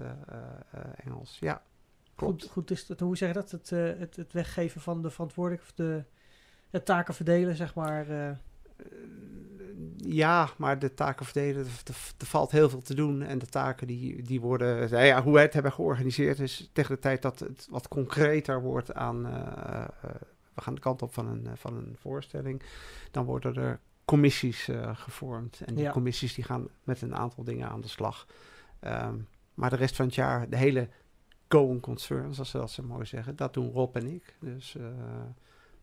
Engels. 1.04 1.38
Ja, 1.40 1.62
klopt. 2.16 2.42
goed, 2.42 2.52
goed 2.52 2.72
is. 2.72 2.86
Dat, 2.86 3.00
hoe 3.00 3.18
zeg 3.18 3.28
je 3.28 3.34
dat? 3.34 3.52
Het, 3.52 3.70
het, 3.70 4.16
het 4.16 4.34
weggeven 4.34 4.82
van 4.82 5.02
de 5.02 5.10
verantwoordelijk, 5.10 5.64
of 5.64 5.74
de, 5.74 6.04
de 6.70 6.84
taken 6.84 7.14
verdelen, 7.14 7.56
zeg 7.56 7.76
maar. 7.76 8.06
Ja, 9.98 10.50
maar 10.58 10.80
de 10.80 10.94
taken 10.94 11.26
verdelen, 11.26 11.66
er, 11.66 12.26
valt 12.26 12.52
heel 12.52 12.70
veel 12.70 12.82
te 12.82 12.96
doen. 12.96 13.22
En 13.22 13.40
de 13.40 13.46
taken 13.46 13.88
die, 13.88 14.22
die 14.22 14.42
worden, 14.42 14.92
nou 14.92 15.06
ja, 15.06 15.24
hoe 15.24 15.34
wij 15.34 15.44
het 15.44 15.54
hebben 15.54 15.72
georganiseerd 15.72 16.40
is 16.40 16.70
tegen 16.74 16.96
de 16.96 17.02
tijd 17.02 17.22
dat 17.22 17.40
het 17.40 17.68
wat 17.70 17.88
concreter 17.88 18.62
wordt 18.62 18.94
aan, 18.94 19.26
eh, 19.26 19.32
eh, 19.32 20.10
we 20.54 20.62
gaan 20.62 20.76
de 20.76 20.82
kant 20.82 21.02
op 21.02 21.14
van 21.14 21.28
een, 21.28 21.48
van 21.58 21.76
een 21.76 21.96
voorstelling, 22.00 22.62
dan 23.12 23.26
worden 23.26 23.56
er 23.56 23.80
commissies 24.06 24.68
eh, 24.68 24.98
gevormd. 24.98 25.62
En 25.66 25.76
die 25.76 25.84
Ja. 25.84 25.92
commissies 25.92 26.34
die 26.34 26.44
gaan 26.44 26.68
met 26.84 27.02
een 27.02 27.16
aantal 27.16 27.44
dingen 27.44 27.70
aan 27.70 27.82
de 27.82 27.88
slag. 27.88 28.28
Ehm, 28.80 29.16
maar 29.54 29.70
de 29.70 29.76
rest 29.76 29.96
van 29.96 30.06
het 30.06 30.16
jaar, 30.16 30.50
de 30.50 30.58
hele 30.58 30.90
going 31.48 31.82
concern, 31.82 32.34
zoals 32.34 32.50
ze 32.50 32.58
dat 32.58 32.72
zo 32.72 32.84
mooi 32.84 33.06
zeggen, 33.06 33.36
dat 33.36 33.54
doen 33.54 33.72
Rob 33.72 33.96
en 33.96 34.08
ik. 34.08 34.36
Dus 34.40 34.76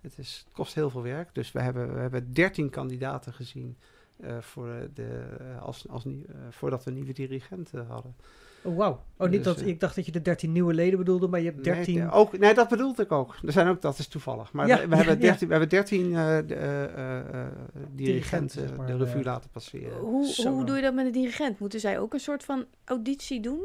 het, 0.05 0.19
is, 0.19 0.43
het 0.45 0.55
kost 0.55 0.75
heel 0.75 0.91
veel 0.91 1.03
werk. 1.03 1.29
Dus 1.33 1.53
we 1.53 1.61
hebben, 1.61 1.95
we 1.95 2.01
hebben 2.01 2.33
13 2.33 2.71
kandidaten 2.71 3.33
gezien 3.33 3.77
eh, 4.21 4.39
voor 4.41 4.89
de, 4.95 5.23
eh, 5.41 5.63
als, 5.63 5.89
als, 5.89 6.05
nie- 6.05 6.25
eh, 6.29 6.35
voordat 6.51 6.85
we 6.85 6.91
een 6.91 6.97
nieuwe 6.97 7.13
dirigent 7.13 7.71
eh, 7.75 7.89
hadden. 7.89 8.15
Oh, 8.63 8.77
wauw. 8.77 9.03
Oh, 9.17 9.29
niet 9.29 9.45
Dus, 9.45 9.55
dat, 9.55 9.61
eh, 9.63 9.67
ik 9.69 9.81
dacht 9.81 9.95
dat 9.97 10.07
je 10.07 10.13
de 10.13 10.23
13 10.23 10.53
nieuwe 10.53 10.75
leden 10.75 10.99
bedoelde, 10.99 11.29
maar 11.29 11.41
je 11.41 11.47
hebt 11.51 11.65
13. 11.65 11.95
Nee, 11.99 12.11
ook, 12.11 12.39
nee, 12.39 12.55
dat 12.55 12.69
bedoelde 12.69 13.03
ik 13.03 13.13
ook. 13.13 13.37
Er 13.47 13.53
zijn 13.53 13.69
ook, 13.69 13.81
dat 13.81 13.99
is 13.99 14.07
toevallig. 14.09 14.53
Maar 14.53 14.67
Ja, 14.67 14.77
we, 14.81 14.83
we 14.89 14.91
ja, 14.97 14.97
hebben 14.97 15.15
ja. 15.15 15.21
13, 15.21 15.47
we 15.47 15.53
hebben 15.53 15.69
13 15.71 16.05
eh, 16.05 16.13
de, 16.47 16.55
eh, 16.55 16.85
eh, 16.85 17.19
eh, 17.47 17.53
dirigenten 17.91 18.61
zeg 18.69 18.77
maar, 18.77 18.87
de 18.87 18.97
revue 18.97 19.19
eh. 19.19 19.25
laten 19.25 19.51
passeren. 19.51 19.99
Hoe, 19.99 20.27
Zo 20.27 20.53
hoe 20.53 20.65
doe 20.65 20.77
je 20.77 20.83
dat 20.83 20.95
met 20.95 21.07
een 21.07 21.13
dirigent? 21.13 21.59
Moeten 21.59 21.81
zij 21.81 21.99
ook 21.99 22.13
een 22.13 22.21
soort 22.21 22.45
van 22.45 22.65
auditie 22.85 23.41
doen? 23.41 23.61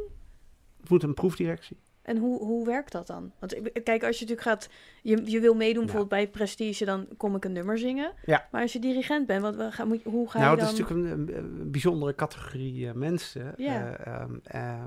Het 0.82 0.90
moet 0.90 1.04
een 1.04 1.14
proefdirectie. 1.14 1.78
En 2.10 2.18
hoe, 2.18 2.40
hoe 2.40 2.66
werkt 2.66 2.92
dat 2.92 3.08
dan? 3.08 3.32
Want 3.40 3.56
ik- 3.56 3.84
kijk, 3.84 4.04
als 4.04 4.20
je 4.20 4.26
natuurlijk 4.26 4.42
gaat, 4.42 4.70
je, 5.02 5.32
je 5.32 5.40
wil 5.40 5.54
meedoen 5.54 5.86
Ja. 5.86 5.92
bijvoorbeeld 5.92 6.22
bij 6.22 6.28
Prestige, 6.30 6.86
dan 6.86 7.08
kom 7.18 7.36
ik 7.36 7.46
een 7.46 7.52
nummer 7.52 7.78
zingen. 7.78 8.12
Ja. 8.26 8.48
Maar 8.52 8.62
als 8.62 8.74
je 8.74 8.80
dirigent 8.80 9.28
bent, 9.28 9.42
wat, 9.42 9.56
wat 9.56 9.74
ga, 9.74 9.86
moet, 9.86 10.04
je- 10.04 10.10
hoe 10.10 10.30
ga 10.30 10.40
nou, 10.40 10.52
je 10.52 10.58
dat 10.58 10.66
dan... 10.66 10.76
is 10.76 10.80
natuurlijk 10.90 11.30
een, 11.30 11.38
een 11.38 11.72
bijzondere 11.72 12.16
categorie 12.16 12.88
eh, 12.88 12.94
mensen. 12.94 13.54
Ja. 13.58 13.92
Eh, 13.96 14.22
ehm, 14.22 14.34
eh, 14.44 14.80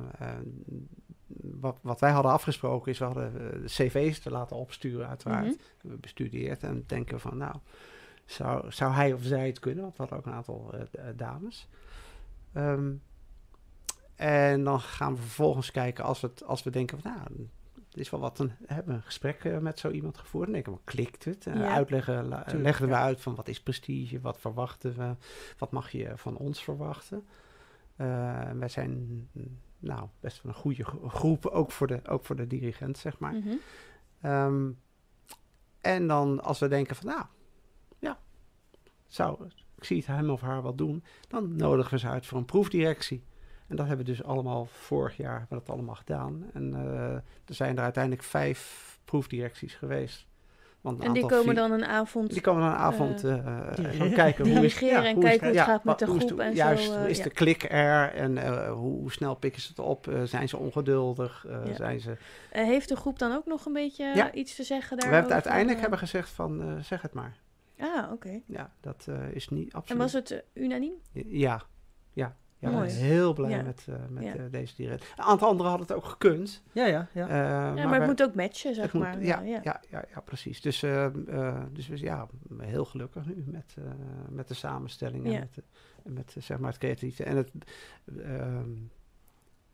wat, 1.60 1.78
wat 1.82 2.00
wij 2.00 2.10
hadden 2.10 2.32
afgesproken 2.32 2.92
is, 2.92 2.98
we 2.98 3.04
hadden 3.04 3.32
de 3.32 3.62
cv's 3.66 4.18
te 4.20 4.30
laten 4.30 4.56
opsturen 4.56 5.08
uiteraard. 5.08 5.46
Mhm. 5.46 5.56
We 5.92 5.96
bestudeerd 6.00 6.62
en 6.62 6.84
denken 6.86 7.20
van, 7.20 7.36
nou, 7.36 7.54
zou, 8.24 8.72
zou 8.72 8.92
hij 8.92 9.12
of 9.12 9.22
zij 9.22 9.46
het 9.46 9.58
kunnen? 9.58 9.82
Want 9.82 9.96
we 9.96 10.02
hadden 10.02 10.18
ook 10.18 10.26
een 10.26 10.32
aantal 10.32 10.74
dames. 11.16 11.68
Ehm, 12.52 12.90
en 14.16 14.64
dan 14.64 14.80
gaan 14.80 15.14
we 15.14 15.20
vervolgens 15.20 15.70
kijken 15.70 16.04
als 16.04 16.20
we, 16.20 16.26
het, 16.26 16.44
als 16.44 16.62
we 16.62 16.70
denken 16.70 17.00
van, 17.00 17.12
nou, 17.12 17.48
het 17.88 18.00
is 18.00 18.10
wel 18.10 18.20
wat, 18.20 18.36
dan 18.36 18.50
hebben 18.66 18.86
we 18.86 18.92
een 18.92 19.02
gesprek 19.06 19.44
eh, 19.44 19.58
met 19.58 19.78
zo 19.78 19.90
iemand 19.90 20.18
gevoerd. 20.18 20.44
Dan 20.44 20.52
denken 20.54 20.72
we, 20.72 20.78
klikt 20.84 21.24
het? 21.24 21.46
En 21.46 21.58
Ja. 21.58 21.72
uitleggen, 21.74 22.22
Tuurlijk, 22.22 22.52
legden 22.52 22.88
we 22.88 22.94
ja. 22.94 23.00
uit 23.02 23.20
van, 23.20 23.34
wat 23.34 23.48
is 23.48 23.60
prestige? 23.60 24.20
Wat 24.20 24.38
verwachten 24.40 24.96
we? 24.96 25.14
Wat 25.58 25.70
mag 25.70 25.90
je 25.90 26.12
van 26.14 26.36
ons 26.36 26.62
verwachten? 26.64 27.26
Eh, 27.96 28.50
wij 28.50 28.68
zijn 28.68 29.28
nou, 29.78 30.08
best 30.20 30.42
wel 30.42 30.52
een 30.52 30.58
goede 30.58 30.84
gro- 30.84 31.08
groep, 31.08 31.46
ook 31.46 31.70
voor 31.72 31.86
de, 31.86 32.00
ook 32.08 32.24
voor 32.24 32.36
de 32.36 32.46
dirigent, 32.46 32.98
zeg 32.98 33.18
maar. 33.18 33.32
Mhm. 33.32 33.54
Ehm, 34.20 34.70
en 35.80 36.06
dan 36.06 36.42
als 36.42 36.58
we 36.58 36.68
denken 36.68 36.96
van, 36.96 37.06
nou, 37.06 37.24
ja, 37.98 38.18
zou, 39.06 39.46
ik 39.76 39.84
zie 39.84 39.96
het 39.96 40.06
hem 40.06 40.30
of 40.30 40.40
haar 40.40 40.62
wel 40.62 40.74
doen, 40.74 41.04
dan 41.28 41.56
nodigen 41.56 41.92
we 41.92 41.98
ze 41.98 42.08
uit 42.08 42.26
voor 42.26 42.38
een 42.38 42.44
proefdirectie. 42.44 43.22
En 43.68 43.76
dat 43.76 43.86
hebben 43.86 44.06
we 44.06 44.12
dus 44.12 44.24
allemaal 44.24 44.66
vorig 44.70 45.16
jaar 45.16 45.38
hebben 45.38 45.58
we 45.58 45.64
dat 45.64 45.74
allemaal 45.74 45.94
gedaan. 45.94 46.44
En 46.52 46.74
eh, 46.74 47.12
er 47.14 47.22
zijn 47.54 47.76
er 47.76 47.82
uiteindelijk 47.82 48.22
vijf 48.22 48.90
proefdirecties 49.04 49.74
geweest. 49.74 50.26
Want 50.80 51.02
En 51.02 51.12
die 51.12 51.26
komen 51.26 51.54
dan 51.54 51.72
een 51.72 51.84
avond 51.84 52.30
die 52.32 52.40
komen 52.40 52.62
dan 52.62 52.70
een 52.70 52.76
avond 52.76 53.24
eh, 53.24 53.46
dirigeren. 53.74 53.94
gaan 53.94 54.12
kijken 54.12 54.44
hoe 54.44 54.54
is, 54.64 54.74
dirigeren 54.78 55.04
en 55.04 55.14
hoe 55.14 55.24
kijken 55.24 55.48
hoe 55.48 55.56
het 55.56 55.66
gaat 55.66 55.84
met 55.84 55.98
de 55.98 56.06
groep 56.06 56.38
en 56.38 56.54
juist, 56.54 56.84
zo. 56.84 56.98
hoe 56.98 57.10
is 57.10 57.16
ja. 57.16 57.22
de 57.24 57.30
klik 57.30 57.62
er 57.70 58.12
en 58.14 58.66
hoe, 58.68 58.98
hoe 59.00 59.12
snel 59.12 59.34
pikken 59.34 59.62
ze 59.62 59.68
het 59.68 59.78
op? 59.78 60.12
Zijn 60.24 60.48
ze 60.48 60.56
ongeduldig? 60.56 61.46
Ja. 61.64 61.74
zijn 61.74 62.00
ze... 62.00 62.16
Heeft 62.50 62.88
de 62.88 62.96
groep 62.96 63.18
dan 63.18 63.32
ook 63.32 63.46
nog 63.46 63.66
een 63.66 63.72
beetje 63.72 64.04
Ja. 64.14 64.32
iets 64.32 64.54
te 64.56 64.62
zeggen 64.62 64.96
We 64.96 65.02
daar? 65.02 65.12
hebben 65.12 65.32
uiteindelijk 65.32 65.80
hebben 65.80 65.98
gezegd 65.98 66.28
van, 66.30 66.78
zeg 66.82 67.02
het 67.02 67.12
maar. 67.12 67.36
Ah, 67.78 68.12
oké. 68.12 68.40
Ja, 68.46 68.70
dat 68.80 69.06
is 69.32 69.48
niet 69.48 69.72
En 69.72 69.78
absoluut. 69.78 70.02
was 70.02 70.12
het 70.12 70.44
unaniem? 70.54 70.92
Ja, 71.12 71.62
ja. 72.12 72.36
Ja, 72.62 72.70
Mooi. 72.70 72.88
ik 72.88 72.94
ben 72.94 73.02
heel 73.04 73.32
blij 73.32 73.50
Ja. 73.50 73.62
met, 73.62 73.84
eh, 73.88 73.94
met 74.08 74.24
Ja. 74.24 74.34
eh, 74.34 74.42
deze 74.50 74.74
direct. 74.76 75.12
Een 75.16 75.24
aantal 75.24 75.48
anderen 75.48 75.70
hadden 75.70 75.88
het 75.88 75.96
ook 75.96 76.04
gekund. 76.04 76.62
Ja, 76.72 76.86
ja, 76.86 77.08
ja. 77.12 77.28
eh, 77.28 77.36
Ja, 77.36 77.72
maar, 77.74 77.88
wij- 77.88 77.98
het 77.98 78.06
moet 78.06 78.22
ook 78.22 78.34
matchen, 78.34 78.74
zeg 78.74 78.92
moet- 78.92 79.02
maar. 79.02 79.22
ja, 79.24 79.40
ja. 79.40 79.60
ja. 79.62 79.80
Ja, 79.90 80.20
precies. 80.24 80.60
Dus, 80.60 80.80
dus 81.72 81.88
we 81.88 81.98
ja, 82.00 82.26
heel 82.58 82.84
gelukkig 82.84 83.26
nu 83.26 83.44
met, 83.46 83.74
met 84.28 84.48
de 84.48 84.54
samenstelling 84.54 85.26
en 85.34 85.50
met, 86.14 86.36
zeg 86.38 86.58
maar 86.58 86.70
het 86.70 86.78
creatieve. 86.78 87.24
En 87.24 87.36
het, 87.36 87.50
ehm, 88.18 88.70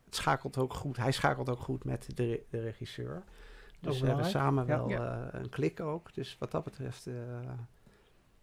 het 0.05 0.15
schakelt 0.15 0.57
ook 0.57 0.73
goed. 0.73 0.97
Hij 0.97 1.11
schakelt 1.11 1.49
ook 1.49 1.59
goed 1.59 1.83
met 1.83 2.07
de, 2.15 2.25
re- 2.25 2.43
de 2.49 2.61
regisseur. 2.61 3.23
Dus 3.79 3.99
we 3.99 4.07
hebben 4.07 4.25
samen 4.25 4.65
wel 4.65 4.91
een 5.31 5.49
klik 5.49 5.79
ook. 5.79 6.13
Dus 6.13 6.35
wat 6.39 6.51
dat 6.51 6.63
betreft, 6.63 7.07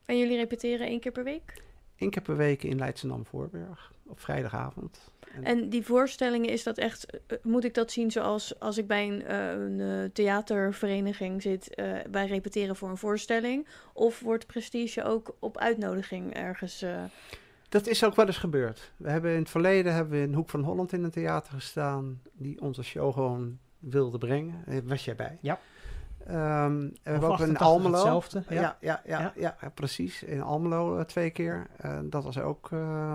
En 0.04 0.18
jullie 0.18 0.36
repeteren 0.36 0.86
één 0.86 1.00
keer 1.00 1.12
per 1.12 1.24
week? 1.24 1.62
Één 1.98 2.10
keer 2.10 2.22
per 2.22 2.36
week 2.36 2.62
in 2.62 2.78
Leidschendam-Voorburg 2.78 3.92
op 4.06 4.20
vrijdagavond. 4.20 5.10
En- 5.34 5.44
En 5.44 5.68
die 5.68 5.84
voorstellingen, 5.84 6.48
is 6.50 6.62
dat 6.62 6.78
echt, 6.78 7.06
eh, 7.26 7.38
moet 7.42 7.64
ik 7.64 7.74
dat 7.74 7.90
zien 7.92 8.10
zoals 8.10 8.60
als 8.60 8.78
ik 8.78 8.86
bij 8.86 9.08
een, 9.08 9.22
eh, 9.24 9.50
een 9.50 9.80
eh, 9.80 10.10
theatervereniging 10.12 11.42
zit, 11.42 11.74
eh, 11.74 11.92
wij 12.10 12.26
repeteren 12.26 12.76
voor 12.76 12.88
een 12.88 12.96
voorstelling? 12.96 13.66
Of 13.92 14.20
wordt 14.20 14.46
Prestige 14.46 15.04
ook 15.04 15.36
op 15.38 15.58
uitnodiging 15.58 16.34
ergens? 16.34 16.82
eh, 16.82 17.04
Dat 17.68 17.86
is 17.86 18.04
ook 18.04 18.14
wel 18.14 18.26
eens 18.26 18.36
gebeurd. 18.38 18.92
We 18.96 19.10
hebben 19.10 19.32
in 19.32 19.38
het 19.38 19.50
verleden 19.50 19.94
hebben 19.94 20.18
we 20.20 20.26
in 20.26 20.34
Hoek 20.34 20.48
van 20.50 20.62
Holland 20.62 20.92
in 20.92 21.04
een 21.04 21.10
theater 21.10 21.52
gestaan 21.52 22.20
die 22.32 22.60
onze 22.60 22.82
show 22.82 23.12
gewoon 23.12 23.58
wilde 23.78 24.18
brengen. 24.18 24.64
Was 24.84 25.04
jij 25.04 25.14
bij? 25.16 25.38
Ja. 25.40 25.58
Ehm, 26.26 26.78
we 26.78 26.86
Of 26.92 26.98
hebben 27.02 27.28
ook 27.28 27.38
in 27.40 27.56
88 27.56 27.66
Almelo. 27.66 27.92
hetzelfde, 27.94 28.42
ja. 28.48 28.60
Ja, 28.60 28.76
ja, 28.80 29.00
ja, 29.04 29.18
ja. 29.20 29.32
Ja. 29.36 29.56
ja, 29.60 29.68
precies. 29.74 30.22
In 30.22 30.42
Almelo 30.42 30.96
eh, 30.98 31.04
twee 31.04 31.30
keer. 31.30 31.66
Eh, 31.76 31.98
dat 32.04 32.24
was 32.24 32.38
ook 32.38 32.68
eh, 32.72 33.14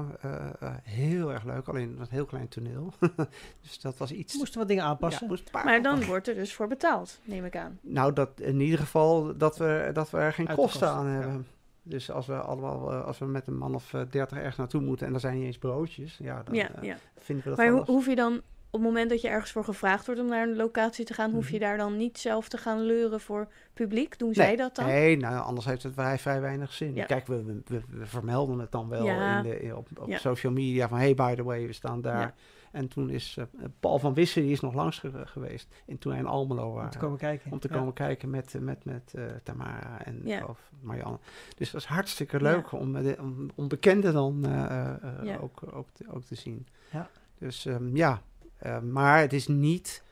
heel 0.83 1.31
erg 1.33 1.43
leuk. 1.43 1.67
Alleen 1.67 1.95
een 1.99 2.05
heel 2.09 2.25
klein 2.25 2.47
toneel. 2.47 2.93
dus 3.61 3.79
dat 3.81 3.97
was 3.97 4.11
iets. 4.11 4.37
Moesten 4.37 4.59
wat 4.59 4.67
dingen 4.67 4.83
aanpassen. 4.83 5.29
Ja, 5.29 5.37
maar 5.51 5.65
dan 5.65 5.85
aanpassen. 5.85 6.07
wordt 6.07 6.27
er 6.27 6.35
dus 6.35 6.53
voor 6.53 6.67
betaald, 6.67 7.19
neem 7.23 7.45
ik 7.45 7.55
aan. 7.57 7.79
Nou, 7.81 8.13
dat 8.13 8.29
in 8.39 8.59
ieder 8.59 8.79
geval 8.79 9.37
dat 9.37 9.57
we, 9.57 9.89
dat 9.93 10.09
we 10.09 10.17
er 10.17 10.33
geen 10.33 10.45
kosten 10.45 10.63
kosten, 10.63 10.89
aan 10.89 11.05
ja. 11.07 11.11
hebben. 11.19 11.47
Dus 11.83 12.11
als 12.11 12.27
we 12.27 12.33
allemaal, 12.35 12.91
als 12.91 13.17
we 13.19 13.25
met 13.25 13.47
een 13.47 13.57
man 13.57 13.75
of 13.75 13.93
dertig 14.09 14.37
ergens 14.37 14.55
naartoe 14.57 14.81
moeten 14.81 15.07
en 15.07 15.13
er 15.13 15.19
zijn 15.19 15.35
niet 15.35 15.45
eens 15.45 15.57
broodjes, 15.57 16.17
ja, 16.17 16.43
dan 16.43 16.55
ja, 16.55 16.69
ja. 16.81 16.95
vinden 17.17 17.43
we 17.43 17.49
dat 17.49 17.57
Maar 17.59 17.67
wel 17.67 17.75
ho- 17.75 17.77
lastig. 17.79 17.95
hoef 17.95 18.05
je 18.05 18.15
dan, 18.15 18.41
op 18.73 18.79
het 18.79 18.89
moment 18.89 19.09
dat 19.09 19.21
je 19.21 19.27
ergens 19.27 19.51
voor 19.51 19.63
gevraagd 19.63 20.05
wordt 20.05 20.21
om 20.21 20.27
naar 20.27 20.47
een 20.47 20.55
locatie 20.55 21.05
te 21.05 21.13
gaan, 21.13 21.31
hoef 21.31 21.47
je 21.49 21.55
Mhm. 21.57 21.63
daar 21.65 21.77
dan 21.77 21.97
niet 21.97 22.17
zelf 22.19 22.49
te 22.49 22.57
gaan 22.57 22.81
leuren 22.81 23.19
voor 23.19 23.47
publiek? 23.73 24.19
Doen 24.19 24.33
zij 24.33 24.55
dat 24.55 24.75
dan? 24.75 24.85
Nee, 24.85 25.17
nou, 25.17 25.43
anders 25.43 25.65
heeft 25.65 25.83
het 25.83 25.93
vrij, 25.93 26.17
vrij 26.19 26.41
weinig 26.41 26.73
zin. 26.73 26.93
Ja. 26.93 27.05
Kijk, 27.05 27.27
we, 27.27 27.61
we, 27.65 27.81
vermelden 28.05 28.59
het 28.59 28.71
dan 28.71 28.87
wel 28.89 29.05
Ja. 29.05 29.37
in 29.37 29.49
de, 29.49 29.75
op, 29.77 29.87
op 29.99 30.07
Ja. 30.07 30.17
social 30.17 30.53
media 30.53 30.87
van 30.87 30.97
hey, 30.97 31.13
by 31.13 31.35
the 31.35 31.43
way, 31.43 31.65
we 31.67 31.73
staan 31.73 32.01
daar. 32.01 32.19
Ja. 32.21 32.33
En 32.71 32.87
toen 32.87 33.09
is 33.09 33.37
eh, 33.37 33.45
Paul 33.79 33.99
van 33.99 34.13
Wissen, 34.13 34.41
die 34.41 34.51
is 34.51 34.59
nog 34.59 34.73
langs 34.73 34.99
ge- 34.99 35.25
geweest. 35.25 35.67
En 35.87 35.97
toen 35.97 36.11
hij 36.11 36.21
in 36.21 36.27
Almelo 36.27 36.67
Om 36.67 36.73
waren. 36.73 36.89
te 36.91 36.97
komen 36.97 37.17
kijken. 37.17 37.51
om 37.51 37.59
te 37.59 37.67
Ja. 37.71 37.77
komen 37.77 37.93
kijken 37.93 38.29
met, 38.29 38.55
eh, 38.55 38.61
met, 38.61 38.85
met 38.85 39.13
eh, 39.15 39.23
Tamara 39.43 40.03
en 40.05 40.21
Ja. 40.23 40.45
of 40.45 40.71
Marianne. 40.81 41.17
Dus 41.57 41.71
dat 41.71 41.81
was 41.83 41.87
hartstikke 41.87 42.37
Ja. 42.37 42.43
leuk 42.43 42.71
om, 42.71 42.95
eh, 42.95 43.03
de- 43.03 43.17
om 43.19 43.49
onbekenden 43.55 44.13
dan 44.13 44.45
eh, 44.45 44.63
eh, 44.65 44.89
eh, 45.03 45.23
Ja. 45.23 45.37
ook, 45.37 45.61
ook, 45.73 45.87
te, 45.93 46.05
ook 46.11 46.23
te 46.23 46.35
zien. 46.35 46.67
Ja. 46.91 47.09
Dus 47.37 47.65
ehm, 47.65 47.95
ja, 47.95 48.21
Eh, 48.61 48.79
maar 48.79 49.19
het 49.19 49.33
is 49.33 49.47
niet... 49.47 50.03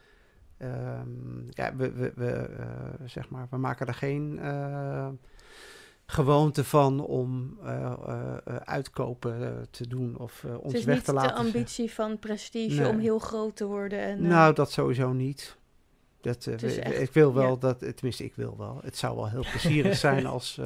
ehm, 0.58 1.40
ja, 1.50 1.76
we, 1.76 1.92
we, 1.92 2.12
we, 2.16 2.30
eh, 2.32 2.66
zeg 3.06 3.30
maar, 3.30 3.48
we 3.50 3.58
maken 3.58 3.88
er 3.88 3.94
geen 3.94 4.40
eh, 4.40 5.08
gewoonte 6.06 6.64
van 6.64 7.00
om 7.06 7.58
eh, 7.64 7.94
uitkopen 8.64 9.68
te 9.72 9.88
doen 9.88 10.18
of 10.18 10.44
ons 10.44 10.64
Het 10.64 10.74
is 10.74 10.84
weg 10.84 10.96
niet 10.96 11.06
te 11.06 11.12
de 11.12 11.18
laten. 11.18 11.36
ambitie 11.36 11.92
van 11.92 12.20
prestige 12.20 12.82
Nee. 12.82 12.90
om 12.92 13.00
heel 13.00 13.20
groot 13.20 13.56
te 13.56 13.66
worden. 13.66 14.00
En, 14.00 14.22
Nou, 14.28 14.54
dat 14.54 14.72
sowieso 14.72 15.12
niet. 15.14 15.58
Dat, 16.22 16.44
we- 16.46 16.82
echt- 16.82 17.00
ik 17.02 17.12
wil 17.14 17.34
wel 17.34 17.50
ja. 17.52 17.56
dat, 17.60 17.80
tenminste, 17.80 18.24
ik 18.24 18.36
wil 18.36 18.56
wel. 18.58 18.80
Het 18.84 18.98
zou 18.98 19.16
wel 19.16 19.30
heel 19.30 19.46
plezierig 19.52 19.98
zijn 19.98 20.26
als, 20.36 20.60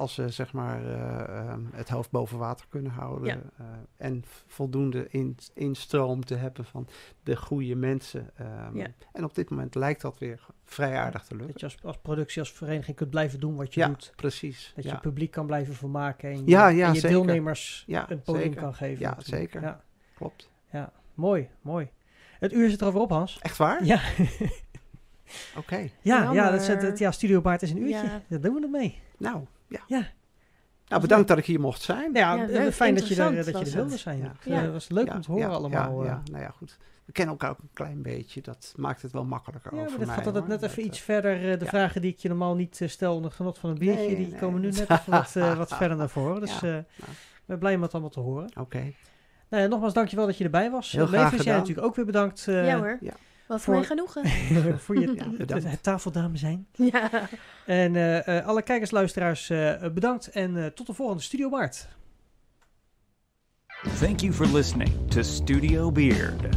als 0.00 0.14
ze 0.14 0.28
zeg 0.28 0.52
maar 0.52 0.84
eh, 0.84 1.38
ehm, 1.38 1.60
het 1.72 1.88
hoofd 1.88 2.10
boven 2.10 2.38
water 2.38 2.66
kunnen 2.68 2.92
houden. 2.92 3.26
Ja. 3.26 3.40
eh, 3.58 3.66
en 3.96 4.24
voldoende 4.46 5.06
in, 5.10 5.36
instroom 5.54 6.24
te 6.24 6.34
hebben 6.34 6.64
van 6.64 6.88
de 7.22 7.36
goede 7.36 7.74
mensen. 7.74 8.30
ehm, 8.36 8.76
Ja. 8.76 8.86
En 9.12 9.24
op 9.24 9.34
dit 9.34 9.50
moment 9.50 9.74
lijkt 9.74 10.00
dat 10.00 10.18
weer 10.18 10.46
vrij 10.64 10.96
aardig 10.98 11.22
te 11.24 11.34
lukken. 11.34 11.52
Dat 11.52 11.60
je 11.60 11.66
als, 11.66 11.84
als 11.84 11.98
productie, 12.02 12.40
als 12.40 12.52
vereniging 12.52 12.96
kunt 12.96 13.10
blijven 13.10 13.40
doen 13.40 13.56
wat 13.56 13.74
je 13.74 13.80
Ja, 13.80 13.86
doet. 13.86 14.12
precies. 14.16 14.72
Dat 14.74 14.82
je 14.84 14.88
ja. 14.90 14.94
het 14.94 15.04
publiek 15.04 15.30
kan 15.30 15.46
blijven 15.46 15.74
vermaken 15.74 16.30
en 16.30 16.36
je, 16.36 16.50
Ja, 16.50 16.68
ja, 16.68 16.86
en 16.86 16.92
je 16.94 17.00
zeker. 17.00 17.16
deelnemers 17.16 17.84
Ja, 17.86 18.10
een 18.10 18.22
podium 18.22 18.44
zeker. 18.44 18.60
kan 18.60 18.74
geven. 18.74 19.00
Ja, 19.00 19.08
natuurlijk. 19.14 19.36
zeker. 19.52 19.60
Ja, 19.62 19.80
Klopt. 20.14 20.50
ja, 20.70 20.92
mooi, 21.14 21.48
mooi. 21.62 21.88
Het 22.38 22.52
uur 22.52 22.70
zit 22.70 22.80
er 22.80 22.86
alweer 22.86 23.02
op, 23.02 23.10
Hans. 23.10 23.38
Echt 23.42 23.56
waar? 23.56 23.84
Ja, 23.84 24.00
Oké. 25.56 25.88
ja, 26.02 26.32
ja, 26.32 26.50
dat 26.50 26.60
is, 26.60 26.66
het- 26.66 26.66
Jammer. 26.66 26.84
het- 26.90 26.98
ja, 26.98 27.10
Studio 27.10 27.40
Baard 27.40 27.62
is 27.62 27.70
een 27.70 27.76
uurtje. 27.82 28.04
Ja. 28.06 28.22
Daar 28.28 28.40
doen 28.40 28.54
we 28.54 28.60
het 28.60 28.70
mee. 28.70 28.98
Nou, 29.18 29.44
ja. 29.70 29.80
Ja. 29.86 30.06
Nou, 30.88 31.02
bedankt 31.02 31.28
dat 31.28 31.38
ik 31.38 31.44
hier 31.44 31.60
mocht 31.60 31.82
zijn. 31.82 32.10
Ja, 32.12 32.34
Ja, 32.34 32.42
eh, 32.42 32.48
leuk, 32.48 32.72
fijn 32.72 32.94
dat 32.94 33.08
je 33.08 33.22
er, 33.22 33.34
dat 33.34 33.44
je 33.46 33.52
er 33.52 33.70
wilde 33.74 33.90
het. 33.90 34.00
zijn. 34.00 34.18
Ja. 34.18 34.32
Ja. 34.44 34.60
Ja. 34.62 34.70
was 34.70 34.88
leuk 34.88 35.06
Ja, 35.06 35.14
om 35.14 35.20
te 35.20 35.30
horen 35.30 35.48
ja, 35.48 35.54
allemaal. 35.54 36.04
Ja, 36.04 36.10
eh. 36.10 36.16
ja, 36.24 36.30
nou 36.32 36.42
ja, 36.44 36.50
goed. 36.50 36.76
We 37.04 37.12
kennen 37.12 37.34
elkaar 37.34 37.50
ook 37.50 37.58
een 37.58 37.70
klein 37.72 38.02
beetje. 38.02 38.40
Dat 38.42 38.72
maakt 38.76 39.02
het 39.02 39.12
wel 39.12 39.24
makkelijker 39.24 39.74
Ja, 39.74 39.78
over 39.78 39.90
maar 39.90 39.98
dat 39.98 40.06
mij, 40.06 40.16
gaat 40.16 40.26
altijd 40.26 40.44
hoor. 40.44 40.52
net 40.60 40.62
even 40.70 40.84
iets 40.84 40.98
eh, 40.98 41.04
verder. 41.04 41.34
eh, 41.52 41.58
de 41.58 41.64
ja. 41.64 41.70
vragen 41.70 42.00
die 42.02 42.12
ik 42.12 42.18
je 42.18 42.28
normaal 42.28 42.54
niet 42.54 42.80
eh, 42.80 42.88
stel 42.88 43.14
onder 43.14 43.30
genot 43.30 43.58
van 43.58 43.70
een 43.70 43.78
biertje, 43.78 44.06
Nee, 44.06 44.16
die 44.16 44.26
nee. 44.28 44.38
komen 44.38 44.60
nu 44.60 44.66
net 44.70 44.90
even 44.90 45.10
wat, 45.12 45.36
eh, 45.36 45.56
wat 45.56 45.74
verder 45.80 45.96
naar 45.96 46.08
voren. 46.08 46.40
Dus 46.40 46.60
Ja, 46.60 46.68
eh, 46.68 46.76
ik 46.78 47.44
ben 47.46 47.58
blij 47.58 47.74
om 47.74 47.82
het 47.82 47.92
allemaal 47.92 48.10
te 48.10 48.20
horen. 48.20 48.50
Oké. 48.58 48.92
Nou 49.48 49.62
ja, 49.62 49.68
nogmaals, 49.68 49.92
dankjewel 49.92 50.26
dat 50.26 50.36
je 50.38 50.44
erbij 50.44 50.70
was. 50.70 50.92
Heel 50.92 51.02
Uh, 51.02 51.08
graag 51.08 51.22
Mavis, 51.22 51.42
jij 51.42 51.56
natuurlijk 51.56 51.86
ook 51.86 51.94
weer 51.96 52.04
bedankt 52.04 52.48
eh, 52.48 52.66
ja 52.66 52.78
hoor. 52.78 52.98
ja. 53.00 53.12
Wat 53.50 53.60
Voor- 53.60 53.74
mijn 53.74 53.86
genoegen. 53.86 54.26
voor 54.84 55.00
je 55.00 55.12
Ja, 55.46 55.60
het, 55.60 55.82
tafeldame 55.82 56.36
zijn. 56.36 56.66
ja. 56.72 57.10
En 57.66 57.96
eh, 57.96 58.38
eh, 58.38 58.46
alle 58.46 58.62
kijkers, 58.62 58.90
luisteraars, 58.90 59.50
eh, 59.50 59.74
bedankt. 59.94 60.26
En 60.30 60.56
eh, 60.56 60.66
tot 60.66 60.86
de 60.86 60.94
volgende 60.94 61.22
Studio 61.22 61.48
Baard. 61.48 61.88
Thank 64.00 64.20
you 64.20 64.32
for 64.32 64.46
listening 64.46 65.10
to 65.10 65.22
Studio 65.22 65.92
Beard. 65.92 66.56